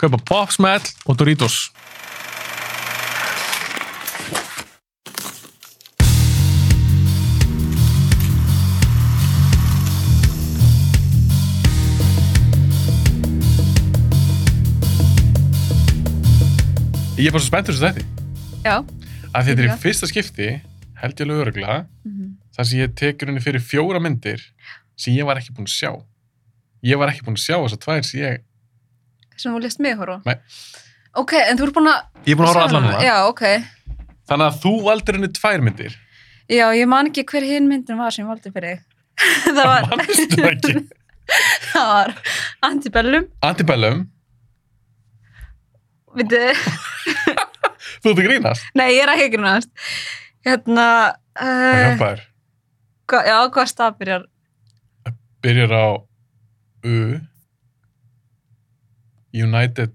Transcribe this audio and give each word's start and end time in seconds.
kaupa 0.00 0.18
Pop 0.28 0.52
Smell 0.54 0.82
og 1.06 1.16
Doritos. 1.18 1.70
Ég 17.16 17.30
er 17.30 17.32
bara 17.32 17.40
svo 17.40 17.48
spenntur 17.48 17.72
þessu 17.76 17.86
þetta. 17.86 18.04
Já. 18.66 18.74
Að 19.36 19.46
þetta 19.48 19.62
er 19.62 19.68
í 19.70 19.76
fyrsta 19.80 20.08
skipti, 20.10 20.48
held 21.00 21.14
ég 21.16 21.24
alveg 21.26 21.42
öruglega, 21.46 21.78
Mhm. 22.04 22.36
þar 22.56 22.66
sem 22.66 22.78
ég 22.80 22.94
tekur 22.94 23.28
henni 23.30 23.40
fyrir 23.40 23.60
fjóra 23.64 24.00
myndir 24.00 24.40
sem 24.96 25.14
ég 25.14 25.24
var 25.24 25.36
ekki 25.36 25.52
búinn 25.54 25.66
að 25.68 25.76
sjá. 25.76 26.02
Ég 26.84 26.98
var 26.98 27.08
ekki 27.08 27.24
búinn 27.24 27.36
að 27.36 27.44
sjá 27.46 27.56
þessar 27.64 27.80
tvær 27.80 28.04
sem 28.04 28.20
ég... 28.20 28.40
Sem 29.36 29.52
þú 29.54 29.62
lést 29.64 29.80
mig 29.84 29.96
horfa? 30.00 30.18
Nei. 30.26 30.36
Ok, 31.16 31.32
en 31.40 31.58
þú 31.58 31.68
ert 31.68 31.76
búin 31.76 31.90
að... 31.92 32.02
Ég 32.26 32.34
er 32.34 32.38
búinn 32.40 32.48
að 32.48 32.52
horfa 32.54 32.66
allan 32.68 32.86
núna. 32.88 33.00
Já, 33.04 33.14
ok. 33.30 33.44
Þannig 34.28 34.46
að 34.50 34.58
þú 34.64 34.72
valdir 34.84 35.16
henni 35.18 35.30
tvær 35.36 35.64
myndir. 35.64 35.96
Já, 36.52 36.66
ég 36.76 36.88
man 36.90 37.08
ekki 37.10 37.24
hver 37.30 37.46
hinn 37.46 37.68
myndin 37.70 37.98
var 38.00 38.14
sem 38.14 38.24
ég 38.24 38.30
valdi 38.30 38.52
fyrir 38.54 38.76
þig. 38.76 38.84
það 39.56 39.62
var... 39.70 39.88
Það 39.90 40.50
ekki? 40.50 40.74
það 41.72 41.88
var 41.92 42.12
Antibellum. 42.68 43.26
Antibellum, 43.46 44.04
Veitu, 46.16 46.38
þú 48.00 48.08
ert 48.08 48.20
að 48.20 48.22
grínast. 48.24 48.68
nei, 48.78 48.86
ég 48.94 49.02
er 49.04 49.12
ekki 49.16 49.32
grunast. 49.36 49.72
Hérna... 50.46 50.86
Það 51.12 51.14
Uh, 51.36 51.76
hjálpa 51.76 52.06
þér. 52.08 52.20
hva, 53.12 53.18
já, 53.28 53.34
hvað 53.52 53.66
stað 53.68 53.96
byrjar? 53.98 54.22
Byrjar 55.44 55.72
á 55.76 55.86
U, 56.86 56.94
United 59.36 59.92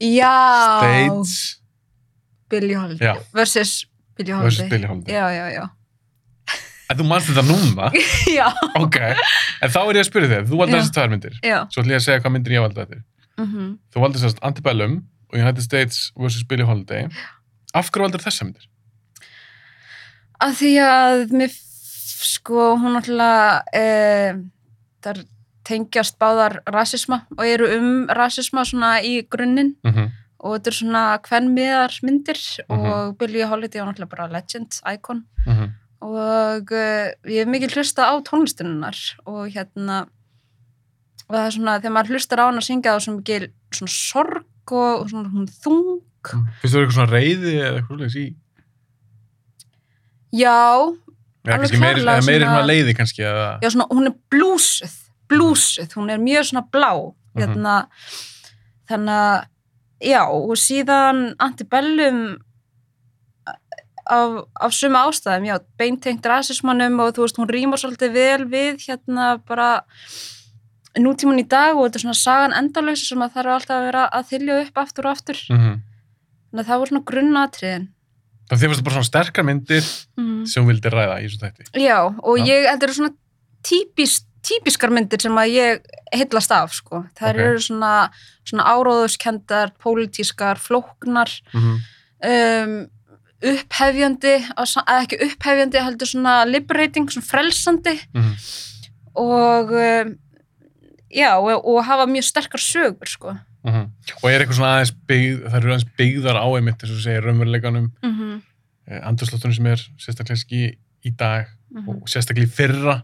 Já. 0.00 0.32
States 0.80 1.60
Billie 2.50 2.74
Holiday. 2.74 3.20
Versus 3.36 3.86
Billie 4.16 4.32
Holiday. 4.32 4.44
versus 4.48 4.70
Billie 4.70 4.88
Holiday. 4.88 5.14
Já, 5.14 5.30
já, 5.30 5.46
já. 5.54 5.68
En 6.90 6.98
þú 6.98 7.04
manst 7.06 7.28
þetta 7.30 7.44
núna? 7.46 7.90
já. 8.40 8.48
ok. 8.80 8.96
En 9.62 9.70
þá 9.70 9.78
er 9.84 9.98
ég 10.00 10.02
að 10.02 10.08
spyrja 10.08 10.30
þig, 10.32 10.48
þú 10.50 10.58
valdi 10.58 10.74
Já. 10.74 10.80
þessar 10.80 10.96
tvær 10.96 11.12
myndir. 11.12 11.36
Svo 11.38 11.82
ætlum 11.84 11.92
ég 11.94 12.00
að 12.00 12.06
segja 12.08 12.22
hvað 12.24 12.34
myndir 12.34 12.56
ég 12.56 12.64
valdi 12.64 12.80
þetta. 12.82 13.02
Mm 13.40 13.68
Þú 13.94 14.02
valdi 14.02 14.22
sérst 14.24 14.42
Antebellum 14.44 14.96
og 15.30 15.38
United 15.38 15.62
States 15.62 16.10
vs. 16.18 16.42
Billie 16.50 16.66
Holiday. 16.66 17.06
Af 17.78 17.92
hverju 17.94 18.08
valdir 18.08 18.24
þessa 18.24 18.48
myndir? 18.48 18.66
Að 20.42 20.56
því 20.58 20.72
að 20.82 21.36
mér, 21.36 21.54
sko, 22.26 22.66
hún 22.80 22.96
náttúrulega, 22.96 23.60
e, 23.76 23.84
þar 25.04 25.22
tengjast 25.64 26.18
báðar 26.18 26.60
rasisma 26.66 27.22
og 27.36 27.44
eru 27.46 27.66
um 27.78 28.06
rasisma 28.08 28.64
svona 28.64 29.00
í 29.02 29.26
grunninn 29.28 29.74
Mm 29.84 29.92
-hmm. 29.92 30.08
og 30.40 30.54
þetta 30.56 30.66
er 30.68 30.72
svona 30.72 31.18
kvennmiðar 31.22 31.92
myndir 32.02 32.38
Mhm. 32.68 32.86
og 32.86 33.18
Billie 33.18 33.46
Holiday 33.46 33.80
var 33.80 33.92
náttúrulega 33.92 34.08
bara 34.16 34.26
legend, 34.32 34.72
icon 34.94 35.24
Mm 35.46 35.52
-hmm. 35.56 35.70
og 36.00 36.70
uh, 36.72 37.06
ég 37.26 37.38
hef 37.44 37.48
mikið 37.48 37.74
hlusta 37.76 38.02
á 38.08 38.14
tónlistinunnar 38.22 38.96
og 39.26 39.48
hérna 39.52 40.06
og 41.28 41.36
það 41.36 41.46
er 41.46 41.50
svona, 41.50 41.78
þegar 41.80 41.92
maður 41.92 42.08
hlustar 42.10 42.38
á 42.40 42.44
hann 42.46 42.56
að 42.58 42.66
syngja 42.66 42.96
þá 42.96 43.00
sem 43.00 43.18
ekki 43.18 43.50
svona 43.72 43.90
sorg 43.90 44.72
og, 44.72 45.08
svona 45.10 45.46
þung 45.62 46.00
Finnst 46.60 46.74
þú 46.74 46.80
eitthvað 46.80 46.92
svona 46.92 47.12
reyði 47.12 47.52
eða 47.60 47.76
eitthvað 47.80 48.16
í? 48.16 48.34
já, 50.32 50.96
Eða 51.44 51.54
Alveg 51.56 51.70
kannski 51.70 51.78
meiri, 51.80 52.00
svona- 52.44 52.66
leiði 52.66 52.94
kannski 52.96 53.22
eða... 53.24 53.58
já 53.62 53.70
svona, 53.70 53.86
hún 53.90 54.06
er 54.06 54.14
blúsuð 54.30 55.09
blúsuð, 55.30 55.94
hún 55.96 56.10
er 56.10 56.18
mjög 56.18 56.50
svona 56.50 56.66
blá 56.72 56.92
Mhm. 57.30 57.40
hérna, 57.40 57.74
þannig 58.90 59.14
að 59.14 59.44
já, 60.02 60.22
og 60.26 60.56
síðan 60.58 61.34
Antibellum 61.38 62.38
af, 64.10 64.44
af 64.60 64.72
suma 64.74 65.04
ástæðum, 65.08 65.46
já, 65.46 65.58
beintengt 65.78 66.26
rasismannum 66.26 66.98
og 67.04 67.14
þú 67.14 67.22
veist, 67.26 67.38
hún 67.38 67.52
rýmar 67.52 67.78
svolítið 67.78 68.12
vel 68.16 68.44
við 68.50 68.80
hérna 68.88 69.36
bara 69.46 69.84
nútíman 70.98 71.38
í 71.38 71.46
dag 71.46 71.76
og 71.78 71.86
þetta 71.86 72.00
er 72.00 72.04
svona 72.04 72.18
sagan 72.18 72.56
endalösa 72.58 73.06
sem 73.06 73.22
að 73.22 73.32
það 73.36 73.44
er 73.44 73.50
alltaf 73.54 73.76
að 73.78 73.86
vera 73.86 74.04
að 74.10 74.28
þylja 74.32 74.58
upp 74.66 74.82
aftur 74.82 75.06
og 75.06 75.12
aftur, 75.16 75.38
Mm 75.50 75.58
-hmm. 75.60 75.76
þannig 76.50 76.64
að 76.64 76.68
það 76.70 76.78
voru 76.80 76.90
svona 76.90 77.08
grunnatriðin 77.10 77.88
Það 78.50 78.58
þið 78.58 78.68
varst 78.68 78.82
bara 78.84 78.94
svona 78.94 79.04
sterkar 79.12 79.44
myndir 79.44 79.84
mm. 80.18 80.46
sem 80.46 80.64
hún 80.64 80.70
vildi 80.72 80.90
ræða 80.90 81.20
í 81.22 81.26
þessu 81.28 81.38
þætti. 81.38 81.62
Já, 81.86 81.98
og 82.02 82.38
Já. 82.38 82.44
ég, 82.50 82.64
þetta 82.66 82.82
eru 82.82 82.94
svona 82.94 83.14
típis, 83.62 84.24
típiskar 84.42 84.90
myndir 84.90 85.20
sem 85.22 85.32
að 85.36 85.50
ég 85.54 85.80
heillast 86.14 86.50
af, 86.52 86.72
sko. 86.72 87.04
Það 87.18 87.28
Ok. 87.30 87.40
eru 87.44 87.58
svona, 87.60 88.10
svona 88.44 88.64
áróðuskendar, 88.64 89.72
pólitískar, 89.82 90.56
flóknar, 90.58 91.30
Mm 91.54 91.60
-hmm. 91.60 91.78
um, 92.30 92.88
upphefjandi, 93.42 94.34
eða 94.58 95.02
ekki 95.02 95.18
upphefjandi, 95.26 95.78
heldur 95.84 96.06
svona 96.06 96.44
liberating, 96.44 97.08
svona 97.10 97.26
frelsandi 97.26 97.94
Mhm. 98.14 98.34
og 99.14 99.70
um, 99.72 100.14
já, 101.16 101.34
og, 101.38 101.64
og 101.68 101.84
hafa 101.84 102.06
mjög 102.06 102.24
sterkar 102.24 102.58
sögur, 102.60 103.06
sko. 103.08 103.34
Mhm. 103.64 103.86
Og 104.22 104.30
er 104.30 104.40
eitthvað 104.40 104.56
svona 104.56 104.74
aðeins 104.76 104.94
byggð, 105.08 105.42
það 105.50 105.56
eru 105.56 105.72
aðeins 105.72 105.88
byggðar 105.98 106.36
á 106.40 106.46
einmitt, 106.56 106.82
eins 106.84 106.92
og 106.96 107.02
segir, 107.04 107.22
raunveruleikanum, 107.24 107.92
Mm 108.02 108.14
-hmm. 108.18 109.02
andurslóttunum 109.06 109.54
sem 109.54 109.66
er 109.66 109.76
sérstaklega 109.98 110.38
ekki 110.44 110.76
í 111.06 111.16
dag 111.16 111.46
Mhm. 111.70 111.88
og 111.88 112.08
sérstaklega 112.08 112.46
í 112.46 112.50
fyrra. 112.50 113.02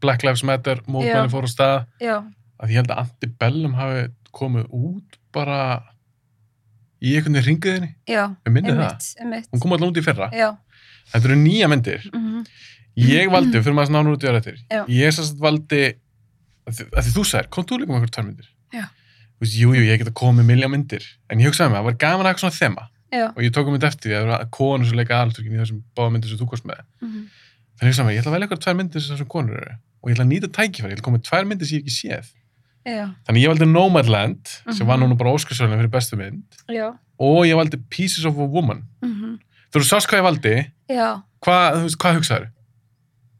Black 0.00 0.24
Lives 0.26 0.44
Matter 0.46 0.80
Já. 0.84 1.24
fór 1.32 1.46
á 1.46 1.50
stað. 1.50 1.86
Já, 2.02 2.16
Að 2.62 2.70
ég 2.70 2.78
held 2.80 2.92
að 2.94 3.00
Antibellum 3.02 3.74
hafi 3.74 4.04
komið 4.34 4.68
út 4.74 5.18
bara 5.34 5.58
í 7.02 7.16
einhvern 7.16 7.34
veginn 7.36 7.48
ringiðinni. 7.48 7.90
Við 8.08 8.54
minnið 8.54 8.78
það. 8.80 9.08
einmitt. 9.20 9.48
Hún 9.52 9.60
kom 9.60 9.74
alltaf 9.74 9.90
út 9.90 9.98
í 10.00 10.04
fyrra. 10.06 10.30
Já, 10.32 10.48
Þetta 11.12 11.28
eru 11.28 11.36
nýja 11.42 11.68
myndir. 11.68 12.06
mm 12.14 12.46
Ég 12.94 13.26
valdi, 13.26 13.58
fyrir 13.58 13.74
maður 13.74 13.90
snáður 13.90 14.14
út 14.14 14.24
í 14.24 14.28
aðrættir, 14.30 14.58
ég 14.94 15.14
sérst 15.16 15.40
valdi, 15.42 15.80
að 16.62 16.76
því, 16.76 16.84
að 16.94 17.06
því 17.08 17.12
þú 17.16 17.24
sagðir, 17.26 17.48
kom 17.50 17.64
þú 17.66 17.78
líka 17.80 17.90
með 17.90 17.96
einhver 17.98 18.12
tvær 18.14 18.26
myndir? 18.28 18.50
Já. 18.70 18.84
Þú 19.34 19.42
veist, 19.42 19.56
jú, 19.58 19.72
ég 19.74 19.98
get 19.98 20.10
að 20.12 20.14
koma 20.20 20.36
með 20.38 20.46
miljón 20.52 20.70
myndir, 20.70 21.08
en 21.26 21.42
ég 21.42 21.50
hugsaði 21.50 21.72
mig, 21.72 21.80
það 21.80 21.88
var 21.88 21.96
gaman 22.04 22.28
að 22.28 22.30
hafa 22.30 22.42
svona 22.44 22.58
þema 22.60 22.84
já. 23.10 23.24
og 23.34 23.40
ég 23.42 23.50
tók 23.50 23.66
um 23.66 23.74
þetta 23.74 23.90
eftir 23.90 24.12
því 24.12 24.14
að 24.14 24.22
það 24.22 24.30
var 24.30 24.46
konur 24.54 24.86
sem 24.86 25.00
leika 25.00 25.18
aðalturkin 25.18 25.56
í 25.56 25.60
þessum 25.64 25.80
báða 25.98 26.12
myndir 26.14 26.30
sem 26.30 26.38
þú 26.38 26.48
kost 26.54 26.68
með. 26.70 26.84
Mm 27.02 27.10
Þannig 27.10 27.43
ég 27.82 27.88
hugsaði 27.88 28.06
mig, 28.06 28.14
ég 28.16 28.22
ætla 28.22 28.30
að 28.30 28.36
velja 28.36 28.46
eitthvað 28.48 28.62
tvær 28.64 28.76
myndir 28.78 29.00
sem 29.00 29.26
konur 29.26 29.56
eru 29.60 29.74
og 30.02 30.10
ég 30.10 30.14
ætla 30.16 30.24
að 30.24 30.32
nýta 30.32 30.48
tækifæri, 30.58 30.90
ég 30.90 30.96
ætla 30.96 31.02
að 31.02 31.06
koma 31.08 31.18
með 31.18 31.26
tvær 31.28 31.44
myndir 31.48 31.66
sem 31.68 31.78
ég 31.78 31.84
ekki 31.84 31.94
séð. 31.98 32.26
Já, 32.84 33.06
Þannig 33.26 33.40
ég 33.44 33.48
valdi 33.48 33.66
Nomadland, 33.72 34.46
sem 34.46 34.74
Mhm. 34.76 34.86
var 34.86 34.98
núna 34.98 35.16
bara 35.16 35.30
Óskarsvölinu 35.32 35.78
fyrir 35.80 35.90
bestu 35.90 36.16
mynd 36.16 36.44
já, 36.68 36.92
og 37.18 37.44
ég 37.46 37.56
valdi 37.56 37.78
Pieces 37.90 38.24
of 38.26 38.36
a 38.38 38.44
Woman. 38.44 38.82
mm 39.02 39.38
Þú 39.72 39.80
eru 39.80 39.84
sást 39.84 40.06
hvað 40.06 40.20
ég 40.20 40.26
valdi, 40.28 40.70
já. 40.90 41.22
hvað, 41.42 41.82
veist, 41.82 41.96
hvað 41.98 42.14
hugsaður? 42.18 42.48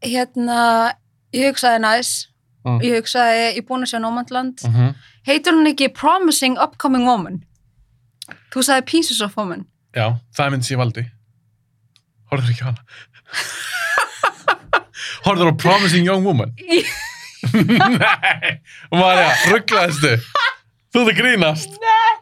hérna, 0.03 0.93
ég 1.33 1.51
hugsaði 1.53 1.79
næs 1.81 2.27
Mm. 2.65 2.79
ég 2.81 2.95
hugsaði, 2.97 3.53
ég 3.53 3.57
er 3.57 3.61
búin 3.61 3.83
að 3.85 3.91
sjá 3.93 3.99
Nómandland 4.01 4.57
Mm 4.65 4.73
-hmm. 4.73 4.95
heitur 5.27 5.53
hún 5.53 5.67
ekki 5.67 5.93
Promising 5.93 6.57
Upcoming 6.57 7.05
Woman 7.05 7.43
þú 8.51 8.63
sagði 8.63 8.85
Pieces 8.85 9.21
of 9.21 9.37
Woman 9.37 9.65
Já, 9.95 10.19
það 10.35 10.45
er 10.45 10.49
mynd 10.51 10.63
sem 10.65 10.77
ég 10.79 10.81
valdi. 10.83 11.11
Horður 12.31 12.49
ekki 12.49 12.63
hana? 12.63 12.77
Horður 15.25 15.51
á 15.51 15.55
Promising 15.57 16.05
Young 16.07 16.25
Woman? 16.25 16.51
Nei, 17.55 18.59
Marja, 18.93 19.31
rugglaðistu. 19.51 20.15
Þú 20.93 21.01
ert 21.03 21.11
að 21.11 21.17
grínast. 21.19 21.75
Nei. 21.81 22.13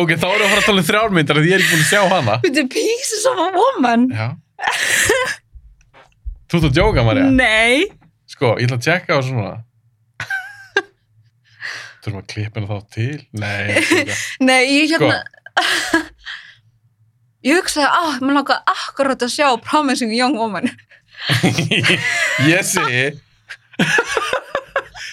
Ok, 0.00 0.12
þá 0.20 0.26
erum 0.30 0.38
við 0.38 0.46
að 0.46 0.52
fara 0.52 0.60
að 0.62 0.66
tala 0.68 0.82
um 0.82 0.86
þrjármyndar 0.86 1.40
því 1.40 1.48
ég 1.50 1.56
er 1.56 1.62
ekki 1.64 1.72
búin 1.74 1.82
að 1.82 1.90
sjá 1.90 2.02
hana. 2.12 2.36
Veitu, 2.44 2.62
Pieces 2.70 3.24
of 3.26 3.40
a 3.42 3.48
Woman 3.56 4.04
Já. 4.14 4.28
Þú 6.50 6.60
ert 6.60 6.68
að 6.68 6.76
djóka, 6.76 7.04
Marja? 7.06 7.26
nei 7.34 7.88
Sko, 8.30 8.52
ég 8.60 8.68
ætla 8.68 8.78
að 8.78 8.84
tjekka 8.86 9.18
á 9.18 9.20
svona. 9.26 9.56
Þú 12.00 12.08
erum 12.12 12.20
að 12.22 12.28
klippa 12.32 12.60
hana 12.62 12.68
þá 12.70 12.94
til? 12.94 13.16
Nei, 13.36 13.64
ég 13.66 13.80
ætla 13.80 13.98
ekki. 14.04 14.18
nei, 14.48 14.60
ég 14.70 14.94
Sko. 14.94 15.10
hérna 15.10 15.18
ég 17.50 17.58
hugsaði, 17.58 17.88
ah, 17.90 18.14
maður 18.22 18.38
langar 18.38 18.62
akkurat 18.70 19.26
að 19.26 19.34
sjá 19.34 19.48
Promising 19.66 20.14
Young 20.14 20.38
Woman 20.38 20.70
ég 22.50 22.62
segi 22.66 23.04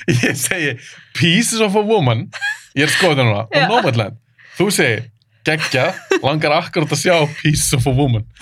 ég 0.28 0.38
segi 0.40 0.72
Pieces 1.18 1.60
of 1.64 1.76
a 1.76 1.84
Woman. 1.84 2.28
Ég 2.78 2.86
er 2.88 2.94
skoðið 2.94 3.26
núna, 3.26 3.46
á 3.50 3.58
Já. 3.58 3.68
Nomadland. 3.72 4.18
Þú 4.58 4.70
segir, 4.74 5.08
geggja, 5.48 5.88
langar 6.22 6.54
akkurat 6.60 6.92
að 6.94 7.02
sjá 7.02 7.16
Piece 7.42 7.76
of 7.78 7.88
a 7.90 7.94
Woman. 7.94 8.28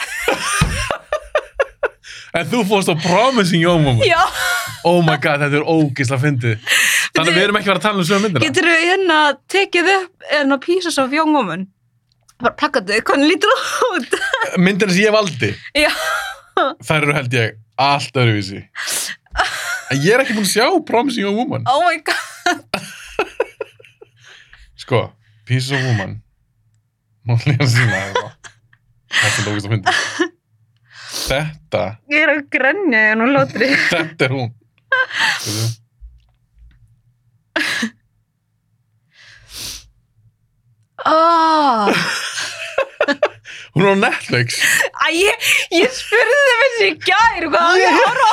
En 2.36 2.44
þú 2.52 2.66
fórst 2.68 2.90
á 2.92 2.96
Promising 3.00 3.62
Young 3.64 3.86
Woman. 3.88 4.04
Já, 4.04 4.20
oh 4.84 5.00
my 5.00 5.16
god, 5.24 5.46
þetta 5.46 5.62
er 5.62 5.70
ógisla 5.72 6.18
fyndið. 6.20 6.58
Þannig 7.16 7.30
að 7.32 7.38
við 7.38 7.44
erum 7.46 7.60
ekki 7.62 7.70
verið 7.72 7.80
að 7.80 7.86
tala 7.86 8.02
um 8.02 8.08
sögum 8.10 8.26
myndina. 8.26 8.44
Getur 8.44 8.68
við 8.68 8.82
hérna 8.90 9.20
tekið 9.54 9.92
upp 9.94 10.26
hérna 10.34 10.58
Pieces 10.66 11.00
of 11.00 11.16
Young 11.16 11.32
Woman? 11.32 11.64
Bara 12.44 12.52
plakkaðu, 12.60 12.98
hvernig 13.08 13.32
lítur 13.32 13.54
það 13.56 13.96
út? 14.02 14.18
myndina 14.60 14.92
sem 14.92 15.06
ég 15.06 15.16
valdi. 15.16 15.54
Já, 15.80 15.88
þær 16.88 17.00
eru 17.04 17.14
held 17.20 17.34
ég 17.38 17.48
allt 17.82 18.16
öðruvísi. 18.22 18.62
En 19.92 19.98
ég 20.02 20.12
er 20.16 20.20
ekki 20.24 20.36
búin 20.38 20.48
að 20.48 20.54
sjá 20.54 20.66
Promising 20.88 21.24
Young 21.28 21.38
Woman. 21.40 21.64
Oh 21.70 21.82
my 21.86 21.98
god. 22.06 22.16
Sko, 24.86 25.00
Piece 25.46 25.70
of 25.74 25.80
a 25.82 25.84
Woman 25.92 26.12
nú 27.26 27.34
að 27.34 27.40
sína 27.74 27.98
þetta 28.14 28.30
þetta 29.16 29.38
er 29.42 29.46
lókist 29.48 29.66
að 29.66 29.72
fyndi 29.74 29.88
þetta, 31.26 31.84
Ég 32.12 32.20
er 32.22 32.30
að 32.36 32.42
grenja 32.54 33.00
ég 33.08 33.16
nú 33.18 33.26
lótri 33.32 33.68
þetta 33.90 34.22
er 34.28 34.32
hún. 34.36 34.50
Veitu? 35.46 35.66
oh. 41.06 41.90
hún 43.76 43.86
er 43.86 43.92
á 43.92 43.96
Netflix. 44.06 44.60
Æ, 45.04 45.08
ég, 45.20 45.50
ég 45.76 45.98
spurði 46.00 46.40
þið 46.48 46.62
þessi 46.64 46.88
í 46.88 46.96
gær 47.06 47.50
hvað 47.50 47.68
á 47.68 47.74
ég 47.82 47.90
að 47.92 48.00
horfa 48.02 48.32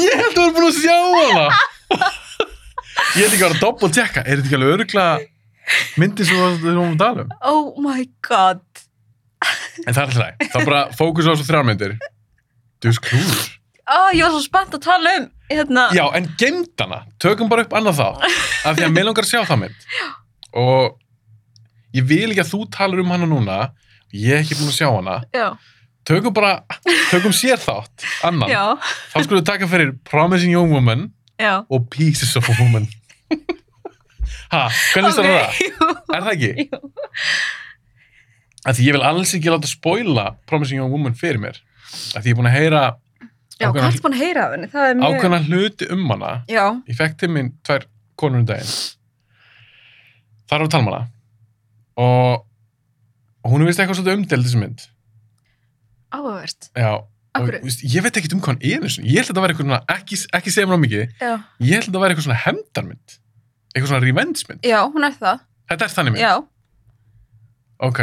ég 0.00 0.22
held 0.22 0.30
að 0.30 0.38
þú 0.38 0.46
er 0.46 0.54
búin 0.56 0.68
að 0.70 0.80
sjá 0.80 0.96
hana. 1.16 1.46
Ég 3.10 3.24
held 3.24 3.34
ekki 3.34 3.40
að 3.40 3.46
vera 3.46 3.54
að 3.56 3.62
doppel 3.64 3.92
tjekka 3.94 4.24
er 4.24 4.40
þetta 4.40 4.48
ekki 4.48 4.58
alveg 4.58 4.74
öruglega 4.76 5.20
myndi 6.00 6.26
sem 6.26 6.40
við 6.40 6.66
vorum 6.66 6.94
að 6.94 7.00
tala 7.00 7.24
um? 7.24 7.34
Oh 7.46 7.80
my 7.82 8.04
god. 8.26 8.62
En 9.86 9.94
það 9.94 10.00
er 10.00 10.04
alltaf 10.04 10.20
læg, 10.20 10.48
þá 10.52 10.58
bara 10.68 10.80
fókus 10.96 11.28
á 11.28 11.32
þessu 11.32 11.46
þrjármyndir 11.48 11.94
þú 12.80 12.90
veist 12.90 13.02
klúður 13.06 13.46
oh, 13.88 14.10
Ég 14.12 14.24
var 14.24 14.34
svo 14.34 14.42
spennt 14.44 14.76
að 14.76 14.82
tala 14.84 15.14
um 15.18 15.28
hérna 15.50 15.86
Já, 15.96 16.02
en 16.18 16.28
gemd 16.40 16.84
hana, 16.84 17.02
tökum 17.22 17.50
bara 17.50 17.64
upp 17.66 17.76
annað 17.78 18.00
þá 18.00 18.08
af 18.10 18.74
því 18.76 18.86
að 18.86 18.96
mér 18.96 19.08
langar 19.08 19.26
að 19.26 19.32
sjá 19.32 19.40
það 19.48 19.62
mynd. 19.64 19.86
Og 20.60 21.96
ég 21.96 22.06
vil 22.10 22.28
ekki 22.28 22.44
að 22.44 22.52
þú 22.52 22.60
talar 22.76 23.02
um 23.02 23.14
hana 23.14 23.30
núna 23.30 23.58
ég 24.12 24.34
er 24.34 24.42
ekki 24.42 24.58
búin 24.58 24.72
að 24.72 24.78
sjá 24.78 24.88
hana. 24.90 25.16
Já, 25.34 25.46
tökum 26.08 26.34
bara, 26.36 26.52
tökum 27.10 27.34
sér 27.36 27.60
þátt 27.62 28.06
annan, 28.26 28.50
já, 28.50 28.64
þá 29.12 29.16
skulum 29.18 29.40
við 29.40 29.48
taka 29.52 29.70
fyrir 29.70 29.94
Promising 30.08 30.54
Young 30.56 30.74
Woman 30.74 31.08
já. 31.40 31.62
og 31.68 31.88
Pieces 31.92 32.36
of 32.40 32.48
a 32.50 32.56
Woman. 32.60 32.88
Ha, 34.50 34.64
hvernig 34.94 35.14
okay. 35.14 35.26
það? 35.30 35.58
Jú, 35.62 35.90
Er 36.10 36.24
það 36.24 36.32
ekki? 36.34 36.68
Af 38.66 38.76
því 38.76 38.86
ég 38.88 38.96
vil 38.96 39.04
alls 39.06 39.34
ekki 39.36 39.52
láta 39.52 39.70
spoila 39.70 40.24
Promising 40.50 40.80
Young 40.80 40.90
Woman 40.92 41.14
fyrir 41.18 41.38
mér. 41.40 41.60
Af 42.18 42.24
því 42.24 42.32
ég 42.32 42.34
er 42.34 42.40
búin 42.40 42.50
að 42.50 42.56
heyra 42.58 42.82
ákveðna? 43.60 44.70
Það 44.72 44.86
er 44.88 44.98
mjög 44.98 45.14
ákveðna 45.14 45.40
hluti 45.46 45.88
um 45.94 46.04
hana. 46.10 46.32
Já, 46.50 46.64
ég 46.88 46.98
fekk 46.98 47.16
til 47.20 47.30
minn 47.32 47.52
tvær 47.66 47.86
konur 48.20 48.42
um 48.42 48.48
daginn. 48.48 48.74
Þar 50.50 50.66
um 50.66 50.90
hana 50.90 51.00
og, 52.00 52.46
og 53.44 53.52
hún 53.54 53.62
er 53.64 53.70
vist 53.70 53.80
eitthvað 53.82 53.98
svolítið 54.00 54.18
umdeld 54.18 54.46
þessi 54.48 54.60
mynd. 54.60 54.84
Áhugavert. 56.10 56.70
Já, 56.76 56.90
og 57.38 57.50
víst, 57.64 57.84
ég 57.86 58.02
veit 58.04 58.16
ekkert 58.18 58.34
um 58.34 58.40
hvað 58.42 58.56
hann 58.56 58.62
er 58.66 58.86
ég 59.06 59.20
held 59.20 59.30
að 59.30 59.36
það 59.36 59.44
væri 59.44 59.54
eitthvað 59.54 59.68
svona, 59.68 59.82
ekki, 59.94 60.18
ekki 60.40 60.54
segja 60.54 60.70
mér 60.70 60.80
á 60.80 60.84
mikið. 60.84 61.04
Já, 61.20 61.32
ég 61.66 61.76
held 61.76 61.86
að 61.90 61.94
það 61.94 62.02
væri 62.04 62.14
eitthvað 62.16 62.26
svona 62.28 62.40
hefndarmynd. 62.46 63.18
Eitthvað 63.70 63.90
svona 63.92 64.02
revenge 64.06 64.48
mynd 64.50 64.66
já 64.66 64.78
hún 64.90 65.06
er 65.06 65.14
það. 65.20 65.44
Þetta 65.70 65.86
er 65.86 65.94
þannig 65.94 66.16
mynd, 66.16 66.24
Já, 66.24 66.32
ok. 67.86 68.00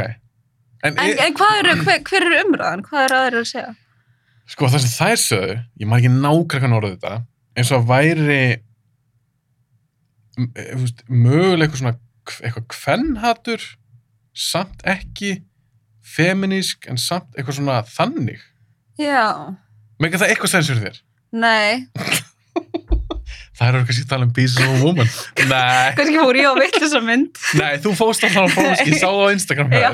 En, 0.88 0.94
en, 0.94 1.02
er, 1.04 1.20
en 1.26 1.36
hvað 1.36 1.58
eru, 1.64 1.74
hver, 1.84 2.00
hver 2.08 2.26
er 2.30 2.36
umræðan? 2.46 2.84
Hvað 2.88 3.04
er 3.10 3.16
aðeir 3.18 3.40
að 3.42 3.48
segja? 3.52 3.74
sko 4.48 4.70
það 4.72 4.80
sem 4.86 4.92
þær 4.96 5.20
sögðu 5.20 5.56
ég 5.82 5.88
maður 5.92 6.06
ekki 6.06 6.12
nákvæmlega 6.24 6.78
orðið 6.78 6.94
þetta 6.94 7.16
eins 7.60 7.72
og 7.76 7.82
að 7.82 7.88
væri 7.90 8.38
m- 10.40 10.52
þú 10.56 10.78
veist, 10.86 11.02
mögulega 11.10 11.66
eitthvað 11.68 11.82
svona 11.82 11.96
eitthvað 12.48 12.68
kvennhatur 12.76 13.66
samt 14.38 14.84
ekki 14.88 15.34
feminísk 16.08 16.88
en 16.92 17.00
samt 17.02 17.34
eitthvað 17.36 17.58
svona 17.60 17.80
þannig 17.90 18.40
Já, 19.02 19.56
Mega 20.02 20.18
það 20.22 20.32
eitthvað 20.34 20.54
sens 20.54 20.70
fyrir 20.72 20.86
þér? 20.88 21.02
nei 21.38 21.72
Það 23.58 23.68
eru 23.72 23.80
kannski 23.88 24.04
að 24.06 24.10
tala 24.12 24.26
um 24.28 24.32
Pieces 24.38 24.60
of 24.62 24.70
a 24.70 24.82
Woman. 24.86 25.08
Nei, 25.50 25.88
Kannski 25.98 26.20
fór 26.22 26.38
ég 26.38 26.46
á 26.46 26.54
veitt 26.60 26.76
þessa 26.78 27.00
mynd 27.02 27.40
nei, 27.58 27.72
þú 27.82 27.94
fóst 27.98 28.26
alltaf 28.28 28.54
á 28.54 28.66
ég 28.86 28.94
sá 29.02 29.08
það 29.10 29.24
á 29.26 29.34
Instagram 29.34 29.74
Já. 29.74 29.90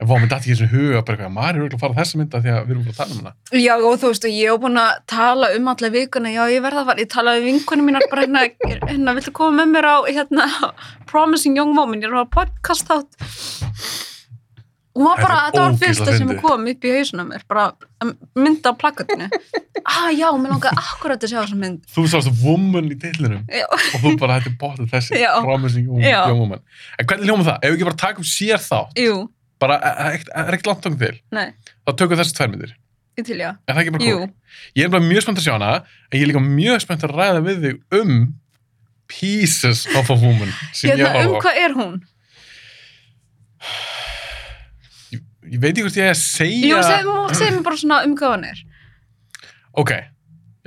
En 0.00 0.08
vá, 0.08 0.14
mér 0.16 0.30
dætti 0.30 0.48
ekki 0.48 0.54
þessu 0.56 0.68
huga, 0.72 1.00
bara 1.04 1.16
eitthvað, 1.18 1.32
maður 1.34 1.50
er 1.50 1.60
örugglega 1.60 1.76
að 1.76 1.82
fara 1.84 1.96
þessa 2.00 2.18
mynda 2.20 2.38
því 2.40 2.50
að 2.54 2.60
við 2.64 2.70
erum 2.74 2.84
bara 2.86 2.92
að 2.94 3.00
tala 3.00 3.12
um 3.12 3.18
hana. 3.20 3.32
já 3.60 3.72
og 3.76 3.96
þú 4.00 4.10
veist 4.12 4.24
og 4.24 4.32
ég 4.32 4.52
hef 4.54 4.60
búin 4.62 4.80
að 4.80 4.92
tala 5.12 5.50
um 5.58 5.68
alla 5.74 5.90
vikuna. 5.96 6.30
Já, 6.32 6.42
ég 6.54 6.62
verða 6.64 6.80
að 6.80 6.88
fara, 6.90 7.02
ég 7.04 7.10
talaði 7.12 7.42
við 7.44 7.48
vinkunum 7.50 7.90
mínar 7.90 8.06
bara 8.12 8.24
hérna, 8.24 8.44
hérna, 8.88 9.14
viltu 9.18 9.34
koma 9.36 9.58
með 9.60 9.74
mér 9.74 9.88
á 9.92 9.96
hérna, 10.08 10.46
Promising 11.10 11.58
Young 11.60 11.74
Woman? 11.76 12.00
Ég 12.00 12.08
er 12.08 12.16
að 12.22 12.30
podcast 12.32 12.88
þátt. 12.88 13.20
Hún 14.90 15.04
var 15.06 15.20
bara, 15.22 15.36
Þetta 15.36 15.44
er 15.46 15.52
þetta 15.52 15.62
var 15.62 15.76
fyrsta 15.80 16.14
sem 16.18 16.30
kom 16.42 16.64
upp 16.72 16.84
í 16.84 16.90
hausuna 16.96 17.24
mér 17.28 17.44
bara 17.48 17.66
að 18.02 18.10
mynda 18.40 18.72
á 18.72 18.74
plakatinu. 18.80 19.28
Ah, 19.90 20.10
já, 20.12 20.26
mér 20.36 20.52
langaði 20.52 20.76
akkurat 20.76 21.22
að 21.24 21.30
sjá 21.32 21.38
þessa 21.40 21.56
mynd. 21.56 21.86
Þú 21.88 22.02
sást 22.12 22.28
woman 22.44 22.90
í 22.92 22.96
tillinum 23.00 23.46
og 23.48 24.02
þú 24.02 24.10
bara 24.20 24.36
hætti 24.36 24.50
bótið 24.60 24.90
þessi, 24.92 25.16
promising 25.40 25.86
young, 26.04 26.36
woman. 26.36 26.60
En 27.00 27.08
hvernig 27.08 27.30
hljóma 27.30 27.46
það? 27.46 27.56
Ef 27.64 27.70
við 27.72 27.78
ekki 27.78 27.88
bara 27.88 27.98
taka 28.02 28.20
um 28.20 28.28
sér 28.28 28.60
þá, 28.60 28.76
jú, 29.00 29.14
bara 29.60 29.76
e- 29.78 29.90
e- 29.94 30.12
ekkert- 30.16 30.32
er 30.34 30.54
ekkert 30.56 30.70
langt 30.70 30.82
tókum 30.86 30.98
til, 31.00 31.16
nei, 31.36 31.48
þá 31.86 31.90
tökum 31.96 32.14
við 32.16 32.22
þessi 32.24 32.36
tvær 32.38 32.50
myndir. 32.54 32.74
ég 33.20 33.26
til 33.26 33.36
já 33.42 33.50
Er 33.68 33.74
það 33.74 33.80
ekki 33.84 33.92
bara 33.96 34.04
Jú, 34.08 34.18
cool? 34.18 34.30
Ég 34.78 34.84
er 34.86 34.92
bara 34.94 35.04
mjög 35.04 35.22
spennt 35.26 35.40
að 35.42 35.46
sjá 35.48 35.52
hana, 35.58 35.72
en 36.10 36.18
ég 36.18 36.22
er 36.24 36.30
líka 36.32 36.42
mjög 36.44 36.80
spennt 36.86 37.04
að 37.04 37.14
ræða 37.18 37.42
við 37.48 37.64
þig 37.66 38.00
um 38.00 38.14
Pieces 39.10 39.86
of 39.98 40.10
a 40.10 40.14
Woman 40.14 40.52
sem 40.72 40.90
ég 40.92 41.00
hérna, 41.02 41.10
um 41.26 41.34
horfa 41.34 41.40
á. 41.40 41.42
hvað 41.44 41.60
er 41.64 41.74
hún? 41.76 41.96
Ég, 45.10 45.22
ég 45.50 45.60
veit 45.62 45.72
ekki 45.74 45.84
hvort 45.86 45.98
ég 45.98 46.06
er 46.08 46.14
að 46.14 46.20
segja... 46.22 46.70
Jú, 46.70 46.82
segðu 46.86 47.16
seg 47.38 47.54
mér 47.56 47.64
bara 47.66 47.80
svona 47.80 48.00
um 48.06 48.14
hvað 48.18 48.34
hún 48.36 48.46
er 48.50 48.60
Ok, 49.80 49.90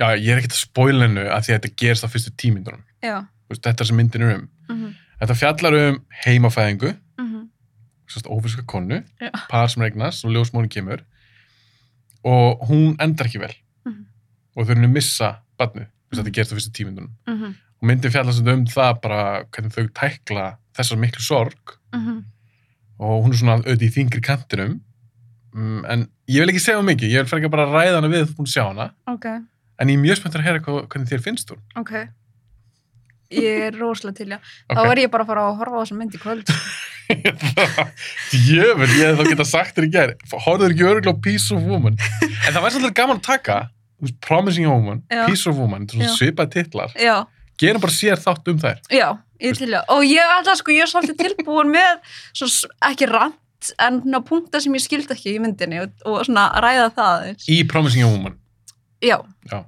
já, 0.00 0.06
ég 0.16 0.30
er 0.32 0.40
ekkert 0.40 0.54
að 0.56 0.60
spoila 0.62 1.04
hennu 1.08 1.24
að 1.28 1.44
því 1.46 1.52
að 1.52 1.58
þetta 1.58 1.72
gerist 1.82 2.06
á 2.06 2.08
fyrstu 2.08 2.30
tímyndunum. 2.40 2.84
Já, 3.04 3.16
Þetta 3.52 3.84
er 3.84 3.88
sem 3.90 3.98
myndin 4.00 4.22
er 4.24 4.30
um. 4.38 4.46
mhm, 4.72 4.94
Þetta 5.20 5.36
fjallar 5.38 5.76
um 5.80 5.98
heimafæðingu, 6.24 6.94
mhm, 8.08 8.28
ófyrska 8.30 8.64
konu, 8.66 9.02
Já. 9.20 9.30
par 9.48 9.68
sem 9.68 9.82
regnast 9.82 10.24
og 10.24 10.30
ljósmónin 10.32 10.68
kemur 10.70 11.00
og 12.24 12.60
hún 12.68 12.96
endar 13.00 13.26
ekki 13.28 13.40
vel. 13.40 13.54
Mhm. 13.86 14.04
og 14.56 14.66
þau 14.66 14.70
erum 14.70 14.84
að 14.86 14.92
missa 14.94 15.28
badnu, 15.58 15.86
þetta 16.14 16.32
gerist 16.32 16.52
á 16.52 16.56
fyrstu 16.56 16.72
tímyndunum. 16.72 17.10
mhm, 17.28 17.54
Og 17.82 17.88
myndin 17.88 18.10
fjallar 18.10 18.32
sem 18.32 18.46
um 18.48 18.64
það 18.64 19.00
bara 19.02 19.44
hvernig 19.52 19.72
þau 19.74 19.88
tækla 19.92 20.56
þessar 20.74 20.96
miklu 20.98 21.20
sorg. 21.20 21.74
Mhm. 21.92 22.24
Og 23.00 23.24
hún 23.24 23.32
er 23.32 23.36
svona 23.36 23.56
auðvitað 23.62 23.82
í 23.82 23.90
þingri 23.92 24.22
kantinum. 24.22 24.80
Mm, 25.54 25.84
en 25.88 26.08
ég 26.28 26.40
vil 26.40 26.48
ekki 26.48 26.60
segja 26.62 26.78
um 26.78 26.86
mikið, 26.86 27.10
ég 27.12 27.18
vil 27.22 27.26
frekar 27.26 27.50
bara 27.50 27.66
ræða 27.66 27.96
hana 28.00 28.08
við 28.08 28.24
þú 28.26 28.34
búin 28.38 28.46
að 28.48 28.54
sjá 28.54 28.64
hana, 28.68 28.90
Ok, 29.06 29.26
en 29.26 29.88
ég 29.88 29.94
er 29.98 30.02
mjög 30.02 30.16
spenntur 30.18 30.40
að 30.40 30.44
heyra 30.44 30.60
hvað, 30.60 30.88
hvernig 30.88 31.08
þér 31.12 31.22
finnst 31.22 31.50
hún. 31.50 31.58
ok 31.76 32.08
Ég 33.32 33.62
er 33.68 33.76
rosalega 33.80 34.16
til, 34.18 34.28
já 34.34 34.38
Þá 34.68 34.80
Ok. 34.82 34.90
er 34.92 34.98
ég 35.04 35.10
bara 35.10 35.24
að 35.24 35.30
fara 35.32 35.44
að 35.48 35.56
horfa 35.62 35.76
á 35.76 35.82
þessa 35.84 35.96
mynd 35.98 36.14
í 36.14 36.20
kvöld 36.22 36.50
Jöfnvel, 38.48 38.88
ég 38.98 39.10
hef 39.10 39.18
þá 39.20 39.28
geta 39.30 39.44
sagt 39.48 39.76
þér 39.76 39.86
í 39.86 39.92
gær 39.94 40.12
Horfður 40.44 40.72
ekki 40.74 40.86
öruglega 40.88 41.14
á 41.14 41.22
Piece 41.24 41.54
of 41.54 41.62
Woman? 41.68 41.96
En 42.24 42.52
það 42.52 42.60
væri 42.64 42.74
svolítið 42.76 42.94
gaman 43.00 43.20
að 43.20 43.26
taka 43.28 43.58
Promising 44.26 44.66
Woman, 44.68 45.02
Já. 45.08 45.22
Piece 45.28 45.48
of 45.48 45.56
Woman. 45.56 45.86
Svipaði 45.88 46.50
titlar, 46.58 46.92
Já, 46.98 47.24
gerum 47.60 47.80
bara 47.80 47.94
sér 47.94 48.18
þátt 48.20 48.50
um 48.52 48.58
þær. 48.60 48.80
Já, 48.92 49.06
ég 49.40 49.56
til, 49.56 49.70
já 49.72 49.80
Og 49.94 50.02
ég 50.04 50.20
er 50.20 50.32
alltaf, 50.34 50.58
sko, 50.60 50.74
ég 50.74 50.84
er 50.84 50.90
svolítið 50.90 51.22
tilbúin 51.22 51.70
með 51.72 52.02
svo, 52.36 52.48
ekki 52.90 53.08
rant 53.08 53.70
en 53.80 54.02
svona 54.02 54.20
punkta 54.26 54.60
sem 54.60 54.74
ég 54.76 54.84
skildi 54.84 55.14
ekki 55.14 55.36
í 55.36 55.40
myndinni 55.40 55.80
og, 55.86 55.94
og 56.04 56.20
svona 56.28 56.50
ræða 56.60 56.90
það. 56.98 57.30
Í 57.48 57.62
Promising 57.70 58.04
Woman. 58.10 58.36
Já, 59.00 59.22
Já 59.48 59.64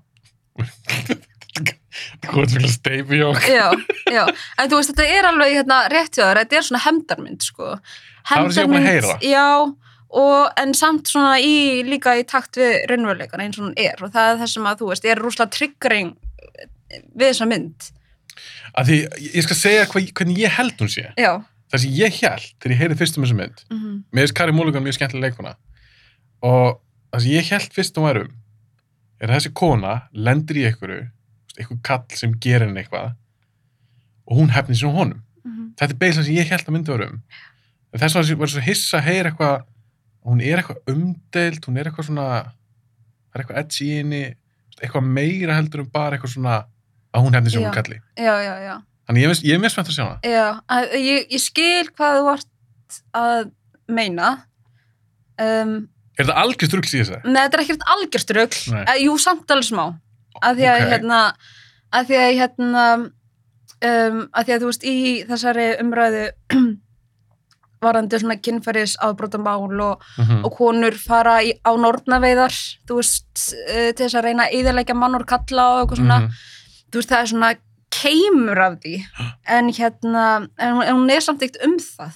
Hvað 2.26 2.42
er 2.42 2.52
þetta 2.54 2.72
steipi 2.74 3.20
jók? 3.20 3.40
já, 3.48 3.66
já. 4.12 4.22
En 4.58 4.70
þú 4.70 4.80
veist, 4.80 4.92
þetta 4.92 5.08
er 5.16 5.30
alveg 5.30 5.56
hérna 5.58 5.80
rétt 5.92 6.18
hjá 6.18 6.24
þér. 6.24 6.42
Þetta 6.42 6.60
er 6.60 6.68
svona 6.68 6.84
hefndarmynd, 6.84 7.48
sko. 7.48 7.72
Að 8.36 8.78
heyra. 8.86 9.18
Já, 9.22 9.48
og, 10.22 10.38
en 10.62 10.76
samt 10.76 11.10
svona 11.12 11.36
í, 11.42 11.82
líka 11.86 12.16
í 12.18 12.24
takt 12.28 12.58
við 12.60 12.78
raunveruleikan 12.90 13.44
eins 13.44 13.60
og 13.60 13.68
hún 13.68 13.76
er. 13.80 13.98
Og 14.00 14.14
það 14.14 14.32
er 14.32 14.40
það 14.44 14.54
sem 14.54 14.70
að 14.70 14.80
þú 14.82 14.92
veist, 14.92 15.10
er 15.10 15.22
rúslega 15.22 15.54
triggering 15.56 16.14
við 17.12 17.28
þessa 17.28 17.50
mynd. 17.50 17.90
Af 18.76 18.88
því, 18.88 19.02
ég 19.32 19.44
skal 19.46 19.58
segja 19.58 19.84
hvað, 19.90 20.10
hvernig 20.16 20.40
ég 20.42 20.58
held 20.58 20.82
hún 20.82 20.90
sé. 20.92 21.10
Já, 21.16 21.38
Það 21.72 21.82
sem 21.82 21.94
ég 21.98 22.18
held, 22.22 22.48
þegar 22.62 22.72
ég 22.72 22.80
heyrði 22.82 22.96
fyrst 23.00 23.16
um 23.18 23.24
þessa 23.24 23.38
mynd 23.40 23.62
mm 23.66 23.94
Mér 24.14 24.26
finnst 24.26 24.36
Kari 24.38 24.54
Múlugan 24.54 24.84
mjög 24.84 24.98
skemmtileg 25.00 25.32
leikuna 25.32 25.56
og 26.46 26.78
það 27.10 27.24
sem 27.24 27.32
ég 27.32 27.48
held 27.50 27.72
fyrst 27.74 27.98
um 27.98 28.06
værum 28.06 28.34
er 29.18 29.30
að 29.30 29.38
þessi 29.38 29.52
kona 29.56 29.94
lendir 30.12 30.60
í 30.60 30.66
einhverju 30.68 31.00
einhver 31.60 31.78
kall 31.82 32.18
sem 32.18 32.34
gerir 32.42 32.66
henni 32.66 32.82
eitthvað 32.82 33.14
og 34.26 34.40
hún 34.40 34.52
hefnir 34.54 34.82
á 34.82 34.90
honum 34.90 35.22
-hmm. 35.44 35.68
þetta 35.78 35.92
er 35.92 36.00
beislega 36.02 36.26
sem 36.26 36.34
ég 36.34 36.50
held 36.50 36.66
að 36.68 36.74
myndi 36.76 36.92
um 36.92 37.22
En 37.94 38.00
þess 38.00 38.14
vegna 38.14 38.36
var 38.38 38.48
svo 38.48 38.60
hissa 38.60 38.98
að 38.98 39.04
heyra 39.08 39.30
eitthvað 39.30 39.64
hún 40.26 40.40
er 40.42 40.58
eitthvað 40.58 40.82
umdeild 40.92 41.66
hún 41.66 41.78
er 41.78 41.86
eitthvað 41.86 42.06
svona 42.06 42.26
það 42.42 43.34
er 43.34 43.40
eitthvað 43.40 43.58
edge 43.60 43.84
í 43.84 43.96
henni 43.96 44.24
eitthvað 44.82 45.04
meira 45.06 45.54
heldur 45.56 45.80
um 45.80 45.90
bara 45.92 46.16
eitthvað 46.16 46.34
svona 46.34 46.66
að 47.14 47.22
hún 47.24 47.34
hefni 47.34 47.50
sem 47.50 47.62
Já. 47.62 47.66
hún 47.68 47.74
kalli 47.74 48.00
já, 48.18 48.34
já, 48.42 48.82
þannig 49.06 49.22
ég, 49.22 49.30
er- 49.30 49.44
ég 49.46 49.54
er 49.54 49.60
mjög 49.62 49.72
spennt 49.72 49.88
að 49.88 49.96
sjá 49.96 50.04
hana 50.04 50.18
Já, 50.22 50.60
að, 50.68 50.82
ég, 51.00 51.26
ég 51.30 51.40
skil 51.40 51.86
hvað 51.96 52.18
þú 52.18 52.24
vart 52.26 52.48
að 53.16 53.50
meina. 53.88 54.32
Um, 55.38 55.88
er 56.16 56.24
þetta 56.26 56.38
algjör 56.42 56.70
strugl 56.70 56.88
í 56.88 57.00
þessu? 57.00 57.20
Nei, 57.26 57.40
þetta 57.44 57.58
er 57.58 57.64
ekkert 57.64 57.86
algjörstrugl. 57.94 58.60
Uh, 58.72 58.92
jú, 59.04 59.16
samt 59.20 59.52
alveg 59.52 59.68
smá. 59.68 59.84
Að 60.42 60.56
því 60.58 60.66
að, 60.72 60.80
Ok. 60.82 60.88
hérna, 60.92 61.20
að 61.92 62.06
því 62.10 62.16
að, 62.22 62.32
hérna, 62.40 62.84
um, 62.96 64.28
að 64.34 64.44
því 64.44 64.52
að 64.56 64.60
þú 64.60 64.66
veist, 64.72 64.84
í 64.84 64.96
þessari 65.28 65.66
umræðu 65.82 66.24
varandi 67.86 68.18
svona 68.18 68.36
kynferðis 68.40 68.96
afbrotamál 69.04 69.80
og, 69.84 70.02
Mhm. 70.18 70.44
og 70.44 70.52
konur 70.56 70.94
fara 70.98 71.36
í, 71.44 71.52
á 71.64 71.70
nornaveiðar, 71.76 72.54
þú 72.88 72.96
veist, 73.00 73.54
uh, 73.68 73.92
til 73.92 74.06
þess 74.06 74.14
að 74.18 74.24
reyna 74.24 74.46
að 74.48 74.54
yðurleika 74.60 74.94
mann 74.96 75.14
og 75.14 75.26
kalla 75.26 75.66
og 75.74 75.88
eitthvað 75.88 76.00
svona, 76.00 76.18
Mhm. 76.20 76.30
þú 76.90 76.96
veist, 77.02 77.10
það 77.10 77.20
er 77.22 77.26
svona 77.32 77.54
keimur 77.90 78.58
af 78.58 78.78
því, 78.80 78.94
en 79.46 79.68
hérna, 79.72 80.48
en, 80.58 80.82
en 80.82 80.94
hún 80.96 81.10
er 81.10 81.20
samt 81.20 81.42
eitt 81.42 81.56
um 81.64 81.76
það. 81.78 82.12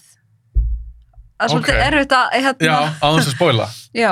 Það 1.41 1.45
er 1.45 1.49
svolítið 1.49 1.77
Ok. 1.77 1.87
erfitt 1.93 2.13
að, 2.13 2.31
hérna, 2.33 2.67
já, 2.67 2.79
á 3.01 3.07
þess 3.17 3.29
að 3.29 3.37
spóila 3.37 3.67
já, 3.95 4.11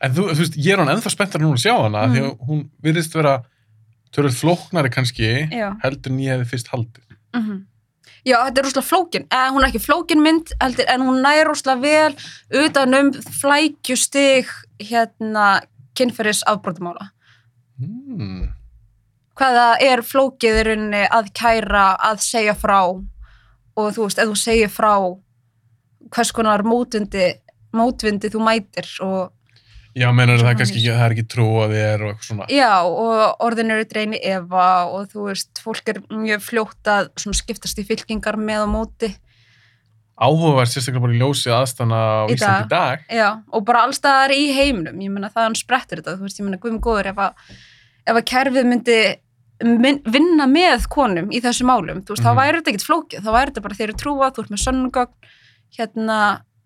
en 0.00 0.12
þú, 0.16 0.26
þú 0.32 0.40
veist, 0.42 0.56
ég 0.56 0.72
er 0.72 0.78
hann 0.82 0.92
ennþá 0.96 1.10
spenntar 1.14 1.40
núna 1.40 1.56
að 1.58 1.64
sjá 1.66 1.74
hana 1.82 2.06
Mm. 2.06 2.12
því 2.14 2.20
að 2.24 2.48
hún 2.48 2.60
virðist 2.82 3.14
vera 3.14 3.36
törður 4.12 4.36
flóknari 4.40 4.90
kannski 4.90 5.30
já. 5.50 5.70
heldur 5.82 6.12
en 6.12 6.18
ég 6.18 6.30
hefði 6.36 6.50
fyrst 6.52 6.68
haldið 6.72 7.02
Mm 7.36 7.64
Já, 8.26 8.40
þetta 8.42 8.58
er 8.58 8.64
rosalega 8.66 8.88
flókin. 8.88 9.24
Eh, 9.30 9.50
hún 9.54 9.62
er 9.62 9.68
ekki 9.68 9.78
flókin 9.84 10.18
mynd, 10.22 10.48
heldur, 10.60 10.84
en 10.90 11.00
hún 11.06 11.20
nær 11.22 11.46
rosalega 11.46 11.80
vel 11.80 12.64
utan 12.64 12.94
um 12.98 13.10
flækjustig 13.12 14.48
hérna 14.82 15.60
kynferðis 15.94 16.42
afbrotamála. 16.50 17.10
mm. 17.78 18.48
Hvaða 19.36 19.66
er 19.84 20.02
flókið 20.02 20.58
í 20.58 20.64
rauninni 20.66 21.04
að 21.12 21.30
kæra, 21.38 21.84
að 22.02 22.18
segja 22.24 22.54
frá 22.58 22.80
og 23.76 23.94
þú 23.94 24.06
veist, 24.08 24.18
ef 24.18 24.26
þú 24.32 24.36
segir 24.40 24.72
frá 24.74 24.92
hvers 26.10 26.32
konar 26.32 26.64
mótvindi, 26.66 27.28
mótvindi 27.76 28.30
þú 28.32 28.42
mætir 28.42 28.88
og 29.06 29.30
já, 29.96 30.06
menur 30.12 30.38
það 30.42 30.50
er 30.52 30.58
kannski 30.60 30.80
ekki, 30.82 30.92
það 30.92 31.04
er 31.06 31.14
ekki 31.16 31.26
trú 31.32 31.46
að 31.64 31.74
þér 31.76 32.02
og 32.04 32.10
eitthvað 32.12 32.28
svona. 32.30 32.48
Já, 32.52 32.72
og 32.84 33.44
orðin 33.46 33.72
eru 33.74 33.86
dreini 33.90 34.20
efa 34.22 34.66
og 34.92 35.06
þú 35.12 35.28
veist, 35.30 35.62
fólk 35.64 35.88
er 35.94 36.02
mjög 36.12 36.42
fljótt 36.44 36.90
að 36.92 37.08
skiptast 37.40 37.80
í 37.80 37.86
fylkingar 37.88 38.36
með 38.40 38.66
og 38.66 38.74
móti. 38.76 39.12
áhugavert 40.16 40.70
sérstaklega 40.72 41.02
bara 41.04 41.12
í 41.12 41.18
ljósi 41.20 41.50
aðstana 41.52 41.96
á 42.00 42.24
Íslandi 42.32 42.64
í 42.64 42.68
dag. 42.72 43.02
Já, 43.12 43.26
og 43.52 43.64
bara 43.68 43.82
allstaðar 43.84 44.32
í 44.32 44.46
heiminum, 44.56 44.96
ég 45.04 45.10
meina 45.12 45.28
það 45.28 45.44
hann 45.50 45.56
sprettur 45.60 46.00
þetta, 46.00 46.14
þú 46.16 46.24
veist, 46.24 46.38
ég 46.40 46.46
meina 46.46 46.60
guðum 46.62 46.78
góður 46.80 47.10
ef 47.10 47.18
að, 47.20 47.50
ef 48.08 48.16
að 48.16 48.24
kerfið 48.30 48.64
myndi 48.70 48.96
vinna 49.60 50.46
með 50.48 50.86
konum 50.92 51.28
í 51.32 51.40
þessu 51.44 51.64
málum, 51.68 52.00
þú 52.04 52.14
veist, 52.16 52.24
Mhm. 52.24 52.28
þá 52.32 52.40
væri 52.40 52.56
þetta 52.62 52.72
ekkert 52.72 52.88
flókið, 52.88 53.20
þá 53.24 53.30
væri 53.36 53.50
þetta 53.52 53.62
bara 53.66 53.74
þeir 53.74 53.88
eru 53.88 53.98
trúað, 54.00 54.32
þú 54.32 54.40
ert 54.42 54.52
með 54.54 54.64
sönnugögn, 54.64 55.14
hérna, 55.76 56.18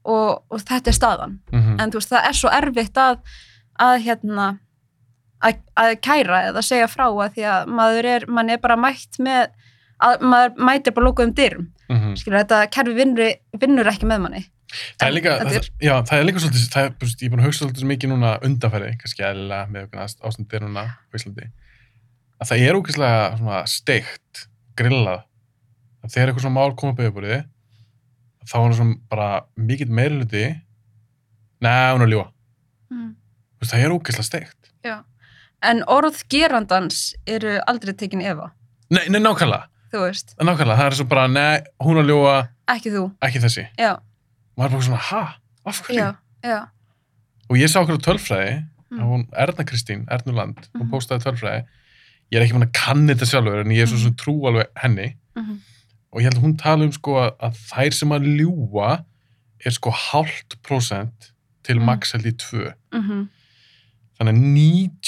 og, 0.09 0.43
og 0.49 0.63
þetta 0.63 0.91
er 0.91 0.97
staðan, 0.97 1.39
mm 1.53 1.81
en 1.81 1.93
þú 1.93 2.01
veist, 2.01 2.13
það 2.13 2.29
er 2.29 2.37
svo 2.37 2.53
erfitt 2.53 3.01
að, 3.01 3.19
að 3.81 3.97
hérna, 4.07 4.47
að, 5.41 5.61
að 5.81 5.97
kæra 6.05 6.45
eða 6.51 6.63
segja 6.65 6.89
frá 6.91 7.07
að 7.09 7.35
því 7.37 7.45
að 7.55 7.75
maður 7.81 8.09
er, 8.15 8.27
mann 8.29 8.51
er 8.51 8.63
bara 8.63 8.77
mætt 8.81 9.21
með, 9.23 9.53
að 10.01 10.25
maður 10.25 10.65
mætir 10.71 10.97
bara 10.97 11.07
lókuðum 11.09 11.35
dyrum, 11.37 11.69
-hmm. 11.89 12.17
skilur, 12.17 12.41
þetta 12.43 12.67
kerfi 12.73 12.97
vinnur, 12.97 13.33
vinnur 13.61 13.93
ekki 13.93 14.09
með 14.09 14.25
manni. 14.27 14.45
það 15.01 15.09
er 15.09 15.15
líka, 15.15 15.39
það, 15.39 15.71
já, 15.83 15.95
það 16.07 16.19
er 16.19 16.25
líka 16.29 16.41
svolítið, 16.41 16.69
það 16.73 16.85
er, 16.85 16.93
ég 17.11 17.25
er 17.27 17.31
búin 17.31 17.41
að 17.41 17.49
hugsa 17.49 17.65
svolítið 17.65 17.89
mikið 17.91 18.13
núna 18.13 18.37
undanfæri, 18.47 18.93
kannski 19.01 19.25
eðlilega 19.27 19.67
með 19.67 19.97
ástandir 20.23 20.63
núna 20.63 20.85
á 20.95 21.13
Íslandi, 21.19 21.49
að 22.39 22.53
það 22.53 22.67
er 22.67 22.79
ógeðslega 22.79 23.65
steikt, 23.67 24.45
grillað, 24.79 25.25
að 26.05 26.13
þegar 26.15 26.31
eitthvað 26.31 26.45
svona 26.47 26.59
mál 26.61 26.77
koma 26.79 26.95
upp 26.95 27.03
yfirbúrið, 27.03 27.43
þá 28.51 28.55
er 28.59 28.71
það 28.73 28.77
svona 28.81 28.97
bara 29.11 29.29
mikill 29.57 29.91
meiriluti, 29.95 30.45
neða, 31.63 31.93
hún 31.95 32.03
er 32.07 32.11
ljúa, 32.15 32.29
Mm. 32.91 33.15
það 33.63 33.85
er 33.85 33.93
ógeðslega 33.95 34.27
steikt. 34.27 34.71
Já, 34.85 35.05
en 35.63 35.83
orð 35.87 36.25
gerandans 36.29 37.15
eru 37.27 37.61
aldrei 37.69 37.93
tekin 37.95 38.21
efa, 38.23 38.51
Nei, 38.91 39.05
nei, 39.09 39.21
nákvæmlega, 39.21 39.67
nákvæmlega, 39.93 40.77
það 40.81 40.87
er 40.87 40.97
svo 40.99 41.05
bara, 41.09 41.27
nei, 41.29 41.61
hún 41.83 41.99
er 42.01 42.09
ljúa, 42.09 42.49
ekki 42.69 42.91
þú, 42.91 43.05
ekki 43.23 43.39
þessi. 43.45 43.69
já, 43.79 43.99
maður 44.59 44.67
er 44.67 44.71
bara 44.75 44.83
svona, 44.89 44.97
ha, 45.11 45.23
af 45.67 45.83
hverju? 45.87 46.01
já, 46.01 46.17
já, 46.45 46.69
Og 47.51 47.57
ég 47.59 47.67
sá 47.67 47.81
okkur 47.83 47.99
á 47.99 48.07
tölfræði, 48.07 48.67
Mm. 48.91 48.99
mm. 48.99 49.05
hún 49.07 49.29
Erna 49.37 49.65
Kristín, 49.65 50.07
Ernuland, 50.11 50.69
hún 50.75 50.87
Mhm. 50.87 50.91
postaði 50.91 51.23
tölfræði, 51.23 51.65
ég 52.33 52.41
er 52.41 52.43
ekki 52.47 52.53
mann 52.59 52.69
að 52.69 52.73
kanna 52.73 53.15
þetta 53.15 53.27
sjálfur, 53.27 53.61
en 53.61 53.67
ég 53.71 53.83
er 53.83 53.87
svo 53.87 53.97
Mhm. 53.99 54.03
sem 54.03 54.15
trú 54.15 54.35
alveg 54.47 54.67
henni, 54.77 55.17
mhm, 55.37 55.59
og 56.13 56.21
ég 56.21 56.27
held 56.27 56.39
að 56.41 56.45
hún 56.45 56.57
tala 56.59 56.85
um 56.89 56.93
sko 56.93 57.17
að, 57.23 57.31
að 57.47 57.59
þær 57.71 57.93
sem 57.97 58.13
að 58.17 58.27
ljúa 58.41 58.91
er 59.65 59.71
sko 59.77 59.91
hálft 59.95 60.57
prósent 60.67 61.33
til 61.63 61.77
Mm. 61.79 61.85
max 61.87 62.13
held 62.13 62.27
í 62.27 62.33
tvö. 62.33 62.73
mhm, 62.95 63.29
Þannig 64.19 64.35
að 64.35 64.41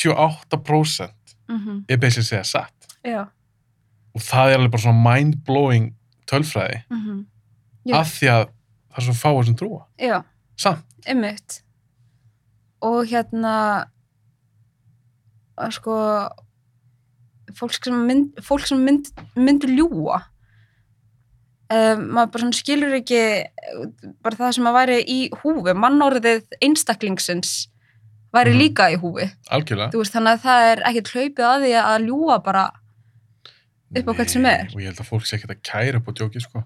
98% 0.08 1.34
mhm, 1.48 1.84
er 1.88 1.96
beislega 2.00 2.24
segja 2.28 2.44
satt. 2.44 2.86
já, 3.04 3.26
Og 4.14 4.20
það 4.20 4.50
er 4.52 4.58
alveg 4.58 4.70
bara 4.72 4.82
svona 4.82 5.02
mind-blowing 5.08 5.94
tölfræði, 6.28 6.82
mhm, 6.90 7.24
Já. 7.86 7.96
af 8.00 8.06
því 8.20 8.26
að 8.28 8.42
það 8.92 8.98
er 8.98 9.02
svo 9.06 9.14
fáið 9.22 9.44
sem 9.46 9.56
trúa. 9.56 9.86
já, 9.98 10.22
Samt. 10.56 10.84
einmitt, 11.06 11.62
og 12.82 13.06
hérna, 13.06 13.86
að 15.58 15.70
sko, 15.72 15.94
fólk 17.54 17.72
sem, 17.84 17.94
mynd, 18.06 18.36
fólk 18.44 18.66
sem 18.66 18.78
mynd, 18.84 19.08
myndur 19.36 19.68
ljúa, 19.72 20.22
um, 21.72 22.02
maður 22.16 22.30
bara 22.34 22.42
svona 22.44 22.58
skilur 22.58 22.94
ekki 22.98 23.20
bara 24.24 24.38
það 24.38 24.54
sem 24.58 24.68
að 24.70 24.76
væri 24.78 24.98
í 25.08 25.18
húfi, 25.42 25.74
mannorðið 25.84 26.42
einstaklingsins 26.62 27.52
væri 28.32 28.52
Mhm. 28.54 28.60
líka 28.62 28.90
í 28.92 28.96
húfi. 29.00 29.26
Veist, 29.92 30.12
þannig 30.14 30.36
að 30.38 30.44
það 30.46 30.68
er 30.72 30.82
ekkert 30.90 31.10
hlaupið 31.14 31.48
að 31.48 31.64
því 31.66 31.72
að 31.82 32.06
ljúa 32.08 32.38
bara, 32.44 32.64
upp 33.96 34.08
á 34.08 34.12
hvert 34.16 34.30
sem 34.30 34.46
er. 34.46 34.66
Og 34.72 34.80
ég 34.80 34.88
held 34.88 35.02
að 35.02 35.10
fólk 35.10 35.26
sé 35.28 35.36
ekkert 35.36 35.56
að 35.56 35.62
kæra 35.62 35.96
upp 36.00 36.08
á 36.08 36.12
djóki, 36.16 36.40
sko. 36.40 36.64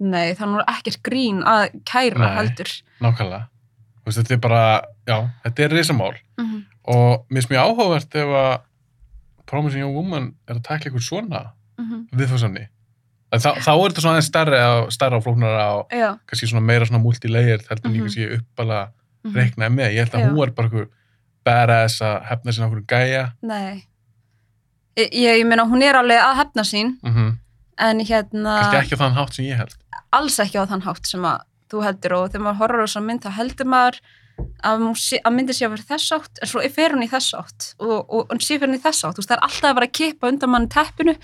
nei, 0.00 0.32
það 0.34 0.58
er 0.60 0.64
ekkert 0.72 1.02
grín 1.02 1.42
að 1.42 1.82
kæra 1.84 2.18
Nei. 2.18 2.34
heldur. 2.38 2.70
Nákvæmlega. 3.02 3.48
Veist, 4.06 4.18
þetta 4.22 4.32
er 4.32 4.38
bara, 4.38 4.82
já, 5.06 5.30
þetta 5.44 5.64
er 5.64 5.68
risamál. 5.76 6.14
Mm 6.38 6.64
Og 6.88 7.26
mér 7.28 7.42
finnst 7.42 7.50
mjög 7.50 7.64
áhugavert 7.68 8.14
ef 8.16 8.28
að 8.32 8.60
Promising 9.46 9.80
Young 9.82 9.94
Woman 9.94 10.34
er 10.48 10.54
að 10.54 10.62
tækla 10.62 10.90
ykkur 10.90 11.02
svona 11.04 11.52
-hmm. 11.78 12.06
viðfórsamni. 12.16 12.68
Þá, 13.28 13.50
þá 13.60 13.72
er 13.74 13.90
þetta 13.92 14.02
svona 14.06 14.22
stærri 14.24 14.60
og 14.64 14.92
stærra 14.94 15.18
og 15.18 15.24
flóknara 15.26 15.64
og 15.76 15.90
kannski 15.92 16.48
svona 16.48 16.62
meira 16.64 16.86
svona 16.88 17.02
multilayer 17.02 17.60
heldur 17.68 17.90
en 17.90 17.96
ég 17.96 18.00
Mhm. 18.00 18.06
kannski 18.06 18.28
uppala 18.38 18.78
mhm. 19.24 19.34
reiknaði 19.36 19.74
með. 19.74 19.90
Ég 19.92 19.98
held 20.06 20.14
að 20.14 20.22
Já. 20.24 20.30
hún 20.32 20.42
er 20.46 20.50
bara 20.56 20.68
einhver 20.68 20.88
badass 21.44 22.00
að 22.00 22.16
hefna 22.30 22.52
sinna 22.54 22.68
okkur 22.68 22.86
gæja. 22.86 23.32
Nei. 23.42 23.84
Ég, 24.98 25.12
ég 25.12 25.46
meina, 25.46 25.64
hún 25.68 25.82
er 25.84 25.94
alveg 25.94 26.18
að 26.24 26.40
hefna 26.42 26.64
sín, 26.64 26.96
Mm 27.04 27.36
en 27.78 28.00
hérna, 28.02 28.54
Kannski 28.72 28.78
ekki 28.80 28.96
á 28.98 29.02
þann 29.04 29.14
hátt 29.14 29.34
sem 29.36 29.44
ég 29.46 29.56
held. 29.56 29.74
alls 30.12 30.38
ekki 30.42 30.58
á 30.58 30.66
þann 30.66 30.82
hátt 30.82 31.06
sem 31.06 31.22
að 31.22 31.44
þú 31.70 31.82
heldur 31.84 32.12
og 32.16 32.32
þegar 32.32 32.42
maður 32.42 32.58
horfður 32.58 32.82
á 32.82 32.86
þessa 32.88 33.02
mynd 33.06 33.22
þá 33.22 33.30
heldur 33.36 33.66
maður 33.70 33.98
að, 34.66 34.82
að 35.22 35.32
myndi 35.36 35.54
sé 35.54 35.66
að 35.68 35.70
vera 35.76 35.86
þess 35.92 36.12
átt 36.16 36.40
en 36.42 36.48
svo 36.50 36.64
fer 36.74 36.90
hún 36.96 37.04
í 37.06 37.08
þess 37.12 37.34
átt 37.38 37.68
og, 37.78 38.02
og, 38.10 38.26
og 38.34 38.42
sé 38.42 38.58
fyrir 38.58 38.66
hún 38.72 38.80
í 38.80 38.82
þess 38.82 39.04
átt, 39.06 39.14
þú 39.14 39.22
veist, 39.22 39.30
það 39.30 39.36
er 39.38 39.46
alltaf 39.46 39.70
að 39.70 39.78
vera 39.78 39.86
að 39.86 39.96
kippa 40.00 40.30
undan 40.32 40.50
mann 40.50 40.68
teppinu 40.74 41.14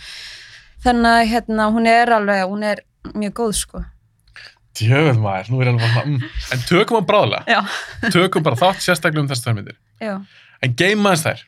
þannig 0.85 1.11
að 1.19 1.29
hérna, 1.33 1.67
hún 1.75 1.89
er 1.91 2.13
alveg, 2.19 2.45
hún 2.51 2.65
er 2.71 2.83
mjög 3.15 3.35
góð 3.41 3.53
sko 3.63 3.85
Djöfull 4.75 5.21
maður, 5.23 5.51
nú 5.55 5.61
er 5.63 5.69
alveg 5.71 5.93
bara, 5.95 6.09
mm. 6.11 6.23
en 6.57 6.63
tökum 6.67 6.97
hann 6.99 7.07
bráðlega. 7.07 7.45
Já, 7.47 8.11
Tökum 8.11 8.43
bara 8.43 8.59
þátt 8.59 8.81
sérstaklega 8.83 9.23
um 9.23 9.29
þessar 9.31 9.55
myndir. 9.55 9.77
já, 10.03 10.17
En 10.65 10.75
game 10.75 11.07
aðeins 11.07 11.23
þær. 11.23 11.45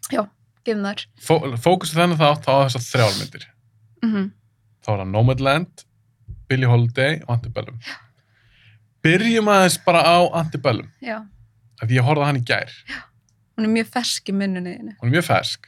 gefum 0.67 0.85
þær 0.87 1.03
Fó, 1.27 1.35
fókusu 1.65 1.97
þennan 1.99 2.21
þátt 2.21 2.47
á 2.47 2.55
þessar 2.69 2.85
þrjár 2.87 3.17
myndir. 3.21 3.47
mm 4.05 4.27
þá 4.87 4.93
er 4.93 5.01
það 5.03 5.11
Nomadland, 5.11 5.83
Billie 6.47 6.69
Holiday 6.71 7.17
og 7.27 7.33
Antebellum. 7.35 7.81
Byrjum 9.03 9.49
aðeins 9.51 9.81
bara 9.83 10.05
á 10.07 10.19
Antebellum, 10.39 10.87
Já, 11.03 11.19
af 11.83 11.89
því 11.89 11.99
ég 11.99 12.07
horfði 12.07 12.23
á 12.23 12.29
hann 12.31 12.39
í 12.39 12.45
gær. 12.47 12.71
hún 13.57 13.67
er 13.67 13.73
mjög 13.75 13.89
fersk 13.97 14.31
í 14.31 14.35
minnunni 14.39 14.77
þínu. 14.77 14.95
Hún 15.01 15.11
er 15.11 15.15
mjög 15.17 15.27
fersk. 15.27 15.67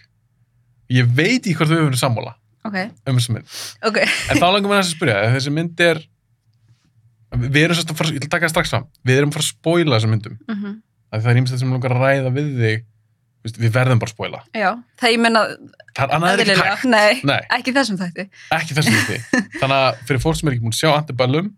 Ég 0.94 1.10
veit 1.18 1.46
í 1.50 1.54
hvort 1.58 1.68
við 1.72 1.80
höfum 1.82 1.90
verið 1.90 2.02
sammála 2.06 2.36
Ok, 2.66 2.76
um 3.06 3.18
þessu 3.18 3.34
mynd. 3.36 3.56
ok. 3.86 4.02
En 4.02 4.40
þá 4.40 4.48
langar 4.48 4.72
mér 4.72 4.82
að 4.82 4.90
spyrja, 4.90 5.22
þessi 5.36 5.54
mynd 5.54 5.80
er, 5.84 6.02
við 7.38 7.62
erum 7.62 7.78
sérst 7.78 7.94
að 7.94 8.00
fara, 8.00 8.14
ég 8.16 8.26
að 8.26 8.32
taka 8.34 8.48
það 8.48 8.54
strax 8.56 8.74
fram, 8.74 8.86
við 9.06 9.20
erum 9.20 9.32
að 9.32 9.38
fara 9.38 9.46
að 9.46 9.52
spoila 9.52 9.98
þessum 9.98 10.14
myndum. 10.16 10.38
mm 10.48 10.76
því 11.08 11.24
það 11.24 11.30
er 11.32 11.40
ímest 11.40 11.54
þetta 11.54 11.62
sem 11.62 11.74
langar 11.74 11.94
að 11.94 12.02
ræða 12.04 12.32
við 12.36 12.48
þig. 12.62 12.86
Við 13.48 13.70
verðum 13.72 14.00
bara 14.02 14.10
að 14.10 14.16
spoila. 14.16 14.40
Já, 14.52 14.68
það 14.98 15.12
ég 15.14 15.20
menna 15.22 15.42
ekki 16.34 16.54
ekki 17.54 17.72
þessum 17.76 18.00
þætti. 18.00 18.24
Ekki 18.52 18.76
þessum 18.76 18.96
þetta 18.98 19.40
þannig 19.62 19.76
að 19.78 20.02
fyrir 20.10 20.20
fólk 20.24 20.36
sem 20.36 20.50
er 20.50 20.56
ekki 20.56 20.64
búin 20.66 20.74
að 20.74 20.80
sjá 20.80 20.90
Antebellum 20.90 21.48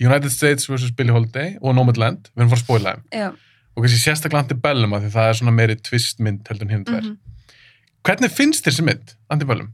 United 0.00 0.32
States 0.32 0.66
vs. 0.66 0.94
Billie 0.96 1.14
Holiday 1.14 1.52
og 1.60 1.76
Nomadland, 1.76 2.32
við 2.32 2.42
erum 2.42 2.50
fara 2.54 2.58
að 2.58 2.64
spoila 2.64 2.94
þeim. 2.96 3.36
Og 3.76 3.84
kannski 3.84 4.00
sérstaklega 4.00 4.42
Antebellum 4.46 4.96
af 4.96 5.04
því 5.04 5.12
það 5.14 5.28
er 5.28 5.38
svona 5.42 5.54
meiri 5.54 5.76
twistmynd 5.86 6.50
heldur 6.50 6.66
en 6.66 6.74
hinn 6.74 6.86
tvær 6.88 7.04
mhm. 7.04 7.18
hvernig 8.08 8.34
finnst 8.34 8.64
þér 8.64 8.74
þessi 8.74 8.86
mynd, 8.88 9.14
Antebellum? 9.30 9.70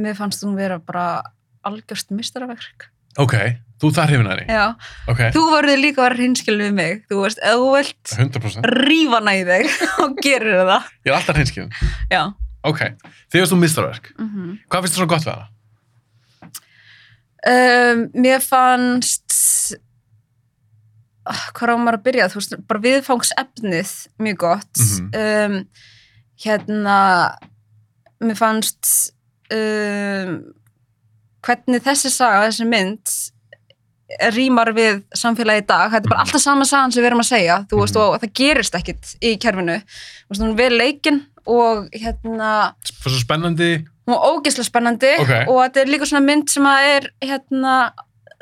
Mér 0.00 0.16
fannst 0.18 0.44
hún 0.44 0.56
vera 0.58 0.78
bara 0.82 1.22
algjörst 1.64 2.10
mistaraverk 2.14 2.88
ok, 3.20 3.34
þú 3.82 3.90
þar 3.94 4.12
hefina 4.14 4.34
henni 4.34 4.46
Já, 4.50 4.64
ok, 5.10 5.20
þú 5.34 5.42
voruð 5.52 5.80
líka 5.80 6.02
að 6.02 6.08
vera 6.08 6.22
hinskilin 6.22 6.64
við 6.64 6.74
mig. 6.78 7.04
Þú 7.10 7.20
veist, 7.22 7.38
ef 7.38 7.60
þú 7.60 7.68
vilt 7.76 8.14
100% 8.18 8.70
rífa 8.74 9.20
í 9.30 9.44
þig 9.50 9.74
og 10.04 10.16
gerir 10.24 10.60
það. 10.64 10.88
Ég 11.04 11.12
er 11.12 11.18
alltaf 11.18 11.38
hreinskilin 11.38 11.70
Já. 12.10 12.22
Ok, 12.64 12.80
þið 13.30 13.42
varst 13.44 13.54
þú 13.54 13.60
mistarverk 13.60 14.12
mm 14.18 14.54
hvað 14.72 14.86
finnst 14.86 14.96
þér 14.96 15.02
svona 15.02 15.12
gott 15.14 15.26
við 15.28 15.34
hana? 15.34 15.48
um, 17.54 18.04
Mér 18.24 18.44
fannst 18.44 19.38
ah, 21.28 21.46
hvað 21.56 21.74
á 21.74 21.76
maður 21.78 21.98
að 22.00 22.06
byrja? 22.08 22.28
Þú 22.32 22.40
veist, 22.40 22.56
bara 22.68 22.84
viðfangsefnið 22.88 23.92
mjög 24.26 24.40
gott. 24.42 24.84
Mhm. 24.84 25.10
um, 25.22 25.58
hérna 26.44 26.98
mér 28.24 28.38
fannst 28.38 29.13
um, 29.52 30.54
hvernig 31.44 31.82
þessi 31.84 32.10
saga, 32.10 32.46
þessi 32.48 32.66
mynd 32.68 33.14
rýmar 34.34 34.70
við 34.76 35.00
samfélagi 35.16 35.64
í 35.64 35.66
dag. 35.66 35.90
Þetta 35.90 36.04
er 36.04 36.08
bara 36.08 36.20
Mhm. 36.20 36.26
alltaf 36.28 36.40
sama 36.40 36.64
sagan 36.64 36.92
sem 36.92 37.02
við 37.02 37.06
erum 37.10 37.20
að 37.20 37.32
segja. 37.32 37.56
Þú 37.68 37.80
veist, 37.80 37.94
Mhm. 37.94 38.02
og 38.02 38.20
það 38.20 38.32
gerist 38.34 38.74
ekkit 38.74 39.16
í 39.22 39.38
kerfinu. 39.38 39.82
Þú 39.82 40.30
veist, 40.30 40.42
hún 40.42 40.56
vel 40.56 40.72
leikinn 40.78 41.26
og 41.46 41.88
hérna 41.92 42.74
svo 42.84 43.18
spennandi. 43.20 43.86
hún 44.06 44.14
er 44.14 44.20
ógeðslega 44.20 44.70
spennandi 44.70 45.12
Ok. 45.20 45.48
og 45.48 45.56
þetta 45.64 45.76
er 45.80 45.86
líka 45.86 46.06
svona 46.06 46.24
mynd 46.24 46.48
sem 46.50 46.62
að 46.62 46.96
er 46.96 47.10
hérna, 47.22 47.92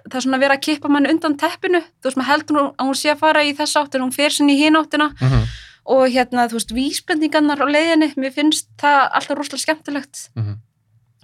það 0.08 0.14
er 0.16 0.20
svona 0.20 0.38
verið 0.38 0.56
að 0.58 0.60
kippa 0.62 0.88
mann 0.88 1.06
undan 1.06 1.36
teppinu, 1.36 1.80
þú 2.02 2.04
veist, 2.04 2.16
maður 2.16 2.30
heldur 2.32 2.56
hún, 2.58 2.74
að 2.76 2.86
hún 2.86 2.94
sé 2.94 3.10
að 3.12 3.18
fara 3.18 3.40
í 3.44 3.54
þess 3.56 3.76
átt 3.76 3.94
en 3.94 4.00
hún 4.02 4.12
fer 4.14 4.30
sinni 4.30 4.56
í 4.58 4.62
hináttina 4.70 5.14
mm 5.20 5.46
og 5.84 6.06
hérna, 6.10 6.46
þú 6.48 6.52
veist, 6.52 6.70
vísbendingarnar 6.70 7.58
á 7.58 7.66
leiðinni, 7.66 8.14
mér 8.14 8.32
finnst 8.32 8.66
það 8.78 9.10
alltaf 9.14 9.36
rosalega 9.36 9.58
skemmtilegt. 9.58 10.30
-hmm. 10.36 10.56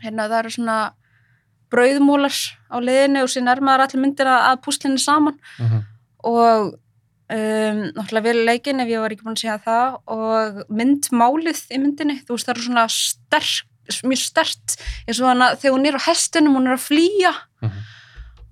Hérna, 0.02 0.28
það 0.28 0.40
eru 0.42 0.54
svona 0.56 0.78
brauðmólar 1.72 2.36
á 2.72 2.76
leiðinni 2.80 3.22
og 3.24 3.32
sér 3.32 3.44
nærmaður 3.44 3.84
allir 3.84 4.02
myndina 4.02 4.36
að 4.50 4.60
púslinni 4.64 5.00
saman 5.02 5.36
mhm. 5.60 5.82
og 6.28 6.70
um, 7.28 7.82
náttúrulega 7.92 8.24
vel 8.24 8.44
leikinn 8.48 8.80
ef 8.84 8.92
ég 8.92 9.02
var 9.04 9.14
ekki 9.14 9.26
búin 9.26 9.36
að 9.36 9.42
segja 9.44 9.58
það 9.66 9.98
og 10.16 10.62
myndmálið 10.80 11.60
í 11.68 11.82
myndinni 11.82 12.20
þú 12.24 12.36
veist 12.36 12.48
það 12.48 12.54
eru 12.54 12.66
svona 12.68 12.86
sterk, 12.94 13.68
mjög 14.04 14.24
stert 14.24 14.78
eins 15.06 15.20
og 15.20 15.30
hana 15.30 15.52
þegar 15.56 15.76
hún 15.76 15.88
er 15.90 16.00
á 16.00 16.06
hestunum 16.08 16.58
hún 16.58 16.68
er 16.70 16.76
að 16.78 16.86
flýja 16.88 17.34
Mhm. 17.60 17.78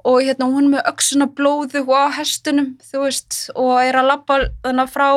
og 0.07 0.23
hérna 0.23 0.47
hún 0.47 0.67
er 0.67 0.73
með 0.77 0.89
öxuna 0.93 1.27
blóðu 1.27 1.83
og 1.87 1.95
á 1.95 2.17
hestunum 2.21 2.77
þú 2.83 3.07
veist 3.07 3.51
og 3.55 3.81
er 3.83 3.95
að 3.95 4.09
labba 4.13 4.39
þannig 4.65 4.93
frá 4.93 5.09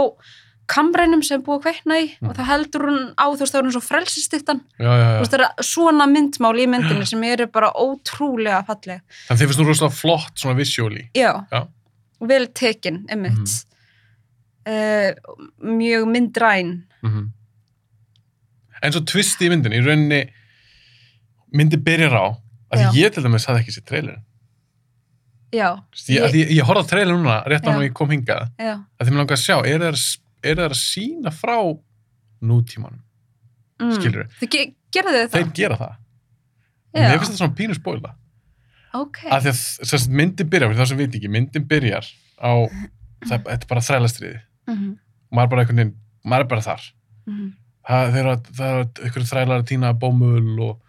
kamrænum 0.70 1.24
sem 1.26 1.42
búið 1.44 1.58
að 1.60 1.64
kveikna 1.66 1.98
í 2.00 2.06
Mhm. 2.20 2.30
og 2.30 2.36
það 2.38 2.50
heldur 2.52 2.84
hún 2.90 3.00
á 3.18 3.26
þú 3.34 3.40
veist 3.42 3.54
það 3.56 3.60
er 3.60 3.66
hún 3.68 3.76
svo 3.78 3.82
frelsistittan 3.88 4.60
já, 4.80 4.90
já, 4.90 5.08
þú 5.08 5.16
já. 5.16 5.20
veist 5.24 5.34
það 5.34 5.46
er 5.48 5.64
svona 5.72 6.06
myndmál 6.12 6.54
í 6.62 6.68
myndinni 6.70 7.06
sem 7.10 7.24
eru 7.24 7.48
bara 7.48 7.72
ótrúlega 7.74 8.62
falleg. 8.68 9.02
Þannig 9.28 9.34
að 9.34 9.40
þið 9.42 9.48
finnst 9.50 9.60
þú 9.60 9.68
rosalega 9.70 9.96
flott 9.98 10.36
svona 10.44 10.56
visually. 10.60 11.10
Já, 11.16 11.34
Já. 11.52 11.68
vel 12.22 12.48
tekin, 12.48 13.06
einmitt. 13.10 13.66
Uh, 14.70 15.12
mjög 15.64 16.06
myndræn. 16.14 16.84
mm 17.04 17.28
en 18.82 18.94
svo 18.96 19.02
tvisti 19.04 19.48
í 19.48 19.50
myndinni 19.52 19.76
í 19.82 19.84
rauninni 19.84 20.20
myndi 21.52 21.76
byrjar 21.84 22.14
á 22.16 22.26
að 22.72 22.94
ég 22.96 23.12
til 23.12 23.24
dæmis 23.26 23.44
hafði 23.50 23.60
ekki 23.66 23.74
sér 23.76 23.84
trailerin 23.90 24.22
Já, 25.52 25.82
ég, 26.08 26.32
ég, 26.38 26.52
ég, 26.54 26.62
horfði 26.64 26.86
á 26.86 26.90
trailer 26.92 27.16
núna 27.18 27.40
rétt 27.50 27.66
á 27.66 27.74
hann 27.74 27.82
og 27.82 27.88
ég 27.88 27.94
kom 27.98 28.12
hingað. 28.14 28.52
Að 28.62 29.02
því 29.02 29.10
mér 29.16 29.18
langar 29.24 29.36
að 29.36 29.42
sjá, 29.42 29.56
er 29.66 29.82
það 29.82 29.98
er 30.44 30.56
það 30.60 30.70
að 30.70 30.78
sína 30.80 31.32
frá 31.36 31.58
nútímanum, 32.40 33.02
mm. 33.82 33.94
skilur 33.98 34.24
við 34.25 34.38
Þau 34.40 34.48
ge 34.56 34.64
gerðu 34.96 35.16
þau 35.16 35.28
það? 35.28 35.34
þeir 35.38 35.52
gera 35.60 35.78
það. 35.80 35.96
Já. 36.90 37.02
mér 37.04 37.20
finnst 37.20 37.30
þetta 37.34 37.42
svona 37.44 37.58
pínu 37.60 37.75
spóila 37.78 38.16
Ok. 38.98 39.20
að 39.30 39.44
því 39.46 39.52
að 40.00 40.06
myndin 40.18 40.50
byrjar, 40.50 40.72
það 40.80 40.88
sem 40.90 40.98
veit 40.98 41.18
ekki 41.20 41.30
myndin 41.30 41.68
byrjar 41.70 42.08
á 42.42 42.52
það, 43.28 43.44
þetta 43.44 43.58
er 43.60 43.68
bara 43.70 43.86
þrælastriði 43.86 44.40
Mhm, 44.70 44.90
og 45.30 45.34
maður 45.34 45.46
er 45.48 45.50
bara 45.50 45.62
einhvern 45.64 45.80
veginn, 45.82 45.94
maður 46.30 46.44
er 46.44 46.50
bara 46.52 46.62
þar. 46.62 46.84
Mhm, 47.30 47.46
það, 47.90 48.12
þeir 48.14 48.28
það 48.60 48.74
er 48.74 48.82
einhverju 49.08 49.30
þrælar 49.32 49.62
að 49.64 49.68
týna 49.72 49.94
bómul 49.98 50.60
og 50.68 50.82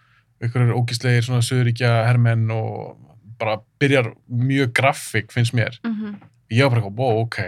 einhverju 0.45 0.77
ógíslegir 0.77 1.25
svona 1.25 1.45
söðuríkja 1.47 1.93
hermenn 2.09 2.51
og 2.53 2.99
bara 3.41 3.59
byrjar 3.81 4.11
mjög 4.29 4.73
grafík 4.77 5.33
finnst 5.33 5.55
mér. 5.57 5.79
Mhm, 5.85 6.19
ég 6.53 6.69
var 6.69 6.77
bara 6.81 6.93
wow, 6.93 7.23
ok, 7.25 7.39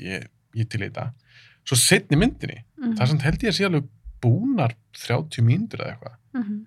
ég, 0.00 0.28
ég 0.56 0.68
til 0.68 0.80
í 0.80 0.88
þetta 0.88 1.12
svo 1.64 1.78
setni 1.80 2.18
myndinni, 2.20 2.62
mhm, 2.78 2.94
það 2.96 3.04
er 3.04 3.10
samt 3.12 3.26
held 3.26 3.44
ég 3.44 3.52
að 3.52 3.56
sé 3.58 3.66
alveg 3.68 3.88
búnar 4.24 4.74
30 5.04 5.44
mínútur 5.44 5.82
eða 5.84 5.94
eitthvað. 5.94 6.16
Mhm, 6.36 6.58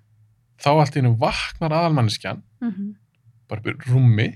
þá 0.58 0.70
allt 0.74 0.96
í 0.96 1.02
hennu 1.02 1.14
vaknar 1.22 1.76
aðalmanneskjan 1.78 2.42
mhm, 2.62 2.90
bara 3.48 3.62
upp 3.62 3.68
í 3.68 3.92
rúmi 3.92 4.28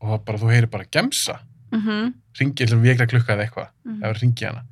og 0.00 0.12
það 0.12 0.24
bara, 0.28 0.42
þú 0.42 0.52
heyrir 0.52 0.70
bara 0.70 0.90
gemsa. 0.96 1.40
Mhm, 1.74 2.12
ringi 2.40 2.66
til 2.66 2.78
vekra 2.82 3.08
klukka 3.10 3.34
eða 3.34 3.46
eitthvað 3.46 3.70
mhm. 3.84 4.02
eða 4.02 4.20
ringi 4.20 4.46
hana. 4.46 4.62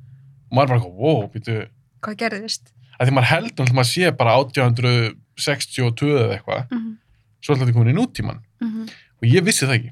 Og 0.49 0.57
maður 0.57 0.73
bara 0.75 0.93
wow, 0.95 1.25
býtu 1.33 1.57
Hvað 2.05 2.17
gerðist? 2.21 2.71
að 2.95 3.09
því 3.09 3.15
maður 3.17 3.31
heldur 3.33 3.65
að 3.65 3.75
maður 3.75 3.91
sé 3.91 4.11
bara 4.15 4.37
1862 4.39 6.13
eða 6.15 6.37
eitthvað. 6.37 6.67
Mhm, 6.71 6.95
svo 7.43 7.55
þetta 7.59 7.75
komin 7.75 7.93
í 7.93 7.97
nútíman 7.97 8.41
og 9.15 9.27
ég 9.27 9.43
vissi 9.45 9.67
það 9.67 9.77
ekki. 9.79 9.91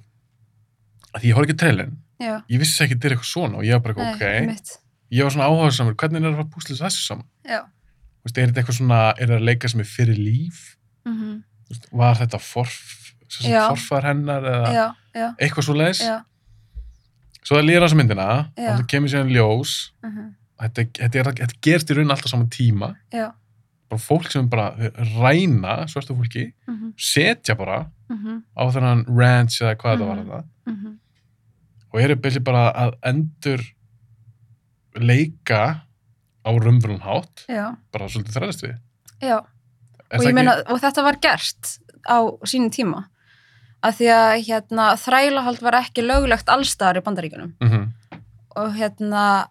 Að 1.14 1.22
því 1.22 1.30
ég 1.30 1.38
horf 1.38 1.48
ekki 1.48 1.60
trailin 1.62 1.92
Já, 2.22 2.40
ég 2.50 2.62
vissi 2.62 2.84
ekki 2.84 2.96
að 2.96 2.98
þetta 2.98 3.10
er 3.10 3.16
eitthvað 3.16 3.30
svona 3.30 3.60
og 3.60 3.68
ég 3.68 3.78
var 3.78 3.84
bara 3.86 4.14
ok. 4.14 4.24
einmitt. 4.30 4.74
Ég 5.14 5.24
var 5.28 5.34
svona 5.36 5.48
áhuga 5.52 5.72
samur, 5.76 5.96
hvernig 6.00 6.20
er 6.22 6.26
það 6.28 6.36
að 6.40 6.44
að 6.46 6.52
púsla 6.56 6.78
þessu 6.82 7.06
saman? 7.08 7.28
Já, 7.48 7.62
Þú 8.24 8.30
veist, 8.30 8.38
er 8.40 8.48
þetta 8.50 8.62
eitthvað 8.62 8.78
svona, 8.80 9.00
er 9.20 9.28
það 9.28 9.38
að 9.42 9.48
leika 9.50 9.70
sem 9.74 9.82
er 9.84 9.90
fyrir 9.90 10.20
líf? 10.20 10.60
Mhm, 11.06 11.32
Þú 11.68 11.74
veist, 11.74 11.88
var 12.02 12.16
þetta 12.22 12.40
forf, 12.40 12.76
forfar 13.34 14.06
hennar 14.08 14.46
eða 14.48 14.72
já, 14.74 14.86
já, 15.18 15.28
eitthvað 15.42 15.66
svo 15.68 15.76
leiðis 15.76 16.02
já, 16.06 16.16
svo 17.44 17.58
það 17.58 17.66
lýra 17.68 17.84
á 17.84 17.86
þessu 17.90 18.00
myndina 18.00 18.28
og 18.48 18.64
það 18.64 18.84
kemur 18.94 19.12
síðan 19.12 19.32
ljós. 19.36 19.74
Mhm, 20.06 20.28
þetta, 20.64 20.86
þetta, 21.00 21.20
er, 21.24 21.32
þetta 21.42 21.60
gerst 21.68 21.92
í 21.92 21.98
raun 21.98 22.14
alltaf 22.16 22.32
saman 22.32 22.50
tíma. 22.54 22.92
Já, 23.12 23.28
bara 23.92 24.02
fólk 24.02 24.32
sem 24.32 24.48
bara 24.50 24.70
ræna 25.20 25.76
svörstu 25.92 26.16
fólki, 26.18 26.46
mhm, 26.70 26.94
setja 26.98 27.56
bara 27.60 27.82
mhm, 28.10 28.40
á 28.56 28.64
þennan 28.72 29.04
ranch 29.12 29.60
eða 29.62 29.76
hvað 29.76 29.98
þetta 29.98 30.08
var 30.08 30.18
Mhm. 30.24 30.28
þetta 30.30 30.72
mhm, 30.72 30.98
og 31.94 32.00
eru 32.02 32.16
byrja 32.16 32.44
bara 32.44 32.64
að 32.74 32.96
endur 33.12 33.62
leika 35.00 35.84
á 36.44 36.50
rumbrun 36.60 37.00
hátt 37.02 37.46
já, 37.50 37.76
bara 37.92 38.08
svolítið 38.12 38.36
þræðist 38.38 38.64
við 38.68 38.76
já. 39.24 39.38
Og 40.14 40.20
ekki- 40.22 40.34
meina, 40.36 40.58
og 40.70 40.80
þetta 40.82 41.04
var 41.04 41.16
gert 41.22 41.78
á 42.06 42.18
sínum 42.46 42.70
tíma 42.70 43.06
að 43.84 43.96
því 44.00 44.08
að 44.14 44.44
hérna 44.48 44.90
þrælahald 45.00 45.62
var 45.62 45.74
ekki 45.80 46.04
löglegt 46.06 46.48
allstaðar 46.52 47.00
í 47.02 47.04
bandaríkunum 47.06 47.54
Mhm, 47.62 47.94
og 48.56 48.74
hérna 48.76 49.48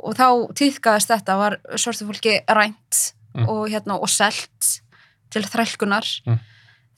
og 0.00 0.14
þá 0.16 0.28
týðkaðist 0.56 1.10
þetta 1.12 1.36
var 1.36 1.56
svörstu 1.76 2.06
fólki 2.08 2.40
rænt 2.48 3.12
Mm. 3.34 3.48
og 3.48 3.68
hérna 3.70 3.94
og 4.00 4.08
selt 4.08 4.80
til 5.30 5.42
þrælkunar 5.42 6.06
Mm. 6.26 6.38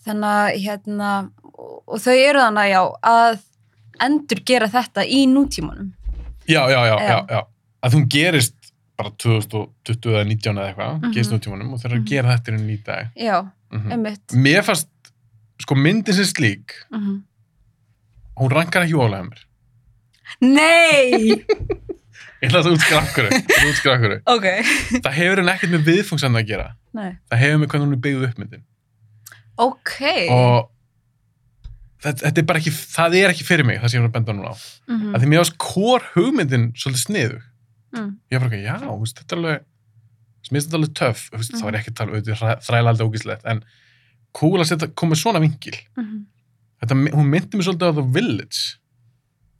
þannig 0.07 0.25
að 0.25 0.61
hérna 0.65 1.31
og, 1.45 1.83
og 1.89 1.99
þau 2.01 2.15
eru 2.17 2.39
þannig 2.41 2.71
já 2.73 2.83
að 3.03 3.41
endur 4.01 4.41
gera 4.45 4.67
þetta 4.69 5.05
í 5.07 5.27
nútímanum 5.29 5.93
já, 6.49 6.67
já, 6.69 6.81
já, 6.87 6.97
já, 6.99 7.27
Já. 7.29 7.43
Að 7.83 7.97
hún 7.97 8.07
gerist 8.09 8.55
bara 8.99 9.11
2020 9.11 10.13
eða 10.13 10.25
19 10.29 10.59
eða 10.59 10.69
eitthvað, 10.75 11.01
Mhm. 11.01 11.13
gerist 11.15 11.33
nútímanum 11.33 11.73
og 11.73 11.81
þeir 11.81 11.91
eru 11.93 11.99
að 12.01 12.03
Mhm. 12.05 12.11
gera 12.13 12.37
þetta 12.37 12.49
í 12.49 12.57
raun 12.57 12.71
í 12.71 12.85
dag. 12.85 13.07
Já, 13.17 13.39
mm 13.73 13.91
einmitt. 13.93 14.27
Mér 14.35 14.63
fannst, 14.63 14.89
sko 15.61 15.75
myndin 15.75 16.15
sem 16.15 16.25
slík 16.25 16.73
mm 16.93 17.23
hún 18.39 18.51
rankar 18.51 18.83
ekki 18.87 18.95
ólega 18.97 19.29
mér. 19.29 19.43
Nei! 20.41 21.45
ég 22.43 22.49
ætla 22.49 22.63
að 22.63 22.73
okkur, 22.73 23.29
útskra 23.69 23.93
okkur. 23.97 24.15
ok. 24.27 24.47
Það 25.05 25.13
hefur 25.19 25.37
henni 25.43 25.53
ekkert 25.53 25.73
með 25.75 25.85
viðfungsann 25.91 26.39
að 26.41 26.47
gera. 26.49 26.69
Nei. 26.95 27.17
það 27.31 27.39
hefur 27.39 27.59
með 27.63 27.69
hvernig 27.73 27.87
hún 27.87 27.93
er 27.97 28.03
byggð 28.07 28.25
upp 28.29 28.39
myndin. 28.43 28.63
Ok. 29.59 29.93
Og 30.33 30.71
þetta, 32.03 32.19
þetta 32.27 32.39
er 32.43 32.49
bara 32.51 32.59
ekki, 32.63 32.73
það 32.97 33.17
er 33.21 33.31
ekki 33.35 33.45
fyrir 33.47 33.65
mig 33.69 33.79
það 33.81 33.91
sem 33.91 34.01
ég 34.01 34.05
var 34.07 34.11
að 34.11 34.17
benda 34.19 34.33
núna 34.39 34.53
á. 34.53 34.57
Mhm, 34.89 35.15
að 35.15 35.23
því 35.23 35.31
mér 35.33 35.43
varst 35.43 35.59
kór 35.59 36.01
hugmyndin 36.17 36.67
svolítið 36.75 37.05
sniðu 37.07 37.41
mm, 37.95 38.11
ég 38.33 38.41
var 38.41 38.49
bara, 38.49 38.61
já, 38.63 38.77
veist, 39.01 39.19
þetta 39.23 39.37
er 39.37 39.41
alveg 39.43 39.65
ég 40.53 40.65
þetta 40.67 40.79
alveg 40.81 40.95
töff, 40.99 41.25
veist, 41.33 41.53
Mhm. 41.53 41.61
þá 41.63 41.67
er 41.69 41.79
ekki 41.81 41.91
að 41.93 41.97
tala 42.01 42.13
auðvitað 42.13 42.63
þræla 42.67 42.89
aldrei 42.93 43.07
ógíslegt, 43.09 43.45
en 43.47 43.65
cool 44.33 44.61
að 44.61 44.69
setja, 44.73 44.89
koma 44.95 45.15
svona 45.15 45.41
vingil 45.41 45.77
mhm, 45.97 46.25
þetta, 46.83 46.95
hún 47.15 47.29
myndi 47.31 47.57
mig 47.57 47.67
svolítið 47.67 47.93
á 47.93 47.95
The 47.95 48.07
Village. 48.17 48.63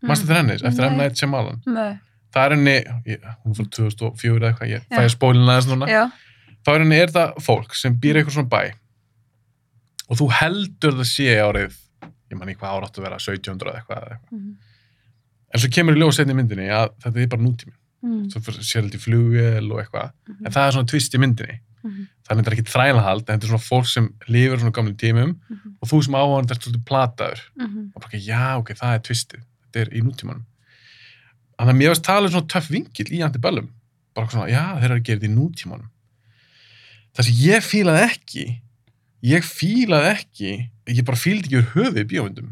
Mannstu 0.03 0.27
þetta 0.27 0.41
henni, 0.41 0.55
eftir 0.67 0.85
M. 0.89 0.97
Night 0.99 1.15
Shyamalan? 1.21 1.61
Nei. 1.67 1.99
það 2.33 2.45
er 2.47 2.55
henni, 2.57 2.77
ég, 3.07 3.25
hún 3.45 3.55
fór 3.55 3.69
2004 3.71 4.41
eða 4.41 4.49
eitthvað, 4.51 4.71
ég 4.73 4.87
fæði 4.91 5.11
spólina 5.13 5.59
þess 5.61 5.69
núna. 5.71 5.87
Já, 5.93 6.11
þá 6.65 6.71
er 6.75 6.79
henni, 6.83 6.97
er 6.97 7.13
það 7.13 7.35
fólk 7.45 7.75
sem 7.77 7.95
býr 8.01 8.17
eitthvað 8.19 8.33
svona 8.39 8.49
bæ. 8.49 8.73
Og 10.09 10.17
þú 10.19 10.29
heldur 10.41 10.97
það 10.99 11.09
sé 11.13 11.29
árið 11.39 11.77
ég 12.33 12.39
man 12.41 12.49
ekki 12.49 12.63
hvað 12.65 12.75
áráttu 12.81 13.01
að 13.03 13.07
vera 13.07 13.19
1700 13.21 13.69
eða 13.71 13.79
eitthvað, 13.83 14.05
eitthvað. 14.17 14.33
Mhm. 14.33 14.57
en 15.53 15.61
svo 15.61 15.69
kemur 15.77 15.95
í 15.97 16.01
ljós 16.01 16.19
einnig 16.23 16.37
myndinni 16.39 16.69
að 16.73 16.89
þetta 17.05 17.21
er 17.21 17.27
bara 17.29 17.43
nútími 17.45 17.75
Mhm. 18.03 18.31
svo 18.31 18.41
sér 18.63 18.83
held 18.83 18.95
í 18.95 18.99
flugvél 18.99 19.71
og 19.73 19.79
eitthvað 19.83 20.13
Mhm. 20.29 20.47
en 20.47 20.53
það 20.53 20.67
er 20.69 20.73
svona 20.73 20.89
twist 20.91 21.15
í 21.15 21.19
myndinni 21.23 21.59
Mhm. 21.85 22.07
það 22.25 22.31
er 22.31 22.43
þetta 22.43 22.53
ekki 22.57 22.73
þrælahald 22.73 23.29
en 23.31 23.39
þetta 23.39 23.45
er 23.45 23.53
svona 23.53 23.69
fólk 23.71 23.87
sem 23.87 24.09
lifir 24.29 24.59
svona 24.59 24.73
gamli 24.73 24.95
tímum 24.95 25.37
Mhm. 25.51 25.77
og 25.83 25.89
þú 25.89 26.03
sem 26.05 26.15
áhæðan 26.15 26.51
er 26.51 26.55
svolítið 26.57 26.85
plataður 26.85 27.41
Mhm. 27.59 27.93
og 27.95 28.03
bara, 28.03 28.11
ekki, 28.13 28.27
já, 28.27 28.57
ok, 28.59 28.69
það 28.75 28.95
er 28.95 28.99
twistið 29.01 29.43
þetta 29.73 29.81
er 29.81 29.89
í 29.95 30.01
nútímanum 30.03 30.45
þannig 31.59 31.73
að 31.75 31.79
mér 31.79 31.89
varst 31.93 32.03
talað 32.05 32.31
svona 32.31 32.49
töff 32.49 32.69
vingill 32.69 33.11
í 33.13 33.23
antibellum 33.23 33.69
bara 34.15 34.27
svona, 34.29 34.49
já, 34.51 34.75
þeir 34.81 34.85
eru 34.85 34.95
að 35.01 35.03
gera 35.05 35.19
þetta 35.21 35.31
í 35.31 35.37
nútímanum 35.37 35.89
það 37.15 37.25
sem 37.25 37.35
ég 37.35 37.63
fílaði 37.63 38.03
ekki 38.11 38.61
ég 39.23 39.43
fílaði 39.45 40.11
ekki 40.17 40.71
ég 40.89 41.05
bara 41.05 41.17
fíldi 41.17 41.47
ekki 41.47 41.61
úr 41.61 41.71
höfuð 41.75 41.99
í 42.03 42.05
bíómyndum 42.11 42.51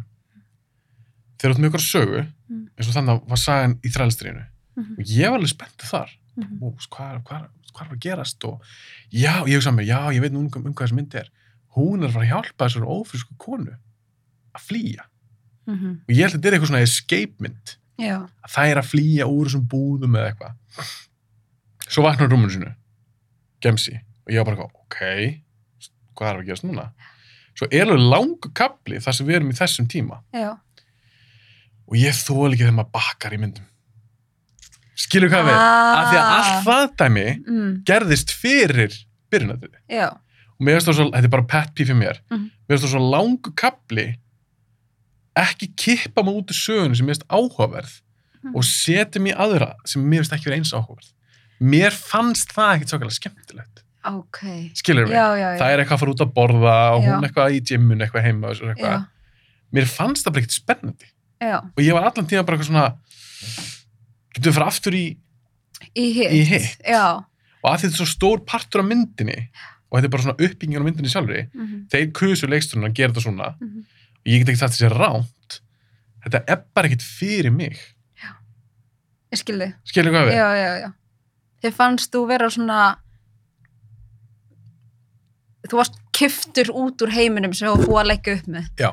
þegar 1.38 1.54
þú 1.54 1.56
ert 1.56 1.58
með 1.58 1.70
ykkur 1.70 1.86
sögu 1.90 2.26
Mm. 2.50 2.66
eins 2.76 2.88
og 2.88 2.94
þannig 2.94 3.28
var 3.28 3.36
sagan 3.38 3.74
í 3.84 3.88
þrælstriðinu 4.80 4.86
Mhm. 4.86 4.96
og 4.98 5.04
ég 5.06 5.30
var 5.30 5.38
alveg 5.38 5.52
spenntið 5.54 5.90
þar. 5.90 6.10
Mhm. 6.36 6.58
Ó, 6.62 6.66
hvað, 6.88 7.22
hvað, 7.24 7.48
hvað 7.74 7.86
er 7.86 7.94
að 7.94 8.00
gerast? 8.00 8.44
Og 8.44 8.60
já, 9.12 9.34
ég 9.46 9.54
hugsa 9.58 9.72
mér, 9.74 9.86
já, 9.86 10.00
ég 10.14 10.20
veit 10.20 10.32
nú 10.32 10.38
um, 10.40 10.50
um 10.66 10.74
hvað 10.74 10.86
þessi 10.88 10.94
mynd 10.96 11.14
er. 11.14 11.28
Hún 11.76 12.02
er 12.02 12.08
að 12.08 12.12
fara 12.12 12.24
að 12.24 12.30
hjálpa 12.32 12.66
þessar 12.68 12.86
ófrísku 12.88 13.36
konu 13.38 13.76
að 14.54 14.60
flýja. 14.68 15.04
Mhm. 15.66 16.00
og 16.08 16.08
ég 16.14 16.16
held 16.24 16.34
að 16.34 16.40
þetta 16.40 16.48
er 16.48 16.52
eitthvað 16.58 16.70
svona 16.70 16.82
escape 16.82 17.34
mynd. 17.40 17.76
Já, 18.00 18.16
að 18.44 18.50
það 18.50 18.70
er 18.70 18.76
að 18.80 18.88
flýja 18.90 19.24
úr 19.28 19.46
þessum 19.46 19.66
búðum 19.68 20.16
eða 20.16 20.30
eitthvað. 20.32 20.54
Svo 21.90 22.02
vaknar 22.02 22.28
rúmunu 22.30 22.50
sinu 22.50 22.74
gemsi 23.60 23.92
og 24.26 24.32
ég 24.32 24.40
var 24.44 24.54
bara 24.56 24.64
ok 24.64 25.42
hvað 26.16 26.28
er 26.30 26.40
að 26.40 26.46
gerast 26.48 26.64
núna? 26.64 26.90
Svo 27.54 27.68
er 27.70 27.84
alveg 27.86 28.08
langu 28.08 28.50
kapli 28.54 28.96
þar 29.02 29.12
sem 29.14 29.26
við 29.26 29.34
erum 29.36 29.50
í 29.52 29.58
þessum 29.58 29.86
tíma. 29.90 30.20
Já. 30.32 30.56
Og 31.90 31.94
ég 31.98 32.14
þól 32.14 32.52
ekki 32.54 32.64
þegar 32.64 32.76
maður 32.78 32.92
bakkar 32.96 33.34
í 33.36 33.40
myndum 33.42 33.66
skilur 35.00 35.30
hvað 35.32 35.46
við 35.48 35.56
Ah. 35.56 36.00
af 36.00 36.08
því 36.10 36.18
að 36.20 36.32
allt 36.38 36.64
það 36.66 36.88
dæmi 37.02 37.26
mm. 37.46 37.70
gerðist 37.88 38.34
fyrir 38.36 38.96
byrjunadriði 39.32 39.78
já, 39.96 40.08
og 40.10 40.60
mér 40.66 40.76
finnst 40.78 40.90
það 40.90 40.98
svo, 41.00 41.06
þetta 41.14 41.28
er 41.30 41.34
bara 41.36 41.48
pet 41.54 41.70
pee 41.74 41.86
fyrir 41.88 42.00
mér. 42.02 42.20
Mhm. 42.30 42.44
mér 42.68 42.74
finnst 42.76 42.84
það 42.86 42.94
svo 42.96 43.04
langu 43.14 43.54
kapli 43.56 44.06
ekki 45.40 45.70
kippa 45.78 46.22
mig 46.26 46.34
út 46.40 46.50
úr 46.52 46.58
sögunni 46.58 46.96
sem 46.98 47.06
mér 47.06 47.16
finnst 47.16 47.28
áhugaverð 47.30 48.00
Mhm. 48.42 48.54
og 48.56 48.64
setja 48.64 49.20
í 49.20 49.32
aðra 49.36 49.74
sem 49.84 50.02
mér 50.02 50.22
finnst 50.24 50.32
ekki 50.32 50.48
verið 50.50 50.58
eins 50.60 50.72
áhugaverð. 50.72 51.10
Mér 51.60 51.92
fannst 51.92 52.52
það 52.56 52.70
ekkert 52.76 52.88
svakalega 52.94 53.18
skemmtilegt. 53.18 53.82
Ok. 54.02 54.38
Skilur 54.74 55.04
mig, 55.06 55.12
já, 55.12 55.26
já, 55.36 55.48
já, 55.52 55.58
það 55.60 55.70
er 55.74 55.78
eitthvað 55.82 55.96
að 55.96 56.00
fara 56.00 56.12
út 56.14 56.22
að 56.24 56.32
borða 56.32 56.76
og 56.96 57.02
hún 57.04 57.24
eitthvað 57.28 57.52
í 57.52 57.60
gymmun 57.68 58.00
eitthvað 58.00 58.24
heima 58.24 58.48
og 58.48 58.56
svo 58.56 58.70
eitthvað. 58.72 59.06
mér 59.74 59.84
fannst 59.86 60.24
það 60.24 60.32
bara 60.32 60.40
ekkert 60.42 60.56
spennandi. 60.56 61.06
Já, 61.40 61.56
og 61.60 61.80
ég 61.84 61.92
var 61.92 62.02
allan 62.08 62.26
tíma 62.26 62.44
bara 62.46 62.56
eitthvað 62.56 62.70
svona 62.72 62.94
getum 64.34 64.50
við 64.50 64.56
fara 64.58 64.70
aftur 64.70 64.96
í 64.96 65.04
í 65.96 66.06
hitt. 66.16 66.32
Í 66.32 66.40
hitt. 66.48 66.80
já, 66.84 67.04
og 67.60 67.68
að 67.70 67.84
þetta 67.84 67.92
er 67.92 67.98
svo 68.00 68.08
stór 68.08 68.44
partur 68.48 68.84
af 68.84 68.88
myndinni 68.90 69.38
og 69.90 69.98
þetta 69.98 70.06
er 70.06 70.14
bara 70.14 70.26
svona 70.26 70.46
uppbygging 70.46 70.80
á 70.80 70.86
myndinni 70.86 71.12
sjálfri 71.12 71.46
mhm, 71.48 71.86
þeir 71.92 72.10
kusu 72.16 72.50
leiksturinn 72.50 72.88
að 72.88 72.96
gera 72.98 73.12
þetta 73.14 73.26
svona. 73.26 73.52
Mhm. 73.60 73.84
og 74.20 74.30
ég 74.30 74.42
get 74.42 74.52
ekki 74.52 74.62
sagt 74.62 74.76
þessi 74.76 74.92
ránt 74.94 75.60
þetta 76.24 76.42
er 76.46 76.64
bara 76.74 76.90
ekkert 76.90 77.06
fyrir 77.06 77.54
mig. 77.54 77.78
Ég 79.30 79.38
skilði 79.38 79.70
skilur 79.86 80.14
hvað 80.14 80.28
við? 80.28 80.40
já, 80.40 80.48
já, 80.58 80.70
já. 80.84 80.90
Þið 81.60 81.74
fannst 81.76 82.14
þú 82.14 82.20
vera 82.30 82.48
svona 82.50 82.78
þú 85.70 85.78
varst 85.78 85.98
kiftur 86.16 86.70
út 86.74 87.02
úr 87.04 87.12
heiminum 87.14 87.54
sem 87.56 87.68
þú 87.70 87.86
búið 87.86 88.00
að 88.02 88.08
leggja 88.10 88.36
upp 88.36 88.48
með. 88.50 88.70
Já. 88.80 88.90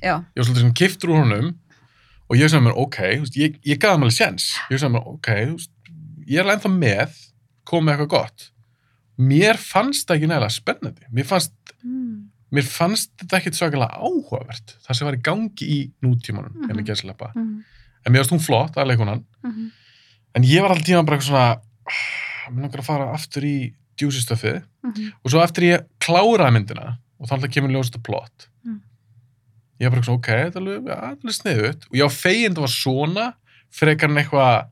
já, 0.00 0.14
ég 0.16 0.40
var 0.40 0.46
svolítið 0.48 0.64
sem 0.64 0.76
kiftur 0.80 1.12
úr 1.12 1.20
honum 1.22 1.50
og 2.28 2.36
ég 2.36 2.50
sagði 2.50 2.66
mér, 2.68 2.76
ok, 2.76 2.98
veist, 3.22 3.36
ég, 3.40 3.58
ég 3.64 3.84
hann 3.84 4.04
alveg 4.04 4.16
séns 4.16 4.50
ég 4.70 4.80
sagði 4.80 4.94
mér, 4.98 5.06
ok, 5.14 5.30
veist, 5.54 5.72
ég 6.28 6.38
er 6.38 6.44
alveg 6.44 6.58
ennþá 6.58 6.72
með 6.74 7.18
komið 7.68 7.94
eitthvað 7.94 8.12
gott 8.14 8.48
mér 9.18 9.58
fannst 9.60 10.06
það 10.08 10.18
ekki 10.18 10.30
nægilega 10.30 10.54
spennandi 10.54 11.08
mér 11.14 11.26
fannst, 11.28 11.54
mm. 11.82 12.12
mér 12.54 12.68
fannst 12.68 13.10
þetta 13.18 13.40
ekkit 13.40 13.58
svakalega 13.58 13.98
áhugavert 13.98 14.76
það 14.84 14.98
sem 15.00 15.08
var 15.08 15.18
í 15.18 15.22
gangi 15.30 15.68
í 15.68 15.78
nútímanum 16.04 16.52
mm. 16.54 16.68
-hmm. 16.70 16.84
gæslepa. 16.86 17.32
Mm. 17.34 17.64
en 18.04 18.12
mér 18.12 18.22
fannst 18.22 18.36
hún 18.36 18.46
flott, 18.46 18.76
að 18.76 18.92
leikunan 18.92 19.24
Mm. 19.42 19.70
en 20.34 20.42
ég 20.44 20.60
var 20.62 20.70
alltaf 20.70 20.86
tíma 20.86 21.04
bara 21.06 21.16
eitthvað 21.16 21.28
svona 21.30 21.60
mér 22.50 22.62
langar 22.62 22.80
að 22.80 22.84
fara 22.84 23.12
aftur 23.14 23.42
í 23.44 23.72
juicy 23.98 24.20
stöfið 24.22 24.62
Mm. 24.84 25.12
og 25.24 25.30
svo 25.30 25.42
eftir 25.42 25.62
ég 25.64 25.86
kláraði 26.00 26.52
myndina 26.52 26.98
og 27.18 27.26
þá 27.28 27.32
alltaf 27.32 27.50
kemur 27.50 27.70
ljósast 27.70 27.96
að 27.96 28.02
plott 28.02 28.48
Mm. 28.64 28.80
Ég 29.78 29.86
var 29.88 29.94
bara 29.96 30.06
svona, 30.08 30.18
ok, 30.18 30.28
þetta 30.32 30.58
er 30.58 30.64
alveg, 30.64 30.88
ja, 30.90 30.98
alveg 31.12 31.36
sniðut 31.36 31.86
og 31.90 31.94
ég 32.00 32.08
á 32.08 32.10
fegin 32.14 32.56
það 32.56 32.64
var 32.66 32.74
svona 32.74 33.26
frekar 33.78 34.10
en 34.12 34.20
eitthvað 34.22 34.66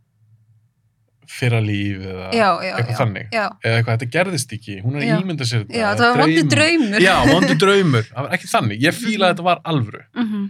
fyrra 1.37 1.59
líf 1.61 2.05
eða 2.07 2.27
já, 2.31 2.47
já, 2.63 2.73
eitthvað 2.77 2.93
já, 2.93 2.99
þannig. 3.01 3.27
eða 3.35 3.77
eitthvað, 3.77 3.97
þetta 3.97 4.09
gerðist 4.17 4.53
ekki, 4.57 4.77
hún 4.85 4.95
er 4.97 5.03
Já. 5.07 5.15
að 5.17 5.25
ímynda 5.25 5.47
sér 5.49 5.65
þetta 5.65 5.81
já, 5.81 5.87
það 5.99 6.13
var 6.13 6.21
vondi 6.23 6.45
draumur. 6.55 7.01
já, 7.03 7.15
vondu 7.33 7.57
draumur, 7.65 8.07
það 8.13 8.27
var 8.29 8.37
ekki 8.37 8.51
þannig. 8.53 8.85
Ég 8.87 8.95
fílaði 8.97 9.27
að 9.27 9.33
þetta 9.35 9.47
var 9.49 9.63
alvöru. 9.73 10.03
Mhm. 10.15 10.45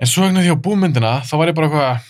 en 0.00 0.08
svo 0.08 0.22
vegna 0.24 0.44
því 0.46 0.54
á 0.54 0.64
búmyndina 0.64 1.10
þá 1.28 1.32
var 1.36 1.50
ég 1.50 1.56
bara 1.58 1.68
eitthvað 1.68 2.06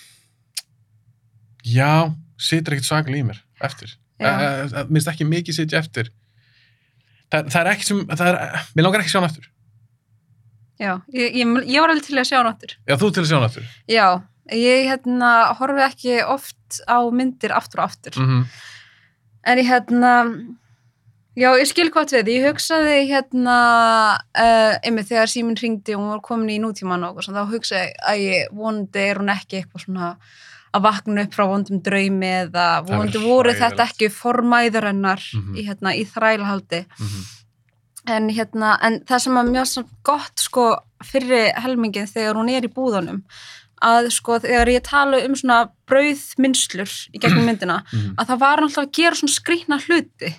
já, 1.75 1.93
situr 2.39 2.77
ekkert 2.77 2.87
svaklega 2.91 3.23
í 3.25 3.27
mér. 3.31 3.41
Eftir, 3.67 3.97
Já. 4.21 4.31
uh, 4.31 4.85
minnst 4.93 5.09
ekki 5.11 5.27
mikið 5.29 5.57
sitja 5.57 5.81
eftir. 5.81 6.13
Það, 7.33 7.49
það 7.51 7.61
er 7.65 7.73
ekki 7.73 7.89
sem 7.89 8.05
það 8.13 8.29
er, 8.31 8.39
mér 8.77 8.87
langar 8.87 9.03
ekki 9.03 9.13
sjá 9.13 9.19
hann 9.21 9.29
aftur 9.31 9.49
já, 10.81 10.95
ég, 11.13 11.35
ég, 11.37 11.53
ég 11.69 11.81
var 11.85 11.93
alveg 11.93 12.07
til 12.09 12.19
að 12.19 12.29
sjá 12.31 12.39
hann 12.41 12.51
aftur. 12.55 12.75
Já, 12.89 12.97
þú 12.97 13.13
til 13.13 13.23
að 13.23 13.29
sjá 13.31 13.37
hann 13.39 13.49
aftur? 13.51 13.69
Já, 13.91 14.07
ég 14.57 14.89
hérna 14.91 15.31
horfi 15.61 15.85
ekki 15.87 16.17
oft 16.27 16.81
á 16.89 16.99
myndir 17.13 17.53
aftur 17.55 17.85
og 17.85 17.91
aftur. 17.93 18.19
Mm 18.25 18.43
en 19.41 19.57
ég 19.57 19.65
hérna 19.71 20.11
já, 21.39 21.49
ég 21.57 21.69
skil 21.71 21.89
hvað 21.95 22.11
við, 22.19 22.29
ég 22.35 22.47
hugsaði 22.51 22.97
hérna 23.09 23.55
uh, 24.37 24.75
einmitt 24.85 25.09
þegar 25.09 25.31
síminn 25.33 25.57
hringdi 25.57 25.95
og 25.97 26.03
hún 26.03 26.11
var 26.13 26.21
komin 26.27 26.53
í 26.53 26.59
nútíman 26.61 27.07
og 27.09 27.23
svona, 27.25 27.47
þá 27.47 27.55
hugsaði 27.55 27.95
að 28.11 28.21
ég 28.27 28.51
vonandi 28.53 29.01
er 29.07 29.21
hún 29.23 29.33
ekki 29.33 29.63
eitthvað 29.63 29.87
svona 29.87 30.11
að 30.77 30.85
vakna 30.85 31.25
upp 31.25 31.33
frá 31.35 31.47
vondum 31.51 31.81
draumi 31.83 32.29
eða 32.45 32.67
verður 32.87 33.25
voru 33.25 33.55
þetta 33.59 33.87
ekki 33.89 34.11
formæður 34.13 34.91
hennar 34.91 35.25
Mhm. 35.35 35.57
í, 35.57 35.65
hérna, 35.67 35.95
í 35.97 36.05
þrælhaldi. 36.07 36.85
-hmm. 36.87 37.25
En, 38.17 38.29
hérna, 38.35 38.75
en 38.83 39.01
það 39.09 39.19
sem 39.25 39.37
er 39.41 39.49
mjög 39.55 39.87
gott 40.05 40.39
sko 40.43 40.67
fyrir 41.05 41.53
helmingin 41.63 42.07
þegar 42.11 42.35
hún 42.41 42.51
er 42.53 42.67
í 42.67 42.73
búðunum 42.73 43.23
að 43.83 44.11
sko 44.13 44.39
þegar 44.43 44.69
ég 44.69 44.83
tala 44.85 45.23
um 45.25 45.35
svona 45.35 45.71
brauðminnslur 45.89 46.91
í 47.15 47.19
gegnum 47.23 47.47
myndina 47.49 47.79
Mhm. 47.93 48.15
að 48.21 48.27
það 48.33 48.39
var 48.45 48.61
alltaf 48.65 48.85
að 48.85 48.93
gera 48.99 49.17
svona 49.17 49.37
skrýtna 49.39 49.79
hluti. 49.87 50.33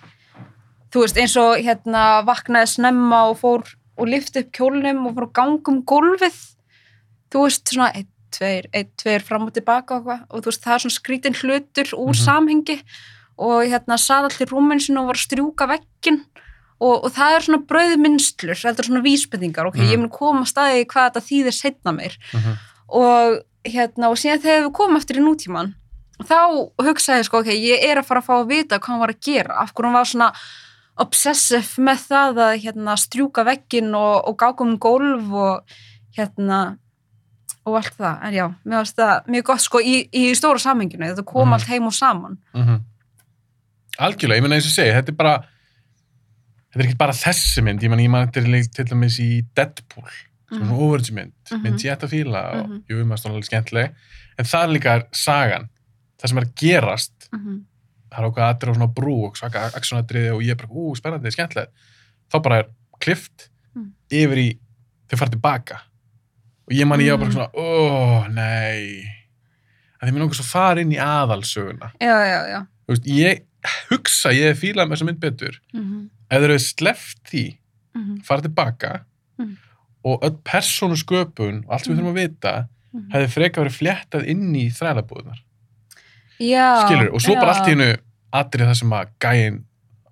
Þú 0.92 1.02
veist 1.06 1.18
eins 1.18 1.36
og 1.40 1.56
hérna 1.64 2.04
vaknaði 2.28 2.68
snemma 2.76 3.24
og 3.32 3.38
fór 3.40 3.64
og 3.98 4.08
lyfti 4.08 4.44
upp 4.44 4.52
kjólnum 4.58 5.06
og 5.08 5.16
fór 5.16 5.28
að 5.30 5.34
ganga 5.40 5.72
um 5.72 5.82
gólfið. 5.88 6.38
Þú 7.32 7.44
veist 7.46 7.72
svona 7.72 7.92
einn, 7.96 8.08
tveir, 8.32 8.66
einn, 8.74 8.90
tveir 9.00 9.24
fram 9.24 9.48
og 9.48 9.54
tilbaka 9.56 9.98
og, 10.02 10.08
og 10.30 10.42
þú 10.44 10.52
veist 10.52 10.64
það 10.66 10.74
er 10.76 10.84
svona 10.86 11.00
skrýtin 11.00 11.40
hlutur 11.42 11.88
úr 11.96 12.12
Mhm. 12.14 12.22
samhengi. 12.26 12.78
Og 13.42 13.64
hérna 13.72 13.98
sað 13.98 14.28
allir 14.30 14.52
rúminn 14.52 14.80
sinni 14.84 15.00
og 15.00 15.08
var 15.08 15.16
að 15.18 15.26
strjúka 15.26 15.68
veggin 15.72 16.22
og, 16.82 17.04
og 17.06 17.12
það 17.14 17.36
er 17.38 17.46
svona 17.46 17.62
brauðminnslur 17.70 18.58
þetta 18.58 18.82
er 18.84 18.88
svona 18.90 19.04
vísbendingar, 19.06 19.68
ok, 19.70 19.78
Mhm. 19.78 19.92
ég 19.94 20.00
mun 20.02 20.10
koma 20.10 20.42
að 20.42 20.52
staði 20.54 20.86
hvað 20.90 21.08
þetta 21.12 21.28
þýðir 21.30 21.56
setna 21.60 21.94
meir 21.94 22.18
Mhm. 22.34 22.58
og 22.90 23.42
hérna 23.66 24.10
og 24.10 24.18
síðan 24.18 24.42
þegar 24.42 24.66
við 24.66 24.74
komum 24.74 24.98
eftir 24.98 25.20
í 25.22 25.24
nútíman 25.26 25.74
þá 26.22 26.70
hugsaði 26.82 27.24
sko 27.26 27.40
ok, 27.42 27.48
ég 27.54 27.84
er 27.86 27.98
að 28.02 28.06
fara 28.06 28.22
að 28.22 28.26
fá 28.26 28.34
að 28.42 28.48
vita 28.50 28.80
hvað 28.80 28.88
hann 28.88 29.00
var 29.00 29.10
að 29.14 29.22
gera, 29.22 29.62
af 29.62 29.74
hverju 29.74 29.86
hann 29.86 29.94
var 29.94 30.06
svona 30.06 30.32
obsessive 30.98 31.80
með 31.82 31.98
það 32.10 32.42
að 32.46 32.60
hérna 32.66 32.98
strjúka 33.00 33.46
veggin 33.48 33.94
og, 33.96 34.28
og 34.28 34.38
gáka 34.38 34.62
um 34.66 34.78
gólf 34.78 35.32
og 35.34 35.64
hérna 36.18 36.78
og 37.66 37.76
allt 37.78 37.94
það, 37.98 38.18
en 38.26 38.34
já, 38.34 38.46
mér 38.66 38.82
finnst 38.82 38.98
það 38.98 39.26
mjög 39.30 39.44
gott 39.44 39.62
sko 39.62 39.80
í, 39.80 40.10
í 40.14 40.32
stóra 40.34 40.60
samhenginu, 40.60 41.06
þetta 41.14 41.26
kom 41.26 41.48
Mhm. 41.48 41.54
allt 41.54 41.68
heim 41.70 41.86
og 41.86 41.94
saman 41.94 42.38
Mhm. 42.56 42.80
algjörlega, 44.00 44.38
ég 44.38 44.42
meina 44.42 44.56
eins 44.58 44.66
og 44.66 44.74
segi 44.76 44.94
þetta 44.96 45.10
er 45.10 45.18
bara 45.20 45.36
þetta 46.72 46.80
er 46.84 46.88
ekki 46.88 46.98
bara 46.98 47.12
þessi 47.14 47.64
mynd, 47.64 47.82
ég 47.84 47.90
meina 47.90 48.04
ég 48.04 48.10
maður 48.14 48.32
til 48.74 48.86
dæmis 48.86 49.20
í 49.20 49.46
Deadpool 49.56 50.08
sem 50.52 50.58
er 50.58 50.60
Mhm. 50.60 50.68
svona 50.68 50.80
overage 50.84 51.12
mynd, 51.14 51.34
Mhm. 51.52 51.62
mynd 51.64 51.80
ég 51.80 51.92
ætti 51.96 52.08
að 52.08 52.14
fíla 52.16 52.42
og 52.62 52.70
Mhm. 52.70 52.84
jú, 52.90 53.04
maður 53.06 53.20
stóð 53.20 53.32
alveg 53.32 53.50
skemmtileg 53.50 53.94
en 54.38 54.46
það 54.46 54.64
er 54.64 54.74
líka 54.80 55.04
sagan 55.14 55.70
það 56.20 56.28
sem 56.30 56.38
er 56.38 56.46
að 56.46 56.56
gerast 56.56 57.30
Mhm. 57.34 57.62
það 58.12 58.20
er 58.20 58.30
ákveð 58.30 58.48
aðrið 58.50 58.72
á 58.72 58.76
svona 58.76 58.94
brú 58.94 59.26
og 59.28 59.38
svaka 59.38 59.72
aksjónadriði 59.72 60.34
og 60.36 60.42
ég 60.42 60.52
er 60.52 60.56
bara, 60.56 60.70
ú, 60.70 60.96
spennandi, 60.96 61.32
skemmtilegt 61.32 61.72
þá 62.32 62.42
bara 62.44 62.58
er 62.60 62.66
klift 63.00 63.50
Mm. 63.76 63.92
yfir 64.12 64.38
í, 64.38 64.60
þau 65.10 65.18
fara 65.18 65.30
tilbaka 65.32 65.76
og 66.68 66.72
ég 66.76 66.86
man 66.88 67.00
ég 67.00 67.10
var 67.12 67.18
bara 67.18 67.30
Mm. 67.30 67.34
svona, 67.34 67.52
ó, 67.56 68.34
nei 68.34 69.04
að 70.02 70.10
því 70.10 70.12
mér 70.14 70.20
langar 70.20 70.36
svo 70.36 70.44
fara 70.44 70.82
inn 70.82 70.92
í 70.92 70.98
aðalsöguna 70.98 71.92
já, 72.02 72.16
já, 72.26 72.48
já. 72.50 72.68
Veist, 72.90 73.04
ég 73.06 73.42
hugsa, 73.90 74.30
ég 74.34 74.56
fíla 74.58 74.86
með 74.86 74.98
þessa 74.98 75.06
mynd 75.06 75.20
betur 75.20 75.56
Mm 75.74 76.10
ef 76.32 76.38
þeir 76.40 76.50
eru 76.50 76.60
sleppt 76.64 77.24
því, 77.32 77.44
-hmm. 77.96 78.24
fara 78.26 78.42
tilbaka 78.42 78.92
Mhm. 79.40 79.58
og 80.06 80.22
öll 80.24 80.38
persónu 80.44 80.96
sköpun 80.98 81.64
og 81.66 81.72
allt 81.74 81.86
sem 81.86 81.94
við 81.94 81.98
Mhm. 81.98 82.06
þurfum 82.06 82.14
að 82.14 82.22
vita 82.30 82.68
Mhm. 82.94 83.12
hefði 83.14 83.28
frekar 83.36 83.66
verið 83.66 83.78
fléttað 83.80 84.28
inn 84.28 84.54
í 84.56 84.66
þrælabúðunar 84.72 85.40
Já. 86.40 86.88
skilur, 86.88 87.14
og 87.14 87.22
svo 87.22 87.36
bara 87.36 87.54
já. 87.54 87.60
allt 87.60 87.68
í 87.68 87.72
hennu 87.76 87.98
atrið 88.34 88.68
það 88.72 88.78
sem 88.80 88.90
að 88.90 89.08
gæin 89.20 89.64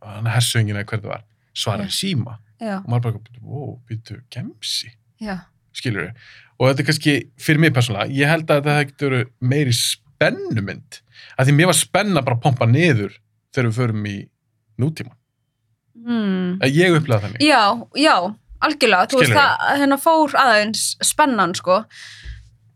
hann 0.04 0.26
hersöngin 0.26 0.76
eða 0.76 0.86
hvernig 0.86 1.04
það 1.04 1.68
var 1.68 1.86
í 1.86 1.90
síma 1.92 2.38
Já, 2.62 2.78
og 2.78 2.86
maður 2.90 3.02
bara, 3.02 3.20
wow, 3.42 3.80
býtu, 3.90 4.22
gemsi 4.30 4.92
já. 5.22 5.40
skilur 5.74 6.12
og 6.60 6.68
þetta 6.76 6.80
er 6.80 6.86
kannski, 6.86 7.30
fyrir 7.40 7.60
mig 7.60 7.74
persónulega 7.74 8.12
ég 8.12 8.28
held 8.28 8.46
að 8.48 8.64
þetta 8.64 8.86
getur 8.86 9.10
verið 9.12 9.30
meiri 9.42 9.74
spennumynd, 9.74 11.02
að 11.40 11.48
því 11.48 11.54
mér 11.56 11.66
var 11.72 11.74
spenna 11.74 12.22
bara 12.22 12.36
að 12.36 12.42
pompa 12.42 12.66
niður 12.68 13.14
þegar 13.54 13.70
við 13.70 13.78
förum 13.80 14.06
í 14.08 14.30
nútíma, 14.80 15.12
Mm. 16.00 16.60
að 16.64 16.76
ég 16.80 16.96
upplega 16.98 17.22
þannig 17.26 17.42
Já, 17.44 17.62
já, 18.00 18.16
algjörlega. 18.62 19.08
Þú 19.12 19.20
veist, 19.20 19.34
það 19.36 19.78
hérna 19.82 19.98
fór 20.00 20.36
aðeins 20.40 20.84
spennan, 21.04 21.54
sko. 21.56 21.84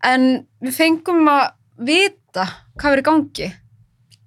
En 0.04 0.26
við 0.64 0.76
fengum 0.76 1.28
að 1.32 1.54
vita 1.80 2.48
hvað 2.78 2.96
verið 2.98 3.08
gangi. 3.08 3.50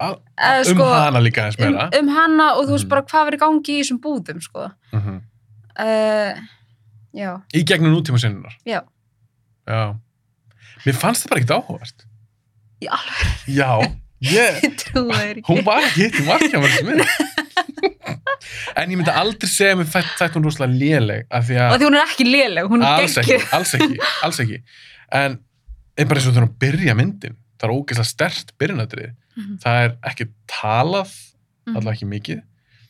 Al, 0.01 0.17
Eða, 0.37 0.59
um 0.61 0.75
sko, 0.77 0.87
hana 0.93 1.21
líka 1.25 1.45
eins 1.47 1.57
Um, 1.59 1.65
meira 1.73 1.89
um 2.01 2.09
hana 2.13 2.47
og 2.57 2.67
þú 2.67 2.73
veist 2.77 2.85
Mhm. 2.85 2.89
bara 2.89 3.03
hvað 3.03 3.27
verið 3.31 3.41
gangi 3.41 3.73
í 3.77 3.81
þessum 3.83 4.01
búðum, 4.01 4.43
sko. 4.43 4.71
Mhm. 4.93 5.21
Uh, 5.77 6.35
já, 7.15 7.31
í 7.55 7.63
gegnum 7.65 7.93
nútíma 7.95 8.19
sinnunar 8.21 8.53
já. 8.65 8.81
já, 9.69 9.97
mér 10.87 10.95
fannst 10.97 11.25
það 11.27 11.29
bara 11.31 11.41
ekkert 11.41 11.57
Í 12.81 12.87
alveg, 12.89 13.29
já, 13.49 13.71
ég 14.21 14.61
ég 14.65 14.77
trúi 14.81 15.13
þeir 15.13 15.37
ekki. 15.37 15.45
hún 15.49 15.65
var 15.65 15.83
ekki 15.85 16.01
hitt 16.07 16.15
í 16.17 16.25
þessi 16.25 16.85
mynd 16.85 17.05
en 18.77 18.91
ég 18.93 18.97
myndi 19.01 19.11
aldrei 19.13 19.49
segja 19.49 19.77
mér 19.79 19.89
þætt, 19.93 20.13
þætt 20.21 20.37
hún 20.37 20.45
rosalega 20.45 20.79
léleg 20.83 21.27
af 21.31 21.47
því 21.49 21.57
að 21.63 21.77
því 21.81 21.87
hún 21.89 21.97
er 21.99 22.05
ekki 22.07 22.27
léleg, 22.29 22.69
hún 22.71 22.83
er 22.85 22.89
alls 23.01 23.17
ekki, 23.23 23.39
alls 23.57 23.75
ekki, 23.79 23.99
alls 24.27 24.41
ekki 24.45 24.59
en 25.13 25.39
einn 25.97 26.09
bara 26.11 26.21
eins 26.21 26.29
og 26.29 26.35
þegar 26.37 26.47
hún 26.49 26.59
byrja 26.67 26.95
myndin 26.99 27.37
það 27.57 27.69
er 27.71 27.75
ógeðslega 27.77 28.11
stert 28.13 28.53
byrjunadrið 28.61 29.15
Mhm. 29.37 29.57
það 29.61 29.79
er 29.85 29.91
ekki 30.11 30.25
talað 30.49 31.11
Mhm. 31.67 31.77
allavega 31.77 31.97
ekki 31.97 32.07
mikið 32.09 32.39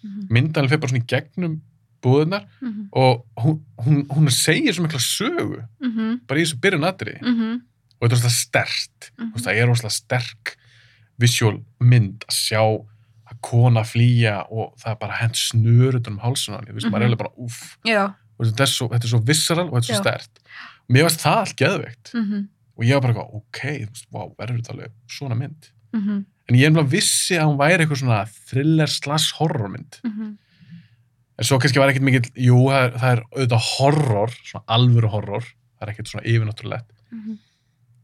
Mhm. 0.05 0.27
myndalinn 0.31 0.71
fyrir 0.71 0.81
bara 0.81 0.91
svona 0.93 1.03
í 1.05 1.09
gegnum 1.11 1.61
búðunar 2.03 2.45
Mhm. 2.63 2.89
og 2.93 3.25
hún, 3.39 3.61
hún, 3.83 4.07
hún 4.07 4.31
segir 4.31 4.73
svo 4.75 4.85
mikla 4.87 5.01
sögu 5.03 5.65
Mhm. 5.83 6.21
bara 6.27 6.41
í 6.41 6.45
þessu 6.45 6.61
byrjunadrið 6.61 7.21
Mhm. 7.23 7.61
og 8.01 8.09
þetta 8.09 8.13
er 8.13 8.17
rosalega 8.17 8.31
stert 8.31 9.11
það 9.43 9.55
er 9.57 9.67
rosalega 9.67 9.91
sterk 9.91 10.57
visual 11.19 11.63
mynd 11.81 12.25
að 12.29 12.35
sjá 12.35 12.63
að 13.27 13.41
kona 13.43 13.83
flýja 13.83 14.47
og 14.51 14.75
það 14.79 14.91
er 14.93 14.99
bara 15.01 15.13
hent 15.21 15.35
snörutan 15.35 16.13
um 16.15 16.19
hálsun 16.23 16.55
á 16.55 16.59
henni, 16.61 16.71
þú 16.71 16.75
veist, 16.79 16.91
maður 16.93 17.03
er 17.03 17.07
Mhm. 17.07 17.13
alveg 17.13 17.19
bara 17.19 17.35
uff, 17.45 17.79
og 18.39 18.47
þetta 18.47 18.61
er 18.63 18.67
svo, 18.73 18.89
þetta 18.89 19.05
er 19.05 19.13
svo 19.15 19.21
visceral 19.27 19.67
og 19.69 19.75
þetta 19.75 19.91
er 19.91 19.95
svo 19.95 20.03
stert 20.03 20.39
og 20.89 20.95
mér 20.95 21.03
varst 21.09 21.21
það 21.25 21.37
allt 21.43 21.57
geðveikt 21.57 22.15
Mhm. 22.15 22.49
og 22.79 22.85
ég 22.85 22.93
var 22.95 23.01
bara 23.01 23.13
eitthvað, 23.15 23.35
ok, 23.35 23.61
veist, 23.91 24.07
vá, 24.13 24.21
verður 24.39 24.57
þetta 24.63 24.73
alveg 24.75 24.91
svona 25.09 25.37
mynd 25.37 25.71
Mhm. 25.93 26.25
en 26.49 26.55
ég 26.57 26.67
er 26.67 26.71
bara 26.71 26.87
vissi 26.87 27.35
að 27.35 27.47
hún 27.51 27.59
væri 27.59 27.79
eitthvað 27.87 28.03
svona 28.03 28.29
thriller 28.49 28.87
slash 28.87 29.33
horror 29.39 29.69
mynd 29.69 30.01
Mhm. 30.05 30.39
en 31.39 31.45
svo 31.45 31.59
kannski 31.59 31.79
var 31.79 31.89
ekkert 31.91 32.03
mikill, 32.03 32.31
jú, 32.37 32.57
það 32.71 32.85
er, 32.85 32.91
það 32.99 33.17
er 33.17 33.23
auðvitað 33.37 33.65
horror, 33.79 34.29
svona 34.45 34.65
alvöru 34.69 35.11
horror 35.11 35.43
það 35.43 35.83
er 35.83 35.93
ekkert 35.93 36.09
svona 36.09 36.27
yfirnáttúrulegt 36.27 36.91
Mhm. 37.13 37.39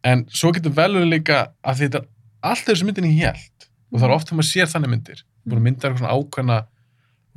en 0.04 0.24
svo 0.26 0.52
getur 0.52 0.72
vel 0.74 0.90
verið 0.94 1.12
líka 1.22 1.52
að 1.64 1.76
þetta 1.76 2.06
allt 2.42 2.64
þessu 2.66 2.84
myndin 2.84 3.04
í 3.06 3.18
hjælt 3.20 3.68
og 3.92 4.00
það 4.00 4.06
er 4.08 4.14
oft 4.16 4.28
þegar 4.28 4.38
maður 4.40 4.50
sér 4.52 4.70
þannig 4.72 4.90
myndir 4.94 5.22
búin 5.46 5.58
að 5.60 5.66
mynda 5.66 5.88
eitthvað 5.88 5.98
svona 6.02 6.16
ákveðna 6.16 6.58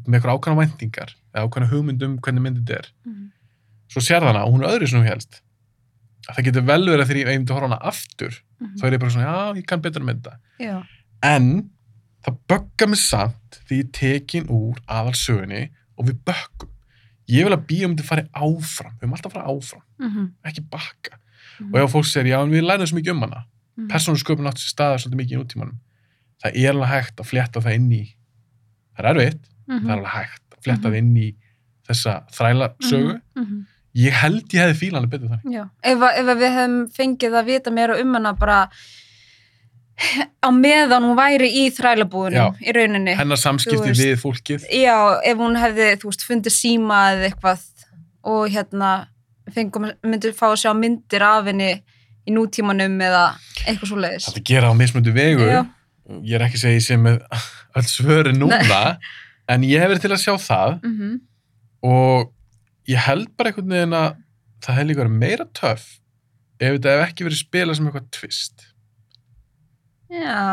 með 0.06 0.16
eitthvað 0.20 0.36
ákveðna 0.36 0.60
væntingar 0.62 1.16
eða 1.34 1.46
ákveðna 1.48 1.70
hugmynd 1.72 2.04
um 2.04 2.18
hvernig 2.20 2.42
myndin 2.46 2.76
er 2.78 2.88
Mhm. 3.06 3.32
svo 3.90 4.02
sér 4.02 4.24
hana 4.24 4.46
og 4.46 4.54
hún 4.54 4.64
er 4.64 4.74
öðru 4.76 4.88
sem 4.90 5.00
hún 5.02 5.08
helst 5.10 5.42
að 6.30 6.36
það 6.36 6.44
getur 6.46 6.66
vel 6.66 6.86
verið 6.86 7.02
að 7.04 7.08
þegar 7.08 7.22
ég 7.22 7.28
myndi 7.40 7.52
að 7.52 7.56
horfa 7.60 7.68
hana 7.70 7.82
aftur 7.92 8.34
Mhm. 8.60 8.76
þá 8.80 8.84
er 8.88 8.92
ég 8.94 9.00
bara 9.00 9.12
svona, 9.12 9.26
já, 9.26 9.56
ég 9.62 9.66
kann 9.68 9.82
betur 9.82 10.02
að 10.02 10.06
mynda 10.10 10.32
Já. 10.60 10.84
en 11.24 11.70
það 12.26 12.38
böggar 12.50 12.88
mig 12.90 13.00
samt 13.00 13.60
því 13.68 13.84
ég 13.84 13.92
tekin 13.92 14.48
úr 14.48 14.76
aðalsögunni 14.88 15.70
og 15.98 16.06
við 16.08 16.18
böggum 16.26 16.70
ég 17.28 17.44
vil 17.44 17.54
að 17.58 17.66
bíómyndi 17.68 18.04
fari 18.06 18.24
áfram 18.36 18.94
við 19.00 19.08
höfum 19.08 19.14
alltaf 19.14 19.32
að 19.32 19.34
fara 19.34 19.48
áfram, 19.50 19.82
Mhm. 20.00 20.32
ekki 20.46 20.70
bakka 20.70 21.18
Mhm. 21.60 21.74
og 21.74 21.82
ef 21.84 21.92
fólk 21.94 22.06
segir, 22.06 22.30
já, 22.34 22.42
en 22.44 22.52
við 22.52 22.64
lærðum 22.64 22.88
svo 22.88 23.00
mikið 23.00 23.12
um 23.12 23.22
hana 23.22 23.46
Mhm. 23.78 23.88
persónusköpun 23.90 24.48
átt 24.48 24.58
sér 24.62 24.74
staðar 24.74 25.00
svolítið 25.00 25.20
mikið 25.22 25.34
í 25.34 25.42
nútímanum 25.44 25.76
það 26.44 26.52
er 26.64 26.70
alveg 26.74 26.90
hægt 26.90 27.16
að 27.22 27.26
fletta 27.32 27.62
það 27.62 27.76
inn 27.76 27.92
í 27.92 28.04
það 28.98 29.06
er 29.06 29.10
erfitt, 29.16 29.44
Mhm. 29.68 29.80
það 29.86 29.90
er 29.92 29.98
alveg 29.98 30.14
hægt 30.16 30.44
að 30.56 30.64
fletta 30.64 30.88
Mhm. 30.90 30.92
það 30.94 30.98
inn 30.98 31.16
í 31.18 31.36
þessa 31.88 32.14
þræla 32.32 32.68
sögu 32.82 33.22
Mhm. 33.36 33.66
ég 33.96 34.12
held 34.12 34.48
ég 34.50 34.62
hefði 34.66 34.78
fílan 34.82 35.04
að 35.06 35.10
betur 35.10 35.30
þannig 35.30 35.70
ef, 35.84 36.02
ef 36.02 36.26
við 36.38 36.52
hefum 36.58 36.78
fengið 36.92 37.32
að 37.40 37.46
vita 37.46 37.72
meira 37.72 38.00
um 38.02 38.14
hana 38.14 38.34
bara 38.34 38.70
á 40.44 40.50
meðan 40.52 41.06
hún 41.08 41.16
væri 41.16 41.48
í 41.48 41.70
þrælabúðunum 41.72 42.58
í 42.60 42.72
rauninni. 42.76 43.14
hennar 43.16 43.38
samskipti 43.40 43.80
veist. 43.94 44.02
við 44.02 44.18
fólkið 44.20 44.66
Já, 44.70 45.22
ef 45.24 45.38
hún 45.38 45.56
hefði, 45.56 45.96
þú 46.02 46.10
veist, 46.12 46.26
fundið 46.28 46.52
síma 46.52 46.98
eða 47.16 47.30
eitthvað 47.32 47.62
og 48.26 48.50
hérna 48.52 49.08
fengum, 49.56 49.92
myndir 50.04 50.34
fá 50.34 50.50
að 50.52 50.60
sjá 50.66 50.74
myndir 50.76 51.22
af 51.22 51.46
henni 51.46 51.82
í 52.28 52.34
nútímanum 52.34 53.00
eða 53.00 53.36
eitthvað 53.66 53.88
svo 53.88 53.98
leiðis. 54.02 54.26
þetta 54.28 54.44
gera 54.44 54.68
á 54.68 54.74
mismundu 54.76 55.14
vegu 55.14 55.48
Já. 55.48 55.64
Ég 56.10 56.36
er 56.38 56.42
ekki 56.46 56.58
að 56.60 56.64
segja 56.66 56.80
ég 56.80 56.86
sé 56.86 56.98
með 56.98 57.22
öll 57.76 57.88
svöri 57.90 58.34
núna 58.38 58.98
en 59.50 59.64
ég 59.64 59.80
hef 59.82 59.90
verið 59.90 60.02
til 60.06 60.12
að 60.16 60.24
sjá 60.26 60.36
það 60.42 60.80
Mm 60.84 60.96
-hmm. 61.00 61.20
og 61.84 62.32
ég 62.88 62.98
held 63.08 63.30
bara 63.38 63.50
einhvern 63.50 63.70
veginn 63.70 63.94
að 63.94 64.16
það 64.62 64.76
hefði 64.76 64.88
líka 64.90 65.02
verið 65.04 65.20
meira 65.20 65.46
töff 65.54 66.00
ef 66.60 66.74
þetta 66.78 66.90
hef 67.00 67.10
ekki 67.10 67.24
verið 67.26 67.42
spilað 67.42 67.76
sem 67.76 67.86
eitthvað 67.88 68.12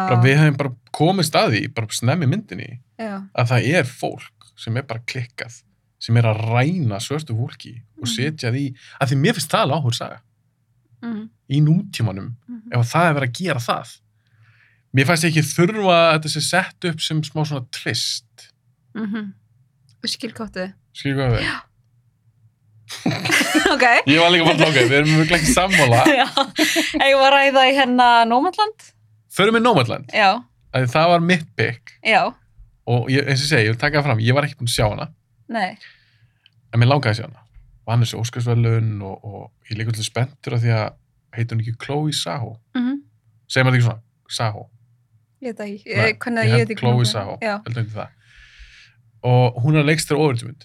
bara 0.09 0.23
við 0.23 0.39
hefum 0.41 0.57
bara 0.57 0.73
komist 0.97 1.35
að 1.39 1.51
því 1.53 1.61
bara 1.75 1.87
snemmi 1.91 2.27
myndinni 2.27 2.81
Já. 2.99 3.23
að 3.35 3.47
það 3.53 3.69
er 3.79 3.85
fólk 3.85 4.49
sem 4.57 4.77
er 4.77 4.83
bara 4.89 5.01
klikkað 5.07 5.63
sem 6.03 6.17
er 6.17 6.25
að 6.33 6.41
ræna 6.51 6.99
svörstu 7.01 7.37
fólki 7.37 7.83
og 8.01 8.07
Mhm. 8.09 8.15
setja 8.15 8.51
því, 8.51 8.75
að 9.01 9.09
því 9.09 9.17
mér 9.21 9.33
finnst 9.37 9.51
það 9.53 9.61
alveg 9.61 9.77
áhugur 9.79 9.95
saga 9.95 10.21
Mm 11.03 11.29
í 11.53 11.61
nútímanum 11.61 12.29
-hmm. 12.49 12.73
ef 12.81 12.93
það 12.93 13.09
er 13.11 13.15
verið 13.15 13.29
að 13.29 13.39
gera 13.45 13.61
það 13.61 13.99
mér 14.93 15.07
fannst 15.09 15.25
ekki 15.29 15.43
þurfa 15.47 15.97
að 15.99 16.13
þetta 16.17 16.33
sé 16.35 16.43
sett 16.47 16.85
upp 16.91 17.01
sem 17.01 17.23
smá 17.27 17.45
svona 17.45 17.67
trist 17.73 18.49
Mm 18.95 19.07
-hmm. 19.09 19.29
Skilkóttið. 20.05 20.73
skilur 20.93 21.17
hvað 21.23 21.37
við 21.39 21.47
ok. 23.75 23.85
ég 24.07 24.19
var 24.21 24.31
líka 24.33 24.45
bara 24.45 24.59
lókað, 24.67 24.89
við 24.91 24.97
erum 24.99 25.13
mjög 25.17 25.31
ekki 25.33 25.53
sammála. 25.55 26.01
Ég 27.09 27.17
var 27.17 27.33
að 27.33 27.37
ræða 27.39 27.63
í 27.71 27.75
hérna 27.79 28.09
Nómatland. 28.29 28.89
förum 29.33 29.55
við 29.57 29.63
að 30.73 30.87
það 30.93 31.09
var 31.09 31.21
mitt 31.21 31.61
Já. 32.05 32.33
og 32.87 33.09
ég, 33.11 33.27
eins 33.29 33.43
og 33.45 33.49
segi, 33.49 33.65
ég 33.67 33.73
vil 33.75 33.81
taka 33.81 33.99
það 34.01 34.05
fram 34.09 34.19
ég 34.25 34.35
var 34.35 34.45
ekki 34.45 34.57
búin 34.61 34.69
að 34.69 34.77
sjá 34.77 34.87
hana, 34.89 35.09
Nei. 35.49 35.79
en 36.73 36.81
mér 36.81 36.89
langaði 36.89 37.11
að 37.13 37.19
sjá 37.21 37.27
hana 37.29 37.43
vann 37.87 38.01
þessu 38.05 38.21
Óskarsvælun 38.21 39.03
og, 39.03 39.25
og 39.25 39.53
ég 39.69 39.73
er 39.75 39.79
líka 39.81 39.91
alltaf 39.93 40.05
spenntur 40.07 40.55
af 40.57 40.61
því 40.63 40.71
að 40.77 40.93
heitir 41.37 41.57
hún 41.57 41.61
ekki 41.65 41.77
Chloe 41.85 42.13
Saho 42.13 42.57
Mm 42.75 42.83
-hmm. 42.87 43.01
segir 43.49 43.65
maður 43.65 43.77
ekki 43.77 43.85
svona, 43.89 44.01
Saho 44.29 44.69
Ég 45.43 45.57
veit 45.59 45.63
ekki. 45.67 45.97
Nei, 45.99 46.13
hvernig 46.23 46.45
ég 46.45 46.53
ég 46.53 46.59
veit 46.63 46.71
ekki. 46.71 46.81
Chloe 46.83 47.39
Já. 47.43 47.55
heldur 47.67 47.83
ekki 47.83 47.97
það 47.97 48.09
og 49.23 49.59
hún 49.63 49.77
er 49.77 49.85
að 49.85 49.91
leikst 49.93 50.11
þér 50.11 50.19
ofurtjumund 50.23 50.65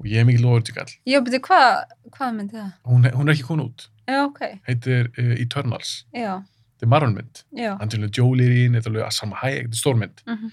og 0.00 0.08
ég 0.10 0.20
er 0.20 0.26
mikil 0.28 0.48
ofurtjugall 0.50 0.90
Já, 1.08 1.20
beti, 1.24 1.40
hvað, 1.46 1.94
hvað 2.16 2.34
myndi 2.36 2.58
það? 2.58 2.72
hún, 2.90 3.06
hún 3.16 3.28
er 3.28 3.32
ekki 3.36 3.46
komin 3.48 3.64
út, 3.70 3.86
Já, 4.08 4.18
ok. 4.26 4.40
heitir 4.68 5.08
uh, 5.16 5.32
Eternals 5.40 5.92
Já, 6.12 6.34
þetta 6.76 6.84
er 6.88 6.92
Marvel-mynd, 6.92 7.42
já. 7.56 7.70
Angelina 7.80 8.10
Jolie 8.12 8.46
er 8.50 8.52
í 8.56 8.64
henni, 8.66 8.80
þetta 8.82 8.90
er 8.92 8.98
alveg 8.98 9.16
Salma 9.16 9.40
Hayek, 9.40 9.68
þetta 9.68 9.78
er 9.78 9.84
stórmynd 9.84 10.24
Mm 10.26 10.50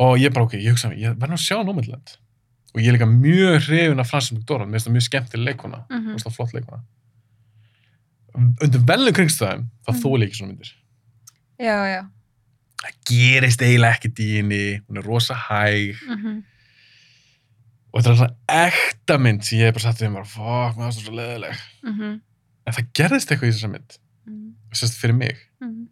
og 0.00 0.16
ég 0.16 0.32
bara 0.32 0.46
ok, 0.46 0.54
ég 0.56 0.72
hugsa 0.72 0.88
mér, 0.88 0.96
ég 1.02 1.16
verður 1.20 1.36
að 1.36 1.42
sjá 1.44 1.58
Nomadland 1.60 2.12
og 2.72 2.78
ég 2.80 2.86
er 2.88 2.94
líka 2.96 3.08
mjög 3.10 3.66
hrifin 3.66 4.00
af 4.00 4.08
Francis 4.08 4.32
McDormand, 4.32 4.70
mér 4.70 4.78
finnst 4.78 4.88
það 4.88 4.94
mjög 4.94 5.04
skemmtileg 5.04 5.44
leikona 5.50 5.80
mm 5.90 6.06
-hmm. 6.06 6.32
flott 6.32 6.54
leikona 6.54 6.80
undir 8.64 8.80
velum 8.86 9.12
kringstæðum 9.12 9.66
þá 9.84 9.90
Mhm. 9.92 10.00
þóli 10.00 10.22
ég 10.22 10.28
ekki 10.30 10.38
svona 10.38 10.52
myndir 10.52 10.72
Já, 11.60 11.76
já. 11.92 12.02
Það 12.80 12.96
gerist 13.10 13.62
eiginlega 13.64 13.98
ekkert 13.98 14.22
í 14.22 14.28
henni. 14.38 14.62
Hún 14.86 15.00
er 15.00 15.06
rosa 15.06 15.36
hæg. 15.48 16.00
Mm 16.08 16.40
og 17.90 17.98
þetta 17.98 18.10
er 18.12 18.18
svona 18.20 18.66
ekta 18.70 19.14
mynd 19.18 19.40
sem 19.42 19.58
ég 19.58 19.66
hef 19.66 19.74
bara 19.74 19.82
satt 19.82 19.98
við 19.98 20.12
mér 20.14 20.26
fuck, 20.30 20.76
maður 20.76 20.90
er 20.92 20.92
svo 20.94 21.14
leðileg 21.18 21.56
-hmm. 21.82 22.12
en 22.62 22.76
það 22.76 22.90
gerðist 22.94 23.32
eitthvað 23.32 23.48
í 23.48 23.54
þessa 23.56 23.70
mynd. 23.72 23.96
Mm 24.30 24.44
sérst 24.78 25.00
fyrir 25.00 25.16
mig, 25.18 25.40
-hmm. 25.58 25.88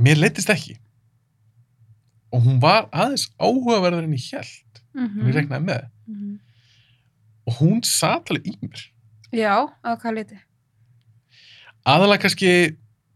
mér 0.00 0.16
leittist 0.16 0.48
ekki. 0.48 0.78
Og 2.32 2.40
hún 2.46 2.62
var 2.64 2.88
aðeins 2.92 3.28
áhugaverður 3.36 4.08
en 4.08 4.16
ég 4.16 4.24
held 4.32 4.80
en 4.96 5.28
ég 5.28 5.34
reknaði 5.36 5.64
með. 5.68 5.84
Mhm. 6.06 6.38
og 7.44 7.54
hún 7.60 7.84
sat 7.84 8.30
alveg 8.30 8.46
í 8.46 8.56
mér. 8.62 8.80
Já, 9.32 9.68
hvað 9.84 10.14
liti? 10.14 10.40
aðalega 11.88 12.24
kannski 12.24 12.52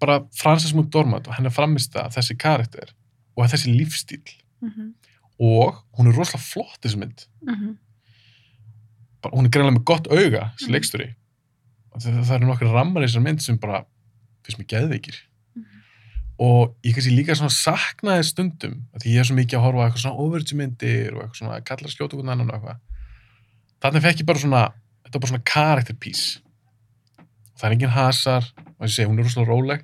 bara 0.03 0.19
Frances 0.35 0.75
McDormand 0.75 1.29
og 1.31 1.37
henni 1.39 1.51
framist 1.55 1.95
það, 1.95 2.13
þessi 2.17 2.37
karakter 2.43 2.91
og 3.37 3.47
þessi 3.53 3.73
lífstíl 3.79 4.23
Mhm. 4.63 4.93
og 5.41 5.79
hún 5.99 6.09
er 6.11 6.15
rosalega 6.19 6.43
flott 6.43 6.81
þessi 6.83 6.99
mynd 7.01 7.27
Mhm. 7.47 7.77
bara, 9.23 9.35
hún 9.37 9.47
er 9.47 9.51
greinlega 9.55 9.77
með 9.79 9.85
gott 9.91 10.07
auga 10.11 10.53
þessi 10.57 10.69
Mhm. 10.69 10.75
leiksturi 10.77 11.09
það, 11.99 12.25
það 12.27 12.35
eru 12.37 12.47
nokkru 12.51 12.73
rammar 12.73 13.03
í 13.03 13.07
þessar 13.07 13.23
mynd 13.27 13.43
sem 13.43 13.57
bara 13.59 13.85
finnst 14.45 14.59
mér 14.61 14.67
geðveikir 14.73 15.17
Mhm. 15.57 15.65
og 16.39 16.75
ég 16.85 16.95
kannski 16.95 17.17
líka 17.17 17.35
svona 17.37 17.51
saknaði 17.51 18.25
stundum 18.25 18.87
því 18.99 19.15
ég 19.15 19.21
er 19.21 19.25
svo 19.25 19.37
mikið 19.37 19.59
að 19.59 19.65
horfa 19.67 19.87
eitthvað 19.89 20.05
svona 20.05 20.21
overtjumyndir 20.27 21.13
og 21.17 21.23
eitthvað 21.23 21.37
svona 21.43 21.57
að 21.61 21.65
kalla 21.65 21.89
skjóta 21.89 22.15
okkur 22.17 22.31
annan 22.31 22.51
og 22.51 22.57
eitthvað 22.61 22.79
þannig 23.83 24.03
fekk 24.03 24.21
ég 24.23 24.27
bara 24.27 24.39
svona 24.39 24.73
þetta 25.05 25.15
var 25.15 25.21
bara 25.21 25.33
svona 25.33 25.45
character 25.45 25.95
piece 25.95 26.41
það 27.59 27.65
er 27.65 27.73
engin 27.77 27.91
hasar 27.91 28.43
og 28.81 28.87
ég 28.87 28.91
segi 28.91 29.07
hún 29.09 29.19
er 29.19 29.25
rosalega 29.25 29.49
róleg. 29.53 29.83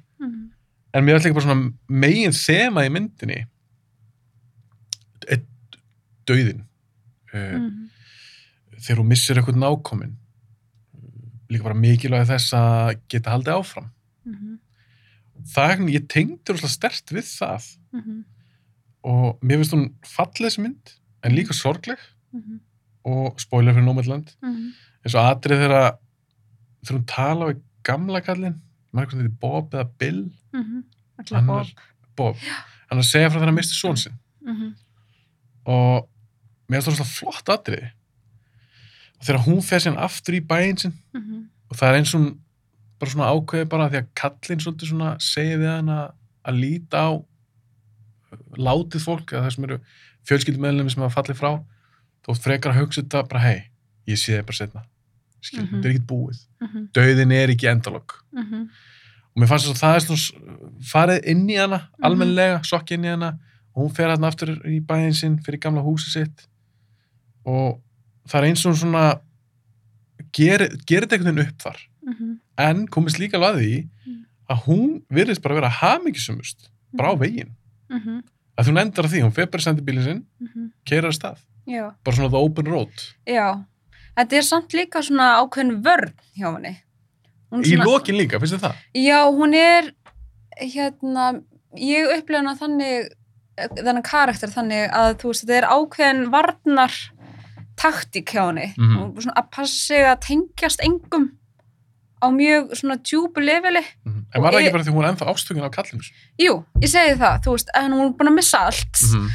En 0.94 1.05
mér 1.05 1.14
er 1.18 1.24
líka 1.27 1.35
bara 1.35 1.46
svona 1.46 1.72
megin 1.88 2.33
þema 2.37 2.87
í 2.87 2.90
myndinni 2.94 3.44
döðin 6.29 6.64
uh, 7.33 7.59
Mhm. 7.59 7.88
þegar 8.79 8.98
hún 9.01 9.09
missir 9.09 9.37
eitthvað 9.40 9.57
nákomin 9.62 10.16
líka 11.51 11.64
bara 11.64 11.74
mikilvæg 11.79 12.27
þess 12.29 12.53
að 12.57 12.98
geta 13.09 13.31
haldið 13.33 13.55
áfram 13.59 13.90
Mhm. 14.27 14.59
það 15.55 15.70
er 15.70 15.77
hvernig 15.77 15.94
ég 15.96 16.09
tengdi 16.09 16.53
rosalega 16.53 16.68
stert 16.77 17.12
við 17.16 17.27
það 17.38 17.77
Mhm. 17.92 18.24
og 19.05 19.40
mér 19.40 19.57
finnst 19.59 19.72
hún 19.72 19.94
falleg 20.05 20.51
þessi 20.51 20.62
mynd 20.62 20.92
en 21.24 21.33
líka 21.33 21.55
sorgleg 21.55 21.98
Mhm. 22.33 22.61
og 23.05 23.40
spoiler 23.40 23.72
fyrir 23.72 23.85
Nomadland 23.85 24.35
Mhm. 24.42 24.72
eins 25.05 25.14
og 25.14 25.24
atrið 25.40 25.64
þegar 25.64 25.98
þegar 26.85 26.98
hún 26.98 27.07
tala 27.07 27.46
við 27.53 27.61
gamla 27.83 28.20
kallinn 28.20 28.61
maður 28.92 29.05
eitthvað 29.07 29.20
þetta 29.20 29.31
er 29.33 29.40
Bob 29.40 29.74
eða 29.74 29.88
Bill 29.98 30.22
Mhm. 30.53 30.83
Ætla 31.20 31.37
hann 31.38 31.46
Bob. 31.46 31.66
er 31.66 31.72
Bob 32.16 32.37
hann 32.88 32.98
er 32.98 33.03
að 33.05 33.11
segja 33.12 33.31
frá 33.31 33.40
hann 33.44 33.55
misti 33.55 33.74
són 33.77 33.96
sinn 33.98 34.18
Mhm. 34.46 34.74
og 35.66 36.09
mér 36.70 36.81
finnst 36.83 36.88
það 36.88 36.94
rosalega 36.98 37.16
flott 37.18 37.48
atriði 37.59 37.90
og 39.18 39.24
þegar 39.27 39.44
hún 39.46 39.62
fer 39.62 39.79
síðan 39.85 39.98
aftur 39.98 40.35
í 40.35 40.40
bæinn 40.46 40.79
sinn 40.79 40.94
Mhm. 41.14 41.48
og 41.70 41.77
það 41.77 41.88
er 41.92 41.98
eins 41.98 42.14
og 42.14 42.37
bara 42.98 43.11
svona 43.11 43.31
ákveði 43.33 43.68
bara 43.68 43.88
því 43.90 43.98
að 44.03 44.09
kallinn 44.14 44.61
svolítið 44.64 44.88
svona 44.90 45.11
segir 45.20 45.59
við 45.59 45.70
hann 45.77 45.88
að, 45.88 46.12
að 46.44 46.61
líta 46.61 46.96
á 46.98 47.11
látið 48.59 49.05
fólk 49.05 49.33
eða 49.33 49.44
það 49.46 49.55
sem 49.55 49.64
eru 49.64 49.79
fjölskyldumöðlum 50.29 50.90
sem 50.92 51.03
hafa 51.03 51.22
fallið 51.22 51.38
frá 51.40 51.64
oft 52.29 52.42
frekar 52.44 52.72
að 52.74 52.81
hugsa 52.83 53.03
þetta 53.03 53.22
bara 53.29 53.40
hei, 53.40 53.62
ég 54.07 54.18
sé 54.20 54.37
það 54.37 54.46
bara 54.51 54.59
setna 54.59 54.83
Mhm. 55.42 55.66
þetta 55.83 55.85
er 55.88 55.92
ekki 55.94 56.07
búið 56.07 56.38
Mhm. 56.61 56.88
döðin 56.92 57.33
er 57.33 57.48
ekki 57.48 57.68
endalokk 57.70 58.12
Mhm. 58.33 58.68
og 59.37 59.37
mér 59.42 59.48
fannst 59.48 59.66
þess 59.66 59.77
að 59.77 59.83
það 59.85 59.96
er 59.96 60.05
svona 60.07 60.81
farið 60.83 61.24
inn 61.27 61.46
í 61.48 61.57
hana, 61.57 61.79
Mhm. 61.79 62.05
almennilega 62.05 62.64
sokk 62.64 62.90
inn 62.92 63.05
í 63.05 63.09
hana 63.09 63.38
og 63.74 63.83
hún 63.90 63.94
fer 63.96 64.09
hann 64.11 64.24
aftur 64.24 64.48
í 64.66 64.81
bæinn 64.85 65.14
sinn 65.14 65.38
fyrir 65.38 65.61
gamla 65.61 65.83
húsi 65.83 66.11
sitt 66.11 66.46
og 67.46 67.81
það 68.29 68.40
er 68.42 68.44
eins 68.48 68.66
og 68.66 68.74
svona 68.77 69.20
gerir, 70.33 70.68
þetta 70.87 71.16
einhvern 71.16 71.35
veginn 71.37 71.48
upp 71.48 71.59
þar 71.59 71.79
Mhm. 72.09 72.38
en 72.59 72.87
komist 72.88 73.18
líka 73.18 73.35
alveg 73.38 73.55
að 73.55 73.61
því 73.61 73.88
Mm. 74.07 74.24
að 74.51 74.62
hún 74.64 75.03
virðist 75.12 75.42
bara 75.42 75.55
vera 75.55 75.68
hamingisumust 75.70 76.68
bara 76.94 77.12
á 77.12 77.18
veginn 77.18 77.55
að 78.59 78.66
hún 78.66 78.81
endar 78.81 79.05
því, 79.05 79.22
hún 79.22 79.33
fer 79.33 79.46
bara 79.46 79.61
í 79.61 79.64
sendibílinn 79.64 80.05
sinn 80.05 80.72
keirar 80.85 81.11
að 81.12 81.18
stað, 81.20 81.38
Já. 81.66 81.94
bara 82.05 82.16
svona 82.16 82.31
the 82.31 82.37
open 82.38 82.64
road 82.66 82.90
Já. 83.27 83.64
Þetta 84.18 84.37
er 84.40 84.42
samt 84.48 84.74
líka 84.74 85.02
svona 85.07 85.28
ákveðin 85.42 85.76
vörn 85.85 86.12
hjá 86.37 86.48
henni. 86.57 86.74
Hún 87.52 87.62
í 87.62 87.70
svona- 87.76 87.87
lokin 87.87 88.16
líka, 88.18 88.40
finnst 88.40 88.57
þið 88.57 88.64
það? 88.66 88.74
Já, 88.94 89.20
hún 89.31 89.54
er 89.54 89.92
hérna, 90.59 91.40
ég 91.78 92.11
upplifa 92.18 92.42
hana 92.42 92.57
þannig 92.59 93.09
þennan 93.78 94.02
karakter 94.07 94.50
þannig 94.52 94.90
að 94.94 95.14
þú 95.22 95.31
veist, 95.33 95.44
þetta 95.46 95.57
er 95.59 95.68
ákveðin 95.70 96.31
varnar 96.35 96.92
taktík 97.78 98.33
hjá 98.35 98.46
henni 98.50 98.74
Mhm. 98.76 98.96
og 99.02 99.16
svona 99.22 99.35
að 99.38 99.50
passa 99.50 99.74
sig 99.87 100.04
að 100.04 100.20
tengjast 100.26 100.81
engum 100.83 101.31
á 102.22 102.26
mjög 102.35 102.72
svona 102.74 102.96
djúpu 102.98 103.38
leveli. 103.38 103.85
Mhm. 104.04 104.24
en 104.35 104.42
var 104.42 104.52
það 104.52 104.54
Og 104.54 104.61
ekki 104.61 104.68
ég- 104.68 104.72
bara 104.72 104.83
því 104.85 104.92
hún 104.94 105.04
er 105.04 105.12
ennþá 105.12 105.26
ástökin 105.33 105.64
af 105.64 105.70
kallinu 105.72 106.02
Jú, 106.38 106.64
ég 106.83 106.88
segi 106.90 107.14
það, 107.16 107.42
þú 107.44 107.50
veist, 107.54 107.68
en 107.74 107.92
hún 107.92 108.07
er 108.07 108.12
búin 108.18 108.28
að 108.28 108.35
missa 108.35 108.59
allt 108.59 108.92
-hmm. 108.92 109.31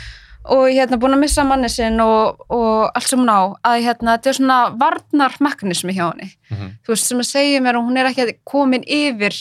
Og 0.45 0.67
hérna 0.67 0.97
búin 0.99 1.13
að 1.15 1.19
missa 1.23 1.43
manni 1.47 1.69
sinn 1.71 1.99
og, 2.03 2.41
og 2.51 2.91
allt 2.95 3.07
sem 3.07 3.19
hún 3.19 3.29
á, 3.31 3.55
að 3.63 3.83
hérna, 3.85 4.17
þetta 4.17 4.29
er 4.29 4.33
svona 4.39 4.57
varnarmekanismi 4.81 5.93
hjá 5.95 6.05
henni. 6.11 6.29
Mm 6.49 6.57
-hmm. 6.57 6.71
Þú 6.83 6.87
veist, 6.93 7.05
sem 7.07 7.19
að 7.19 7.29
segja 7.31 7.61
mér 7.61 7.75
að 7.79 7.85
hún 7.87 7.97
er 7.97 8.05
ekki 8.11 8.37
komin 8.43 8.83
yfir 8.87 9.33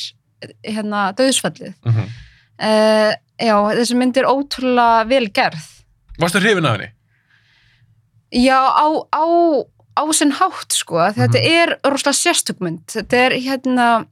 hérna 0.64 1.12
döðsfallið. 1.18 1.74
Uh, 2.62 3.12
já, 3.40 3.56
þessi 3.74 3.94
mynd 3.96 4.16
er 4.16 4.24
ótrúlega 4.30 5.04
vel 5.08 5.28
gerð. 5.34 5.66
Varstu 6.20 6.38
hrifin 6.40 6.66
af 6.66 6.76
henni? 6.76 6.90
Já, 8.32 8.58
á, 8.62 8.86
á, 9.12 9.24
á 9.98 10.02
sinn 10.12 10.32
hátt, 10.32 10.72
sko. 10.72 10.94
Mm 10.98 11.14
Þetta 11.14 11.38
Mhm. 11.38 11.50
er 11.50 11.78
rosalega 11.84 12.22
sérstökmynd. 12.22 12.86
Þetta 12.86 13.16
er 13.16 13.32
hérna, 13.32 14.06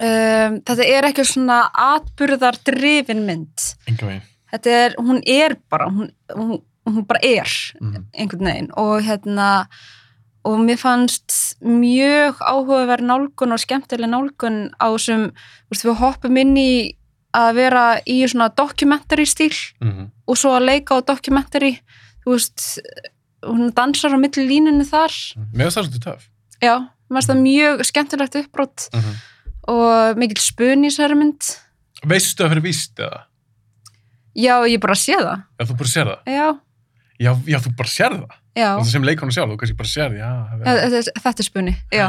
um, 0.00 0.60
þetta 0.62 0.84
er 0.86 1.02
ekki 1.10 1.24
svona 1.24 1.70
atburðar 1.74 2.56
drifin 2.64 3.26
mynd. 3.26 3.74
Enga 3.88 4.06
veginn. 4.06 4.22
Þetta 4.56 4.70
er, 4.86 4.96
hún 4.98 5.20
er 5.28 5.56
bara, 5.70 5.90
hún, 5.92 6.10
hún, 6.32 6.62
hún 6.88 7.06
bara 7.06 7.20
er 7.22 7.50
Mm 7.80 8.04
einhvern 8.16 8.46
veginn 8.48 8.70
og 8.80 9.02
hérna, 9.04 9.66
og 10.46 10.60
mér 10.62 10.78
fannst 10.78 11.56
mjög 11.60 12.38
áhugaverð 12.40 13.04
nálgun 13.04 13.52
og 13.52 13.60
skemmtileg 13.60 14.08
nálgun 14.08 14.70
á 14.80 14.86
þessum, 14.94 15.26
þú 15.66 15.74
veist, 15.74 15.84
við 15.84 15.98
hoppum 16.00 16.36
inn 16.40 16.56
í 16.56 16.70
að 17.36 17.50
vera 17.58 17.84
í 18.08 18.22
svona 18.24 18.48
dokumentari 18.56 19.26
stíl 19.26 19.52
-hmm. 19.52 20.08
og 20.26 20.36
svo 20.38 20.54
að 20.56 20.66
leika 20.70 20.94
á 20.96 21.00
dokumentari 21.04 21.80
þú 22.24 22.32
veist, 22.32 22.80
hún 23.44 23.72
dansar 23.74 24.14
á 24.14 24.18
milli 24.18 24.46
línunni 24.48 24.84
þar 24.88 25.12
Mér 25.52 25.68
finnst 25.68 25.76
það 25.76 25.84
svolítið 25.84 26.04
töf. 26.04 26.28
já, 26.62 26.74
mér 27.10 27.14
finnst 27.20 27.30
það 27.30 27.42
mjög 27.42 27.84
skemmtilegt 27.84 28.34
uppbrott 28.34 28.88
Mm 28.94 29.00
-hmm. 29.00 29.16
og 29.68 30.16
mikill 30.18 30.40
spun 30.40 30.84
í 30.84 30.88
þessari 30.88 31.14
mynd 31.16 31.42
Veistu 32.06 32.44
það 32.44 32.50
fyrir 32.50 32.62
víst 32.62 32.98
eða? 32.98 33.20
Já, 34.36 34.54
ég 34.68 34.80
bara 34.84 34.94
sé 35.00 35.16
það 35.16 35.42
Já, 35.60 35.64
þú 35.66 35.76
bara 35.80 35.92
sér 35.96 36.06
það. 36.12 36.20
já, 36.36 36.46
Já, 37.18 37.30
já 37.48 37.58
þú 37.64 37.70
bara 37.76 37.88
sér 37.88 38.12
það. 38.20 38.32
já, 38.56 38.70
Það 38.76 38.88
sem 38.92 39.02
leikonu 39.08 39.32
sjálf, 39.32 39.50
þú 39.52 39.56
kannski 39.62 39.76
bara 39.76 39.88
sér 39.88 40.08
það. 40.10 40.18
Já, 40.20 40.30
já 40.52 40.90
þetta, 41.16 41.38
er 41.40 41.46
spunni 41.50 41.76
já, 41.92 42.08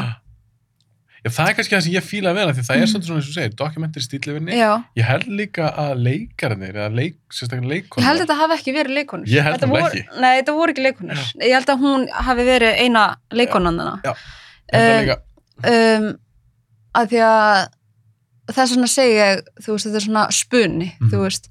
Já, 1.26 1.32
það 1.34 1.48
er 1.50 1.56
kannski 1.58 1.74
það 1.76 1.82
sem 1.84 1.94
ég 1.98 2.04
fíla 2.06 2.30
að 2.32 2.36
vera, 2.38 2.52
því 2.54 2.64
það 2.68 2.76
er 2.76 2.80
Mhm. 2.80 2.90
svolítið 2.92 3.08
svona 3.08 3.20
eins 3.20 3.28
og 3.28 3.36
segir, 3.38 3.54
dokumentir 3.58 4.02
stílifinni. 4.06 4.52
já 4.54 4.84
Ég 4.96 5.04
held 5.08 5.26
líka 5.28 5.66
að 5.76 5.94
leikarnir, 6.06 6.74
eða 6.78 6.94
leik, 6.96 7.16
sérstaklega 7.34 7.68
leikonur. 7.72 8.04
Ég 8.04 8.08
held 8.08 8.20
að 8.22 8.24
þetta 8.28 8.38
hafi 8.42 8.54
ekki 8.58 8.74
verið 8.78 8.94
leikonur. 8.98 9.28
Ég 9.28 9.44
held 9.44 9.56
Þetta 9.58 9.80
ekki. 9.88 10.04
Nei, 10.22 10.42
þetta 10.42 10.54
voru 10.56 10.72
ekki 10.72 10.84
leikonur. 10.86 11.24
Ég 11.42 11.54
held 11.58 11.66
að 11.74 11.80
hún 11.82 12.08
hafi 12.14 12.44
verið 12.48 12.74
eina 12.86 13.04
leikonan 13.32 13.78
þarna. 13.82 14.02
Ég 14.06 14.16
held 14.78 14.94
það 14.94 15.02
líka. 15.08 15.18
Um, 15.68 16.20
að 16.96 17.08
því 17.12 17.20
að 17.28 17.68
það 18.54 18.62
er 18.64 18.72
svona 18.72 18.88
að 18.88 18.96
segja, 18.96 19.28
þú 19.64 19.70
veist, 19.74 19.86
þetta 19.88 19.96
er 20.00 20.06
svona 20.08 20.28
spunni, 20.32 20.90
Mhm. 21.02 21.10
þú 21.12 21.18
veist, 21.26 21.50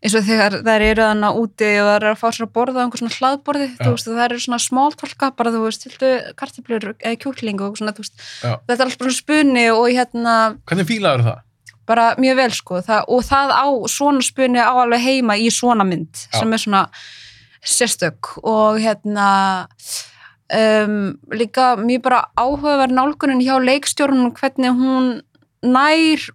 eins 0.00 0.14
og 0.16 0.24
þegar 0.24 0.54
þær 0.64 0.84
eru 0.86 1.04
þarna 1.04 1.30
úti 1.36 1.68
og 1.82 1.88
þær 1.90 1.96
eru 2.00 2.10
að 2.14 2.20
fá 2.22 2.26
sér 2.32 2.46
að 2.46 2.52
borða 2.56 2.80
á 2.80 2.82
einhver 2.86 3.02
svona 3.02 3.16
hlaðborði, 3.18 3.68
Já. 3.68 3.82
þú 3.84 3.90
veist, 3.92 4.08
þær 4.16 4.24
eru 4.30 4.40
svona 4.46 4.60
smáltólka, 4.64 5.30
bara 5.36 5.52
þú 5.52 5.60
veist, 5.66 5.84
tildu 5.84 6.10
kartiblur 6.40 6.86
eða 6.96 7.18
kjúkling 7.20 7.60
og 7.66 7.76
svona, 7.76 7.92
þú 7.96 8.04
veist, 8.06 8.16
Já. 8.40 8.54
þetta 8.64 8.78
er 8.78 8.84
alls 8.86 8.96
bara 9.00 9.10
svona 9.10 9.20
spunni 9.20 9.64
og 9.74 9.86
hérna, 9.92 10.36
Hvernig 10.70 10.88
fílaður 10.88 11.26
það? 11.28 11.40
bara 11.90 12.06
mjög 12.22 12.36
vel 12.38 12.52
sko 12.54 12.80
það, 12.86 13.04
og 13.10 13.24
það 13.26 13.50
á 13.50 13.66
svona 13.90 14.22
spunni 14.22 14.62
á 14.62 14.70
alveg 14.72 15.02
heima 15.04 15.36
í 15.36 15.50
svona 15.52 15.84
mynd 15.84 16.24
Já. 16.30 16.38
sem 16.38 16.52
er 16.54 16.62
svona 16.62 16.82
sérstök 17.60 18.30
og 18.46 18.78
hérna 18.80 19.66
um, 20.48 21.18
líka 21.34 21.74
mjög 21.76 22.02
bara 22.06 22.24
áhugaverð 22.38 22.94
nálgunin 22.96 23.42
hjá 23.44 23.58
leikstjórnum 23.60 24.32
hvernig 24.38 24.72
hún 24.78 25.10
nær 25.60 26.28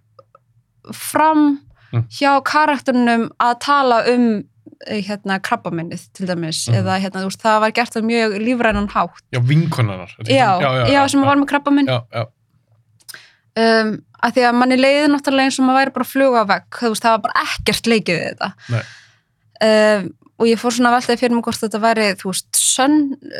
fram. 0.94 1.56
Hjá 1.92 2.32
karakternum 2.44 3.30
að 3.40 3.54
tala 3.60 4.02
um 4.14 4.44
eh, 4.86 5.00
hérna 5.06 5.38
krabbaminnið 5.40 6.02
til 6.12 6.26
dæmis 6.28 6.66
Mhm. 6.68 6.74
eða 6.82 6.98
hérna 7.00 7.22
þú 7.22 7.28
veist 7.30 7.42
það 7.42 7.60
var 7.60 7.70
gert 7.72 7.96
á 7.96 8.00
mjög 8.04 8.34
lífrænan 8.44 8.88
hátt. 8.92 9.22
Já, 9.32 9.40
vinkonarnar. 9.40 10.10
já, 10.26 10.50
já, 10.92 11.08
sem 11.08 11.22
var 11.24 11.36
með 11.36 11.46
krabbaminn 11.48 11.86
Já, 11.88 12.02
já. 12.12 12.24
um, 13.56 13.96
að 14.22 14.32
því 14.36 14.44
að 14.48 14.54
manni 14.60 14.76
leiði 14.76 15.08
náttúrulega 15.12 15.48
eins 15.48 15.58
og 15.60 15.66
maður 15.66 15.80
væri 15.80 15.94
bara 15.96 16.04
að 16.06 16.12
fluga 16.12 16.44
vegg, 16.50 16.68
þú 16.80 16.88
veist, 16.92 17.02
það 17.06 17.14
var 17.16 17.24
bara 17.26 17.42
ekkert 17.46 17.86
leikið 17.92 18.20
við 18.20 18.28
þetta. 18.28 18.84
Um, 19.66 20.08
og 20.36 20.46
ég 20.50 20.60
fór 20.60 20.74
svona 20.76 20.90
að 20.92 20.96
veltaði 20.98 21.20
fyrir 21.22 21.34
mig 21.38 21.44
hvort 21.46 21.62
þetta 21.64 21.80
væri, 21.80 22.06
þú 22.20 22.28
veist, 22.28 22.48
sönn 22.60 22.96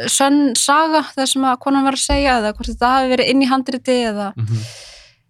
sönn 0.09 0.39
saga, 0.57 1.03
það 1.13 1.27
sem 1.35 1.43
að 1.45 1.59
konan 1.61 1.85
var 1.85 1.93
að 1.99 2.05
segja 2.07 2.39
eða 2.41 2.55
hvort 2.57 2.71
þetta 2.73 2.93
hafi 2.95 3.11
verið 3.13 3.29
inn 3.35 3.43
í 3.45 3.49
handriti 3.53 3.99
eða, 4.09 4.33
Mm 4.41 4.63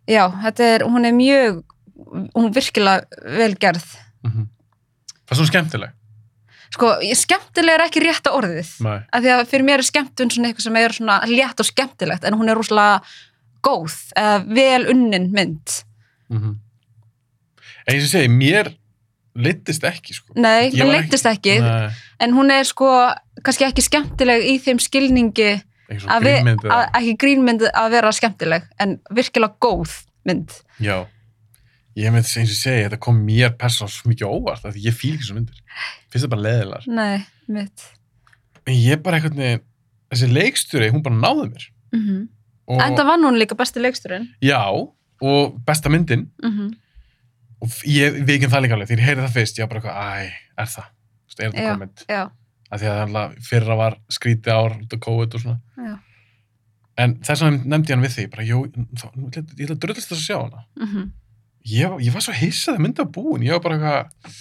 já, 0.07 0.23
þetta 0.45 0.63
er 0.63 0.81
hún 0.87 1.03
er 1.05 1.11
mjög, 1.19 1.65
hún 2.07 2.49
er 2.49 2.55
virkilega 2.57 3.23
vel 3.39 3.55
gerð, 3.61 3.87
Það 5.27 5.33
er 5.35 5.39
svo 5.41 5.47
skemmtileg. 5.49 5.91
sko, 6.75 6.91
ég 7.03 7.17
skemmtilega 7.19 7.79
er 7.81 7.85
ekki 7.87 8.03
rétta 8.05 8.33
orðið, 8.37 8.69
Nei. 8.87 8.99
af 9.13 9.23
því 9.25 9.31
að 9.35 9.47
fyrir 9.51 9.65
mér 9.67 9.83
er 9.83 9.89
skemmtun 9.89 10.31
svona 10.31 10.49
eitthvað 10.51 10.67
sem 10.69 10.77
er 10.77 10.95
svona 10.95 11.17
létt 11.31 11.61
og 11.63 11.67
skemmtilegt 11.67 12.25
en 12.25 12.35
hún 12.39 12.51
er 12.51 12.59
rosalega 12.59 13.01
góð, 13.67 13.95
eða 14.17 14.37
vel 14.55 14.87
unnin 14.93 15.31
mynd 15.33 15.83
Mm 16.31 16.57
En 17.87 17.95
ég 17.95 18.03
sem 18.03 18.09
segi, 18.11 18.29
mér 18.29 18.73
leittist 19.37 19.85
ekki, 19.87 20.15
sko. 20.17 20.33
nei, 20.35 20.71
var 20.75 20.89
leittist 20.91 21.27
ekki 21.29 21.61
Nei, 21.63 21.91
en 22.21 22.33
hún 22.35 22.51
er 22.51 22.65
sko 22.67 22.89
kannski 23.45 23.67
ekki 23.69 23.85
skemmtileg 23.85 24.43
í 24.43 24.57
þeim 24.65 24.81
skilningi 24.83 25.51
ekki 25.93 26.09
að 26.11 26.27
að, 26.67 26.87
ekki 26.99 27.17
grínmynd 27.21 27.67
að 27.71 27.91
vera 27.95 28.11
skemmtileg 28.17 28.65
en 28.83 28.97
virkilega 29.15 29.55
góð 29.63 29.93
mynd 30.27 30.51
Já. 30.83 31.05
Ég 31.97 32.13
með 32.13 32.27
þess 32.27 32.37
að 32.37 32.43
ég 32.45 32.57
segi, 32.61 32.81
þetta 32.87 32.99
kom 33.07 33.21
mér 33.25 33.55
persónulega 33.57 33.95
svo 33.97 34.11
mikið 34.13 34.33
óvart, 34.37 34.65
því 34.69 34.83
ég 34.85 34.97
fíl 34.97 35.15
ekki 35.17 35.29
svo 35.31 35.37
myndir. 35.39 35.61
Finnst 36.13 36.27
það 36.27 36.33
bara 36.35 36.45
leðilegar. 36.47 36.89
nei, 36.93 37.27
mitt 37.49 37.87
En 38.67 38.75
ég 38.75 39.03
bara 39.03 39.17
einhvern 39.21 39.39
veginn, 39.41 39.63
þessi 40.13 40.29
leikstjóri, 40.33 40.91
hún 40.93 41.03
bara 41.07 41.21
náði 41.23 41.47
mér. 41.53 41.69
mm 41.97 42.25
Og, 42.67 42.81
en 42.83 42.97
það 42.99 43.07
var 43.07 43.21
hún 43.23 43.37
líka 43.39 43.55
besti 43.55 43.79
leiksturinn 43.79 44.25
Já, 44.43 44.59
og 45.23 45.53
besta 45.67 45.89
myndin, 45.93 46.27
mm 46.43 46.75
og 47.65 47.73
ég 47.89 48.19
ekki 48.29 48.49
það 48.53 48.63
líka 48.67 48.75
alveg, 48.77 48.89
þegar 48.91 49.01
ég 49.01 49.07
heyrði 49.09 49.23
það 49.25 49.37
fyrst, 49.39 49.59
ég 49.59 49.65
var 49.65 49.71
bara 49.71 49.81
eitthvað, 49.81 50.27
æ, 50.27 50.33
er 50.61 50.67
það? 50.75 50.89
Þú 50.91 51.31
veist, 51.31 51.39
er 51.41 51.47
þetta 51.47 51.63
Já. 51.63 51.71
komment? 51.73 52.03
já, 52.11 52.23
Af 52.67 52.81
því 52.83 52.87
að 52.91 52.97
það 52.97 53.05
alltaf 53.07 53.47
fyrra 53.49 53.77
var 53.81 53.97
skrítið 54.13 54.53
ár 54.53 54.75
út 54.83 54.93
af 54.97 55.01
COVID 55.07 55.35
og 55.39 55.41
svona. 55.41 55.61
já 55.87 55.95
En 56.99 57.15
þess 57.25 57.43
vegna 57.47 57.71
nefndi 57.73 57.93
ég 57.93 57.97
hann 57.97 58.05
við 58.05 58.15
því, 58.17 58.27
bara, 58.35 58.45
jú, 58.51 58.61
þá, 59.01 59.07
nú 59.17 59.31
ég 59.31 59.47
ætla 59.65 59.77
að 59.77 59.81
dröðast 59.87 60.11
þess 60.13 60.19
að 60.21 60.27
sjá 60.27 60.37
hana. 60.43 60.65
mm 60.83 61.07
Ég, 61.67 61.97
ég 62.07 62.13
var 62.15 62.23
svo 62.23 62.33
hissað 62.37 62.77
að 62.77 62.85
mynda 62.85 63.05
búin, 63.11 63.43
ég 63.43 63.57
var 63.57 63.63
bara 63.65 63.77
eitthvað, 63.77 64.37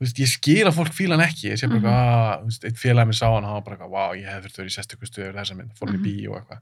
veist, 0.00 0.18
ég 0.22 0.28
skil 0.30 0.66
að 0.68 0.76
fólk 0.76 0.92
fíla 0.94 1.16
hann 1.16 1.24
ekki, 1.26 1.48
ég 1.50 1.58
sé 1.58 1.66
bara 1.66 1.80
Mhm. 1.80 1.86
eitthvað, 1.86 1.96
ah, 1.96 2.38
þú 2.42 2.44
veist, 2.50 2.64
eitt 2.68 2.78
félagi 2.78 3.06
minn 3.06 3.18
sá 3.18 3.26
hann, 3.34 3.44
hann 3.44 3.56
var 3.58 3.62
bara 3.66 3.76
eitthvað, 3.76 3.90
vá, 3.96 4.04
ég 4.20 4.28
hef 4.30 4.44
þurft 4.44 4.54
að 4.54 4.62
vera 4.62 4.70
í 4.70 4.76
sérstöku 4.76 5.06
stuður 5.10 5.34
þessa 5.40 5.56
mynd, 5.56 5.72
fór 5.74 5.88
hann 5.90 5.96
Mhm. 5.98 6.04
í 6.06 6.06
bíó 6.06 6.30
og 6.30 6.38
eitthvað. 6.40 6.60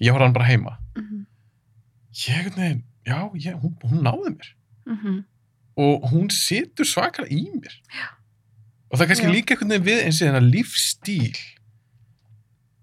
Ég 0.00 0.12
horfði 0.12 0.26
hann 0.26 0.32
bara 0.36 0.44
heima. 0.50 0.78
-hmm. 0.96 1.26
Ég, 2.28 2.54
veginn, 2.56 2.82
já, 3.06 3.30
ég, 3.34 3.60
hún, 3.62 3.76
hún 3.84 4.02
náði 4.02 4.36
mér. 4.36 4.52
Mm 4.86 5.24
og 5.78 6.04
hún 6.10 6.30
situr 6.30 6.86
svakar 6.86 7.26
í 7.28 7.50
mér 7.52 7.68
Já. 7.92 8.08
og 8.90 8.98
það 8.98 9.02
er 9.02 9.08
kannski 9.08 9.26
Já. 9.28 9.32
líka 9.34 9.56
veginn 9.60 9.84
við 9.84 10.04
eins 10.06 10.22
og 10.22 10.28
þennan 10.28 10.50
lífstíl 10.50 11.36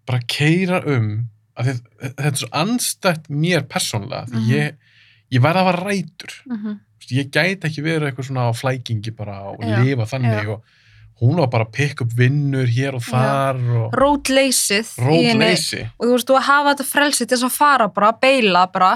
bara 0.06 0.20
keira 0.28 0.84
um 0.86 1.30
að 1.58 1.82
þetta 2.02 2.26
er 2.28 2.32
svo 2.38 2.50
anstætt 2.54 3.30
mér 3.30 3.64
persónlega 3.68 4.28
því 4.30 4.40
Mhm. 4.42 4.50
ég, 4.52 4.76
ég 5.34 5.42
verð 5.44 5.62
að 5.64 5.66
vera 5.72 5.84
rætur 5.90 6.34
-hmm. 6.48 6.80
Þú 7.04 7.10
veist, 7.10 7.12
ég 7.20 7.32
gæti 7.36 7.68
ekki 7.68 7.82
verið 7.84 8.08
eitthvað 8.08 8.26
svona 8.30 8.48
á 8.48 8.52
flækingi 8.56 9.12
bara 9.12 9.42
og 9.52 9.60
Já. 9.60 9.84
lifa 9.84 10.06
þannig 10.06 10.44
Já. 10.46 10.50
og 10.54 10.62
hún 11.22 11.36
var 11.38 11.48
bara 11.48 11.66
að 11.66 11.72
pikka 11.72 12.04
upp 12.06 12.14
vinnur 12.18 12.66
hér 12.68 12.96
og 12.96 13.02
þar 13.04 13.56
og 13.80 13.92
rótleysið 13.94 14.88
og 16.00 16.06
þú 16.08 16.14
veist, 16.14 16.28
þú 16.30 16.36
að 16.38 16.48
hafa 16.48 16.70
þetta 16.74 16.84
frelsi 16.94 17.26
til 17.26 17.38
þess 17.38 17.44
að 17.50 17.58
fara 17.58 17.88
bara, 17.88 18.12
beila 18.22 18.68
bara 18.68 18.94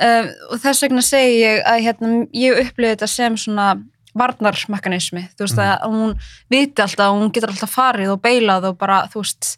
uh, 0.00 0.26
og 0.50 0.58
þess 0.60 0.82
vegna 0.82 1.02
segi 1.02 1.40
ég 1.44 1.62
að 1.66 1.82
hérna, 1.84 2.26
ég 2.34 2.58
upplifði 2.64 2.94
þetta 2.96 3.06
sem 3.08 3.36
svona 3.36 3.68
varnarmekanismi, 4.14 5.28
þú 5.36 5.44
veist 5.46 5.56
Mhm. 5.58 5.78
að 5.82 5.90
hún 5.90 6.18
viti 6.50 6.82
alltaf, 6.82 7.10
hún 7.12 7.32
getur 7.32 7.48
alltaf 7.50 7.70
farið 7.76 8.10
og 8.12 8.20
beilað 8.22 8.64
og 8.70 8.78
bara, 8.78 9.06
þú 9.12 9.20
veist 9.22 9.56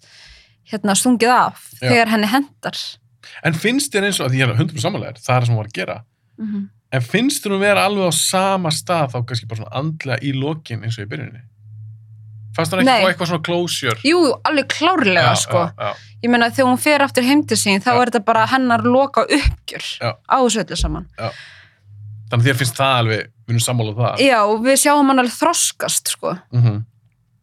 hérna 0.71 0.95
stungið 0.95 1.29
af 1.31 1.61
Já. 1.83 1.89
þegar 1.91 2.09
henni 2.09 2.27
hendar 2.27 2.77
en 3.47 3.57
finnst 3.57 3.93
þér 3.95 4.09
eins 4.09 4.21
og 4.23 4.31
því 4.33 4.41
ég 4.43 4.49
er 4.49 4.57
100% 4.57 4.85
samanlegar, 4.85 5.21
það 5.21 5.35
er 5.35 5.41
það 5.41 5.49
sem 5.49 5.55
hún 5.55 5.63
var 5.63 5.71
að 5.71 5.79
gera 5.81 5.99
mm 6.39 6.49
-hmm. 6.49 6.65
En 6.95 7.03
finnst 7.03 7.43
þú 7.43 7.51
nú 7.51 7.59
vera 7.59 7.83
alveg 7.85 8.07
á 8.07 8.13
sama 8.15 8.71
stað 8.71 9.11
þá 9.13 9.27
kannski 9.27 9.47
bara 9.47 9.59
svona 9.59 9.75
andlega 9.75 10.23
í 10.23 10.33
lokin 10.33 10.85
eins 10.85 10.99
og 10.99 11.05
í 11.05 11.09
byrjuninni? 11.11 11.41
Fannst 12.57 12.73
þú 12.73 12.79
ekki 12.79 13.09
eitthvað 13.09 13.27
svona 13.27 13.43
closure? 13.43 13.99
Jú, 14.05 14.21
alveg 14.45 14.67
klárlega 14.69 15.35
sko 15.35 15.59
já, 15.59 15.75
já. 15.79 15.95
ég 16.23 16.31
meina 16.31 16.51
þegar 16.51 16.71
hún 16.71 16.79
fer 16.79 17.03
aftur 17.03 17.25
heim 17.25 17.43
til 17.43 17.57
sín 17.57 17.83
þá 17.83 17.93
Já. 17.93 18.03
er 18.03 18.11
þetta 18.11 18.25
bara 18.25 18.47
hennar 18.47 18.83
loka 18.83 19.21
uppgjör 19.21 19.85
Já. 20.01 20.11
á 20.31 20.37
þessu 20.39 20.63
öllu 20.63 20.77
saman 20.77 21.07
Þannig 22.31 22.43
að 22.43 22.47
þér 22.47 22.57
finnst 22.57 22.77
það 22.77 22.99
alveg, 22.99 23.19
við 23.47 23.55
erum 23.55 23.61
sammálað 23.61 23.97
það. 23.97 24.21
Já, 24.27 24.41
við 24.63 24.77
sjáum 24.83 25.07
hann 25.07 25.19
alveg 25.19 25.35
þroskast 25.35 26.09
sko 26.09 26.39
Mm 26.51 26.85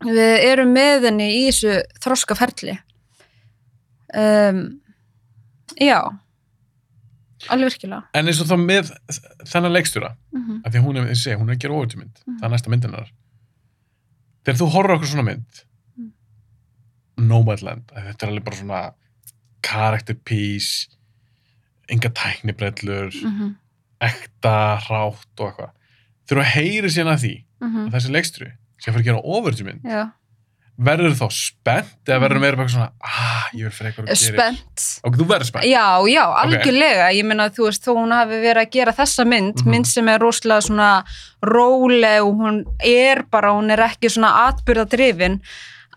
við 0.04 0.46
erum 0.50 0.74
með 0.76 1.08
henni 1.10 1.30
í 1.38 1.44
þessu 1.48 1.78
þroskaferli 2.04 2.76
um, 4.18 4.64
já 5.82 6.00
alveg 7.50 7.70
virkilega 7.74 8.04
En 8.14 8.28
eins 8.28 8.40
og 8.42 8.48
þá 8.48 8.56
með 8.62 8.92
þennan 9.50 9.74
leikstjóra, 9.76 10.14
mm 10.34 10.42
-hmm. 10.48 10.62
af 10.66 10.72
því 10.74 10.80
að 10.80 10.86
hún 10.86 10.98
er, 10.98 11.08
ég 11.12 11.18
segi, 11.20 11.36
hún 11.40 11.50
er 11.50 11.56
að 11.56 11.60
gera 11.60 11.74
overtímynd, 11.74 12.18
Mhm. 12.28 12.38
það 12.40 12.46
er 12.46 12.50
næsta 12.54 12.70
myndinar. 12.70 13.12
Þegar 14.46 14.60
þú 14.60 14.70
horfir 14.72 14.96
okkur 14.96 15.08
svona 15.08 15.24
mynd, 15.24 15.64
Mm. 15.98 16.12
Nomadland, 17.18 17.92
að 17.96 18.04
þetta 18.08 18.24
er 18.24 18.30
alveg 18.30 18.44
bara 18.44 18.56
svona 18.58 18.94
character 19.64 20.14
piece, 20.16 20.88
enga 21.90 22.10
tæknibrellur, 22.10 23.12
Mm 23.24 23.56
ekta, 24.04 24.78
hrátt 24.84 25.40
og 25.40 25.48
eitthvað. 25.54 25.72
Þegar 26.28 26.44
þú 26.44 26.48
heyrir 26.56 26.90
síðan 26.92 27.14
að 27.14 27.22
því, 27.24 27.46
að 27.88 27.92
þessi 27.94 28.12
leikstjóri, 28.12 28.52
sem 28.80 28.94
fyrir 28.94 29.00
að 29.02 29.06
gera 29.06 29.22
overtímynd, 29.24 29.82
já, 29.84 30.12
verður 30.80 31.14
þá 31.14 31.28
spennt 31.30 32.10
eða 32.10 32.20
verður 32.24 32.40
meira 32.42 32.58
bara 32.58 32.68
svona, 32.74 32.88
ah, 33.06 33.44
ég 33.54 33.68
vil 33.68 33.74
fyrir 33.76 33.92
eitthvað 33.92 34.08
að 34.08 34.14
gera. 34.14 34.34
spennt. 34.34 34.86
Og 35.06 35.18
þú 35.20 35.28
verður 35.30 35.50
spennt. 35.52 35.66
já, 35.70 35.86
já, 36.10 36.24
algjörlega. 36.44 37.10
Ég 37.14 37.26
meina 37.30 37.50
þú 37.54 37.68
veist, 37.68 37.84
þó 37.86 37.92
hún 38.00 38.12
hafi 38.16 38.40
verið 38.42 38.64
að 38.64 38.72
gera 38.72 38.92
þessa 38.98 39.26
mynd 39.28 39.62
Mhm. 39.62 39.70
mynd 39.70 39.86
sem 39.88 40.10
er 40.10 40.20
rosalega 40.20 40.62
svona 40.66 41.04
róleg 41.46 42.24
og 42.26 42.34
hún 42.42 42.64
er 42.84 43.24
bara 43.30 43.52
hún 43.54 43.70
er 43.72 43.78
ekki 43.86 44.10
svona 44.10 44.32
atbyrðadrifin 44.50 45.40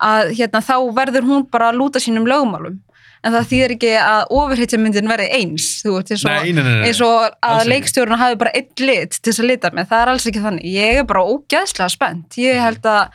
að 0.03 0.35
hérna 0.37 0.61
þá 0.61 0.77
verður 0.93 1.25
hún 1.25 1.47
bara 1.51 1.71
að 1.73 1.79
lúta 1.81 1.99
sínum 2.03 2.27
lögmálum. 2.29 2.81
En 3.25 3.33
það 3.33 3.47
þýðir 3.51 3.73
ekki 3.75 3.93
að 3.99 4.27
ofurhitjamyndin 4.37 5.09
verði 5.09 5.31
eins 5.41 5.83
þú 5.83 5.95
veist, 5.97 6.27
eins 6.29 7.01
og, 7.03 7.33
að 7.43 7.65
leikstjórun 7.73 8.19
hafi 8.21 8.37
bara 8.39 8.53
einn 8.55 8.69
lit 8.87 9.17
til 9.23 9.33
þess 9.33 9.41
að 9.43 9.49
lita 9.51 9.71
með, 9.75 9.89
það 9.89 10.03
er 10.05 10.13
alls 10.13 10.27
ekki 10.31 10.43
þannig. 10.45 10.69
Ég 10.77 11.01
er 11.01 11.09
bara 11.09 11.25
ógeðslega 11.25 11.91
spennt. 11.91 12.37
Ég 12.39 12.61
held 12.61 12.83
að 12.87 13.09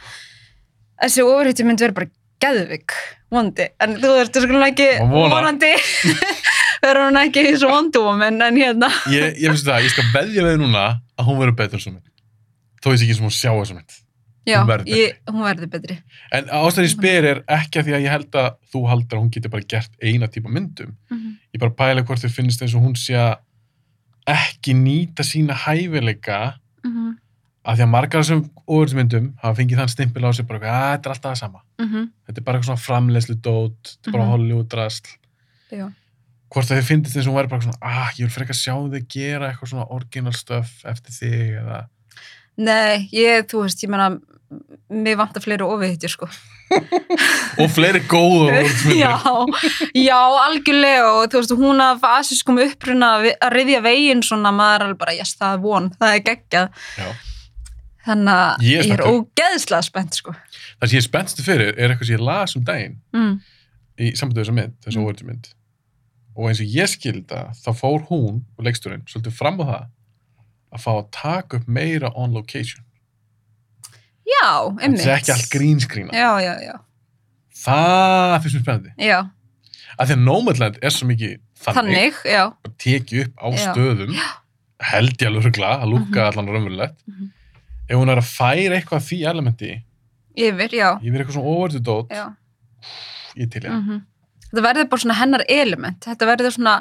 þessi 1.01 1.23
ofurhitjamynd 1.25 1.81
verður 1.83 1.97
bara 1.99 2.11
geðvik 2.41 2.95
vondi, 3.31 3.67
en 3.79 3.95
þú 4.01 4.11
þú 4.33 4.41
skulum 4.45 4.63
ekki 4.65 4.87
vonandi 5.07 5.71
verður 6.83 7.03
hún 7.07 7.19
ekki 7.21 7.43
eins 7.47 7.63
og 7.67 7.71
vonduwoman 7.75 8.41
en 8.47 8.57
hérna. 8.59 8.89
Ég, 9.13 9.35
ég 9.39 9.51
finnst 9.53 9.67
það, 9.67 9.83
ég 9.85 9.93
skal 9.93 10.07
veðja 10.15 10.45
við 10.47 10.57
núna 10.63 10.85
að 11.19 11.27
hún 11.29 11.37
verður 11.41 11.57
betur 11.61 11.83
svo 11.83 11.93
mynd. 11.93 12.07
Þó 12.81 12.87
ég 12.95 12.97
sé 13.01 13.05
ekki 13.05 13.17
sem 13.19 13.27
hún 13.27 13.35
sjá 13.37 13.51
þessa 13.53 13.75
mynd. 13.77 13.97
já, 14.49 14.57
Hún 15.29 15.43
verður 15.45 15.69
betri. 15.75 15.95
En 16.33 16.49
ástæðan 16.49 16.87
ég 16.87 16.93
spyr 16.95 17.27
er 17.29 17.41
ekki 17.59 17.77
að 17.79 17.85
því 17.87 17.93
að 17.99 18.05
ég 18.07 18.15
held 18.15 18.37
að 18.41 18.47
þú 18.73 18.81
haldur 18.89 19.19
að 19.19 19.21
hún 19.21 19.31
geti 19.35 19.51
bara 19.53 19.67
gert 19.75 19.91
eina 20.01 20.29
típa 20.33 20.49
myndum. 20.49 20.95
Ég 21.53 21.61
bara 21.61 21.75
pæla 21.77 22.01
hvort 22.07 22.23
þið 22.25 22.33
finnst 22.39 22.63
eins 22.65 22.73
og 22.73 22.81
hún 22.87 22.97
sé 22.97 23.13
að 23.21 23.37
ekki 24.33 24.73
nýta 24.77 25.23
sína 25.25 25.53
hæfileika 25.67 26.55
Mhm, 26.81 27.11
að 27.65 27.77
því 27.77 27.83
að 27.85 27.91
margar 27.93 28.23
sem 28.25 28.39
ofurðsmyndum 28.65 29.25
hafa 29.43 29.57
fengið 29.61 29.77
þann 29.81 29.91
stimpil 29.93 30.23
á 30.25 30.31
sig 30.33 30.47
bara 30.49 30.59
að 30.59 30.65
þetta 30.67 31.09
er 31.09 31.13
alltaf 31.15 31.31
það 31.31 31.39
sama. 31.43 31.59
mhm, 31.81 32.05
Þetta 32.27 32.39
er 32.41 32.45
bara 32.47 32.57
eitthvað 32.57 32.69
svona 32.71 32.85
framleiðslu 32.87 33.35
dót, 33.41 33.81
þetta 33.91 34.07
er 34.07 34.11
bara 34.15 34.23
Mhm. 34.25 34.31
Hollywood 34.31 34.69
drasl. 34.69 35.11
já. 35.71 35.85
Hvort 36.51 36.67
að 36.71 36.77
þið 36.81 36.87
finnst 36.89 37.15
eins 37.15 37.27
og 37.27 37.33
hún 37.33 37.37
væri 37.39 37.49
bara 37.49 37.61
svona, 37.61 37.77
ah, 37.81 38.09
ég 38.17 38.25
vil 38.27 38.33
frekar 38.35 38.57
sjá 38.57 38.73
þig 38.91 39.07
gera 39.07 39.51
eitthvað 39.53 39.69
svona 39.71 39.87
original 39.91 40.33
stuff 40.33 40.83
eftir 40.85 41.11
þig 41.15 41.61
eða... 41.61 41.85
nei, 42.57 43.07
ég, 43.13 43.45
þú 43.47 43.61
veist, 43.63 43.83
ég 43.83 43.89
meina 43.89 44.19
mér 44.91 45.15
vantar 45.15 45.39
fleiri 45.41 45.63
ofurhitjur 45.63 46.09
sko 46.11 46.27
Og 47.61 47.69
fleiri 47.71 48.01
góða 48.07 48.61
já, 49.03 49.15
já, 49.95 50.19
algjörlega 50.47 51.07
og 51.21 51.29
þú 51.31 51.39
veist, 51.39 51.53
hún 51.59 51.81
af 51.83 52.03
asískum 52.19 52.59
uppruna 52.63 53.13
að 53.19 53.29
að 53.39 53.53
ryðja 53.55 53.81
veginn 53.85 54.23
svona, 54.23 54.51
maður 54.55 54.75
er 54.81 54.85
alveg 54.89 54.99
bara, 55.05 55.15
yes, 55.19 55.35
það 55.39 55.53
er 55.55 55.63
von, 55.65 55.89
það 55.99 56.15
er 56.17 56.23
geggjað 56.29 56.69
Já. 56.97 57.09
Þannig 58.05 58.33
að 58.33 58.65
Ég 58.65 58.79
er 58.79 58.85
ég 58.89 58.93
er 58.99 59.03
ógeðslega 59.07 59.83
spennt 59.85 60.13
sko 60.17 60.33
Það 60.33 60.87
sem 60.89 60.95
ég 60.97 61.01
er 61.03 61.07
spennstu 61.07 61.43
fyrir 61.45 61.73
er 61.77 61.89
eitthvað 61.93 62.07
sem 62.09 62.17
ég 62.17 62.23
las 62.25 62.55
um 62.57 62.63
daginn 62.65 62.95
mm. 63.13 63.33
í 64.01 64.11
sambandi 64.17 64.39
við 64.41 64.45
þessa 64.45 64.55
mynd, 64.59 64.77
þessa 64.85 64.97
Mm. 64.97 65.03
mm. 65.03 65.09
óverðmynd. 65.11 65.49
Og 66.35 66.47
eins 66.47 66.61
og 66.63 66.69
ég 66.71 66.87
skilda, 66.89 67.41
þá 67.59 67.69
fór 67.75 68.05
hún 68.09 68.37
og 68.57 68.63
leiksturinn 68.65 69.03
svolítið 69.05 69.33
fram 69.35 69.59
á 69.61 69.65
það 69.67 69.83
að 70.71 70.79
fá 70.85 70.91
að 70.95 71.09
taka 71.11 71.57
upp 71.59 71.67
meira 71.67 72.09
on 72.15 72.31
location. 72.33 72.85
já, 74.25 74.71
einmitt 74.79 75.01
Þetta 75.03 75.11
er 75.11 75.17
ekki 75.19 75.31
allt 75.35 75.49
grínskrína. 75.51 76.11
já, 76.15 76.31
já, 76.39 76.53
já, 76.63 76.75
Það 77.61 78.37
finnst 78.41 78.55
mér 78.55 78.63
spennandi. 78.63 78.91
já, 78.97 79.19
Af 79.99 80.07
því 80.07 80.13
að 80.15 80.21
Nomadland 80.23 80.77
er 80.81 80.89
svo 80.95 81.05
mikið 81.09 81.33
þannig, 81.61 82.15
þannig, 82.23 82.53
að 82.65 82.75
tekið 82.79 83.25
upp 83.25 83.33
á 83.43 83.47
Já. 83.51 83.73
stöðum, 83.75 84.13
held 84.81 85.17
ég 85.19 85.27
alveg 85.27 85.59
að 85.59 85.89
lúka 85.91 86.21
Mhm. 86.21 86.27
allan 86.31 86.47
raunverulegt. 86.47 87.03
Ef 87.91 87.99
hún 87.99 88.11
er 88.13 88.21
að 88.21 88.29
færa 88.31 88.77
eitthvað 88.77 89.03
því 89.09 89.17
elementi, 89.27 89.71
yfir, 90.39 90.71
já, 90.77 90.87
verið 91.03 91.25
eitthvað 91.25 91.35
svona 91.35 91.55
óverðudót, 91.57 92.13
já. 92.15 92.23
ég 93.35 93.51
til 93.51 93.65
ég. 93.67 93.71
mm 93.75 93.99
þetta 94.51 94.63
verður 94.65 94.87
bara 94.91 95.01
svona 95.05 95.15
hennar 95.15 95.41
element. 95.47 95.99
Þetta 96.03 96.27
verður 96.27 96.51
svona 96.51 96.73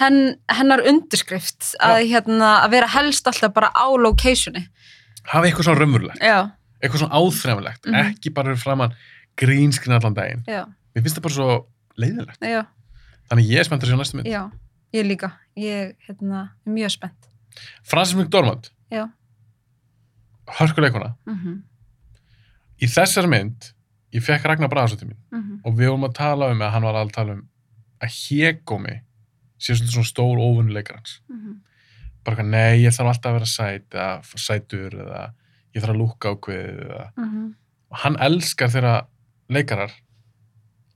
henn, 0.00 0.20
hennar 0.56 0.80
undirskrift 0.88 1.74
að, 1.84 1.98
hérna, 2.08 2.52
að 2.64 2.70
vera 2.78 2.86
helst 2.94 3.26
alltaf 3.28 3.52
bara 3.52 3.68
á 3.76 3.86
locationi. 4.00 4.62
Hafa 5.28 5.44
eitthvað 5.50 5.66
svona 5.68 5.82
raunverulegt, 5.82 6.22
eitthvað 6.80 7.02
svona 7.02 7.18
áþrefnilegt, 7.20 7.84
Mhm. 7.90 8.14
ekki 8.14 8.32
bara 8.32 8.54
fyrir 8.54 8.62
framann 8.62 8.94
grínskrína 9.36 9.98
allan 10.00 10.14
daginn. 10.14 10.44
já, 10.48 10.64
Mér 10.94 11.02
finnst 11.04 11.18
það 11.18 11.22
bara 11.22 11.34
svo 11.34 11.66
leiðilegt. 11.98 12.40
já. 12.40 12.66
Þannig 13.30 13.50
ég 13.50 13.58
er 13.58 13.64
spenntur 13.64 13.88
að 13.88 13.92
sjá 13.92 13.98
næstu 14.00 14.14
mynd. 14.16 14.26
Já, 14.26 14.50
ég 14.94 15.04
líka. 15.06 15.32
Ég 15.56 15.94
hérna, 16.08 16.50
er 16.66 16.70
mjög 16.72 16.90
spennt. 16.90 17.28
Francis 17.82 18.14
McDormand, 18.16 18.70
já 18.90 19.10
hörkuleikuna 20.58 21.14
mhm, 21.28 21.56
í 22.82 22.90
þessari 22.90 23.30
mynd, 23.30 23.70
ég 24.14 24.24
fekk 24.24 24.46
Ragnar 24.48 24.70
Braðarsson 24.72 25.00
til 25.00 25.10
mín 25.10 25.20
mhm, 25.32 25.60
og 25.64 25.76
við 25.78 25.92
vorum 25.92 26.08
að 26.08 26.16
tala 26.20 26.50
um, 26.52 26.60
eða 26.60 26.72
hann 26.74 26.88
var 26.88 27.00
að 27.00 27.14
tala 27.16 27.38
um 27.38 27.44
að 28.04 28.18
Hegómi 28.18 28.98
sé 29.58 29.76
svona 29.78 30.08
stór 30.08 30.42
óvunnuleikar 30.42 31.00
hans 31.00 31.18
mhm, 31.30 31.58
bara 32.24 32.36
eitthvað, 32.36 32.52
nei, 32.52 32.84
ég 32.84 32.96
þarf 32.96 33.14
alltaf 33.14 33.32
að 33.32 33.38
vera 33.38 33.50
sæt 33.54 33.98
eða 33.98 34.40
sætur 34.46 34.96
eða 35.06 35.26
ég 35.74 35.82
þarf 35.82 35.94
að 35.94 36.00
lúka 36.00 36.34
ákveðið 36.34 36.80
eða 36.88 37.04
mhm, 37.16 37.50
og 37.94 38.00
hann 38.04 38.18
elskar 38.28 38.72
þegar 38.72 39.06
leikarar 39.52 39.92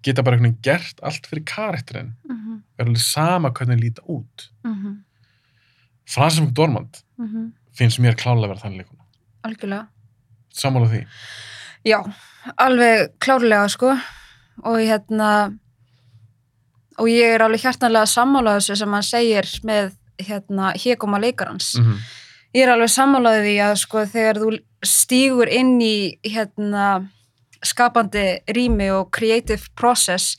geta 0.04 0.22
bara 0.22 0.38
einhvern 0.38 0.54
veginn 0.54 0.64
gert 0.64 1.00
allt 1.06 1.26
fyrir 1.26 1.44
karakterinn. 1.48 2.12
Mhm, 2.28 2.62
er 2.78 2.86
alveg 2.86 3.02
sama 3.02 3.50
hvernig 3.50 3.80
líta 3.82 4.02
út. 4.06 4.50
Mhm, 4.64 5.04
Francis 6.08 6.40
McDormand 6.40 7.02
mhm, 7.18 7.52
finnst 7.76 8.00
mér 8.00 8.16
klálega 8.16 8.48
að 8.48 8.54
vera 8.54 8.62
þannig 8.64 8.82
leikuna 8.82 8.97
algjörlega 9.46 9.86
sammála 10.54 10.90
því 10.92 11.04
Já, 11.86 12.02
alveg 12.58 13.12
klárlega 13.22 13.68
sko 13.70 13.92
og 14.66 14.78
hérna 14.82 15.30
og 16.98 17.10
ég 17.10 17.36
er 17.36 17.44
alveg 17.44 17.62
hjartanlega 17.62 18.10
sammálaðu 18.10 18.60
þessu 18.60 18.78
sem 18.80 18.96
hann 18.96 19.06
segir 19.06 19.50
með 19.66 19.92
hérna 20.18 20.72
hégóma 20.74 21.20
leikarans. 21.22 21.74
mm 21.78 21.84
-hmm. 21.84 21.98
Ég 22.54 22.62
er 22.62 22.72
alveg 22.72 22.90
sammálaðu 22.90 23.42
því 23.44 23.56
að 23.62 23.74
sko 23.76 24.06
þegar 24.06 24.36
þú 24.36 24.58
stígur 24.82 25.48
inn 25.48 25.80
í 25.80 26.18
hérna 26.24 27.08
skapandi 27.62 28.38
rými 28.48 28.90
og 28.90 29.10
creative 29.10 29.62
process 29.76 30.36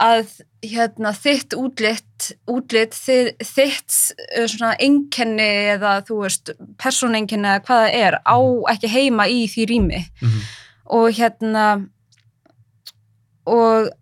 að 0.00 0.42
hérna 0.62 1.12
þitt 1.12 1.54
útlitt, 1.54 2.11
útlitt 2.50 2.96
þið, 2.96 3.30
þitt 3.46 3.96
uh, 4.38 4.46
svona 4.46 4.74
einkenni 4.82 5.48
eða 5.76 5.96
þú 6.08 6.20
veist 6.24 6.52
persóneinkenni 6.82 7.50
eða 7.50 7.64
hvað 7.66 7.84
það 7.84 7.98
er 8.00 8.18
á 8.22 8.38
ekki 8.74 8.92
heima 8.92 9.28
í 9.30 9.44
því 9.52 9.68
rými. 9.72 10.02
Og 10.92 11.12
hérna 11.16 11.66
og 13.48 13.92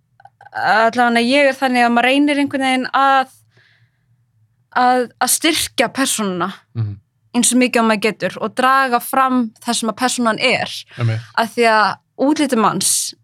allavega 0.50 1.20
ég 1.22 1.50
er 1.50 1.56
þannig 1.56 1.86
að 1.86 1.94
maður 1.94 2.10
reynir 2.10 2.40
einhvern 2.42 2.66
veginn 2.66 2.88
að 2.96 3.36
að, 4.70 5.06
að 5.18 5.30
styrkja 5.36 5.88
persónuna 5.94 6.52
Mm 6.78 6.98
eins 7.36 7.52
og 7.54 7.60
mikið 7.60 7.82
að 7.82 7.88
maður 7.88 8.04
getur 8.06 8.36
og 8.42 8.54
draga 8.58 9.00
fram 9.02 9.42
það 9.62 9.78
sem 9.78 9.92
að 9.92 9.98
persónan 10.00 10.40
er. 10.42 10.72
-hmm. 10.96 11.18
að 11.34 11.52
því 11.54 11.66
að 11.70 11.88
útlítum 12.26 12.62
manns 12.64 13.14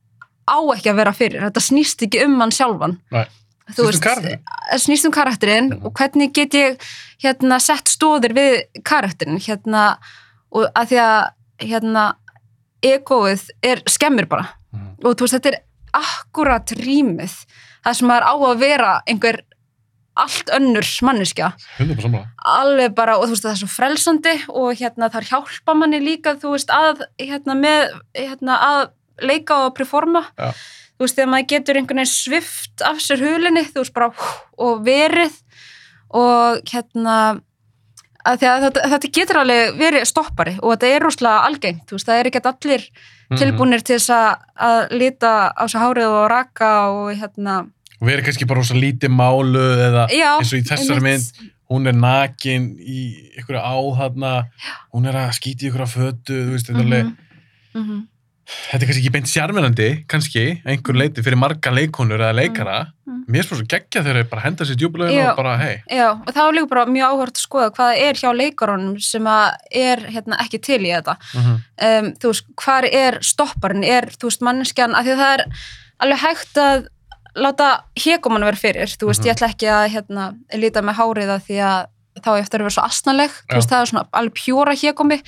á 0.47 0.59
ekki 0.75 0.91
að 0.91 0.99
vera 1.01 1.13
fyrir, 1.13 1.43
þetta 1.43 1.61
snýst 1.61 2.03
ekki 2.03 2.25
um 2.25 2.41
hann 2.41 2.55
sjálfan. 2.55 2.99
Nei. 3.11 3.27
Þú 3.75 3.87
um 3.89 4.01
karakterinn. 4.01 4.43
eh, 4.71 4.79
snýst 4.79 5.07
um 5.09 5.13
karakterinn 5.13 5.73
og 5.85 5.93
hvernig 5.99 6.33
get 6.35 6.55
ég 6.55 6.77
hérna 7.25 7.59
sett 7.61 7.89
stóðir 7.91 8.33
við 8.37 8.83
karakterinn 8.87 9.41
hérna 9.43 9.97
og 10.53 10.69
að 10.77 10.93
því 10.93 11.01
að 11.03 11.31
hérna 11.67 12.05
egoið 12.83 13.49
er 13.65 13.83
skemmir 13.89 14.29
bara 14.29 14.49
Mhm. 14.73 15.05
og 15.05 15.17
þú 15.17 15.25
veist 15.27 15.35
þetta 15.39 15.53
er 15.55 15.61
akkurat 15.97 16.67
rýmið 16.77 17.35
það 17.85 17.95
sem 17.97 18.09
maður 18.09 18.27
á 18.29 18.35
að 18.37 18.59
vera 18.61 18.91
einhver 19.09 19.41
allt 20.17 20.51
önnur 20.57 20.87
manneskja 21.03 21.53
100% 21.79 22.03
sammála 22.03 22.27
alveg 22.45 22.95
bara, 22.95 23.17
og 23.19 23.27
þú 23.27 23.31
veist 23.35 23.45
það 23.45 23.51
er 23.55 23.61
svo 23.63 23.69
frelsandi 23.69 24.35
og 24.49 24.77
hérna 24.77 25.11
þar 25.13 25.29
hjálpa 25.31 25.75
manni 25.77 26.01
líka 26.01 26.37
þú 26.37 26.53
veist 26.57 26.69
að, 26.71 27.03
hérna 27.19 27.57
með 27.57 28.01
hérna 28.15 28.59
að 28.61 28.91
leika 29.23 29.67
og 29.67 29.75
performa 29.75 30.27
Já. 30.39 30.53
Þú 30.97 31.05
veist 31.05 31.17
þegar 31.19 31.29
maður 31.33 31.49
getur 31.55 31.77
einhvern 31.81 32.01
veginn 32.03 32.13
svift 32.15 32.83
af 32.83 32.97
sér 33.05 33.21
hulinni, 33.21 33.65
þú 33.69 33.83
veist 33.83 33.95
bara 33.95 34.09
hú, 34.11 34.31
og 34.59 34.85
verið 34.87 35.35
og 36.17 36.61
hérna 36.73 37.17
þetta, 38.27 38.83
þetta 38.91 39.11
getur 39.15 39.39
alveg 39.43 39.77
verið 39.79 40.07
stoppari 40.09 40.57
og 40.63 40.73
þetta 40.75 40.91
er 40.97 41.05
rúslega 41.07 41.45
algengt, 41.47 41.85
þú 41.87 41.99
veist 41.99 42.09
það 42.09 42.21
er 42.23 42.31
ekki 42.31 42.43
allir 42.53 42.89
Mhm. 43.29 43.39
tilbúnir 43.41 43.83
til 43.83 43.97
þess 43.99 44.11
að, 44.15 44.37
að 44.63 44.91
líta 45.01 45.51
á 45.51 45.65
sig 45.67 45.81
hárið 45.83 46.07
og 46.15 46.31
raka 46.31 46.69
og 46.95 47.09
hérna 47.19 47.57
og 48.01 48.09
erum 48.13 48.25
kannski 48.25 48.47
bara 48.47 48.61
rosa 48.61 48.75
lítið 48.75 49.11
málu 49.11 49.59
eða 49.83 50.05
já, 50.15 50.39
eins 50.39 50.53
og 50.53 50.59
í 50.61 50.63
einmitt. 50.95 51.03
mynd 51.03 51.51
hún 51.71 51.89
er 51.89 51.93
nakin 51.99 52.79
í 52.79 53.33
ykkur 53.41 53.59
áhafna 53.59 54.47
hún 54.95 55.09
er 55.11 55.15
að 55.19 55.35
skýti 55.35 55.67
í 55.67 55.71
af 55.83 55.97
fötu 55.97 56.37
þú 56.47 56.53
veist, 56.55 56.67
þetta, 56.71 56.79
er 56.79 56.85
alveg, 56.85 57.17
Mhm, 57.75 57.83
mhm, 57.83 58.07
þetta 58.47 58.83
er 58.83 58.87
kannski 58.87 59.03
ekki 59.03 59.13
beint 59.15 59.31
sjármennandi 59.31 59.89
kannski, 60.11 60.45
einhver 60.67 60.95
leiti 61.01 61.23
fyrir 61.27 61.39
marga 61.41 61.73
leikonur 61.75 62.21
eða 62.23 62.35
leikara, 62.39 62.77
Mhm. 63.07 63.25
mér 63.29 63.39
er 63.43 63.47
svo 63.49 63.57
svo 63.59 63.67
geggja 63.67 64.03
þegar 64.03 64.17
þeir 64.23 64.31
bara 64.31 64.43
henda 64.43 64.65
sér 64.65 64.77
djúbuleginu 64.79 65.19
Já. 65.23 65.31
og 65.31 65.37
bara 65.37 65.57
hei, 65.59 65.83
Já, 65.91 66.11
og 66.13 66.27
það 66.35 66.45
var 66.47 66.53
líka 66.55 66.69
bara 66.69 66.85
mjög 66.87 67.07
áhört 67.11 67.37
að 67.37 67.47
skoða 67.47 67.71
hvað 67.71 67.91
það 67.91 68.03
er 68.07 68.15
hjá 68.15 68.31
leikarunum 68.37 69.01
sem 69.03 69.27
er 69.27 69.97
hérna, 70.11 70.39
ekki 70.41 70.61
til 70.63 70.81
í 70.83 70.93
þetta. 70.95 71.17
mm 71.35 71.57
Um, 71.77 72.07
þú 72.17 72.29
veist, 72.33 72.45
hvar 72.57 72.85
er 72.91 73.19
stopparinn, 73.21 73.85
er, 73.85 74.07
þú 74.17 74.31
veist, 74.31 74.41
manneskjan, 74.41 74.95
af 74.97 75.05
því 75.05 75.13
að 75.13 75.19
það 75.21 75.35
er 75.39 75.45
alveg 76.01 76.19
hægt 76.19 76.55
að 76.57 76.87
láta 77.37 77.81
hegumann 78.01 78.45
vera 78.45 78.57
fyrir, 78.57 78.89
þú 78.97 79.07
veist, 79.11 79.21
Mhm. 79.21 79.27
ég 79.29 79.35
ætla 79.37 79.49
ekki 79.53 79.67
að 79.69 79.91
hérna, 79.93 80.35
líta 80.55 80.81
með 80.81 80.95
hárið 80.97 81.29
að 81.37 81.43
því 81.45 81.59
að 81.61 81.87
þá 82.25 82.31
eftir 82.41 82.61
að 82.61 82.65
vera 82.67 82.75
svo 82.77 82.85
asnaleg, 82.87 83.31
veist, 83.53 83.69
það 83.71 83.81
er 83.85 83.91
svona 83.91 84.05
alveg 84.13 84.35
pjóra 84.41 84.75
hegumi 84.81 85.19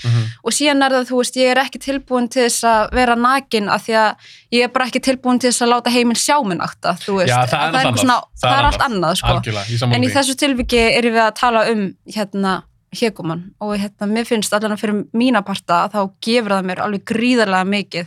og 0.44 0.52
síðan 0.56 0.82
er 0.86 0.94
það, 0.96 1.08
þú 1.10 1.18
veist, 1.20 1.36
ég 1.36 1.50
er 1.52 1.60
ekki 1.62 1.78
tilbúin 1.84 2.28
til 2.32 2.42
þess 2.46 2.64
að 2.64 2.94
vera 2.98 3.14
nakin 3.16 3.68
af 3.68 3.84
því 3.86 3.96
að 4.00 4.30
ég 4.56 4.64
er 4.64 4.72
bara 4.72 4.86
ekki 4.88 5.00
tilbúin 5.04 5.38
til 5.42 5.50
þess 5.52 5.62
að 5.66 5.72
láta 5.74 5.90
heiminn 5.92 6.16
sjá 6.18 6.36
minn 6.46 6.60
akta, 6.64 6.94
þú 7.02 7.18
veist, 7.20 7.28
Já, 7.34 7.46
það 7.46 7.58
er 7.58 7.66
einhver 7.68 7.90
annað. 7.92 8.00
svona, 8.00 8.18
Það 8.40 8.48
er 8.48 8.54
það 8.54 8.58
er 8.58 8.70
allt 8.70 8.86
annað. 8.88 9.14
sko. 9.16 9.76
saman 9.78 9.94
En 9.98 10.02
í 10.02 10.08
þessu 10.14 10.34
tilviki 10.38 10.82
erum 10.98 11.12
við 11.18 11.24
að 11.26 11.34
tala 11.38 11.66
um 11.72 11.84
hérna 12.06 12.62
hegumann 12.98 13.42
og 13.60 13.74
hérna 13.76 14.06
mér 14.08 14.24
finnst 14.24 14.52
allan 14.56 14.72
að 14.72 14.80
fyrir 14.80 15.02
mína 15.12 15.42
parta 15.44 15.84
að 15.84 15.92
þá 15.92 16.00
gefur 16.24 16.54
það 16.56 16.64
mér 16.70 16.80
alveg 16.80 17.04
gríðarlega 17.04 17.68
mikið 17.68 18.06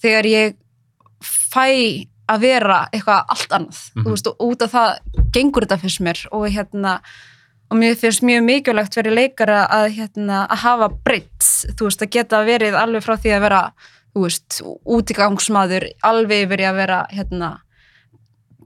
þegar 0.00 0.24
ég 0.32 0.54
fæ 1.24 2.06
að 2.28 2.40
vera 2.44 2.78
eitthvað 2.92 3.24
allt 3.32 3.52
annað. 3.56 3.78
Mhm. 3.96 4.04
þú 4.04 4.10
veist 4.12 4.26
og 4.28 4.36
út 4.48 4.62
af 4.62 4.72
það 4.72 4.98
gengur 5.32 5.64
þetta 5.64 5.78
fyrst 5.80 6.00
mér. 6.04 6.18
Og 6.32 6.48
hérna 6.52 7.00
og 7.68 7.76
mér 7.76 7.96
finnst 8.00 8.24
mjög 8.24 8.44
mikilvægt 8.46 8.96
fyrir 8.96 9.14
leikara 9.14 9.62
að 9.72 9.86
hérna 9.98 10.42
að 10.48 10.62
hafa 10.64 10.88
breytt 11.04 11.48
þú 11.76 11.88
veist 11.88 12.04
að 12.04 12.12
geta 12.16 12.42
verið 12.46 12.76
alveg 12.80 13.04
frá 13.04 13.16
því 13.20 13.34
að 13.36 13.44
vera 13.44 13.62
þú 14.14 14.24
veist 14.24 14.60
útigangsmaður 14.98 15.88
alveg 16.08 16.54
í 16.56 16.68
að 16.68 16.78
vera 16.80 17.00
hérna 17.12 17.50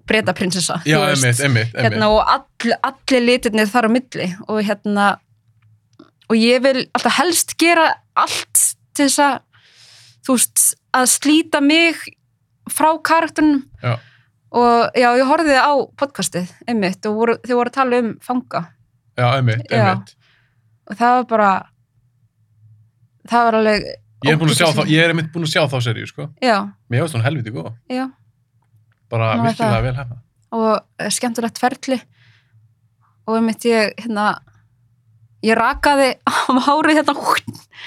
breyta 0.07 0.35
prinsessa 0.35 0.81
já, 0.87 0.99
einmitt, 1.07 1.41
einmitt. 1.41 1.75
hérna, 1.79 2.11
og 2.11 2.23
all, 2.27 2.75
allir 2.83 3.27
litirnir 3.27 3.71
þar 3.71 3.89
á 3.89 3.91
milli 3.95 4.29
og 4.47 4.63
hérna 4.67 5.09
og 6.31 6.39
ég 6.39 6.63
vil 6.65 6.85
alltaf 6.95 7.19
helst 7.19 7.57
gera 7.61 7.91
allt 8.19 8.63
til 8.97 9.09
þess 9.09 9.23
að 9.23 9.37
þú 10.27 10.37
veist, 10.39 10.65
að 10.95 11.07
slíta 11.11 11.63
mig 11.65 11.99
frá 12.71 12.93
karakterunum 13.03 13.65
Já. 13.83 13.97
og 14.55 14.95
já, 14.95 15.09
ég 15.19 15.27
horfði 15.27 15.57
á 15.59 15.73
podcastið, 15.99 16.53
einmitt, 16.71 17.03
og 17.09 17.19
voru, 17.19 17.37
þau 17.43 17.57
voru 17.57 17.73
að 17.73 17.79
tala 17.79 18.01
um 18.03 18.13
fanga 18.23 18.63
já, 19.23 19.27
einmitt, 19.39 19.65
einmitt. 19.71 20.15
Og 20.91 20.99
það 20.99 21.17
var 21.19 21.27
bara 21.31 21.51
það 23.31 23.47
var 23.49 23.59
alveg 23.61 23.87
ég 23.87 24.33
er, 24.35 24.39
búin 24.41 24.53
að 24.53 24.61
sjá 24.61 24.69
þá, 24.75 24.83
ég 24.91 25.03
er 25.05 25.15
einmitt 25.15 25.33
búin 25.35 25.47
að 25.47 25.55
sjá 25.55 25.63
þá 25.71 25.77
seríu 25.87 26.11
sko. 26.11 26.29
mér 26.43 27.05
finnst 27.05 27.19
hún 27.19 27.27
helviti 27.27 27.55
góð. 27.55 27.73
Já, 27.91 28.07
bara 29.13 29.35
er 29.37 29.45
virkilega 29.49 29.83
vel 29.89 29.97
hefna 30.01 30.23
og 30.53 30.73
eh, 31.01 31.09
skemmtilegt 31.09 31.61
ferli. 31.63 31.97
Og 33.25 33.39
einmitt 33.39 33.65
ég 33.65 33.95
hérna 34.03 34.35
ég 35.47 35.57
rakaði 35.57 36.11
á 36.29 36.53
hárið 36.67 36.99
hérna. 37.01 37.15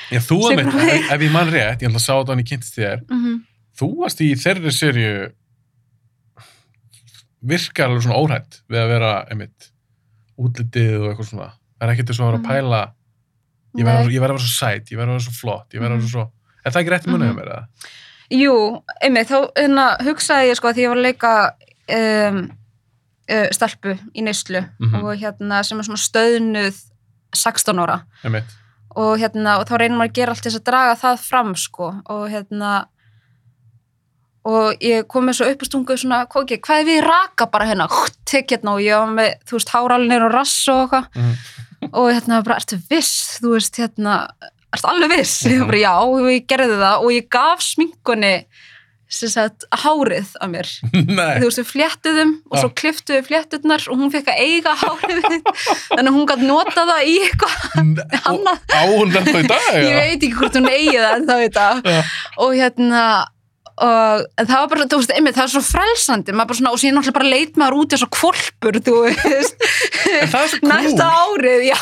Já, 0.09 0.19
þú 0.25 0.39
einmitt, 0.49 0.73
ef, 0.73 1.11
ef 1.13 1.27
ég 1.27 1.35
man 1.35 1.51
rétt, 1.51 1.83
ég 1.83 1.91
ætla 1.91 2.01
að 2.01 2.07
sá 2.07 2.13
þetta 2.15 2.33
hann 2.33 2.41
í 2.41 2.47
kynntist 2.49 2.79
þér. 2.79 3.03
Mm 3.11 3.43
þú 3.79 3.89
varst 4.01 4.21
í 4.23 4.31
þeirri 4.39 4.73
seríu 4.73 5.15
virkar 7.45 7.91
alveg 7.91 8.05
svona 8.05 8.21
óhætt 8.21 8.61
við 8.71 8.81
að 8.81 8.91
vera, 8.93 9.13
einmitt 9.29 9.71
útlitið 10.37 10.95
og 11.01 11.07
eitthvað 11.11 11.29
svona 11.31 11.49
það 11.51 11.85
er 11.87 11.93
ekkert 11.93 12.09
þess 12.09 12.19
að 12.19 12.25
vera 12.25 12.37
að 12.37 12.41
Mhm. 12.41 12.49
pæla 12.49 12.81
ég 13.75 13.85
verð 13.85 14.07
að, 14.07 14.19
vera 14.21 14.37
svo 14.39 14.51
sæt, 14.55 14.89
ég 14.91 14.97
verð 14.97 15.09
að 15.09 15.15
vera 15.15 15.25
svo 15.27 15.35
flott 15.41 15.69
ég 15.73 15.79
verð 15.79 15.91
að 15.91 15.95
vera 15.95 16.01
Mhm. 16.01 16.11
svo, 16.15 16.31
er 16.65 16.71
það 16.71 16.81
ekki 16.81 16.93
rétt 16.93 17.07
munið 17.07 17.29
Mhm. 17.29 17.35
mér 17.35 17.47
eða? 17.51 17.65
Jú, 18.31 18.81
einmitt, 19.03 19.27
þá 19.29 19.51
hérna, 19.55 19.97
hugsaði 20.01 20.49
ég 20.49 20.55
sko 20.57 20.67
að 20.69 20.73
því 20.75 20.81
ég 20.85 20.89
var 20.89 20.97
að 20.97 21.05
leika 21.05 21.51
um, 21.87 22.51
uh, 23.29 23.47
stelpu 23.51 23.99
í 24.15 24.21
neyslu 24.23 24.61
Mhm. 24.79 24.95
og 25.03 25.17
hérna 25.19 25.63
sem 25.63 25.79
er 25.79 25.83
svona 25.83 26.01
stöðnuð 26.09 26.81
16 27.35 27.77
ára 27.79 28.03
einmitt, 28.23 28.45
og 28.95 29.19
hérna 29.19 29.59
og 29.59 29.67
þá 29.67 29.77
reynir 29.77 29.97
maður 29.97 30.09
að 30.09 30.13
gera 30.13 30.29
allt 30.31 30.43
þess 30.43 30.59
að 30.59 30.63
draga 30.63 30.95
það 30.95 31.19
fram 31.19 31.55
sko 31.55 32.01
og 32.05 32.29
hérna 32.29 32.85
og 34.45 34.75
ég 34.85 35.07
kom 35.09 35.25
með 35.25 35.39
svo 35.39 35.47
upp 35.51 35.63
á 35.63 35.65
stungu 35.65 35.97
svona, 35.97 36.19
ekki, 36.29 36.59
hvað 36.61 36.81
er 36.83 36.89
við 36.91 36.99
raka 37.07 37.47
bara 37.51 37.65
hérna, 37.71 37.87
tek 38.29 38.51
hérna 38.53 38.75
og 38.77 38.83
ég 38.85 38.93
var 38.99 39.09
með 39.15 39.31
þú 39.49 39.57
veist, 39.57 39.73
háralnir 39.73 40.25
og 40.27 40.33
rass 40.35 40.67
og 40.69 40.83
eitthvað 40.85 41.07
Mhm. 41.15 41.33
og 41.93 42.11
hérna 42.13 42.43
bara, 42.45 42.59
ertu 42.61 42.77
viss, 42.89 43.39
þú 43.41 43.55
veist, 43.57 43.75
hérna 43.81 44.27
ertu 44.75 44.87
alveg 44.91 45.17
viss, 45.17 45.43
ég 45.45 45.59
Mhm. 45.59 45.67
bara 45.67 45.77
já 45.77 45.93
og 46.01 46.21
ég 46.29 46.45
gerði 46.47 46.77
það 46.77 47.01
og 47.03 47.11
ég 47.11 47.29
gaf 47.29 47.59
sminkunni 47.61 48.45
sem 49.07 49.29
sagt, 49.29 49.63
hárið 49.71 50.31
á 50.41 50.45
mér 50.49 50.65
Nei. 50.93 51.37
þú 51.39 51.45
veist, 51.45 51.59
við 51.61 51.69
fléttuðum 51.73 52.31
og 52.51 52.57
svo 52.57 52.69
Já. 52.69 52.75
kliftuðu 52.81 53.21
flétturnar 53.27 53.87
og 53.89 53.97
hún 53.97 54.11
fekk 54.11 54.27
að 54.33 54.41
eiga 54.41 54.73
hárið 54.75 55.21
þannig 55.93 56.09
að 56.09 56.15
hún 56.17 56.25
gætt 56.27 56.41
nota 56.45 56.85
það 56.89 57.05
í 57.05 57.15
eitthvað 57.25 57.55
Og 57.75 58.47
á 58.73 58.81
hún 58.89 59.11
þetta 59.13 59.39
í 59.39 59.47
dag? 59.47 59.69
ég 59.89 59.95
veit 59.95 60.21
ekki 60.25 60.33
hvort 60.37 60.57
hún 60.57 60.69
eigi 60.69 60.97
það 60.97 61.15
en 61.15 61.27
þá 61.29 61.35
veit 61.43 61.53
Já. 61.85 62.03
og 62.37 62.51
hérna 62.57 63.03
og 63.75 64.21
það 64.39 64.55
var 64.55 64.69
bara, 64.71 64.87
þú 64.91 64.99
veist, 65.01 65.13
einmitt, 65.15 65.35
það 65.35 65.47
er 65.47 65.51
svo 65.51 65.63
frelsandi. 65.65 66.35
Svona, 66.35 66.71
og 66.71 66.79
síðan 66.79 66.95
náttúrulega 66.99 67.17
bara 67.17 67.31
leit 67.33 67.59
maður 67.59 67.79
út 67.81 67.95
eins 67.95 68.05
og 68.05 68.13
kvolpur, 68.15 68.79
þú 68.85 68.95
veist. 69.07 69.65
Næsta 70.63 71.09
árið, 71.11 71.65
já. 71.71 71.79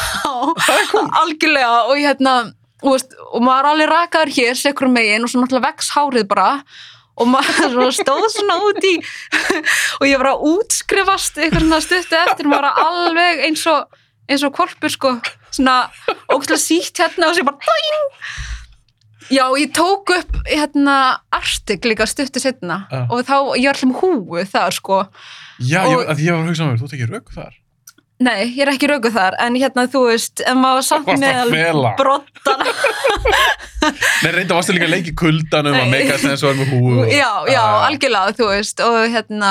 Algjörlega, 1.21 1.75
og 1.85 1.99
hérna 1.99 2.33
og, 2.83 2.89
veist, 2.95 3.13
og 3.31 3.45
maður 3.45 3.69
alveg 3.73 3.91
rakaður 3.93 4.33
hér 4.39 4.57
sekur 4.59 4.89
megin 4.91 5.23
og 5.23 5.31
svo 5.31 5.43
náttúrulega 5.43 5.69
vex 5.69 5.93
hárið 5.93 6.27
bara. 6.33 6.49
Og 7.13 7.29
maður 7.29 7.75
svona 7.75 7.91
stóð 7.93 8.23
svona 8.33 8.55
út 8.65 8.85
í 8.89 8.95
og 9.99 10.07
ég 10.09 10.17
var 10.17 10.31
að 10.31 10.47
útskrifast 10.49 11.37
eitthvað 11.37 11.67
svona 11.67 11.81
stuttu 11.85 12.17
eftir 12.17 12.49
maður 12.49 12.65
var 12.71 12.87
alveg 12.87 13.43
eins 13.45 13.67
og 13.69 13.99
eins 14.25 14.45
og 14.47 14.55
kvolpur 14.57 14.89
sko. 14.89 15.11
Svona 15.53 15.91
ógstlega 16.33 16.57
sítt 16.57 17.03
hérna 17.03 17.29
og 17.29 17.37
sér 17.37 17.45
bara 17.45 17.61
dæn 17.61 18.01
já, 19.31 19.45
ég 19.59 19.71
tók 19.75 20.09
upp 20.17 20.35
hérna 20.49 21.19
artik 21.31 21.85
líka 21.85 22.05
stuttu 22.09 22.39
setna 22.39 22.87
Já. 22.91 23.05
og 23.09 23.23
þá, 23.27 23.35
ég 23.59 23.67
var 23.69 23.77
allum 23.79 23.95
húu 24.01 24.43
þar 24.49 24.71
sko 24.75 25.03
Já, 25.59 25.83
Og- 25.85 25.91
ég, 26.01 26.07
að 26.09 26.17
ég 26.25 26.31
var 26.33 26.41
að 26.43 26.47
hugsa 26.49 26.63
um 26.65 26.71
mér, 26.73 26.79
þú 26.81 26.89
ekki 26.91 27.09
rauk 27.11 27.29
þar. 27.35 27.53
nei, 28.23 28.41
ég 28.55 28.61
er 28.63 28.71
ekki 28.73 28.87
raukuð 28.87 29.13
þar 29.17 29.35
en 29.39 29.55
hérna, 29.59 29.83
þú 29.91 30.01
veist, 30.09 30.41
en 30.47 30.57
maður 30.57 30.83
samt 30.87 31.05
Varstu 31.07 31.25
að 31.27 31.49
með 31.51 31.55
fela? 31.57 31.93
brottana 31.97 32.65
Nei, 34.23 34.31
reynda 34.31 34.55
varstu 34.55 34.73
líka 34.75 34.87
að 34.87 34.93
leika 34.95 35.11
í 35.11 35.15
kuldanum 35.19 35.75
að 35.75 35.89
meika 35.91 36.15
þess 36.17 36.29
að 36.29 36.37
það 36.39 36.47
var 36.47 36.59
með 36.61 36.69
húu. 36.73 37.07
já, 37.11 37.31
já, 37.51 37.59
Ah. 37.63 37.87
algjörlega, 37.89 38.35
þú 38.37 38.47
veist 38.53 38.79
og 38.85 38.99
hérna, 39.11 39.49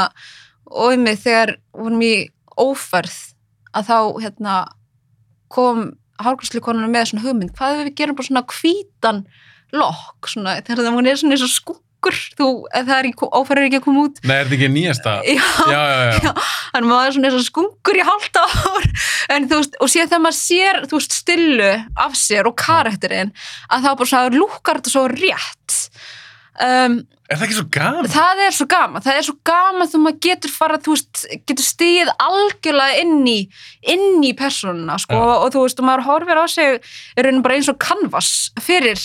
og 0.73 0.93
um 0.97 1.03
mig 1.05 1.19
þegar 1.21 1.57
vorum 1.77 2.01
í 2.07 2.15
óferð 2.59 3.19
að 3.77 3.87
þá, 3.91 3.99
hérna 4.25 4.55
kom 5.53 5.93
hárgræslukonuna 6.23 6.89
með 6.89 7.11
svona 7.11 7.25
hugmynd 7.27 7.53
hvað 7.57 7.81
ef 7.81 7.87
við 7.91 7.95
gerum 8.01 8.17
bara 8.17 8.29
svona 8.31 8.45
hvítan 8.49 9.25
lokk, 9.73 10.29
svona, 10.33 10.59
þegar 10.61 10.85
það 10.87 11.09
er 11.13 11.19
svona 11.23 11.37
eins 11.37 11.45
og 11.47 11.53
skuggur, 11.53 12.19
þú, 12.39 12.49
það 12.75 12.93
er 12.99 13.09
óferð 13.39 13.63
er 13.63 13.69
ekki 13.69 13.79
að 13.81 13.85
koma 13.87 14.05
út 14.09 14.21
Nei, 14.27 14.35
er 14.37 14.49
þetta 14.51 14.57
ekki 14.59 14.71
nýjasta? 14.75 15.15
já, 15.29 15.43
Já, 15.73 15.83
já, 15.93 16.01
já. 16.19 16.33
Þannig 16.73 16.83
að 16.83 16.91
maður 16.91 17.07
er 17.11 17.17
svona 17.17 17.31
eins 17.31 17.39
og 17.39 17.47
skungur 17.47 18.01
í 18.01 18.07
halda 18.09 18.45
ár 18.49 18.89
en 19.37 19.49
þú 19.51 19.61
veist, 19.63 19.79
og 19.79 19.93
síðan 19.93 20.11
þegar 20.13 20.25
maður 20.27 20.39
sér 20.41 20.81
þú 20.91 20.99
veist, 21.01 21.17
stillu 21.23 21.71
af 22.07 22.19
sér 22.19 22.51
og 22.51 22.57
karakterinn 22.63 23.33
að 23.71 23.87
þá 23.87 23.91
bara 24.03 24.13
svona 24.13 24.37
lúkar 24.43 24.81
þetta 24.83 24.95
svo 24.97 25.07
rétt 25.13 25.79
um, 26.67 26.99
Er 27.33 27.39
það 27.41 27.45
ekki 27.47 27.57
svo 27.57 27.65
gaman? 27.73 28.09
það 28.13 28.41
er 28.47 28.55
svo 28.57 28.67
gaman, 28.69 29.03
það 29.07 29.19
er 29.21 29.27
svo 29.29 29.35
gaman 29.49 29.89
þú 29.93 30.01
maður 30.05 30.19
getur 30.27 30.53
fara, 30.53 30.79
þú 30.85 30.95
veist, 30.97 31.23
getur 31.49 31.65
stigið 31.65 32.11
algjörlega 32.21 32.99
inn 33.03 33.23
í 33.31 33.37
inn 33.95 34.19
í 34.29 34.33
persónuna, 34.37 34.99
sko, 35.01 35.17
Já. 35.17 35.31
og 35.47 35.49
þú 35.55 35.63
veist 35.65 35.81
og 35.81 35.89
maður 35.89 36.05
horfir 36.11 36.41
á 36.43 36.47
sig, 36.53 36.83
er 37.17 37.25
raunin 37.29 37.43
bara 37.47 37.57
eins 37.57 37.71
og 37.73 37.79
canvas 37.83 38.29
fyrir 38.61 39.01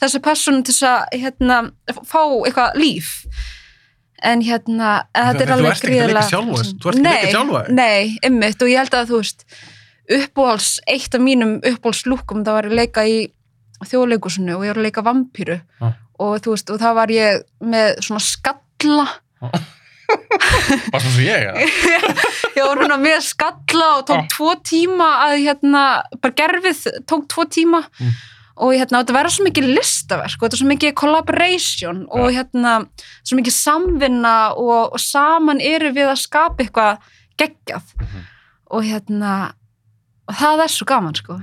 þessa 0.00 0.22
persónu 0.22 0.62
til 0.62 0.76
þess 0.76 0.86
að, 0.92 1.18
hérna, 1.24 1.58
fá 2.06 2.20
eitthvað 2.22 2.78
líf 2.78 3.10
en 4.22 4.42
hérna, 4.46 4.92
Þú- 5.10 5.26
þetta 5.26 5.42
er 5.42 5.48
þú 5.50 5.54
alveg 5.56 5.72
ert 5.72 5.84
ekki 5.88 6.02
leika 6.06 6.24
sjálfa 6.30 6.62
þú 6.62 6.88
ert 6.92 6.98
ekki 7.00 7.06
leika 7.08 7.30
sjálfa 7.34 7.62
þig. 7.66 7.74
Nei, 7.74 8.18
ymmit, 8.28 8.62
og 8.62 8.68
ég 8.70 8.78
held 8.84 8.94
að 9.00 9.08
þú 9.10 9.18
veist 9.24 9.44
uppbóhals, 10.12 10.68
eitt 10.86 11.14
af 11.18 11.20
mínum 11.24 11.56
uppbóhalslúkum, 11.66 12.44
það 12.46 12.56
var 12.60 12.68
að 12.70 12.76
leika 12.78 13.04
í 13.08 13.18
þjóðleikusinu 13.82 14.54
og 14.54 14.62
ég 14.62 14.70
var 14.76 14.78
að 14.78 14.86
leika 14.86 15.02
vampíru 15.02 15.58
Já. 15.82 15.90
Og 16.18 16.40
þú 16.44 16.50
veist, 16.56 16.70
og 16.74 16.80
það 16.82 16.94
var 17.00 17.08
ég 17.14 17.42
með 17.62 17.94
svona 18.04 18.20
skalla 18.24 19.06
Varst 20.92 21.06
það 21.06 21.14
svo 21.14 21.22
ég, 21.24 21.46
eða? 21.46 21.62
ég 22.56 22.66
var 22.66 22.80
svona 22.82 22.98
með 23.00 23.22
skalla 23.24 23.86
og 23.98 24.04
tók 24.10 24.26
tvo 24.34 24.50
tíma 24.66 25.08
að 25.28 25.38
hérna, 25.46 25.84
bara 26.20 26.36
gerfið 26.42 26.82
tók 27.08 27.24
tvo 27.32 27.46
tíma 27.48 27.80
Mm. 28.02 28.10
og 28.66 28.74
hérna, 28.76 29.00
þetta 29.00 29.14
verða 29.16 29.30
svo 29.32 29.46
mikið 29.46 29.66
listaverk 29.78 30.36
og 30.36 30.44
þetta 30.44 30.56
er 30.58 30.60
svo 30.60 30.68
mikið 30.68 30.92
collaboration 31.00 32.02
og 32.12 32.26
hérna, 32.34 32.74
svo 33.24 33.38
mikið 33.38 33.54
samvinna 33.56 34.34
og, 34.60 34.92
og 34.92 35.00
saman 35.00 35.62
eru 35.64 35.92
við 35.96 36.10
að 36.12 36.20
skapa 36.26 36.60
eitthvað 36.66 36.98
geggjað 37.40 37.94
Mhm. 38.02 38.26
og 38.76 38.84
hérna 38.84 39.32
og 40.28 40.34
það 40.38 40.60
er 40.66 40.68
svo 40.76 40.84
gaman 40.86 41.14
sko 41.16 41.38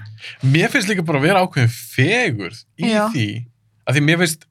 Mér 0.45 0.69
finnst 0.71 0.87
líka 0.91 1.03
bara 1.05 1.17
að 1.19 1.25
vera 1.27 1.41
ákveðin 1.41 1.73
fegurð 1.73 2.61
í 2.79 2.93
Já. 2.93 3.07
því 3.09 3.25
að 3.89 3.95
því 3.97 4.05
mér 4.05 4.21
finnst 4.21 4.45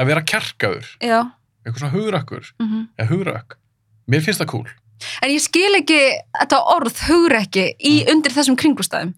að 0.00 0.08
vera 0.10 0.22
kjarkaður, 0.32 0.86
já, 1.04 1.18
eitthvað 1.64 1.82
svona 1.84 1.94
hugrakkur. 1.96 2.52
Mm 2.60 2.86
eða 2.98 3.08
hugrak, 3.12 3.56
mér 4.08 4.24
finnst 4.24 4.40
það 4.42 4.50
cool. 4.54 4.68
En 5.24 5.30
ég 5.32 5.40
skil 5.40 5.72
ekki 5.78 6.00
þetta 6.40 6.58
orð 6.74 6.98
hugrekki 7.08 7.66
í 7.80 7.94
Mm. 8.04 8.10
undir 8.14 8.32
þessum 8.36 8.56
kringustæðum 8.60 9.14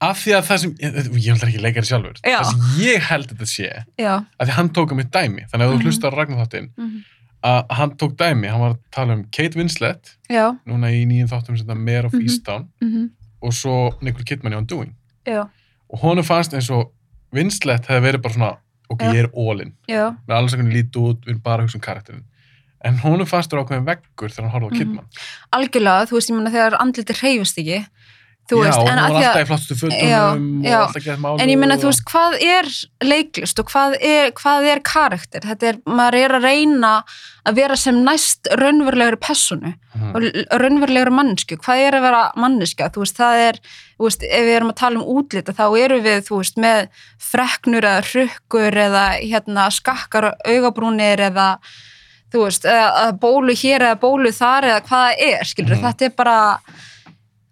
af 0.00 0.16
því 0.24 0.32
að 0.38 0.44
það 0.48 0.58
sem, 0.62 0.70
ég, 0.80 0.94
ég 1.20 1.26
held 1.34 1.42
ekki 1.44 1.60
leikari 1.60 1.86
sjálfur. 1.86 2.16
Já. 2.24 2.38
það 2.40 2.50
sem 2.50 2.60
ég 2.86 3.02
held 3.10 3.26
þetta 3.34 3.46
sé 3.50 3.68
já, 4.00 4.14
að 4.40 4.46
því 4.48 4.54
hann 4.56 4.70
tók 4.70 4.92
um 4.94 4.96
mitt 4.96 5.10
dæmi, 5.12 5.44
þannig 5.50 5.66
að 5.66 5.72
þú 5.72 5.76
Mhm. 5.78 5.84
hlustar 5.86 6.14
á 6.14 6.16
Ragnar 6.16 6.46
þáttinn, 6.46 6.70
mm 6.78 7.00
að 7.42 7.66
hann 7.72 7.90
tók 7.96 8.16
dæmi. 8.20 8.48
Hann 8.52 8.60
var 8.60 8.70
að 8.74 8.78
tala 8.92 9.12
um 9.14 9.24
Kate 9.32 9.56
Winslet 9.56 10.10
já. 10.28 10.58
núna 10.68 10.90
í 10.92 11.06
nýjum 11.08 11.28
þáttum 11.30 11.56
sem 11.56 11.66
þetta 11.66 11.76
Mare 11.78 12.04
of 12.06 12.12
Mhm. 12.12 12.22
Easttown 12.28 12.68
mm 12.82 13.10
og 13.42 13.52
svo 13.52 13.94
Nicole 14.02 14.24
Kidman 14.24 14.52
í 14.52 14.56
Undoing 14.58 14.94
já, 15.26 15.48
og 15.90 16.00
honum 16.00 16.22
fannst 16.24 16.52
eins 16.52 16.68
og 16.70 16.90
Winslet 17.32 17.86
hefði 17.86 18.02
verið 18.12 18.22
bara 18.22 18.34
svona 18.34 18.56
ok, 18.90 19.02
ég 19.14 19.20
er 19.24 19.30
já, 19.88 20.04
með 20.26 20.36
alls 20.36 20.54
að 20.56 20.62
líti 20.74 20.98
út 21.02 21.20
við 21.24 21.32
erum 21.34 21.42
bara 21.46 21.62
að 21.62 21.68
hugsa 21.68 21.78
um 21.80 21.84
karakterin 21.86 22.24
en 22.84 22.96
honum 23.04 23.28
fannst 23.28 23.50
þér 23.52 23.60
ákveðin 23.64 23.86
veggur 23.90 24.32
þegar 24.32 24.46
hann 24.48 24.54
horfði 24.54 24.68
á 24.68 24.72
Mhm. 24.72 24.78
Kidman. 24.80 25.06
Algjörlega, 25.52 26.06
þú 26.08 26.14
veist, 26.16 26.30
ég 26.30 26.36
menna 26.38 26.50
þegar 26.54 26.76
andliti 26.80 27.16
hreyfist 27.20 27.58
ekki 27.60 27.80
þú 28.50 28.58
já, 28.58 28.64
veist, 28.66 28.80
en 28.80 28.86
hún 28.90 28.98
að 28.98 29.00
var 29.00 29.10
því 29.10 29.20
að 29.20 29.28
alltaf 29.30 29.42
í 29.42 29.48
flottustu 29.50 29.76
fötunum 29.80 30.10
Já, 30.10 30.22
og 30.30 30.64
já. 30.66 30.78
alltaf 30.80 31.04
gett 31.04 31.18
málu 31.22 31.40
En 31.40 31.48
ég 31.52 31.58
meina, 31.60 31.74
og- 31.74 31.80
þú 31.80 31.90
veist, 31.90 32.04
hvað 32.10 32.32
er 32.42 32.70
leiklist 33.06 33.58
og 33.62 33.66
hvað 33.70 33.96
er, 34.00 34.30
hvað 34.32 34.66
er 34.72 34.80
karakter? 34.80 35.40
Þetta 35.40 35.68
er, 35.72 35.76
maður 35.86 36.18
er 36.24 36.30
að 36.38 36.42
reyna 36.50 36.92
að 37.46 37.54
vera 37.56 37.76
sem 37.76 37.94
næst 38.04 38.50
raunverulegur 38.60 39.16
personu 39.20 39.74
Mhm. 39.94 40.10
og 40.14 40.22
raunverulegur 40.60 41.10
mannsku. 41.10 41.56
Hvað 41.56 41.76
er 41.88 41.92
að 41.98 42.02
vera 42.02 42.22
manneska? 42.36 42.90
Þú 42.90 43.00
veist, 43.04 43.16
það 43.16 43.36
er, 43.48 43.60
þú 43.98 44.04
veist, 44.06 44.22
ef 44.22 44.44
við 44.46 44.56
erum 44.56 44.70
að 44.70 44.76
tala 44.76 44.98
um 45.00 45.06
útlita, 45.16 45.52
þá 45.52 45.64
eru 45.84 46.00
við, 46.00 46.20
þú 46.28 46.36
veist, 46.42 46.56
með 46.56 46.88
freknur 47.18 47.82
eða 47.82 48.02
hrukkur 48.10 48.72
eða 48.86 49.04
hérna 49.22 49.66
skakkar 49.72 50.34
augabrúnir 50.46 51.18
eða, 51.30 51.58
þú 52.32 52.44
veist, 52.46 52.64
eða, 52.64 53.12
bólu 53.18 53.52
hér 53.56 53.80
eða 53.88 53.98
bólu 54.00 54.30
þar 54.32 54.62
eða 54.68 54.80
hvað 54.86 55.06
það 55.08 55.14
er, 55.32 55.44
skilur 55.44 55.76
Mhm. 55.76 55.82
þetta 55.86 56.02
er 56.06 56.14
bara, 56.16 56.58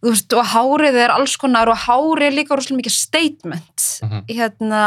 þú 0.02 0.12
veist, 0.14 0.32
og 0.38 0.46
hárið 0.54 0.98
er 1.04 1.10
alls 1.14 1.36
konar 1.40 1.68
og 1.72 1.78
hárið 1.86 2.26
er 2.28 2.36
líka 2.38 2.56
rosalega 2.56 2.82
mikið 2.82 2.96
statement 2.96 3.86
Mhm. 4.02 4.24
hérna 4.28 4.82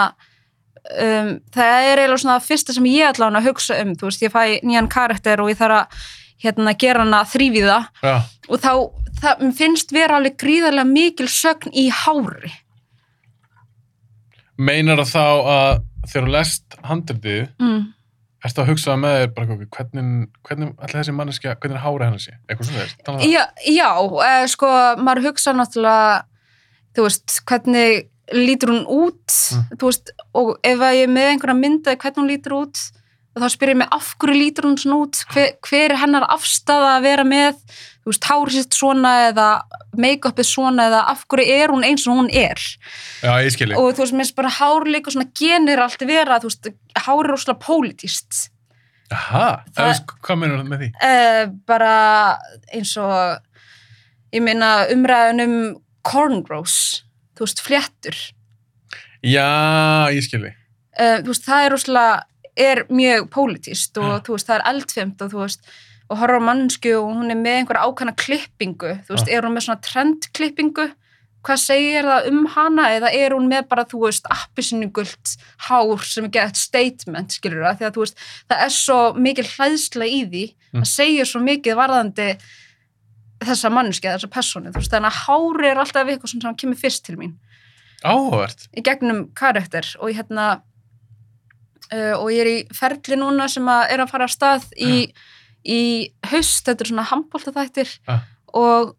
um, 1.01 1.29
það 1.51 1.85
er 1.91 1.99
eiginlega 1.99 2.21
svona 2.23 2.39
það 2.39 2.47
fyrsta 2.47 2.73
sem 2.73 2.87
ég 2.89 3.09
ætla 3.11 3.29
að 3.31 3.47
hugsa 3.49 3.81
um, 3.81 3.93
þú 3.95 4.07
veist, 4.09 4.21
ég 4.23 4.31
fæ 4.33 4.43
nýjan 4.63 4.89
karakter 4.89 5.41
og 5.43 5.51
ég 5.51 5.59
þarf 5.59 5.77
að 5.81 6.01
hérna, 6.41 6.73
gera 6.73 7.03
hana 7.03 7.23
þrýviða 7.29 7.79
Já, 8.01 8.15
og 8.49 8.59
þá 8.59 8.71
það 9.21 9.53
finnst 9.59 9.91
vera 9.93 10.17
alveg 10.17 10.37
gríðarlega 10.41 10.87
mikil 10.89 11.27
sögn 11.29 11.69
í 11.77 11.89
hári 11.93 12.49
meinar 14.57 15.01
það 15.03 15.11
þá 15.11 15.25
að 15.51 15.81
þegar 16.11 16.25
þú 16.27 16.33
lest 16.35 16.77
handritið 16.87 17.41
mm. 17.61 17.81
Ertu 18.45 18.61
að 18.63 18.69
hugsa 18.71 18.95
með 18.97 19.17
þér 19.19 19.33
bara 19.35 19.55
ok, 19.55 19.65
hvernig, 19.75 20.29
hvernig 20.47 20.71
allir 20.81 20.97
þessi 20.99 21.13
manneskja, 21.17 21.55
hvernig 21.61 21.77
er 21.77 21.83
hárið 21.85 22.05
hennar 22.07 22.23
sé? 22.23 22.33
Eitthvað 22.49 22.69
svona 22.71 22.85
þess, 22.85 22.95
það 23.05 23.25
já, 23.29 23.43
já 23.69 23.89
eh, 24.29 24.45
sko, 24.53 24.71
maður 25.01 25.27
hugsa 25.29 25.53
náttúrulega 25.57 26.15
þú 26.97 27.05
veist, 27.07 27.37
hvernig 27.49 28.07
lítur 28.31 28.73
hún 28.73 28.85
út 28.87 29.37
Mm. 29.51 29.77
þú 29.79 29.87
veist, 29.89 30.11
og 30.37 30.49
ef 30.63 30.79
ég 30.79 31.03
er 31.03 31.11
með 31.11 31.29
einhverja 31.33 31.57
mynda 31.59 31.95
hvernig 31.99 32.19
hún 32.21 32.29
lítur 32.31 32.53
út 32.61 32.77
þá 33.35 33.47
spyr 33.51 33.71
ég 33.73 33.77
mig 33.81 33.87
af 33.91 34.13
hverju 34.19 34.35
lítur 34.37 34.67
hún 34.67 34.77
svona 34.79 34.99
út? 35.05 35.19
Hver, 35.31 35.53
hver 35.67 35.91
er 35.91 35.99
hennar 36.01 36.25
afstafa 36.29 36.97
að 36.97 37.05
vera 37.07 37.23
með 37.27 37.59
þú 38.01 38.09
veist, 38.11 38.25
hárið 38.29 38.55
sitt 38.57 38.77
svona 38.77 39.11
eða 39.29 39.47
make-upið 40.01 40.47
svona 40.47 40.87
eða 40.89 41.01
af 41.11 41.25
hverju 41.29 41.57
er 41.61 41.73
hún 41.73 41.83
eins 41.85 42.07
og 42.09 42.17
hún 42.21 42.31
er? 42.33 42.57
Já, 43.21 43.33
ég 43.45 43.51
skilji 43.53 43.77
og 43.77 43.91
þú 43.93 44.03
veist, 44.05 44.15
mér 44.17 44.25
finnst 44.25 44.37
bara 44.39 44.53
hár 44.57 44.87
líka 44.89 45.13
svona 45.13 45.29
genir 45.37 45.81
allt 45.83 46.01
vera, 46.09 46.39
þú 46.41 46.49
veist, 46.49 46.71
hár 47.05 47.27
er 47.29 47.35
óslega 47.37 47.59
pólitíst 47.67 48.47
Aha, 49.11 49.47
það 49.75 49.89
er, 49.91 50.01
hvað 50.23 50.37
meinar 50.39 50.61
það 50.61 50.69
með 50.71 50.83
því? 50.85 50.89
uh, 51.03 51.45
bara 51.67 51.93
eins 52.71 52.93
og 53.01 54.35
ég 54.37 54.45
meina 54.45 54.69
umræðun 54.93 55.43
um 55.45 55.55
cornrows 56.07 56.77
þú 57.35 57.43
veist, 57.45 57.61
fléttur. 57.65 58.17
Já, 59.21 60.09
ég 60.15 60.23
skilji 60.25 60.53
uh, 60.55 61.19
þú 61.21 61.33
veist, 61.33 61.45
það 61.45 61.65
er 61.67 61.75
óslega 61.77 62.09
er 62.61 62.81
mjög 62.91 63.27
pólitíst 63.31 63.99
og 64.01 64.09
Já. 64.09 64.21
þú 64.25 64.35
veist, 64.37 64.47
það 64.49 64.57
er 64.57 64.65
eldfimt 64.73 65.21
og 65.25 65.29
þú 65.35 65.43
veist, 65.43 65.69
og 66.11 66.19
horfa 66.19 66.39
á 66.43 66.47
mannsku 66.49 66.91
og 66.99 67.07
hún 67.15 67.31
er 67.31 67.39
með 67.39 67.61
einhverja 67.61 67.85
ákvæmna 67.87 68.13
klippingu, 68.19 68.91
þú 69.07 69.15
veist, 69.15 69.29
Já. 69.31 69.37
er 69.37 69.47
hún 69.47 69.55
með 69.55 69.65
svona 69.69 69.83
trendklippingu? 69.87 70.87
Hvað 71.41 71.57
segir 71.57 72.05
það 72.05 72.27
um 72.29 72.41
hana? 72.53 72.83
Eða 72.99 73.09
er 73.17 73.33
hún 73.33 73.47
með 73.49 73.63
bara, 73.71 73.85
þú 73.89 74.03
veist, 74.03 74.27
appisinugult 74.29 75.31
hár 75.69 76.03
sem 76.05 76.27
er 76.27 76.33
gett 76.35 76.59
statement, 76.59 77.33
skilur 77.33 77.63
það, 77.65 77.79
því 77.79 77.87
að 77.87 77.95
þú 77.95 78.03
veist, 78.03 78.19
það 78.51 78.65
er 78.67 78.73
svo 78.75 78.99
mikil 79.17 79.47
hlæðsla 79.55 80.05
í 80.05 80.19
því, 80.29 80.43
Mm. 80.71 80.83
það 80.85 80.87
segir 80.91 81.25
svo 81.27 81.39
mikið 81.43 81.75
varðandi 81.75 82.27
þessa 83.41 83.71
mannskja, 83.73 84.13
þessa 84.15 84.29
persónu, 84.31 84.69
þú 84.71 84.79
veist, 84.83 84.91
þannig 84.93 85.09
að 85.09 85.21
hári 85.25 85.67
er 85.71 85.81
alltaf 85.81 86.07
eitthvað 86.13 86.31
sem 86.35 86.55
kemur 86.61 86.77
fyrst 86.79 87.03
til 87.05 87.17
mín. 87.17 87.33
Áhugavert. 88.05 88.67
í 88.77 88.81
gegnum 88.81 89.27
karakter 89.37 89.85
og 89.99 90.09
ég 90.09 90.17
hérna 90.21 90.61
uh, 91.91 92.15
og 92.21 92.31
ég 92.33 92.39
er 92.41 92.49
í 92.49 92.57
ferli 92.73 93.17
núna 93.19 93.49
sem 93.51 93.67
að 93.69 93.91
er 93.93 94.03
að 94.05 94.09
fara 94.13 94.27
að 94.29 94.35
stað 94.35 94.67
í, 94.77 95.13
í 95.65 96.11
haust, 96.31 96.65
þetta 96.65 96.81
er 96.85 96.89
svona 96.91 97.07
handbóltaþættir 97.11 97.89
Ah. 98.07 98.21
og, 98.53 98.95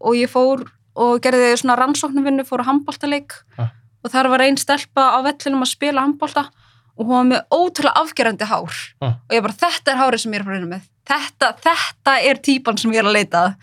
og 0.00 0.14
ég 0.14 0.30
fór 0.30 0.66
og 0.96 1.20
gerði 1.20 1.56
svona 1.58 1.76
rannsóknarvinnu, 1.80 2.44
fór 2.46 2.62
á 2.62 2.68
handbóltaleik 2.70 3.32
Ah. 3.58 3.70
og 4.04 4.10
þar 4.12 4.28
var 4.30 4.40
einn 4.46 4.56
stelpa 4.56 5.10
á 5.16 5.18
vellinum 5.26 5.62
að 5.64 5.72
spila 5.74 6.04
handbólta 6.06 6.48
og 6.96 7.06
hún 7.06 7.14
var 7.16 7.24
með 7.24 7.46
ótrúlega 7.50 7.98
afgerandi 8.04 8.44
hár 8.46 8.74
Ah. 9.00 9.14
og 9.28 9.30
ég 9.34 9.42
bara, 9.42 9.52
þetta 9.58 9.92
er 9.92 9.98
hárið 9.98 10.20
sem 10.20 10.32
ég 10.32 10.40
er 10.40 10.44
að 10.44 10.46
að 10.46 10.54
reyna 10.54 10.70
með 10.76 10.82
þetta, 11.04 11.48
þetta 11.60 12.12
er 12.30 12.34
típan 12.38 12.78
sem 12.78 12.92
ég 12.92 12.98
er 13.02 13.04
að 13.10 13.12
leita 13.18 13.38
að. 13.44 13.54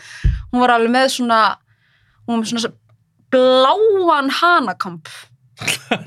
hún 0.52 0.60
var 0.60 0.70
alveg 0.76 0.92
með 0.92 1.08
svona 1.16 1.42
hún 2.28 2.36
var 2.36 2.42
með 2.44 2.50
svona 2.52 2.76
bláan 3.32 4.30
hanakamp 4.30 5.08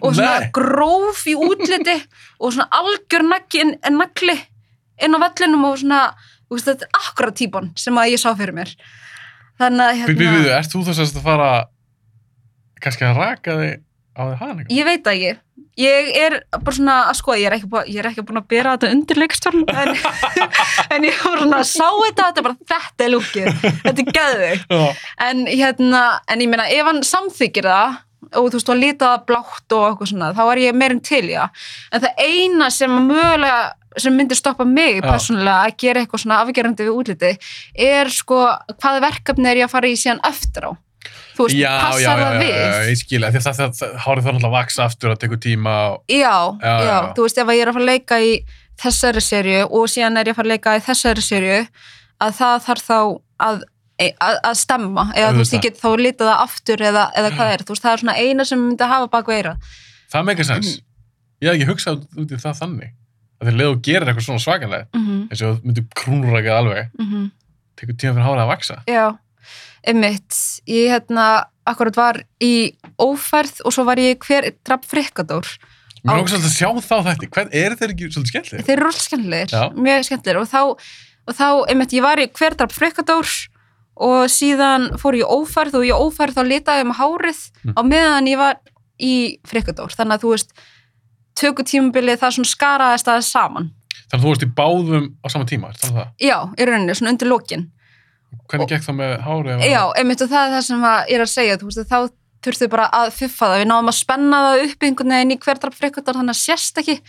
og 0.03 0.15
svona 0.15 0.51
gróf 0.53 1.25
í 1.31 1.35
útliti 1.39 1.95
og 2.41 2.53
svona 2.53 2.69
algjör 2.75 3.25
nagli 3.25 4.37
inn 5.03 5.15
á 5.17 5.19
vellinum 5.25 5.65
og 5.71 5.79
svona 5.81 6.01
þú 6.49 6.59
veist, 6.59 6.69
þetta 6.71 6.89
er 6.89 7.01
akkurat 7.01 7.39
típan 7.41 7.73
sem 7.81 8.01
að 8.01 8.13
ég 8.15 8.23
sá 8.23 8.31
fyrir 8.35 8.57
mér 8.57 8.75
þannig 9.61 9.87
að 9.87 9.97
hérna, 10.03 10.21
býðu, 10.21 10.53
ert 10.59 10.75
þú 10.75 10.85
þess 10.89 11.03
að 11.07 11.25
fara 11.25 11.51
kannski 12.85 13.09
að 13.09 13.19
raka 13.23 13.59
þig 13.61 13.83
á 14.15 14.23
þig 14.29 14.39
hana? 14.43 14.69
ég 14.71 14.89
veit 14.89 15.05
það 15.07 15.19
ekki 15.19 15.33
ég 15.81 16.09
er 16.21 16.37
bara 16.55 16.77
svona 16.77 16.97
að 17.09 17.17
skoða 17.19 17.41
ég 17.41 17.49
er 17.49 17.57
ekki, 17.57 17.69
búin, 17.71 17.89
ég 17.91 18.01
er 18.03 18.09
ekki 18.11 18.25
búin 18.27 18.39
að 18.39 18.49
bera 18.53 18.75
þetta 18.77 18.91
undir 18.95 19.21
leikstjórn 19.23 19.65
en, 19.75 19.93
en 20.95 21.07
ég 21.09 21.23
var 21.25 21.43
svona 21.43 21.61
að 21.63 21.71
sá 21.71 21.89
þetta 21.89 22.29
þetta 22.29 22.43
er 22.43 22.47
bara 22.47 22.59
þetta 22.75 23.07
er 23.07 23.13
lúkið 23.15 23.49
þetta 23.83 24.25
er 24.25 24.65
Já. 24.71 24.85
en 25.29 25.45
hérna, 25.51 26.03
en 26.31 26.45
ég 26.45 26.53
meina 26.53 26.69
ef 26.71 26.91
hann 26.91 27.03
samþykir 27.07 27.71
það 27.71 27.99
og 28.41 28.51
þú 28.51 28.59
veist, 28.59 28.71
og 28.75 28.81
lítið 28.83 29.07
það 29.07 29.25
blátt 29.31 29.77
og 29.77 29.87
eitthvað 29.89 30.11
svona, 30.13 30.33
þá 30.37 30.45
er 30.53 30.63
ég 30.65 30.79
meirinn 30.81 31.03
til, 31.05 31.25
já 31.33 31.45
en 31.93 32.05
það 32.05 32.23
eina 32.27 32.71
sem 32.75 32.95
mögulega 33.09 33.59
sem 33.97 34.17
myndir 34.19 34.35
stoppa 34.39 34.65
mig 34.67 34.97
Já. 34.99 35.05
persónulega 35.07 35.69
að 35.69 35.77
gera 35.79 36.01
eitthvað 36.03 36.25
svona 36.25 36.41
afgerandi 36.43 36.87
við 36.89 36.97
útliti 36.99 37.29
er 37.89 38.11
sko, 38.11 38.41
hvaða 38.83 39.05
verkefni 39.05 39.47
er 39.53 39.61
ég 39.63 39.69
að 39.69 39.75
fara 39.77 39.91
í 39.93 39.95
síðan 40.01 40.23
eftir 40.27 40.67
á 40.67 40.71
þú 41.37 41.47
veist, 41.47 41.55
Já, 41.55 41.69
já, 41.69 41.79
passar 41.85 42.01
já, 42.03 42.09
það 42.25 42.35
já, 42.35 42.41
við 42.41 42.57
já, 42.57 42.83
ég 42.91 42.99
skilja, 43.05 43.31
því 43.31 43.39
að 43.41 43.45
það, 43.47 43.57
það, 43.61 43.73
það 43.79 43.95
hárið 44.05 44.27
þarf 44.27 44.35
náttúrulega 44.35 44.51
að 44.51 44.57
vaksa 44.59 44.85
aftur 44.89 45.13
að 45.15 45.21
tekur 45.23 45.41
tíma 45.47 45.75
og... 45.93 46.01
já, 46.11 46.35
Já, 46.59 46.75
já, 46.75 46.89
já. 46.91 46.99
þú 47.15 47.27
veist, 47.29 47.39
ef 47.45 47.53
ég 47.55 47.63
er 47.65 47.71
að 47.71 47.79
fara 47.79 47.85
að 47.87 47.93
leika 47.93 48.19
í 48.25 48.33
þessari 48.85 49.23
serju 49.23 49.61
og 49.71 49.87
síðan 49.95 50.19
er 50.19 50.31
ég 50.31 50.35
að 50.35 50.41
fara 50.41 50.49
að 50.49 50.55
leika 50.57 50.75
í 50.75 50.85
þessari 50.89 51.25
serju 51.29 51.61
að 52.25 52.37
það 52.41 52.57
þarf 52.67 52.89
þá 52.89 52.99
að 53.45 53.63
að, 53.99 54.39
að 54.51 54.57
stemma, 54.59 55.05
eða 55.15 55.31
þú 55.33 55.43
veist, 55.43 55.55
ég 55.55 55.63
get 55.63 55.79
þá 55.81 55.89
litað 56.01 56.31
það 56.31 56.43
aftur 56.45 56.83
eða, 56.91 57.05
eða 57.15 57.31
hvað 57.37 57.53
er, 57.55 57.63
þú 57.63 57.75
veist, 57.75 57.85
það 57.85 57.93
er 57.93 58.03
svona 58.03 58.17
eina 58.19 58.45
sem 58.49 58.61
myndi 58.65 58.85
að 58.85 58.93
hafa 58.95 59.11
bak 59.13 59.31
veira. 59.31 59.55
Það 60.13 60.27
meikar 60.29 60.49
sens. 60.51 60.73
Mhm. 60.75 60.85
Ég 61.45 61.49
hef 61.51 61.55
ekki 61.59 61.71
hugsað 61.71 62.05
út 62.17 62.31
í 62.35 62.41
það 62.41 62.61
þannig. 62.63 62.93
Að 63.35 63.49
þegar 63.49 63.59
leðu 63.61 63.81
gerir 63.85 64.09
eitthvað 64.09 64.27
svona 64.29 64.45
svakanlega, 64.45 64.87
Mm 64.95 65.07
-hmm, 65.07 65.23
eins 65.31 65.43
og 65.43 65.57
þú 65.59 65.65
myndir 65.65 65.87
krúnrakað 65.95 66.59
alveg, 66.59 66.91
mm 66.99 67.31
tekur 67.75 67.97
tíma 67.99 68.15
fyrir 68.15 68.27
hárið 68.29 68.43
að 68.45 68.51
vaksa. 68.53 68.77
Já, 68.87 69.19
einmitt, 69.83 70.63
ég 70.71 70.91
hérna 70.95 71.47
akkurat 71.67 71.97
var 71.97 72.21
í 72.41 72.77
ófærð 73.01 73.65
og 73.65 73.73
svo 73.73 73.85
var 73.85 73.97
ég 73.97 74.19
hver 74.19 74.53
draf 74.65 74.87
frikkadór. 74.87 75.49
Mér 76.05 76.19
er 76.19 76.21
okkur 76.21 76.35
svolítið 76.35 76.51
að 76.51 76.59
sjá 76.59 76.69
þá 76.85 76.97
þetta. 77.09 77.29
Hvern 77.33 77.51
er 77.53 77.77
þeir 77.81 77.91
ekki 77.95 78.09
svolítið 78.13 78.33
skemmtileg? 78.33 78.65
Þeir 78.69 78.79
eru 78.79 78.89
og 83.97 84.25
síðan 84.33 84.89
fór 84.99 85.15
ég 85.21 85.29
ófærð 85.31 85.75
og 85.79 85.85
ég 85.87 85.95
ófærð 86.01 86.35
þá 86.39 86.43
litaði 86.49 86.87
með 86.89 86.99
hárið 86.99 87.41
Mm. 87.65 87.75
á 87.79 87.81
meðan 87.87 88.27
ég 88.29 88.39
var 88.39 88.57
í 89.01 89.39
frikkadór. 89.47 89.95
Þannig 89.95 90.19
að 90.19 90.23
þú 90.25 90.31
veist, 90.35 90.51
tökutímabilið 91.41 92.19
það 92.23 92.35
svona 92.37 92.51
skaraðist 92.51 93.09
aðeins 93.11 93.31
saman. 93.35 93.71
Þannig 94.11 94.19
að 94.19 94.25
þú 94.25 94.29
varst 94.33 94.45
í 94.45 94.51
báðum 94.59 95.07
á 95.23 95.27
sama 95.33 95.45
tíma? 95.49 95.71
Já, 96.21 96.37
í 96.59 96.67
rauninni, 96.69 96.95
svona 96.95 97.15
undir 97.15 97.29
lokin. 97.31 97.71
Hvernig 98.51 98.65
Og- 98.67 98.69
gekk 98.71 98.85
það 98.85 98.97
með 98.99 99.15
hárið? 99.25 99.65
Já, 99.71 99.83
einmitt 99.97 100.23
og 100.23 100.29
það 100.29 100.45
er 100.47 100.53
það 100.59 100.63
sem 100.69 100.83
ég 100.83 101.15
er 101.15 101.21
að 101.25 101.33
segja, 101.35 101.57
þú 101.57 101.65
veist, 101.71 101.89
þá 101.89 102.11
þurftu 102.45 102.69
bara 102.71 102.89
að 102.93 103.11
fuffa 103.17 103.47
það, 103.49 103.59
við 103.63 103.69
náðum 103.71 103.89
að 103.89 103.99
spenna 104.03 104.37
það 104.45 104.65
upp 104.69 104.81
einhvern 104.85 105.15
veginn 105.15 105.33
í 105.33 105.39
hver 105.41 105.59
draf 105.63 105.75
frikkadór 105.81 106.15
þannig 106.19 106.35
að 106.35 106.43
sést 106.45 106.79
ekki. 106.83 107.01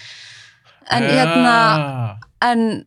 En 0.91 1.03
hérna, 1.03 2.17
en 2.41 2.85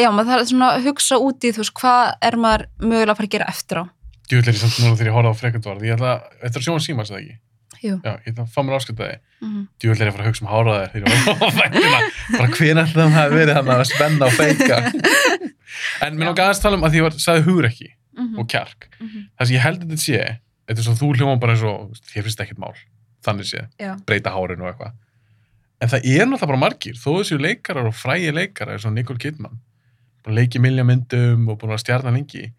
já, 0.00 0.08
maður 0.10 0.30
þarf 0.32 0.50
svona 0.50 0.68
að 0.74 0.86
hugsa 0.90 1.18
út 1.22 1.46
í, 1.46 1.52
þú 1.54 1.62
veist, 1.62 1.74
hvað 1.80 2.12
er 2.28 2.38
maður 2.42 2.66
mögulega 2.82 3.14
að 3.14 3.18
fara 3.20 3.28
að 3.28 3.34
gera 3.36 3.50
eftir 3.52 3.82
á? 3.82 3.84
Djúvill 4.26 4.46
er 4.46 4.56
ég 4.56 4.62
samt 4.62 4.78
núna 4.82 4.96
þegar 4.96 5.10
ég 5.10 5.16
horfði 5.16 5.32
á 5.32 5.40
frekundvar. 5.40 5.82
Ég 5.86 5.96
ætla, 5.96 6.14
þetta 6.42 6.58
er 6.58 6.64
sjóma 6.66 6.82
símas 6.82 7.12
eða 7.12 7.20
ekki? 7.20 7.36
Jú. 7.76 7.98
Já, 8.02 8.12
ég 8.24 8.32
ætla 8.32 8.46
að 8.46 8.54
fá 8.54 8.60
mér 8.64 8.78
ásköldaði. 8.80 9.18
Mm 9.44 9.66
Djúvill 9.78 10.00
er 10.00 10.08
ég 10.08 10.10
að 10.10 10.16
fara 10.16 10.24
að 10.24 10.30
hugsa 10.32 10.44
um 10.44 10.50
háraðir 10.50 10.90
þegar 10.94 11.12
ég 11.12 11.26
var 11.26 11.36
á 11.36 11.48
þættina. 11.58 12.00
Bara 12.32 12.48
hven 12.56 12.80
ætla 12.82 13.04
það 13.04 13.14
hafi 13.16 13.36
verið 13.36 13.58
hann 13.58 13.70
að 13.76 13.84
spenna 13.92 14.26
og 14.26 14.34
feika. 14.34 14.80
En 16.00 16.16
mér 16.16 16.30
langar 16.30 16.46
aðeins 16.46 16.62
tala 16.62 16.78
um 16.78 16.84
að 16.86 16.94
því 16.94 16.98
ég 16.98 17.04
var, 17.04 17.14
sagði 17.20 17.42
hugur 17.46 17.66
ekki 17.68 17.88
-hmm. 18.16 18.38
og 18.40 18.48
kjark. 18.48 18.88
Mm 19.00 19.06
-hmm. 19.06 19.24
Það 19.38 19.46
sem 19.46 19.56
ég 19.56 19.62
held 19.62 19.82
að 19.82 19.88
þetta 19.90 20.02
sé, 20.02 20.38
þetta 20.66 20.80
er 20.80 20.86
svo 20.86 20.94
þú 21.00 21.08
hljóma 21.16 21.40
bara 21.40 21.52
eins 21.52 21.62
og, 21.62 21.90
þér 22.12 22.22
finnst 22.26 22.40
ekkert 22.40 22.58
mál, 22.58 22.74
þannig 23.24 23.46
sé, 23.50 23.68
Já. 23.78 23.96
breyta 24.06 24.30
hárinu 24.30 24.64
og 24.64 24.68
eitthvað. 24.72 24.92
En 25.80 25.88
það 25.88 26.00
er 26.04 26.26
náttúrulega 26.26 26.46
bara 26.46 26.64
margir, 26.64 26.96
þó 26.96 27.10
þessu 27.20 27.38
leikarar 27.38 27.86
og 27.86 27.94
frægi 27.94 28.32
leikarar, 28.32 28.72
eins 28.72 28.86
og 28.86 28.92
Nicole 28.92 29.18
Kidman, 29.18 29.60
búin 30.26 30.34
að 30.34 30.40
leiki 30.40 30.58
milja 30.62 30.84
myndum 30.84 31.48
og 31.52 31.58
búin 31.60 31.72
að 31.76 31.82
stjarna 31.84 32.10
lengi. 32.14 32.50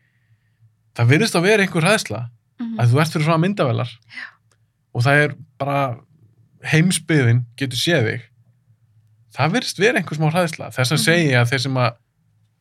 Það 0.95 1.09
virðist 1.11 1.35
að 1.35 1.43
vera 1.49 1.63
einhver 1.65 1.83
hræðsla 1.83 2.29
Mhm. 2.59 2.79
að 2.79 2.87
þú 2.93 3.01
ert 3.01 3.11
fyrir 3.13 3.25
svona 3.27 3.43
myndavelar 3.43 3.89
og 4.95 5.03
það 5.03 5.23
er 5.25 5.35
bara 5.59 5.97
heimsbyðin 6.65 7.43
getur 7.59 7.77
séð 7.77 8.07
þig. 8.07 8.21
Það 9.37 9.51
virðist 9.53 9.77
vera 9.79 9.99
einhver 9.99 10.17
smá 10.17 10.31
hræðsla. 10.33 10.71
Þess 10.73 10.91
að 10.91 10.97
Mhm. 10.97 11.05
segja 11.05 11.41
að 11.43 11.49
þeir 11.51 11.59
sem 11.61 11.73
að 11.75 11.91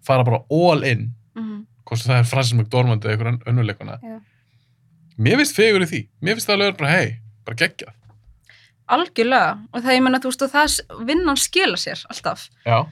fara 0.03 0.25
bara 0.25 0.43
all 0.51 0.83
in 0.85 1.15
Mhm. 1.35 1.67
hvort 1.87 1.99
sem 1.99 2.13
það 2.13 2.19
er 2.21 2.25
Francis 2.25 2.53
McDormand 2.59 3.03
eða 3.05 3.17
einhver 3.17 3.39
önnuleikuna 3.47 3.99
Já. 4.03 4.21
mér 5.19 5.37
finnst 5.39 5.55
fegur 5.57 5.81
í 5.83 5.89
því 5.89 6.09
mér 6.23 6.35
finnst 6.37 6.47
það 6.49 6.55
alveg 6.61 6.77
bara 6.79 6.91
hei, 6.91 7.19
bara 7.45 7.57
geggjað 7.57 7.93
Algjörlega, 8.89 9.67
og 9.75 9.83
það 9.83 9.97
þú 10.23 10.31
veist, 10.31 10.43
og 10.43 10.51
það 10.53 11.07
vinnan 11.07 11.37
skila 11.37 11.77
sér 11.77 12.05
alltaf 12.07 12.49
já, 12.65 12.87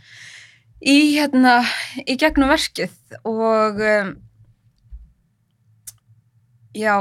í 0.84 0.96
hérna, 1.14 1.58
í 2.04 2.16
gegnum 2.20 2.52
verkið 2.52 2.94
og 3.24 3.80
um, 3.80 4.10
já, 6.76 6.96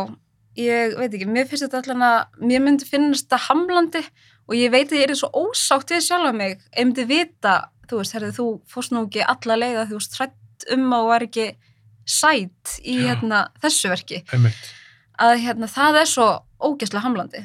ég 0.60 0.96
veit 1.00 1.10
ekki, 1.10 1.28
mér 1.28 1.50
finnst 1.50 1.66
þetta 1.68 1.82
allan 1.84 2.06
að, 2.08 2.38
mér 2.44 2.64
myndi 2.64 2.88
finnast 2.88 3.28
þetta 3.28 3.42
hamlandi 3.50 4.04
og 4.48 4.56
ég 4.60 4.72
veit 4.74 4.92
að 4.92 5.02
ég 5.02 5.10
er 5.10 5.20
svo 5.20 5.32
ósátt 5.34 5.92
við 5.96 6.06
sjálfa 6.08 6.36
mig, 6.36 6.56
ég 6.76 6.88
myndi 6.88 7.08
vita, 7.10 7.58
þú 7.90 8.00
veist, 8.02 8.16
herrið, 8.16 8.38
þú 8.40 8.48
fórst 8.72 8.96
nú 8.96 9.06
ekki 9.08 9.26
alla 9.36 9.60
leiða, 9.60 9.90
þú 9.92 10.00
veist, 10.00 10.18
hrætt 10.20 10.70
um 10.74 10.88
og 10.96 11.10
var 11.12 11.28
ekki 11.28 11.50
sætt 12.04 12.78
í 12.84 12.98
Já. 13.00 13.04
hérna, 13.12 13.46
þessu 13.64 13.92
verki, 13.92 14.24
einmitt 14.36 14.74
að 15.22 15.42
hérna, 15.44 15.70
það 15.70 16.00
er 16.02 16.10
svo 16.10 16.28
ógeðslega 16.64 17.06
hamlandi. 17.06 17.44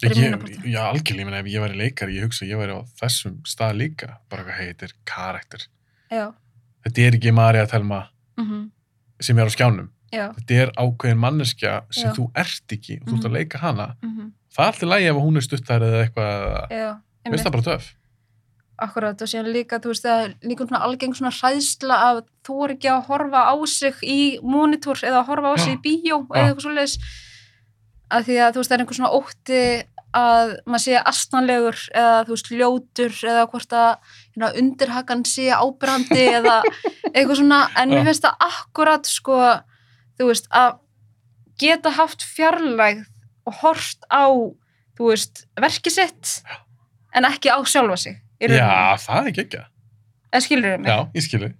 Ég, 0.00 0.64
já, 0.72 0.80
algjörlega, 0.88 1.20
ég 1.20 1.26
meina 1.28 1.40
ef 1.42 1.48
ég 1.52 1.60
væri 1.64 1.76
leikari 1.76 2.16
ég 2.16 2.24
hugsa 2.24 2.44
að 2.46 2.50
ég 2.54 2.60
væri 2.62 2.72
á 2.72 2.80
þessum 3.02 3.34
stað 3.44 3.74
líka. 3.76 4.08
Bara 4.32 4.44
hvað 4.46 4.58
heitir 4.62 4.94
karakter. 5.04 5.66
Já, 6.10 6.32
þetta 6.86 7.04
er 7.06 7.18
ekki 7.18 7.32
Marja 7.36 7.66
Telma 7.70 8.00
mhm, 8.40 8.70
sem 9.20 9.38
er 9.38 9.46
á 9.46 9.52
skjánum. 9.52 9.90
Já, 10.10 10.24
þetta 10.40 10.56
er 10.64 10.72
ákveðin 10.80 11.20
manneskja 11.22 11.74
sem 11.92 12.08
Já. 12.10 12.14
þú 12.16 12.30
ert 12.34 12.74
ekki 12.74 12.96
og 13.02 13.06
þú 13.08 13.14
ert 13.14 13.24
Mhm. 13.24 13.30
að 13.30 13.36
leika 13.38 13.58
hana. 13.62 13.88
Mhm, 14.02 14.32
það 14.56 14.64
er 14.64 14.72
alltaf 14.72 14.88
lægi 14.90 15.10
ef 15.10 15.16
hún 15.22 15.36
er 15.36 15.40
stuttar 15.46 15.80
eða 15.86 16.04
eitthvað. 16.06 17.00
Finnst 17.28 17.44
það 17.46 17.52
bara 17.52 17.62
töf 17.62 17.94
Akkurat 18.80 19.20
og 19.20 19.28
síðan 19.28 19.52
líka, 19.52 19.76
þú 19.78 19.90
veist, 19.92 20.06
er 20.08 20.30
líka 20.40 20.64
svona 20.64 20.80
algeng 20.86 21.12
svona 21.12 21.28
hræðsla 21.36 21.96
að 22.00 22.20
þú 22.48 22.54
er 22.64 22.72
ekki 22.74 22.88
að 22.88 23.02
horfa 23.10 23.42
á 23.52 23.54
sig 23.68 23.94
í 24.08 24.40
monitor 24.40 24.96
eða 25.04 25.20
að 25.20 25.26
horfa 25.28 25.52
á 25.52 25.56
sig 25.60 25.74
í 25.76 25.82
bíó 25.84 26.24
eða 26.32 26.46
eitthvað 26.48 26.64
svoleiðis. 26.64 26.94
Að 28.10 28.24
því 28.24 28.38
að 28.40 28.52
þú 28.54 28.56
veist, 28.62 28.70
það 28.70 28.74
er 28.78 28.80
einhver 28.80 28.96
svona 28.98 29.12
ótti 29.20 29.60
að 30.16 30.56
maður 30.66 30.84
sé 30.84 31.02
astanlegur 31.12 31.78
eða 31.94 32.22
þú 32.26 32.34
veist, 32.34 32.50
ljótur 32.50 33.18
eða 33.32 33.44
hvort 33.52 33.74
að 33.76 33.90
hérna, 34.32 34.52
undirhakan 34.62 35.24
sé 35.28 35.50
ábrandi 35.54 36.24
eða 36.40 36.56
eitthvað 37.14 37.36
svona, 37.42 37.60
en 37.78 37.94
mér 37.94 38.08
finnst 38.08 38.26
það 38.26 38.46
akkurat 38.48 39.10
sko, 39.10 39.38
þú 40.18 40.30
veist, 40.32 40.50
að 40.50 40.80
geta 41.60 41.94
haft 41.94 42.26
fjarlægð 42.26 43.06
og 43.46 43.60
hort 43.62 44.10
á, 44.10 44.26
þú 44.98 45.12
veist, 45.12 45.44
verki 45.60 45.92
sitt 45.94 46.40
en 47.14 47.26
ekki 47.28 47.52
á 47.52 47.58
sjálfa 47.62 47.98
sig 48.00 48.20
já, 48.40 48.96
það 49.02 49.30
er 49.30 49.34
geggjað. 49.36 49.66
Eða 50.30 50.44
skilur 50.46 50.78
mig? 50.78 50.90
Já, 50.90 50.98
ég 51.16 51.26
skilu 51.26 51.50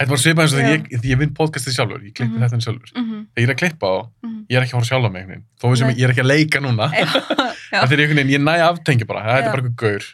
þetta 0.00 0.10
var 0.14 0.20
svipað 0.22 0.42
eins 0.46 0.52
og 0.54 0.58
þegar 0.60 0.72
ég, 0.74 0.84
þegar 0.90 1.10
ég 1.10 1.18
vinn 1.20 1.34
podcastið 1.36 1.74
sjálfur 1.76 2.04
ég 2.06 2.14
klippi 2.16 2.32
Mhm. 2.36 2.42
þetta 2.46 2.60
sjálfur. 2.64 2.92
Mhm, 2.96 3.18
þegar 3.34 3.42
ég 3.44 3.48
er 3.48 3.54
að 3.54 3.60
klippa 3.62 3.86
á 3.90 3.96
mhm, 4.24 4.38
ég 4.50 4.56
er 4.56 4.62
ekki 4.64 4.72
að 4.74 4.78
horfa 4.80 4.88
sjálf 4.90 5.04
á 5.04 5.10
mig 5.10 5.20
einhvern 5.20 5.34
veginn. 5.34 5.46
þó 5.60 5.76
sem 5.78 5.90
ég 5.90 6.04
er 6.06 6.10
ekki 6.14 6.24
að 6.24 6.30
leika 6.32 6.60
núna. 6.64 6.86
Þetta 7.70 7.92
er 7.94 8.00
einhvern 8.00 8.18
veginn, 8.20 8.32
ég 8.34 8.42
næ 8.42 8.54
aftengi 8.66 9.06
bara. 9.06 9.20
Þetta 9.22 9.46
er 9.46 9.52
bara 9.52 9.62
eitthvað 9.62 9.76
gaur, 9.84 10.06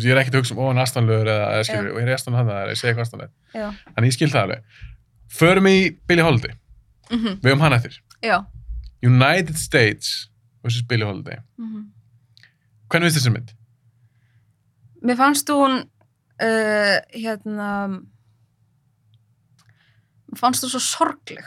ég 0.00 0.10
er 0.10 0.20
ekkert 0.22 0.34
að 0.34 0.40
hugsa 0.40 0.54
um 0.54 0.60
ó, 0.62 0.64
hann 0.70 0.78
er 0.80 0.86
astanlegur 0.86 1.28
eða, 1.30 1.46
eða 1.54 1.64
skilur, 1.68 1.90
og 1.94 1.98
ég 2.00 2.08
er 2.08 2.14
astan 2.14 2.34
hann 2.38 2.46
það, 2.50 2.68
ég 2.70 2.78
segi 2.80 2.90
eitthvað 2.90 3.06
astanlega 3.06 3.30
já, 3.54 3.68
þannig 3.94 4.10
ég 4.10 4.16
skil 4.16 4.30
það 4.30 4.42
alveg. 4.46 4.60
Förum 5.30 5.66
í 5.70 5.76
Billie 6.06 6.24
Holiday, 6.24 6.54
mhm, 7.10 7.32
við 7.42 7.50
höfum 7.50 7.60
hann 7.66 7.72
eftir. 7.76 7.96
Já, 8.22 8.36
United 9.02 9.56
States 9.58 10.28
vs. 10.64 10.82
Billie 10.86 11.06
Holiday. 11.06 11.38
Mhm. 11.58 11.86
hvernig 12.90 13.10
finnst 13.10 13.18
þessi 13.20 13.32
mynd? 13.34 13.52
Mér 15.04 15.16
fannst 15.16 15.48
hún 15.48 15.78
uh, 16.42 16.98
hérna 17.14 17.68
fannst 20.36 20.62
hún 20.64 20.70
svo 20.70 20.80
sorgleg 20.80 21.44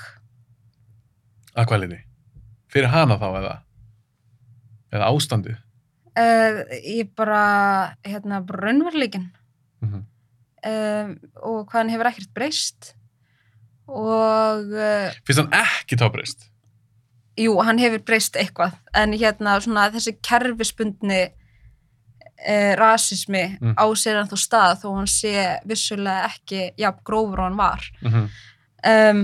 að 1.56 1.68
hvað 1.70 1.84
liði? 1.86 2.00
fyrir 2.74 2.90
hana 2.90 3.18
þá 3.22 3.28
eða 3.40 3.54
eða 4.94 5.10
ástandið 5.14 5.58
uh, 6.18 6.58
ég 6.84 7.12
bara 7.18 7.44
hérna 8.06 8.42
bara 8.46 8.68
raunveruleikin 8.68 9.30
mm 9.84 10.02
um, 10.64 11.14
og 11.44 11.66
hvað 11.68 11.80
hann 11.82 11.90
hefur 11.92 12.08
ekkert 12.08 12.34
breyst 12.34 12.94
og 13.88 14.70
uh, 14.72 15.12
finnst 15.28 15.42
hann 15.44 15.54
ekki 15.60 15.98
tábrist? 16.00 16.46
jú, 17.38 17.58
hann 17.66 17.80
hefur 17.82 18.00
breyst 18.08 18.38
eitthvað 18.40 18.78
en 18.96 19.14
hérna 19.18 19.58
svona 19.62 19.90
þessi 19.94 20.14
kerfispundni 20.24 21.22
uh, 21.28 22.74
rasismi 22.80 23.44
Mm. 23.62 23.76
á 23.76 23.86
sér 23.98 24.18
hann 24.22 24.30
þó 24.32 24.38
stað 24.40 24.82
þó 24.84 24.88
hann 24.98 25.08
sé 25.12 25.34
vissulega 25.68 26.30
ekki 26.32 26.72
jafn 26.80 27.04
grófur 27.06 27.44
hann 27.44 27.58
var 27.60 27.82
Mm 28.02 28.12
-hmm. 28.12 28.28
Um, 28.90 29.24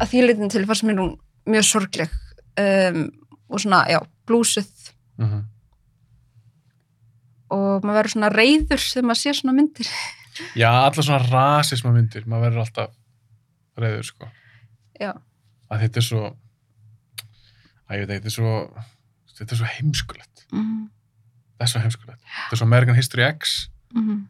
að 0.00 0.10
því 0.10 0.22
leitin 0.24 0.52
til 0.52 0.64
fannst 0.68 0.86
mér 0.86 1.00
hún 1.02 1.16
mjög 1.50 1.66
sorgleg. 1.68 2.14
Um, 2.60 3.08
og 3.50 3.60
svona, 3.62 3.84
já, 3.90 4.00
blúsuð. 4.28 4.70
Mhm. 5.18 5.50
og 7.54 7.84
maður 7.86 7.98
verður 8.00 8.10
svona 8.10 8.28
reyður 8.32 8.80
þegar 8.82 9.04
maður 9.06 9.18
sér 9.20 9.36
svona 9.38 9.52
myndir. 9.54 9.90
Já, 10.58 10.70
alla 10.70 11.02
svona 11.06 11.20
rasisma 11.28 11.92
myndir. 11.94 12.24
Maður 12.26 12.48
verður 12.48 12.62
alltaf 12.64 12.96
reyður 13.78 14.08
sko. 14.08 14.30
Já, 14.98 15.12
að 15.70 15.84
þetta 15.84 16.00
er 16.00 16.06
svo 16.08 16.22
að 17.84 18.00
ég 18.00 18.08
veit 18.08 18.10
þetta 18.16 18.32
er 18.32 18.34
svo 18.34 18.54
þetta 19.38 19.54
er 19.54 19.60
svo 19.60 19.70
heimskulegt. 19.76 20.46
Mm 20.50 20.90
það 21.54 21.66
er 21.66 21.72
svo 21.72 21.82
heimskulegt. 21.84 22.22
Þetta 22.24 22.56
er 22.56 22.60
svo 22.60 22.66
American 22.66 22.98
History 22.98 23.26
X. 23.30 23.54
-hmm. 23.94 24.22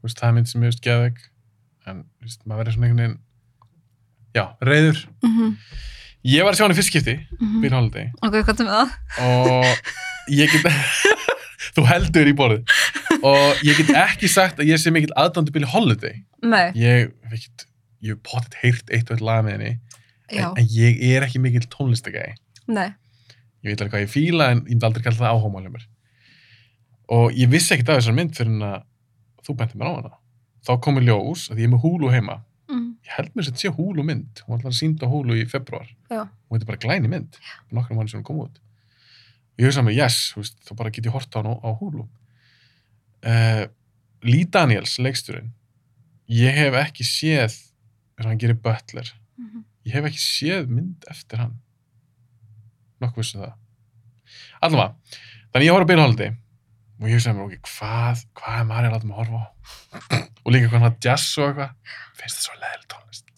Þú 0.00 0.08
veist, 0.08 0.20
það 0.20 0.28
er 0.28 0.34
mynd 0.34 0.48
sem 0.48 0.62
ég 0.62 0.72
veist 0.72 0.84
geðveik. 0.84 1.20
En 1.86 2.04
veist, 2.20 2.46
maður 2.46 2.58
verður 2.60 2.74
svona 2.74 2.86
einhvern 2.86 3.02
veginn 3.02 3.18
já, 4.34 4.44
reyður 4.62 5.06
Mm 5.22 5.30
-hmm. 5.36 5.54
ég 6.24 6.44
var 6.44 6.52
að 6.52 6.56
sjá 6.58 6.64
hann 6.66 6.72
í 6.72 6.78
fyrst 6.78 6.90
skipti, 6.92 7.16
Mhm. 7.40 7.60
Bill 7.60 7.72
Holiday 7.74 8.10
ok, 8.22 8.34
hvað 8.44 8.60
er 8.60 8.66
með 8.66 8.76
það? 8.76 8.90
og 9.26 9.76
ég 10.28 10.52
get 10.52 10.72
þú 11.76 11.84
heldur 11.86 12.26
í 12.26 12.32
borðið. 12.34 12.62
Og 13.22 13.56
ég 13.62 13.76
get 13.76 13.90
ekki 13.96 14.28
sagt 14.28 14.58
að 14.58 14.66
ég 14.70 14.78
sé 14.80 14.90
mikill 14.90 15.12
aðdándu 15.16 15.52
Bill 15.52 15.66
Holiday. 15.66 16.24
Nei, 16.42 16.72
ég 16.74 17.12
hef 17.24 17.40
hef 18.02 18.16
potið 18.24 18.54
heyrt 18.62 18.90
eitt 18.90 19.10
og 19.10 19.16
eitt 19.16 19.20
lag 19.24 19.44
með 19.44 19.50
henni 19.52 19.78
en, 20.30 20.52
en 20.56 20.66
ég 20.66 21.02
er 21.16 21.22
ekki 21.26 21.38
mikill 21.38 21.66
tónlistagæði 21.68 22.34
nei. 22.68 22.88
Ég 23.62 23.70
veit 23.74 23.80
alveg 23.82 23.92
hvað 23.92 24.00
ég 24.06 24.10
fíla 24.10 24.50
en 24.50 24.58
ég 24.64 24.68
myndi 24.72 24.86
aldrei 24.86 25.02
kalla 25.04 25.18
það 25.18 25.34
áhóma 25.36 25.60
hjá 25.62 25.70
mér. 25.70 25.86
Og 27.10 27.32
ég 27.36 27.48
vissi 27.50 27.74
ekkert 27.74 27.88
af 27.88 27.98
þessar 28.00 28.14
mynd 28.14 28.34
fyrir 28.34 28.62
að 28.62 28.82
þú 29.46 29.56
benti 29.58 29.76
mér 29.78 29.88
á 29.90 29.92
hana. 29.98 30.10
Þá 30.66 30.72
kom 30.80 30.98
í 30.98 31.04
ljós 31.04 31.50
að 31.50 31.58
ég 31.58 31.64
er 31.68 31.72
með 31.74 31.82
húlu 31.84 32.10
heima. 32.10 32.36
mm 32.40 32.49
ég 33.10 33.16
held 33.18 33.34
mér 33.34 33.46
sem 33.46 33.54
þetta 33.56 33.64
sé 33.66 33.72
húlu 33.74 34.04
mynd. 34.06 34.42
Hún 34.46 34.54
var 34.54 34.60
alltaf 34.60 34.78
sínd 34.78 35.02
á 35.02 35.06
húlu 35.10 35.36
í 35.40 35.44
februar 35.50 35.88
já, 36.10 36.22
og 36.22 36.54
þetta 36.54 36.62
er 36.62 36.70
bara 36.70 36.82
glæni 36.86 37.10
mynd. 37.10 37.38
Nokkrum 37.74 37.98
mann 37.98 38.10
sem 38.10 38.20
hún 38.20 38.26
kom 38.28 38.42
út. 38.44 38.60
Og 39.56 39.64
ég 39.64 39.68
hugsa 39.68 39.82
mér, 39.84 39.96
yes, 39.98 40.20
veist, 40.38 40.60
þá 40.64 40.74
bara 40.78 40.92
get 40.94 41.08
ég 41.10 41.14
hort 41.14 41.34
á 41.34 41.42
hann 41.42 41.50
á, 41.50 41.54
á 41.58 41.70
húlu 41.80 42.06
uh, 43.26 43.64
Lee 44.22 44.46
Daniels, 44.46 44.98
leiksturinn 45.02 45.50
ég 46.30 46.54
hef 46.54 46.76
ekki 46.78 47.04
séð 47.06 47.56
hann 48.20 48.38
gerir 48.38 48.58
Butler. 48.60 49.08
Mhm. 49.40 49.64
ég 49.88 49.94
hef 49.96 50.04
ekki 50.10 50.20
séð 50.20 50.68
mynd 50.68 51.06
eftir 51.10 51.40
hann. 51.40 51.54
Nokkuð 53.00 53.22
vissu 53.24 53.40
það. 53.40 53.54
Allavega, 54.60 55.16
þannig 55.50 55.66
ég 55.66 55.72
horf 55.74 55.86
að 55.86 55.90
Bill 55.90 56.02
Holiday. 56.04 56.34
Og 57.00 57.08
ég 57.08 57.16
hugsaði 57.16 57.38
mér, 57.38 57.46
ok, 57.48 57.70
hvað 57.70 58.24
hvað 58.36 58.58
er 58.60 58.66
maður 58.68 58.88
að 58.90 58.92
láta 58.94 59.08
mig 59.08 59.16
að 59.16 59.20
horfa 59.22 59.40
á 60.20 60.39
og 60.50 60.56
líka 60.56 60.70
hann 60.72 60.88
að 60.88 60.96
jazz 61.04 61.36
og 61.38 61.46
eitthvað. 61.46 61.98
Finnst 62.18 62.40
það 62.40 62.46
svo 62.46 62.56
leðileg 62.58 62.86
tónlist. 62.90 63.28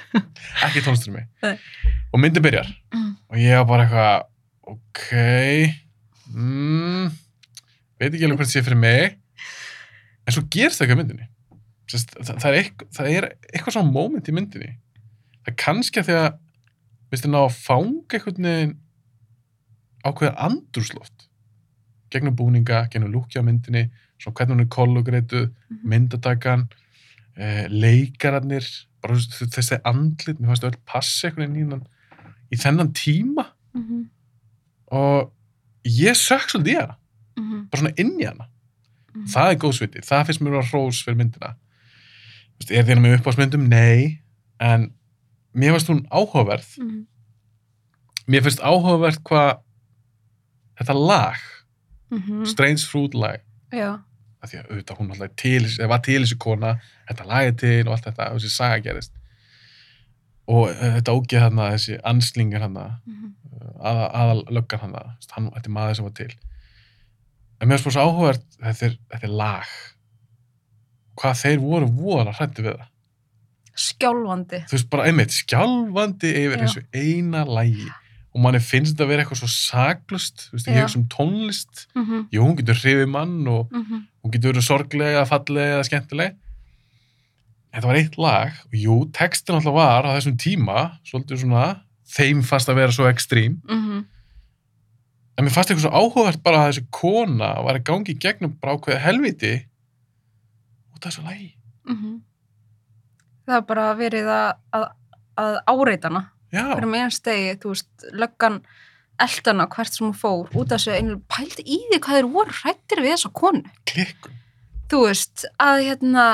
Ekki 0.64 0.84
tónlist 0.84 1.04
fyrir 1.04 1.18
mig 1.18 1.26
Nei. 1.44 1.58
og 2.08 2.22
myndin 2.22 2.44
byrjar. 2.44 2.70
Mm. 2.94 3.10
og 3.28 3.42
ég 3.42 3.58
var 3.58 3.66
bara 3.68 3.84
eitthvað 3.84 4.30
ok 4.72 5.10
mm, 6.32 7.10
veit 8.00 8.08
ekki 8.08 8.24
alveg 8.24 8.38
hvað 8.38 8.48
þetta 8.48 8.54
sé 8.54 8.64
fyrir 8.64 8.80
mig. 8.80 9.18
En 10.24 10.36
svo 10.36 10.44
gerst 10.48 10.80
það 10.80 10.86
ekki 10.86 10.96
á 10.96 11.00
myndinni. 11.02 11.28
Sest, 11.90 12.14
það, 12.16 12.38
það, 12.40 12.48
er 12.48 12.58
eitthvað, 12.62 12.88
það 12.96 13.10
er 13.12 13.28
eitthvað 13.50 13.76
svona 13.76 13.92
moment 13.92 14.30
í 14.30 14.34
myndinni. 14.38 14.70
Það 15.44 15.52
er 15.52 15.58
kannski 15.60 16.00
að 16.00 16.08
því 16.08 16.16
að 16.22 16.30
veistu 17.12 17.30
ná 17.30 17.38
að 17.42 17.58
fanga 17.58 18.16
einhvern 18.16 18.48
veginn 18.48 18.74
ákveða 20.04 20.48
andrúsloft 20.48 21.28
gegnum 22.14 22.36
búninga, 22.38 22.86
gegnum 22.92 23.12
lúkja 23.12 23.42
á 23.42 23.46
myndinni 23.46 23.88
svona 24.18 24.34
hvernig 24.38 24.54
hún 24.56 24.60
er 24.60 24.72
kollugreituð 24.76 25.48
Mhm. 25.70 25.88
myndatakan 25.88 26.68
eh, 27.36 27.66
leikararnir 27.68 28.64
bara 29.02 29.14
þessi- 29.16 29.80
andlit, 29.84 30.38
mér 30.40 30.46
fannst 30.46 30.64
öll 30.64 30.76
passa 30.86 31.28
einhvern 31.28 31.52
veginn 31.52 31.66
í, 31.66 31.70
þennan- 31.70 31.86
í 32.52 32.56
þennan 32.56 32.92
tíma 32.92 33.44
mm 33.74 33.82
-hmm. 33.82 34.04
og 34.86 35.32
ég 35.84 36.14
sökk 36.16 36.48
svolítið 36.50 36.72
í 36.74 36.80
hana 36.80 36.96
Mm 37.36 37.44
-hmm. 37.50 37.70
bara 37.70 37.80
svona 37.82 37.94
inn 37.98 38.20
í 38.20 38.24
hana 38.26 38.46
það 39.26 39.50
er 39.50 39.58
góðsviti, 39.58 40.00
það 40.04 40.26
finnst 40.26 40.40
mér 40.40 40.58
að 40.60 40.70
hrós 40.70 41.02
fyrir 41.04 41.16
myndina 41.16 41.54
er 42.70 42.84
hana 42.84 43.00
með 43.00 43.18
uppáðsmyndum? 43.18 43.68
Nei, 43.68 44.20
en 44.60 44.92
mér 45.54 45.70
finnst 45.72 45.88
hún 45.88 46.06
áhugaverð 46.10 46.78
Mhm. 46.78 47.06
mér 48.28 48.42
finnst 48.42 48.60
áhugaverð 48.60 49.18
hvað 49.24 49.58
þetta 50.80 50.94
lag 50.94 51.36
Mhm. 52.10 52.44
Strange 52.46 52.86
Fruit 52.86 53.14
lag 53.14 53.40
já, 53.76 53.90
af 54.44 54.50
því 54.50 54.58
að 54.60 54.70
auðvitað 54.70 54.98
hún 55.00 55.10
alltaf 55.14 55.36
til, 55.40 55.64
eða 55.66 55.88
var 55.94 56.02
til 56.04 56.20
þessi 56.22 56.38
kona 56.44 56.72
þetta 57.08 57.26
lag 57.30 57.46
er 57.50 57.54
til 57.64 57.82
og 57.88 57.92
allt 57.94 58.08
þetta 58.10 58.30
þessi 58.34 58.50
saga 58.54 58.80
gerist 58.84 59.12
og 60.46 60.66
uh, 60.68 60.90
þetta 60.98 61.14
ógeð 61.16 61.44
þarna, 61.46 61.70
þessi 61.76 61.98
anslingar 62.04 62.64
þarna 62.66 62.86
Mhm. 63.06 63.30
aða, 63.80 64.08
aðal 64.20 64.42
löggan 64.52 64.80
hann 64.82 64.94
hann, 65.32 65.50
þetta 65.54 65.68
er 65.70 65.72
maður 65.72 65.94
sem 65.96 66.04
var 66.04 66.12
til. 66.18 66.32
En 67.60 67.68
mér 67.70 67.80
bara 67.84 67.94
svo 67.94 68.02
áhugavert 68.04 68.44
þetta 68.60 68.86
er, 68.86 68.96
þetta 69.12 69.24
er 69.28 69.34
lag. 69.40 69.70
Hvað 71.20 71.38
þeir 71.40 71.60
voru 71.62 71.88
voðalega 71.94 72.34
hrættu 72.38 72.62
við 72.66 72.74
það. 72.76 72.88
Skjálfandi. 73.84 74.60
Þú 74.68 74.76
veist 74.76 74.90
bara 74.90 75.06
einmitt 75.08 75.34
skjálfandi 75.34 76.32
yfir 76.42 76.58
Já. 76.58 76.64
þessu 76.66 76.82
eina 76.94 77.44
lagi 77.48 77.88
og 78.34 78.42
manni 78.42 78.58
finnst 78.60 78.94
þetta 78.94 79.04
að 79.04 79.08
vera 79.12 79.22
eitthvað 79.24 79.40
svo 79.42 79.50
saklust 79.52 80.48
þú 80.48 80.56
veist, 80.56 80.68
ég 80.68 80.76
Já. 80.76 80.82
hugsa 80.82 80.98
um 80.98 81.08
tónlist 81.08 81.86
mm 81.94 82.04
-hmm. 82.04 82.26
jú, 82.32 82.40
hún 82.42 82.56
getur 82.56 82.74
hrifið 82.74 83.08
mann 83.08 83.48
og 83.48 83.68
Mm 83.72 84.06
hún 84.24 84.32
getur 84.32 84.52
verið 84.52 84.64
sorglega, 84.64 85.24
fallega 85.26 85.82
skemmtileg 85.84 86.34
en 87.72 87.82
það 87.82 87.86
var 87.86 87.96
eitt 87.96 88.18
lag 88.18 88.52
og 88.66 88.72
jú, 88.72 89.10
textin 89.12 89.54
alltaf 89.54 89.74
var 89.74 90.04
á 90.06 90.16
þessum 90.16 90.36
tíma 90.36 90.98
svolítið 91.04 91.40
svona 91.40 91.80
þeim 92.06 92.42
fast 92.42 92.68
að 92.68 92.74
vera 92.74 92.92
svo 92.92 93.08
ekstrím 93.08 93.60
-hmm. 93.68 94.04
en 95.38 95.44
mér 95.44 95.50
fannst 95.50 95.70
eitthvað 95.70 95.88
svo 95.88 95.90
áhugavert 95.90 96.42
bara 96.42 96.56
að 96.56 96.68
þessi 96.72 96.86
kona 96.90 97.62
var 97.62 97.74
að 97.74 97.84
gangi 97.84 98.12
í 98.14 98.18
gegnum 98.18 98.56
bara 98.60 98.74
ákveða 98.74 98.98
helviti 98.98 99.66
út 100.94 101.06
af 101.06 101.12
þessu 101.12 101.24
lagi 101.24 101.54
Mhm. 101.86 102.22
það 103.46 103.56
er 103.56 103.62
bara 103.62 103.94
verið 103.94 104.26
að, 104.26 104.52
að, 104.72 104.84
að 105.36 105.58
áreitana 105.66 106.30
já, 106.54 106.64
fyrir 106.70 106.90
með 106.90 107.04
einn 107.04 107.14
stegi, 107.18 107.52
þú 107.62 107.74
veist, 107.74 107.90
löggan 108.22 108.62
eldana 109.24 109.68
hvert 109.70 109.94
sem 109.94 110.06
hún 110.08 110.16
fór 110.18 110.48
út 110.54 110.72
af 110.72 110.80
þessu 110.80 110.94
einu 110.96 111.20
pældi 111.30 111.66
í 111.66 111.78
því 111.90 112.00
hvað 112.02 112.18
þeir 112.18 112.30
voru 112.34 112.56
hrættir 112.62 113.02
við 113.04 113.14
þessa 113.14 113.34
konu, 113.42 113.76
klikkun 113.90 114.40
þú 114.90 115.04
veist 115.08 115.44
að 115.62 115.82
hérna, 115.88 116.24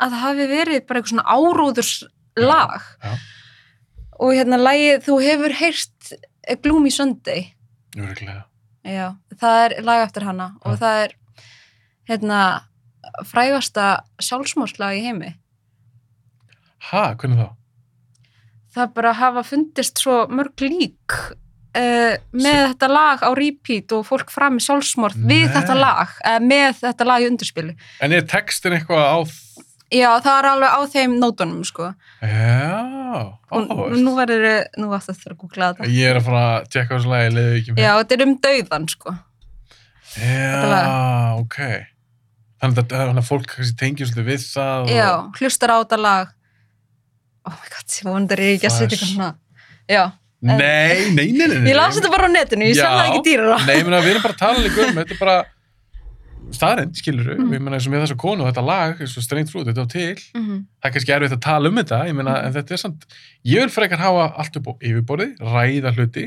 að 0.00 0.16
það 0.16 0.24
hafi 0.24 0.48
verið 0.50 0.84
bara 0.88 1.00
eitthvað 1.00 1.14
svona 1.14 1.36
áróðurs 1.36 1.94
lag 2.40 2.88
já. 3.04 3.14
og 4.18 4.34
hérna 4.34 4.60
lagið, 4.60 5.02
þú 5.06 5.18
hefur 5.24 5.56
heyrt 5.60 6.14
Gloomy 6.64 6.90
Sunday. 6.92 7.48
Já, 8.84 9.14
það 9.40 9.58
er 9.64 9.74
lag 9.86 10.02
eftir 10.04 10.26
hana 10.26 10.50
og 10.60 10.74
Já. 10.74 10.80
það 10.82 11.02
er 11.04 11.14
hérna 12.10 12.40
frægasta 13.24 13.86
sjálfsmórslag 14.20 14.98
í 14.98 15.04
heimi. 15.06 15.30
Ha, 16.90 17.14
hvernig 17.16 17.40
þá? 17.40 17.48
Það 18.74 18.92
bara 18.94 19.12
hafa 19.20 19.42
fundist 19.46 19.98
svo 20.02 20.24
mörg 20.30 20.60
lík 20.64 21.14
uh, 21.78 22.14
með 22.34 22.60
þetta 22.74 22.88
lag 22.90 23.22
á 23.22 23.30
repeat 23.38 23.92
og 23.96 24.04
fólk 24.08 24.30
fram 24.34 24.58
í 24.58 24.64
sjálfsmorð 24.64 25.16
við 25.24 25.46
Nei. 25.48 25.54
þetta 25.56 25.74
lag, 25.78 26.14
uh, 26.26 26.38
með 26.42 26.80
þetta 26.82 27.06
lag 27.08 27.22
í 27.24 27.28
undirspilu 27.32 27.74
en 28.00 28.12
er 28.18 28.26
textin 28.30 28.76
eitthvað 28.78 29.04
á 29.06 29.18
já, 29.94 30.08
það 30.24 30.38
er 30.40 30.46
alveg 30.50 30.72
á 30.74 30.80
þeim 30.90 31.12
nótunum, 31.22 31.60
sko. 31.68 31.92
Já, 32.18 32.80
Og 33.52 33.68
áhugavert. 33.68 34.00
nú 34.02 34.14
verður, 34.16 34.46
nú 34.80 34.88
ætti 34.96 35.12
það 35.14 35.28
að 35.30 35.36
googla 35.38 35.68
þetta. 35.70 35.86
Ég 35.94 36.08
er 36.10 36.18
að 36.18 36.24
fara 36.26 36.40
að 36.56 36.64
tjekka 36.74 36.96
þessu 36.96 37.10
lagi, 37.12 37.28
leiði 37.36 37.58
ekki 37.60 37.74
Já, 37.78 37.90
þetta 38.00 38.16
er 38.16 38.24
um 38.24 38.32
dauðan, 38.42 38.88
sko. 38.90 39.14
þetta 40.16 40.80
Já, 40.80 41.36
ok. 41.38 41.58
Þannig 42.64 42.80
að, 42.80 42.94
þannig 42.94 43.20
að 43.22 43.28
fólk 43.28 43.46
kannski 43.52 43.76
tengir 43.84 44.08
svolítið 44.10 44.28
við 44.32 44.44
það. 44.48 44.82
og- 44.82 44.90
Já, 44.94 45.10
hlustar 45.38 45.74
á 45.74 45.76
þetta 45.84 45.98
lag. 46.00 46.32
Oh 47.44 47.52
my 47.54 47.68
god, 47.74 47.88
ég 47.98 48.04
vondur 48.08 48.40
ég 48.40 48.54
ekki 48.58 48.68
að 48.70 48.76
setja 48.78 48.96
eitthvað 48.96 49.10
svona. 49.14 49.32
Já, 49.90 50.04
Nei, 50.44 50.56
nei, 50.58 51.32
nei, 51.32 51.32
nei, 51.32 51.46
nei. 51.56 51.70
ég 51.72 51.76
las 51.78 51.96
þetta 51.96 52.10
bara 52.12 52.26
á 52.28 52.30
netinu, 52.32 52.66
ég 52.68 52.76
sem 52.76 52.84
það 52.84 53.06
ekki 53.10 53.20
dýrara. 53.30 53.58
Nei, 53.64 53.76
ég 53.78 53.84
meina, 53.88 54.00
við 54.04 54.10
erum 54.14 54.24
bara 54.26 54.34
að 54.34 54.40
tala 54.42 54.58
líka 54.64 54.82
um, 54.84 54.98
þetta 55.00 55.14
er 55.14 55.20
bara 55.22 55.36
staðrind, 56.54 56.98
skilur 57.00 57.24
við, 57.30 57.38
Mm. 57.40 57.52
ég 57.56 57.62
meina, 57.64 57.76
eins 57.78 57.86
og 57.88 57.92
með 57.94 58.02
þessa 58.04 58.16
konu, 58.20 58.44
þetta 58.44 58.64
lag, 58.64 59.00
eins 59.00 59.14
og 59.16 59.24
strengt 59.24 59.48
frúð, 59.50 59.64
þetta 59.70 59.84
á 59.84 59.88
til, 59.88 60.14
Mhm, 60.36 60.58
það 60.82 60.88
er 60.88 60.92
kannski 60.94 61.14
erfitt 61.16 61.32
að 61.38 61.40
tala 61.46 61.68
um 61.72 61.76
þetta, 61.80 61.98
ég 62.10 62.14
meina, 62.14 62.34
Mm. 62.36 62.44
en 62.46 62.52
þetta 62.52 62.72
er 62.76 62.76
samt, 62.84 63.06
ég 63.44 63.60
vil 63.64 63.72
frekar 63.72 63.98
hafa 64.04 64.26
allt 64.36 64.56
upp 64.60 64.66
á 64.68 64.72
yfirborði, 64.84 65.28
ræða 65.40 65.94
hluti, 65.96 66.26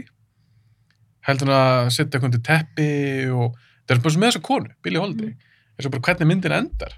heldur 1.28 1.50
að 1.54 1.92
setja 1.94 2.18
eitthvað 2.20 2.32
til 2.32 2.46
teppi 2.50 2.90
og, 3.32 3.54
það 3.88 3.96
er 3.98 4.02
bara 4.02 4.14
svo 4.16 4.20
með 4.24 4.32
þessa 4.32 4.42
konu, 4.50 4.70
Billie 4.82 5.00
Holiday, 5.00 5.30
Mm. 5.30 5.38
eins 5.78 5.86
og 5.86 5.92
bara 5.92 6.02
hvernig 6.08 6.28
myndin 6.34 6.58
endar. 6.58 6.94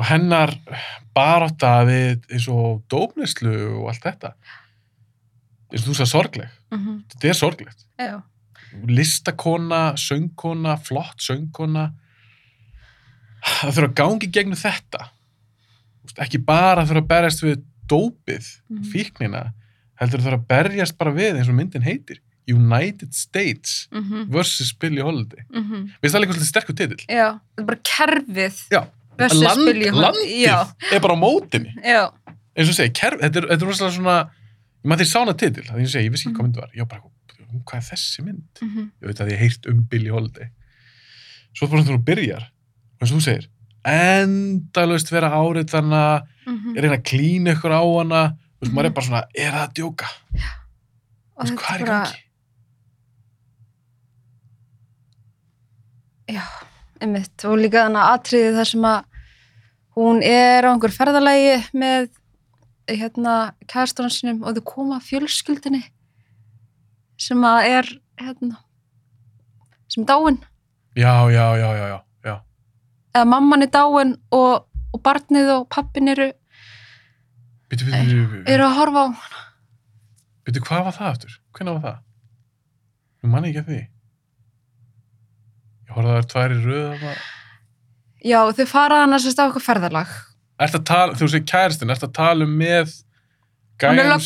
Og 0.00 0.06
hennar 0.08 0.54
barátta 1.16 1.74
við 1.84 2.22
eins 2.32 2.46
og 2.48 2.80
dópneslu 2.88 3.52
og 3.82 3.90
allt 3.92 4.06
þetta, 4.06 4.30
eins 5.70 5.82
og 5.84 5.90
þú 5.90 5.96
sagði 5.98 6.10
sorgleg, 6.14 6.54
mhm, 6.72 6.94
þetta 7.12 7.28
er 7.28 7.36
sorglegt. 7.36 7.84
Já, 8.00 8.14
listakona, 8.88 9.82
söngkona, 10.00 10.76
flott 10.86 11.20
söngkona. 11.20 11.90
Það 13.40 13.74
þurfa 13.76 13.88
að 13.90 13.96
gangi 14.00 14.28
gegnum 14.32 14.58
þetta. 14.60 15.06
Ekki 16.20 16.40
bara 16.44 16.84
þurfa 16.88 17.02
að 17.04 17.10
berjast 17.12 17.44
við 17.44 17.62
dópið, 17.90 18.46
Mhm. 18.70 18.84
fíknina 18.92 19.44
heldur 20.00 20.20
þurfa 20.24 20.38
að 20.40 20.46
berjast 20.48 20.96
bara 20.98 21.12
við 21.12 21.36
eins 21.38 21.48
og 21.48 21.54
myndin 21.58 21.82
heitir. 21.84 22.18
United 22.48 23.12
States 23.14 23.86
mhm, 23.92 24.26
versus 24.32 24.72
Billie 24.72 25.02
Holiday. 25.02 25.44
Við 26.02 26.10
það 26.10 26.20
líka 26.24 26.32
svolítið 26.34 26.50
sterkur 26.50 26.74
titill. 26.76 27.04
Já, 27.06 27.38
þetta 27.38 27.60
er 27.60 27.64
bara 27.64 27.78
kerfið. 27.84 28.56
Já, 28.72 28.80
Land, 29.18 29.66
landið 29.98 30.30
Já, 30.40 30.56
er 30.94 31.00
bara 31.02 31.16
á 31.16 31.20
mótinni 31.20 31.74
já, 31.84 32.06
eins 32.56 32.70
og 32.70 32.76
segi, 32.76 32.92
kerf, 32.96 33.20
þetta 33.20 33.42
er, 33.42 33.48
þetta 33.52 33.66
er 33.66 33.94
svona 33.96 34.18
maður 34.84 35.02
því 35.02 35.08
sána 35.10 35.34
titil, 35.36 35.64
það 35.66 35.76
er 35.76 35.84
ég 35.84 35.92
segi, 35.92 36.08
ég 36.08 36.14
vissi 36.14 36.28
ekki 36.28 36.38
hvað 36.38 36.46
mynd 36.46 36.60
var. 36.60 36.70
Ég 36.74 36.84
var 36.84 36.90
bara, 36.94 37.02
hvað 37.68 37.78
er 37.80 37.86
þessi 37.90 38.24
mynd? 38.24 38.62
mhm, 38.64 38.90
ég 39.02 39.10
veit 39.10 39.22
að 39.22 39.32
ég 39.34 39.42
heyrt 39.44 39.68
um 39.70 39.82
Billie 39.90 40.14
Holiday. 40.14 40.48
Svo 41.56 41.68
bara 41.70 41.86
þú 41.86 41.98
byrjar 42.06 42.46
og 42.46 43.02
eins 43.02 43.10
og 43.10 43.18
þú 43.18 43.24
segir 43.26 43.50
endalaust 43.90 45.08
vera 45.08 45.30
árið 45.32 45.70
þannig 45.72 46.26
mhm. 46.46 46.72
að 46.74 46.82
reyna 46.84 46.98
að 46.98 47.06
klína 47.10 47.54
ykkur 47.56 47.76
á 47.76 47.82
hana. 47.82 48.24
Þú 48.60 48.66
veist, 48.66 48.74
maður 48.76 48.90
er 48.90 48.96
bara 48.96 49.08
svona, 49.08 49.22
er 49.32 49.54
það 49.54 49.62
að 49.62 49.76
djóka? 49.78 50.10
Og 51.40 51.46
þú 51.46 51.54
veist, 51.54 51.62
þetta 51.64 51.80
er 51.80 51.92
bara- 51.94 52.18
Já, 56.30 56.44
einmitt. 57.00 57.44
Og 57.48 57.58
líka 57.60 57.86
þannig 57.86 58.08
atriði 58.14 58.56
þar 58.58 58.70
sem 58.70 58.88
að 58.90 59.04
hún 59.98 60.22
er 60.24 60.66
á 60.66 60.70
einhver 60.70 60.94
ferðalagi 60.94 61.56
með 61.76 62.10
hérna 62.90 63.34
kæðastónan 63.70 64.12
sínum 64.14 64.42
og 64.44 64.56
þau 64.56 64.66
koma 64.66 64.98
að 64.98 65.08
fjölskyldinni 65.10 65.82
sem 67.20 67.44
að 67.46 67.68
er 67.68 67.90
hérna 68.20 68.60
sem 69.90 70.04
er 70.04 70.08
dáin 70.08 70.38
já, 70.98 71.12
já, 71.30 71.44
já, 71.60 71.68
já, 71.76 71.86
já, 72.26 72.34
eða 73.14 73.28
mamman 73.30 73.66
er 73.66 73.72
dáin 73.74 74.16
og, 74.34 74.66
og 74.94 75.02
barnið 75.04 75.52
og 75.58 75.68
pappin 75.72 76.12
eru, 76.14 76.30
Byttu, 77.70 77.86
byttu, 77.86 78.22
byttu, 78.32 78.44
eru 78.50 78.66
að 78.66 78.76
horfa 78.80 79.04
á 79.06 79.08
byttu, 80.46 80.62
hvað 80.66 80.86
var 80.88 80.96
það 80.96 81.10
aftur? 81.12 81.36
Hvernig 81.54 81.76
var 81.76 81.84
það? 81.84 81.98
Nú 83.20 83.30
manni 83.30 83.52
ekki 83.52 83.62
að 83.62 83.70
því 83.70 83.80
Ég 85.90 85.96
horfði 85.96 86.10
að 86.10 86.16
það 86.16 86.22
er 86.22 86.26
tvær 86.30 86.52
í 86.54 86.58
röða. 86.62 87.12
Já, 88.20 88.40
þau 88.54 88.66
faraði 88.70 89.06
annars 89.06 89.24
að 89.26 89.32
staða 89.34 89.50
okkur 89.50 89.64
ferðarlag. 89.64 90.10
Tala, 90.86 91.14
þú 91.16 91.28
sé 91.32 91.40
kæristin, 91.42 91.90
ert 91.90 92.04
að 92.04 92.12
tala 92.14 92.46
um 92.46 92.52
með 92.60 92.92
gæjum 93.80 94.22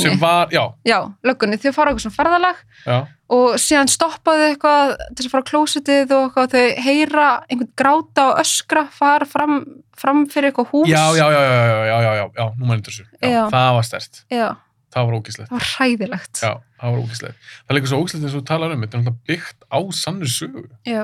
sem 0.00 0.18
var... 0.18 0.50
Já. 0.50 0.64
já, 0.88 0.96
löggunni. 1.28 1.60
Þau 1.62 1.70
faraði 1.76 1.94
okkur 1.94 2.04
sem 2.08 2.14
ferðarlag 2.16 2.62
já. 2.82 2.96
og 3.36 3.58
síðan 3.62 3.92
stoppaði 3.92 4.48
eitthvað 4.48 4.94
til 4.96 5.20
þess 5.20 5.28
að 5.28 5.34
fara 5.36 5.46
á 5.46 5.50
klósitið 5.52 6.14
og 6.16 6.24
eitthvað, 6.26 6.56
þau 6.56 6.86
heyra 6.88 7.30
einhvern 7.46 7.72
gráta 7.78 8.28
og 8.32 8.42
öskra 8.42 8.86
fara 8.96 9.28
fram, 9.30 9.58
fram 9.94 10.24
fyrir 10.32 10.50
eitthvað 10.50 10.72
hús. 10.72 10.90
Já, 10.90 11.04
já, 11.14 11.26
já, 11.36 11.42
já, 11.44 11.66
já, 11.70 11.84
já, 11.86 12.12
já, 12.22 12.24
já, 12.40 12.46
nú 12.56 12.64
maður 12.64 12.80
endur 12.80 12.96
þessu. 12.96 13.10
Það 13.54 13.74
var 13.78 13.90
stert. 13.92 14.24
Já. 14.32 14.48
Það 14.96 15.10
var 15.10 15.20
ógíslegt. 15.20 15.52
Það 15.52 15.60
var 15.60 15.70
hræðilegt. 15.76 16.42
Já 16.42 16.52
það 16.80 16.92
var 16.92 17.02
ógislegt. 17.04 17.36
Það 17.66 17.70
er 17.74 17.78
líka 17.80 17.90
svo 17.92 18.00
ógislegt 18.02 18.24
eins 18.24 18.34
og 18.36 18.42
þú 18.42 18.46
talar 18.52 18.72
um, 18.76 18.80
þetta 18.84 18.98
er 18.98 19.02
náttúrulega 19.02 19.26
byggt 19.32 19.66
á 19.72 19.78
sannur 20.02 20.32
sögu. 20.32 20.64
Já. 20.86 21.02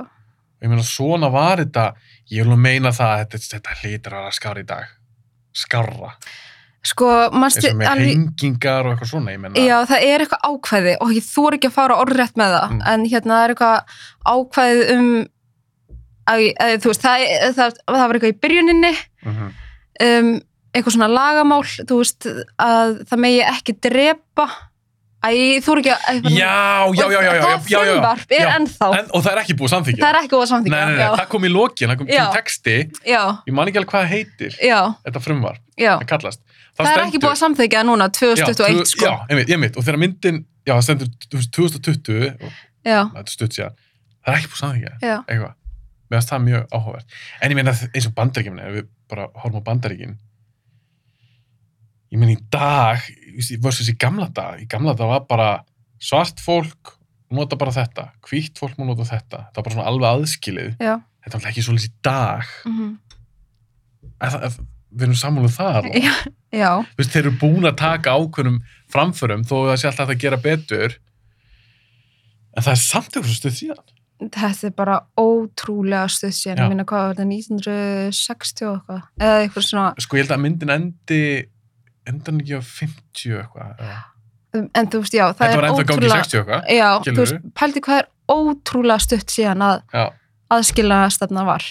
Ég 0.63 0.71
meina, 0.71 0.83
svona 0.87 1.29
var 1.35 1.59
þetta, 1.59 1.87
ég 2.31 2.47
vil 2.47 2.57
meina 2.57 2.93
það 2.95 3.13
að 3.17 3.23
þetta, 3.25 3.39
þetta 3.57 3.77
hlýtur 3.83 4.15
að 4.15 4.23
vera 4.23 4.37
skár 4.39 4.61
í 4.63 4.67
dag, 4.69 4.97
skárra, 5.53 6.15
Sko, 6.83 7.07
eins 7.31 7.57
og 7.63 7.77
með 7.79 8.01
hengingar 8.03 8.87
og 8.89 8.97
eitthvað 8.97 9.11
svona, 9.13 9.35
meina, 9.39 9.55
Já, 9.63 9.77
það 9.87 10.03
er 10.03 10.23
eitthvað 10.25 10.47
ákvæði 10.49 10.95
og 11.05 11.13
ég 11.15 11.27
þór 11.29 11.55
ekki 11.55 11.69
að 11.71 11.75
fara 11.77 11.99
orðrétt 12.03 12.35
með 12.41 12.55
það 12.57 12.73
Mm. 12.73 12.81
en 12.93 13.05
hérna 13.13 13.37
það 13.37 13.45
er 13.45 13.53
eitthvað 13.55 13.93
ákvæði 14.33 14.87
um 14.97 15.11
að, 16.33 16.43
að, 16.65 16.73
þú 16.83 16.91
veist, 16.91 17.05
það, 17.07 17.23
það, 17.59 17.77
það 17.87 18.03
var 18.09 18.19
eitthvað 18.19 18.35
í 18.35 18.41
byrjuninni 18.43 18.93
Mhm. 19.23 19.53
um, 20.07 20.33
eitthvað 20.75 20.95
svona 20.97 21.11
lagamál 21.13 21.63
þú 21.63 21.99
veist, 22.03 22.27
að 22.59 22.99
það 23.13 23.23
megi 23.27 23.41
ekki 23.53 23.77
drepa 23.87 24.49
Æ, 25.23 25.29
ég 25.39 25.63
þór 25.63 25.79
ekki 25.79 25.91
að 25.95 26.25
já, 26.35 26.51
já, 26.99 27.05
já, 27.07 27.15
já, 27.15 27.21
já, 27.23 27.33
já, 27.33 27.43
Það 27.43 27.69
já, 27.71 27.79
já, 27.79 27.93
frumvarp 27.93 28.33
er 28.35 28.41
já. 28.43 28.49
ennþá. 28.59 28.87
En, 28.99 29.05
og 29.15 29.21
það 29.23 29.33
er 29.33 29.39
ekki 29.43 29.55
búið 29.61 29.69
að 29.69 29.73
samþykja. 29.77 30.01
Það 30.03 30.11
er 30.11 30.17
ekki 30.19 30.31
búið 30.33 30.43
að 30.43 30.43
Nei, 30.43 30.53
samþykja 30.53 30.81
nei, 30.83 30.97
nei, 30.99 31.11
það 31.21 31.29
kom 31.35 31.43
í 31.47 31.51
lokin, 31.53 31.87
það 31.93 31.99
kom 32.01 32.09
Já. 32.11 32.15
til 32.19 32.27
texti, 32.35 32.75
Já, 33.07 33.23
ég 33.47 33.55
man 33.55 33.71
ekki 33.71 33.79
alveg 33.79 33.91
hvað 33.93 34.03
það 34.03 34.11
heitir, 34.17 34.53
já, 34.67 34.81
þetta 35.07 35.21
frumvarp, 35.23 35.63
já. 35.79 35.93
það 36.01 36.09
kallast. 36.11 36.41
Það 36.73 36.91
er 36.91 37.05
ekki 37.05 37.21
búið 37.23 37.35
að 37.37 37.41
samþykja 37.45 37.81
núna 37.87 38.07
2021 38.19 38.83
já, 38.83 38.85
sko. 38.91 39.07
Já, 39.07 39.13
einmitt, 39.31 39.49
einmitt, 39.55 39.75
og 39.79 39.83
þegar 39.87 40.01
myndin, 40.03 40.39
já, 40.67 40.73
það 40.75 40.85
stendur 40.89 41.09
þú 41.29 41.37
veist, 41.39 41.53
2020, 41.55 42.35
og 42.43 42.51
Já, 42.83 43.01
þetta 43.15 43.23
er 43.23 43.35
stutt 43.37 43.55
síðan, 43.55 43.75
það 44.27 44.33
er 44.33 44.39
ekki 44.41 44.51
búið 44.51 44.59
að 44.59 44.65
samþykja, 44.67 44.93
já, 45.07 45.17
eitthvað. 45.31 45.55
Mér 46.11 46.19
versus 53.63 53.91
í 53.91 53.97
gamla 53.99 54.29
dag, 54.35 54.61
í 54.63 54.67
gamla 54.71 54.97
dag 54.99 55.11
var 55.11 55.25
bara 55.29 55.51
svart 56.03 56.43
fólk 56.43 56.97
nota 57.33 57.57
bara 57.57 57.73
þetta, 57.75 58.11
hvítt 58.29 58.61
fólk 58.61 58.77
má 58.77 58.85
nota 58.89 59.07
þetta, 59.09 59.47
það 59.49 59.59
var 59.59 59.67
bara 59.67 59.77
svona 59.77 59.89
alveg 59.91 60.19
aðskilið. 60.19 60.75
já. 60.83 60.95
Þetta 61.23 61.39
alltaf 61.39 61.51
ekki 61.53 61.63
svolítið 61.63 61.89
í 61.89 61.95
dag, 62.03 62.53
mhm, 62.67 62.91
en 64.19 64.35
það, 64.35 64.59
við 64.93 65.07
erum 65.07 65.19
sammáluð 65.21 65.57
þar. 65.57 65.89
veist, 66.99 67.15
þeir 67.15 67.23
eru 67.23 67.33
búin 67.41 67.69
að 67.69 67.79
taka 67.81 68.17
ákveðnum 68.19 68.61
framförum 68.93 69.47
þó 69.49 69.55
að 69.63 69.71
það 69.71 69.81
sé 69.81 69.89
alltaf 69.89 70.13
að 70.13 70.23
gera 70.27 70.41
betur. 70.43 70.99
En 72.53 72.67
það 72.67 72.75
er 72.75 72.83
samt 72.83 73.17
svo 73.17 73.23
stuð 73.33 73.57
síðan. 73.57 73.87
Þetta 74.23 74.69
er 74.69 74.75
bara 74.77 74.99
ótrúlega 75.19 76.11
stuð 76.13 76.35
síðan, 76.37 76.61
ég 76.61 76.75
minna 76.75 76.85
hvað 76.87 77.07
var 77.07 77.17
þetta 77.17 77.29
1960 77.31 78.69
og 78.69 78.77
eitthvað, 78.77 79.07
eða 79.23 79.41
eitthvað 79.41 79.67
svona 79.71 79.87
sko 80.05 80.19
ég 80.19 80.27
held 80.27 80.37
að 80.37 80.43
myndin 80.45 80.75
endi 80.77 81.23
endan 82.11 82.41
ekki 82.43 82.59
á 82.59 82.63
50 82.63 83.37
eitthvað 83.43 83.77
eða- 83.79 84.69
en 84.75 84.87
þú 84.93 84.99
veist, 85.03 85.15
já, 85.17 85.27
það 85.33 85.39
þetta 85.39 85.59
er 85.59 85.69
í 85.69 85.77
ótrúlega 85.77 86.17
60 86.23 86.41
eitthvað 86.41 86.73
já, 86.77 86.89
þú 87.07 87.21
veist, 87.23 87.39
pældi 87.57 87.81
hvað 87.87 88.03
er 88.03 88.09
ótrúlega 88.33 89.01
stutt 89.01 89.31
síðan 89.33 89.63
að 89.69 90.11
aðskilna 90.53 90.99
stefna 91.11 91.45
var. 91.49 91.65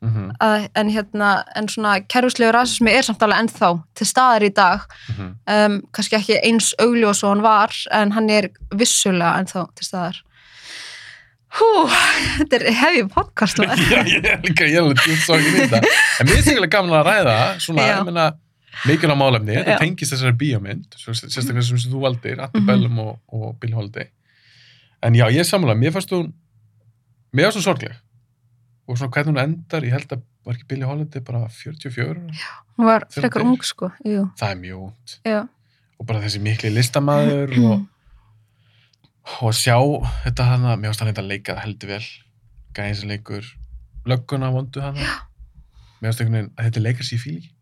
Mhm, 0.00 0.28
að, 0.40 0.68
en 0.78 0.90
hérna, 0.94 1.28
en 1.58 1.66
svona 1.66 1.96
kerfislegur 2.06 2.54
rasismi 2.54 2.92
er 2.94 3.02
samt 3.02 3.18
alveg 3.26 3.40
ennþá 3.42 3.70
til 3.98 4.06
staðar 4.06 4.44
í 4.46 4.50
dag. 4.54 4.84
Mhm. 5.10 5.32
um, 5.50 5.80
kannski 5.92 6.14
ekki 6.20 6.36
eins 6.46 6.68
augljós 6.78 7.24
og 7.24 7.32
hann 7.34 7.42
var 7.42 7.74
en 7.90 8.12
hann 8.12 8.30
er 8.30 8.48
vissulega 8.70 9.40
ennþá 9.42 9.66
til 9.74 9.84
staðar. 9.88 10.20
Hú, 11.58 11.68
þetta 12.38 12.58
er 12.60 12.72
hefði 12.76 13.04
podcast 13.10 13.56
já, 13.64 14.02
ég 14.06 14.26
er 14.28 14.40
líka, 14.44 14.66
ég 14.68 14.76
er 14.78 14.84
alveg 14.84 15.00
svo 15.24 15.34
ekki 15.38 15.54
nýta 15.56 15.80
en 15.80 16.28
mér 16.28 16.36
er 16.36 16.42
sikkert 16.44 16.70
gaman 16.70 16.92
að 17.00 17.06
ræða 17.08 17.36
svona, 17.64 17.86
Já. 17.88 17.94
ég 17.98 18.04
meina 18.10 18.26
mikilvæg 18.86 19.16
málefni, 19.18 19.54
þetta 19.56 19.74
Já. 19.76 19.78
tengist 19.82 20.12
þessari 20.12 20.36
bíómynd 20.38 20.98
sérstaklega 21.00 21.62
sem 21.66 21.80
þú 21.90 22.00
valdir, 22.04 22.40
Atti 22.44 22.60
Mhm. 22.60 22.66
Bellum 22.66 22.98
og, 22.98 23.18
og 23.32 23.58
Bill 23.60 23.74
Holiday 23.74 24.08
en 25.02 25.14
já, 25.14 25.26
ég 25.30 25.46
sammála, 25.46 25.74
mér 25.78 25.92
fannst 25.92 26.10
hún 26.10 26.32
mér 27.34 27.48
fannst 27.48 27.58
hún 27.58 27.66
sorgleg. 27.68 27.94
Og 28.88 28.96
svona 28.98 29.10
hvernig 29.12 29.34
hún 29.34 29.42
endar, 29.42 29.82
ég 29.84 29.92
held 29.92 30.08
að 30.12 30.22
var 30.46 30.54
ekki 30.56 30.66
Billie 30.68 30.86
Holiday 30.88 31.20
bara 31.20 31.48
44 31.48 32.08
ára? 32.08 32.22
hún 32.78 32.86
var 32.86 33.04
frekar 33.10 33.42
ung 33.42 33.60
sko 33.62 33.90
jú, 34.04 34.30
það 34.38 34.50
er 34.50 34.56
mjög 34.62 34.80
út 34.88 35.18
já, 35.26 35.48
og 36.00 36.06
bara 36.06 36.20
þessi 36.22 36.40
mikli 36.40 36.70
listamaður 36.72 37.52
og, 37.68 37.86
og 39.42 39.52
sjá 39.54 39.76
þetta 40.24 40.44
hana, 40.48 40.76
mér 40.76 40.88
fannst 40.92 41.00
hann 41.04 41.10
þetta 41.12 41.26
leika 41.28 41.54
það 41.54 41.64
heldur 41.66 41.88
vel. 41.88 42.06
Gæðin 42.74 42.94
sem 42.96 43.08
leikur 43.10 43.44
lögguna 44.08 44.50
vondu 44.54 44.80
hana. 44.80 44.98
Mér 46.00 46.12
finnst 46.12 46.20
einhvern 46.22 46.36
veginn 46.38 46.52
að 46.56 46.68
þetta 46.68 46.82
leikar 46.84 47.04
sér 47.08 47.18
fíl 47.22 47.36
ekki 47.42 47.52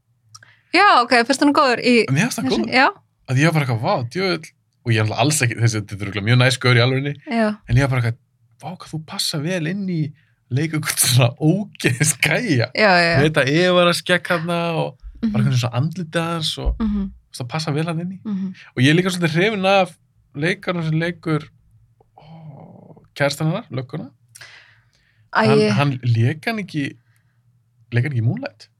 Já, 0.74 0.86
ok, 1.02 1.12
fyrst 1.28 1.42
hann 1.44 1.54
góður 1.56 1.80
í... 1.84 1.96
mér 2.10 2.26
finnst 2.28 2.40
það 2.42 2.50
góð, 2.52 2.68
Já, 2.74 2.86
að 3.30 3.40
ég 3.40 3.48
var 3.50 3.54
bara 3.56 3.66
eitthvað, 3.66 3.82
vá, 3.86 3.94
djöðl 4.12 4.52
og 4.86 4.92
ég 4.94 5.02
er 5.02 5.16
alls 5.22 5.40
ekki, 5.42 5.56
þessi, 5.62 5.82
þetta 5.90 6.10
er 6.20 6.26
mjög 6.26 6.38
næst 6.42 6.60
gaur 6.62 6.78
í 6.78 6.82
alvegni, 6.84 7.12
en 7.26 7.76
ég 7.78 7.82
var 7.86 7.92
bara 7.94 8.02
eitthvað 8.02 8.20
vá, 8.62 8.70
hvað 8.76 8.92
þú 8.92 9.00
passa 9.06 9.40
vel 9.42 9.66
inn 9.70 9.84
í 9.90 10.00
leika 10.54 10.78
eitthvað 10.78 11.02
svona 11.02 11.30
ógeðs 11.42 12.12
gæja. 12.22 12.68
Já, 12.76 12.90
já. 13.02 13.12
þetta 13.24 13.44
efara 13.50 13.94
skekk 13.98 14.32
hana 14.34 14.60
og 14.78 14.94
bara 14.96 15.26
Mhm, 15.26 15.36
eitthvað 15.40 15.60
svona 15.62 15.78
andlitaðans 15.80 16.50
og 16.62 16.82
mhm, 16.82 17.06
það 17.34 17.48
passa 17.50 17.72
vel 17.74 17.86
hann 17.88 18.00
inn 18.04 18.12
í. 18.14 18.20
Mhm. 18.22 18.52
og 18.76 18.82
ég 18.84 18.90
er 18.92 18.98
líka 18.98 19.10
svolítið 19.10 19.36
hrifin 19.40 19.66
af 19.66 19.96
leikarna 20.36 20.84
sem 20.84 21.00
leikur 21.00 21.48
kærstan 23.16 23.48
hennar, 23.48 23.66
lögguna. 23.72 24.10
Hann, 25.32 25.58
Æ, 25.58 25.70
hann 25.72 25.98
hann 26.46 26.58
ekki 26.62 26.84
leik 27.92 28.04
hann 28.04 28.12
ekki 28.12 28.20
í 28.22 28.24
Moonlight? 28.24 28.68
er 28.68 28.75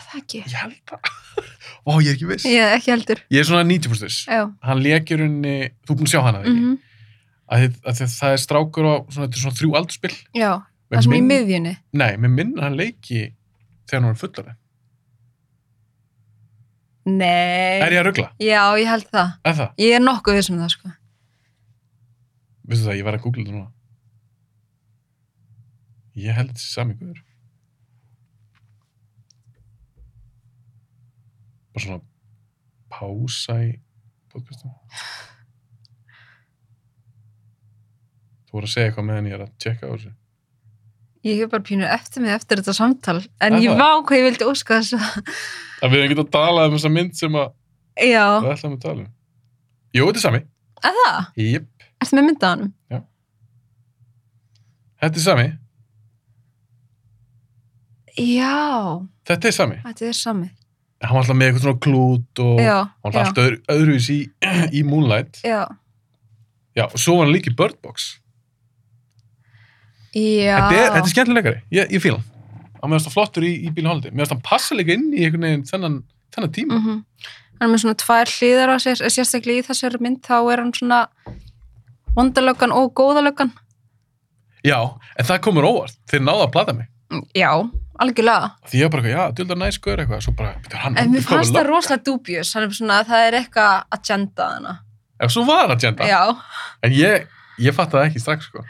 það 0.00 0.16
ekki? 0.22 0.38
ég 0.46 0.56
held 0.62 0.78
það 0.88 1.00
Ó, 1.88 1.90
ég 2.00 2.08
er 2.08 2.14
ekki 2.16 2.28
viss 2.30 2.46
Ég 2.48 2.74
ekki 2.78 2.90
heldur. 2.94 3.20
ég 3.32 3.40
er 3.42 3.46
svona 3.48 3.64
90% 3.68 4.06
viss 4.06 4.18
Já. 4.28 4.42
hann 4.68 4.82
leikir 4.84 5.22
henni, 5.24 5.54
þú 5.86 5.92
er 5.94 5.98
búin 6.00 6.08
að 6.08 6.14
sjá 6.14 6.22
hana 6.26 6.42
þegar 6.44 6.56
Mm 6.56 6.80
ekki 7.52 7.66
að, 7.68 7.74
að 7.90 7.98
það 8.16 8.32
er 8.32 8.38
strákur 8.40 8.86
á 8.88 8.94
svona, 9.12 9.26
er 9.28 9.40
svona 9.42 9.56
þrjú 9.58 9.70
aldurspill 9.76 10.14
Já, 10.38 10.50
Með 10.88 10.96
það 10.96 11.02
sem 11.04 11.12
í 11.12 11.16
minn- 11.18 11.28
miðjunni. 11.32 11.72
nei, 12.00 12.12
með 12.16 12.30
minn 12.38 12.52
hann 12.62 12.76
leiki 12.78 13.18
þegar 13.90 13.98
hann 14.00 14.08
var 14.12 14.20
fullari 14.22 14.54
Nei. 17.04 17.82
er 17.82 17.92
ég 17.96 17.98
að 18.00 18.06
ruggla? 18.06 18.28
Já, 18.38 18.60
ég 18.78 18.86
held 18.86 19.06
það. 19.10 19.30
Er 19.50 19.56
það? 19.58 19.70
Ég 19.82 19.94
er 19.96 20.02
nokkuð 20.04 20.36
viss 20.38 20.50
um 20.52 20.58
það, 20.62 20.68
sko. 20.76 20.92
Vistu 22.70 22.86
það, 22.86 22.98
ég 23.00 23.06
var 23.08 23.16
að 23.18 23.24
googla 23.24 23.42
þetta 23.42 23.56
núna 23.56 23.70
ég 26.22 26.36
held 26.36 26.56
sami 26.62 26.94
guður 27.00 27.18
bara 31.72 31.84
svona 31.84 32.00
pása 32.92 33.56
í 33.64 33.70
podcastum 34.32 34.72
þú 38.48 38.56
voru 38.58 38.68
að 38.68 38.74
segja 38.74 38.90
eitthvað 38.90 39.06
meðan 39.08 39.28
ég 39.30 39.36
er 39.38 39.44
að 39.46 39.54
tjekka 39.62 39.88
á 39.88 39.92
þessu 39.94 40.12
Ég 41.22 41.38
hef 41.38 41.52
bara 41.52 41.62
pínu 41.62 41.86
eftir 41.86 42.18
mig 42.24 42.32
eftir 42.34 42.58
þetta 42.58 42.72
samtal. 42.74 43.20
En 43.38 43.54
Er 43.54 43.60
ég 43.62 43.70
það? 43.70 43.78
vá 43.78 43.90
hvað 44.08 44.16
ég 44.18 44.24
vildi 44.26 44.46
óska 44.50 44.80
þess 44.80 44.96
að... 44.98 45.28
að 45.86 45.92
við 45.92 46.00
hefum 46.00 46.10
getað 46.10 46.24
að 46.24 46.32
tala 46.34 46.64
um 46.66 46.72
þessa 46.74 46.90
mynd 46.90 47.12
sem 47.14 47.36
að 47.38 47.52
Já. 48.08 48.24
við 48.42 48.48
ætlum 48.56 48.72
að 48.74 48.80
tala 48.82 49.04
um 49.04 49.10
jú, 49.94 50.06
þetta 50.08 50.18
er 50.18 50.24
sami 50.24 50.40
Er 50.82 50.96
það? 50.98 51.20
Jep, 51.44 51.68
Ertu 52.02 52.18
með 52.18 52.26
myndað 52.26 52.54
honum? 52.56 52.72
þetta 54.98 55.20
er 55.22 55.26
sami 55.28 55.46
Já. 58.18 58.58
þetta 59.30 59.48
er 59.52 59.56
sami 59.60 59.78
Þetta 59.86 60.08
er 60.10 60.18
sami. 60.24 60.50
Hann 61.02 61.14
var 61.16 61.22
alltaf 61.22 61.36
með 61.38 61.48
eitthvað 61.50 61.64
svona 61.66 61.82
klút 61.86 62.42
og 62.44 62.60
Já. 62.62 62.76
hann 62.88 63.14
var 63.14 63.20
alltaf 63.26 63.44
öðru, 63.44 63.60
öðruvís 63.74 64.08
í, 64.14 64.18
í 64.78 64.82
Moonlight. 64.86 65.40
Já. 65.46 65.62
já, 66.78 66.84
og 66.86 66.98
svo 66.98 67.18
var 67.18 67.26
hann 67.26 67.34
líka 67.34 67.52
í 67.52 67.56
Bird 67.58 67.78
Box. 67.84 68.12
Já. 70.12 70.56
þetta 70.58 70.76
er, 70.76 70.90
þetta 70.92 71.06
er 71.06 71.12
skemmtilegari, 71.14 71.62
ég, 71.72 71.92
ég 71.96 72.02
fíla 72.04 72.20
hann. 72.20 72.28
Hann 72.82 72.90
meðast 72.90 73.06
það 73.08 73.14
flottur 73.14 73.44
í, 73.46 73.52
í 73.62 73.70
bílun 73.70 73.92
hóldi 73.92 74.10
mér 74.10 74.24
finnst 74.24 74.34
hann 74.34 74.42
passa 74.44 74.74
líka 74.74 74.96
inn 74.96 75.12
í 75.14 75.22
einhvern 75.22 75.46
veginn 75.46 75.68
þennan, 75.68 76.02
þennan 76.34 76.54
tíma. 76.58 76.80
Mm 76.80 77.00
Hann 77.62 77.68
er 77.70 77.76
með 77.76 77.82
svona 77.84 77.98
tvær 78.02 78.30
hlýðar 78.32 78.70
á 78.74 78.76
sér, 78.82 79.02
sérstaklega 79.14 79.62
í 79.62 79.64
þessari 79.68 79.98
mynd, 80.02 80.16
þá 80.26 80.34
er 80.50 80.60
hann 80.64 80.72
svona 80.74 80.96
vondalöggan 82.16 82.72
og 82.74 82.88
góðalöggan. 82.98 83.52
já, 84.66 84.78
en 85.14 85.28
það 85.28 85.38
komur 85.46 85.68
óvart. 85.68 85.94
Þeir 86.10 86.24
náðu 86.26 86.42
að 86.42 86.50
plata 86.56 86.74
mig. 86.74 86.88
Já, 87.38 87.52
algjörlega. 88.02 88.46
því 88.68 88.76
ég 88.80 88.84
var 88.88 88.92
bara, 88.96 89.08
já, 89.12 89.22
dildar 89.38 89.58
næskur 89.62 89.96
eitthvað 90.02 90.20
svo 90.26 90.32
bara, 90.38 90.50
betur 90.64 90.78
hann 90.84 90.94
En 90.98 91.06
mér 91.12 91.22
fannst 91.26 91.54
það 91.54 91.66
rosalega 91.70 92.04
dubjus, 92.08 92.48
hann 92.54 92.64
er 92.66 92.70
svona, 92.78 92.96
það 93.08 93.20
er 93.28 93.34
eitthvað 93.40 93.72
agenda 93.98 94.44
hana. 94.54 94.72
ef 95.22 95.28
svo 95.34 95.42
var 95.48 95.66
agenda, 95.76 96.02
Já. 96.08 96.22
en 96.82 96.90
ég 96.92 97.12
ég 97.62 97.72
fatt 97.76 97.90
það 97.94 98.06
ekki 98.10 98.20
strax, 98.24 98.40
sko 98.50 98.60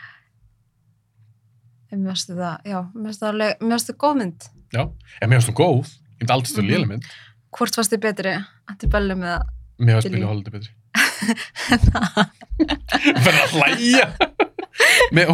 En 1.93 1.99
mér 2.01 2.11
finnst 2.17 2.31
það, 2.33 2.57
já, 2.65 2.79
mér 2.95 3.07
finnst 3.11 3.21
það 3.23 3.31
alveg, 3.35 3.51
mér 3.61 3.73
finnst 3.77 3.89
það 3.91 3.99
góð 4.05 4.15
mynd. 4.23 4.41
já, 4.73 4.83
en 5.21 5.27
mér 5.29 5.37
finnst 5.41 5.51
þú 5.51 5.55
góð, 5.61 5.87
ég 5.93 6.17
myndi 6.23 6.33
aldrei 6.37 6.51
stöðu 6.53 6.65
Mhm. 6.65 6.73
léleg 6.75 6.89
mynd 6.95 7.05
Hvort 7.53 7.75
fannst 7.77 7.93
þið 7.93 8.01
betri? 8.01 8.33
Antibellum 8.71 9.21
eða... 9.29 9.41
mér 9.79 9.95
var 9.99 10.03
Billy. 10.09 10.25
hóldi 10.25 10.51
betri 10.51 10.71
fyrir 13.23 13.41
að 13.43 13.53
hlæja 13.57 14.07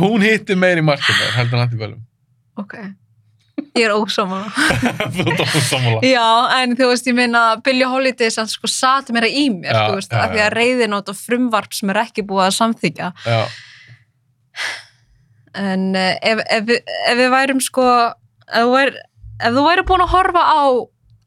hún 0.03 0.21
hitti 0.25 0.55
meir 0.59 0.79
í 0.81 0.85
markinu 0.85 1.25
heldur 1.37 1.59
en 1.59 1.65
antibellum 1.67 2.01
Ok. 2.59 2.75
Ég 3.79 3.87
er 3.87 3.95
ósámála. 3.95 4.49
þú 5.17 5.27
ert 5.33 5.57
sammála 5.69 6.01
já, 6.03 6.27
en 6.59 6.75
þú 6.79 6.89
veist, 6.91 7.07
ég 7.11 7.15
meina, 7.19 7.43
Billie 7.65 7.87
Holiday 7.89 8.31
sem 8.35 8.49
sko 8.51 8.67
sat 8.71 9.13
meira 9.15 9.29
í 9.31 9.47
mér, 9.55 9.71
Já, 9.73 9.83
þú 9.89 9.99
veist, 10.01 10.13
já, 10.13 10.21
af 10.25 10.35
því 10.35 10.43
að 10.47 10.55
reyðinót 10.59 11.13
og 11.13 11.19
frumvarp 11.21 11.77
sem 11.79 11.93
er 11.95 12.01
ekki 12.03 12.25
búið 12.27 12.47
að 12.49 12.55
samþykja. 12.59 13.11
já, 13.27 13.41
En 15.59 15.89
uh, 15.97 16.15
ef, 16.23 16.43
ef, 16.55 16.69
ef 17.09 17.17
við 17.19 17.31
værum 17.33 17.61
sko, 17.65 17.85
ef 18.53 18.69
væri, 18.71 19.01
ef 19.41 19.55
þú 19.57 19.65
væri 19.65 19.85
búin 19.89 20.05
að 20.05 20.13
horfa 20.13 20.43
á 20.45 20.63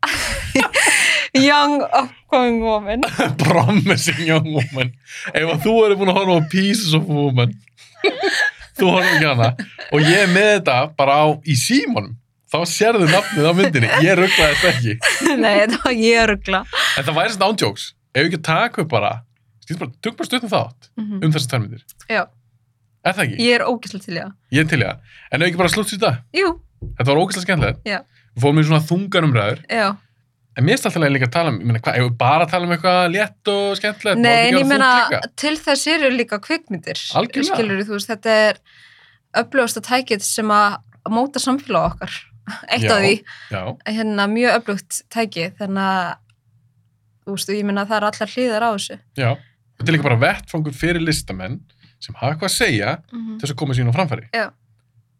Young 1.47 1.81
Upcoming 1.83 2.61
Woman, 2.63 3.01
promising 3.43 4.21
young 4.27 4.47
woman. 4.55 4.91
Ef 5.33 5.63
þú 5.65 5.73
eru 5.87 5.97
búin 5.99 6.11
að 6.13 6.19
horfa 6.21 6.37
á 6.39 6.49
Pieces 6.51 6.95
of 6.97 7.07
Woman. 7.09 7.53
Þú 8.79 8.89
horfum 8.93 9.11
ekki 9.15 9.27
hana. 9.29 9.49
Og 9.91 10.03
ég 10.05 10.23
er 10.25 10.31
með 10.31 10.49
þetta 10.57 10.77
bara 10.97 11.17
á 11.21 11.25
í 11.43 11.55
símanum 11.59 12.15
þá 12.51 12.57
sérðu 12.67 13.07
nafnið 13.11 13.47
á 13.47 13.53
myndinni 13.57 13.89
ég 14.05 14.17
rugglaði 14.19 14.59
þetta 14.59 14.71
ekki 14.75 14.95
nei, 15.43 15.53
þetta 15.63 15.79
var 15.85 15.95
ég 15.97 16.19
að 16.21 16.29
ruggla. 16.33 16.61
en 16.99 17.07
það 17.07 17.17
væri 17.21 17.33
svona 17.35 17.49
ándjóks 17.51 17.85
ef 18.11 18.21
við 18.21 18.29
ekki 18.31 18.41
taka 18.49 18.83
upp 18.85 18.91
bara 18.91 19.11
tökum 19.71 20.17
bara 20.19 20.27
stundum 20.29 20.51
þátt 20.51 20.89
Mm 20.99 21.21
um 21.23 21.31
þessar 21.31 21.49
tværmyndir 21.53 21.83
Já, 22.11 22.23
er 23.07 23.15
það 23.15 23.23
ekki? 23.25 23.37
ég 23.47 23.55
er 23.55 23.63
ógæslega 23.71 24.03
til 24.05 24.15
það. 24.19 24.31
ég 24.51 24.65
er 24.65 24.69
til 24.73 24.81
í 24.81 24.85
það 24.85 25.17
en 25.31 25.41
ef 25.41 25.47
ekki 25.51 25.61
bara 25.63 25.71
slútt 25.75 25.91
sér 25.93 26.01
þetta 26.01 26.41
Jú, 26.41 26.49
þetta 26.99 27.09
var 27.11 27.21
ógeðslega 27.23 27.45
skemmtilegt 27.47 27.87
Já. 27.87 27.99
við 28.35 28.45
fórum 28.45 28.59
í 28.61 28.65
svona 28.67 28.83
þunganumræður 28.89 29.61
já. 29.71 29.87
en 30.57 30.67
mér 30.67 30.75
er 30.75 30.89
alltaf 30.91 31.07
líka 31.15 31.29
að 31.29 31.33
tala 31.37 31.53
um 31.53 31.59
ég 31.61 31.69
meina, 31.71 31.79
hvað, 31.85 31.97
ef 32.01 32.07
við 32.09 32.17
bara 32.19 32.45
að 32.47 32.51
tala 32.51 32.67
um 32.67 32.73
eitthvað 32.75 33.01
létt 33.15 33.51
og 33.55 33.79
skemmtilegt 33.79 34.19
má 34.19 34.25
Nei, 34.27 34.33
ekki 34.35 34.49
en 34.49 34.51
vera 34.51 34.63
ég 34.65 34.69
meina, 34.73 34.89
þungt 34.91 35.15
líka? 35.15 35.31
til 35.45 35.55
þess 35.65 35.87
eru 35.95 36.09
líka 36.17 36.39
kvikmyndir. 36.43 36.99
Algjörlega. 37.21 37.55
Skilur 37.55 37.85
þú 37.87 37.95
veist, 37.95 38.11
þetta 38.11 38.35
er 38.49 38.59
öflugasta 39.41 39.83
tækið 39.87 40.25
sem 40.27 40.51
að 40.51 40.75
móta 41.15 41.39
samfélag 41.41 41.93
okkar. 41.93 42.17
Eitt 42.73 42.83
Já. 42.85 42.91
af 42.95 43.01
því, 43.03 43.13
hérna, 43.95 44.27
mjög 44.31 44.57
öflugt 44.59 45.01
tækið, 45.13 45.53
þannig 45.59 45.85
að, 45.91 46.15
þú 47.25 47.35
veist, 47.35 47.49
ég 47.55 47.65
meina, 47.67 47.85
það 47.89 47.97
er 47.99 48.07
allar 48.09 48.31
hlýðar 48.35 48.65
á 48.65 48.69
þessu. 48.75 48.97
já 49.17 49.29
þetta 49.81 49.89
er 49.89 49.95
líka 49.97 50.07
bara 50.09 50.21
vettfangur 50.21 50.73
fyrir 50.77 51.01
listamenn 51.01 51.59
sem 52.01 52.15
hafa 52.17 52.33
eitthvað 52.35 52.49
að 52.49 52.57
segja 52.57 52.91
Mm 53.11 53.37
til 53.37 53.45
þess 53.47 53.53
að 53.55 53.59
koma 53.61 53.73
sín 53.77 53.89
á 53.89 53.93
framfæri 53.95 54.27
Já. 54.33 54.47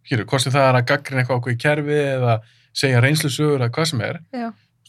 hér, 0.10 0.24
hvort 0.26 0.42
sem 0.44 0.54
það 0.54 0.68
er 0.70 0.78
að 0.82 0.86
gaggrina 0.92 1.22
eitthvað 1.24 1.40
okkur 1.42 1.54
í 1.56 1.62
kerfi 1.62 1.98
eða 2.18 2.36
segja 2.74 3.02
reynslusögur 3.02 3.62
eða 3.62 3.72
hvað 3.76 3.90
sem 3.92 4.02
er 4.06 4.20
Já. 4.34 4.48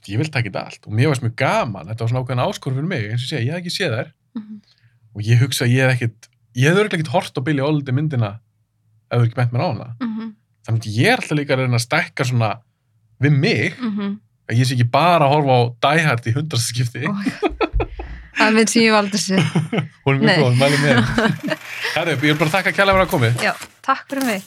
ég 0.09 0.19
vil 0.21 0.29
taka 0.33 0.49
þetta 0.51 0.65
allt 0.67 0.87
og 0.89 0.93
mér 0.99 1.09
varst 1.13 1.23
mjög 1.25 1.37
gaman 1.41 1.87
þetta 1.89 2.05
var 2.05 2.11
svona 2.13 2.23
ákveðin 2.25 2.45
áskorf 2.47 2.77
fyrir 2.77 2.89
mig 2.91 3.07
eins 3.11 3.23
og 3.25 3.29
segja, 3.31 3.45
ég 3.47 3.53
hef 3.53 3.63
ekki 3.63 3.75
séð 3.77 3.97
þær 3.99 4.13
Mhm. 4.35 4.61
og 5.15 5.23
ég 5.23 5.41
hugsa 5.45 5.65
að 5.67 5.73
ég 5.77 5.83
hef 5.85 5.93
ekkit 5.97 6.29
ég 6.57 6.69
hef 6.69 6.77
örugglega 6.81 6.99
ekkit 7.01 7.13
hort 7.13 7.39
á 7.39 7.41
Billy 7.45 7.61
Holiday 7.63 7.93
myndina 7.95 8.31
ef 9.13 9.21
þú 9.21 9.27
ekki 9.29 9.37
bent 9.41 9.53
mér 9.53 9.63
á 9.65 9.69
hana 9.73 9.89
Mhm, 10.01 10.35
þannig 10.67 10.89
að 10.89 11.01
ég 11.03 11.17
alltaf 11.17 11.39
líka 11.39 11.57
að 11.57 11.65
reyna 11.65 11.79
að 11.81 11.87
stækka 11.87 12.27
svona 12.29 12.53
við 13.23 13.39
mig, 13.45 13.77
mhm. 13.79 14.17
að 14.51 14.61
ég 14.61 14.69
sé 14.69 14.77
ekki 14.77 14.89
bara 14.93 15.29
að 15.29 15.35
horfa 15.37 15.59
á 15.59 15.61
Die 15.87 16.07
Hard 16.09 16.29
í 16.31 16.37
hundrastaskipti 16.39 17.07
Oh. 17.13 17.51
Það 18.33 18.49
er 18.49 18.55
mynd 18.57 18.71
sem 18.73 18.83
ég 18.83 18.95
valdi 18.95 19.19
sér. 19.21 19.43
hún 20.07 20.17
er 20.17 20.23
mjög 20.23 20.41
góð, 20.41 20.55
mæli 20.59 20.79
með 20.83 20.97
Herri, 21.95 22.15
ég 22.17 22.23
vil 22.25 22.39
bara 22.41 22.55
þakka 22.57 22.73
kærlega 22.75 22.97
fyrir 22.97 23.07
að 23.07 23.13
komið 23.13 23.45
Já, 23.45 23.53
takk 23.85 24.07
fyrir 24.09 24.27
mig. 24.31 24.47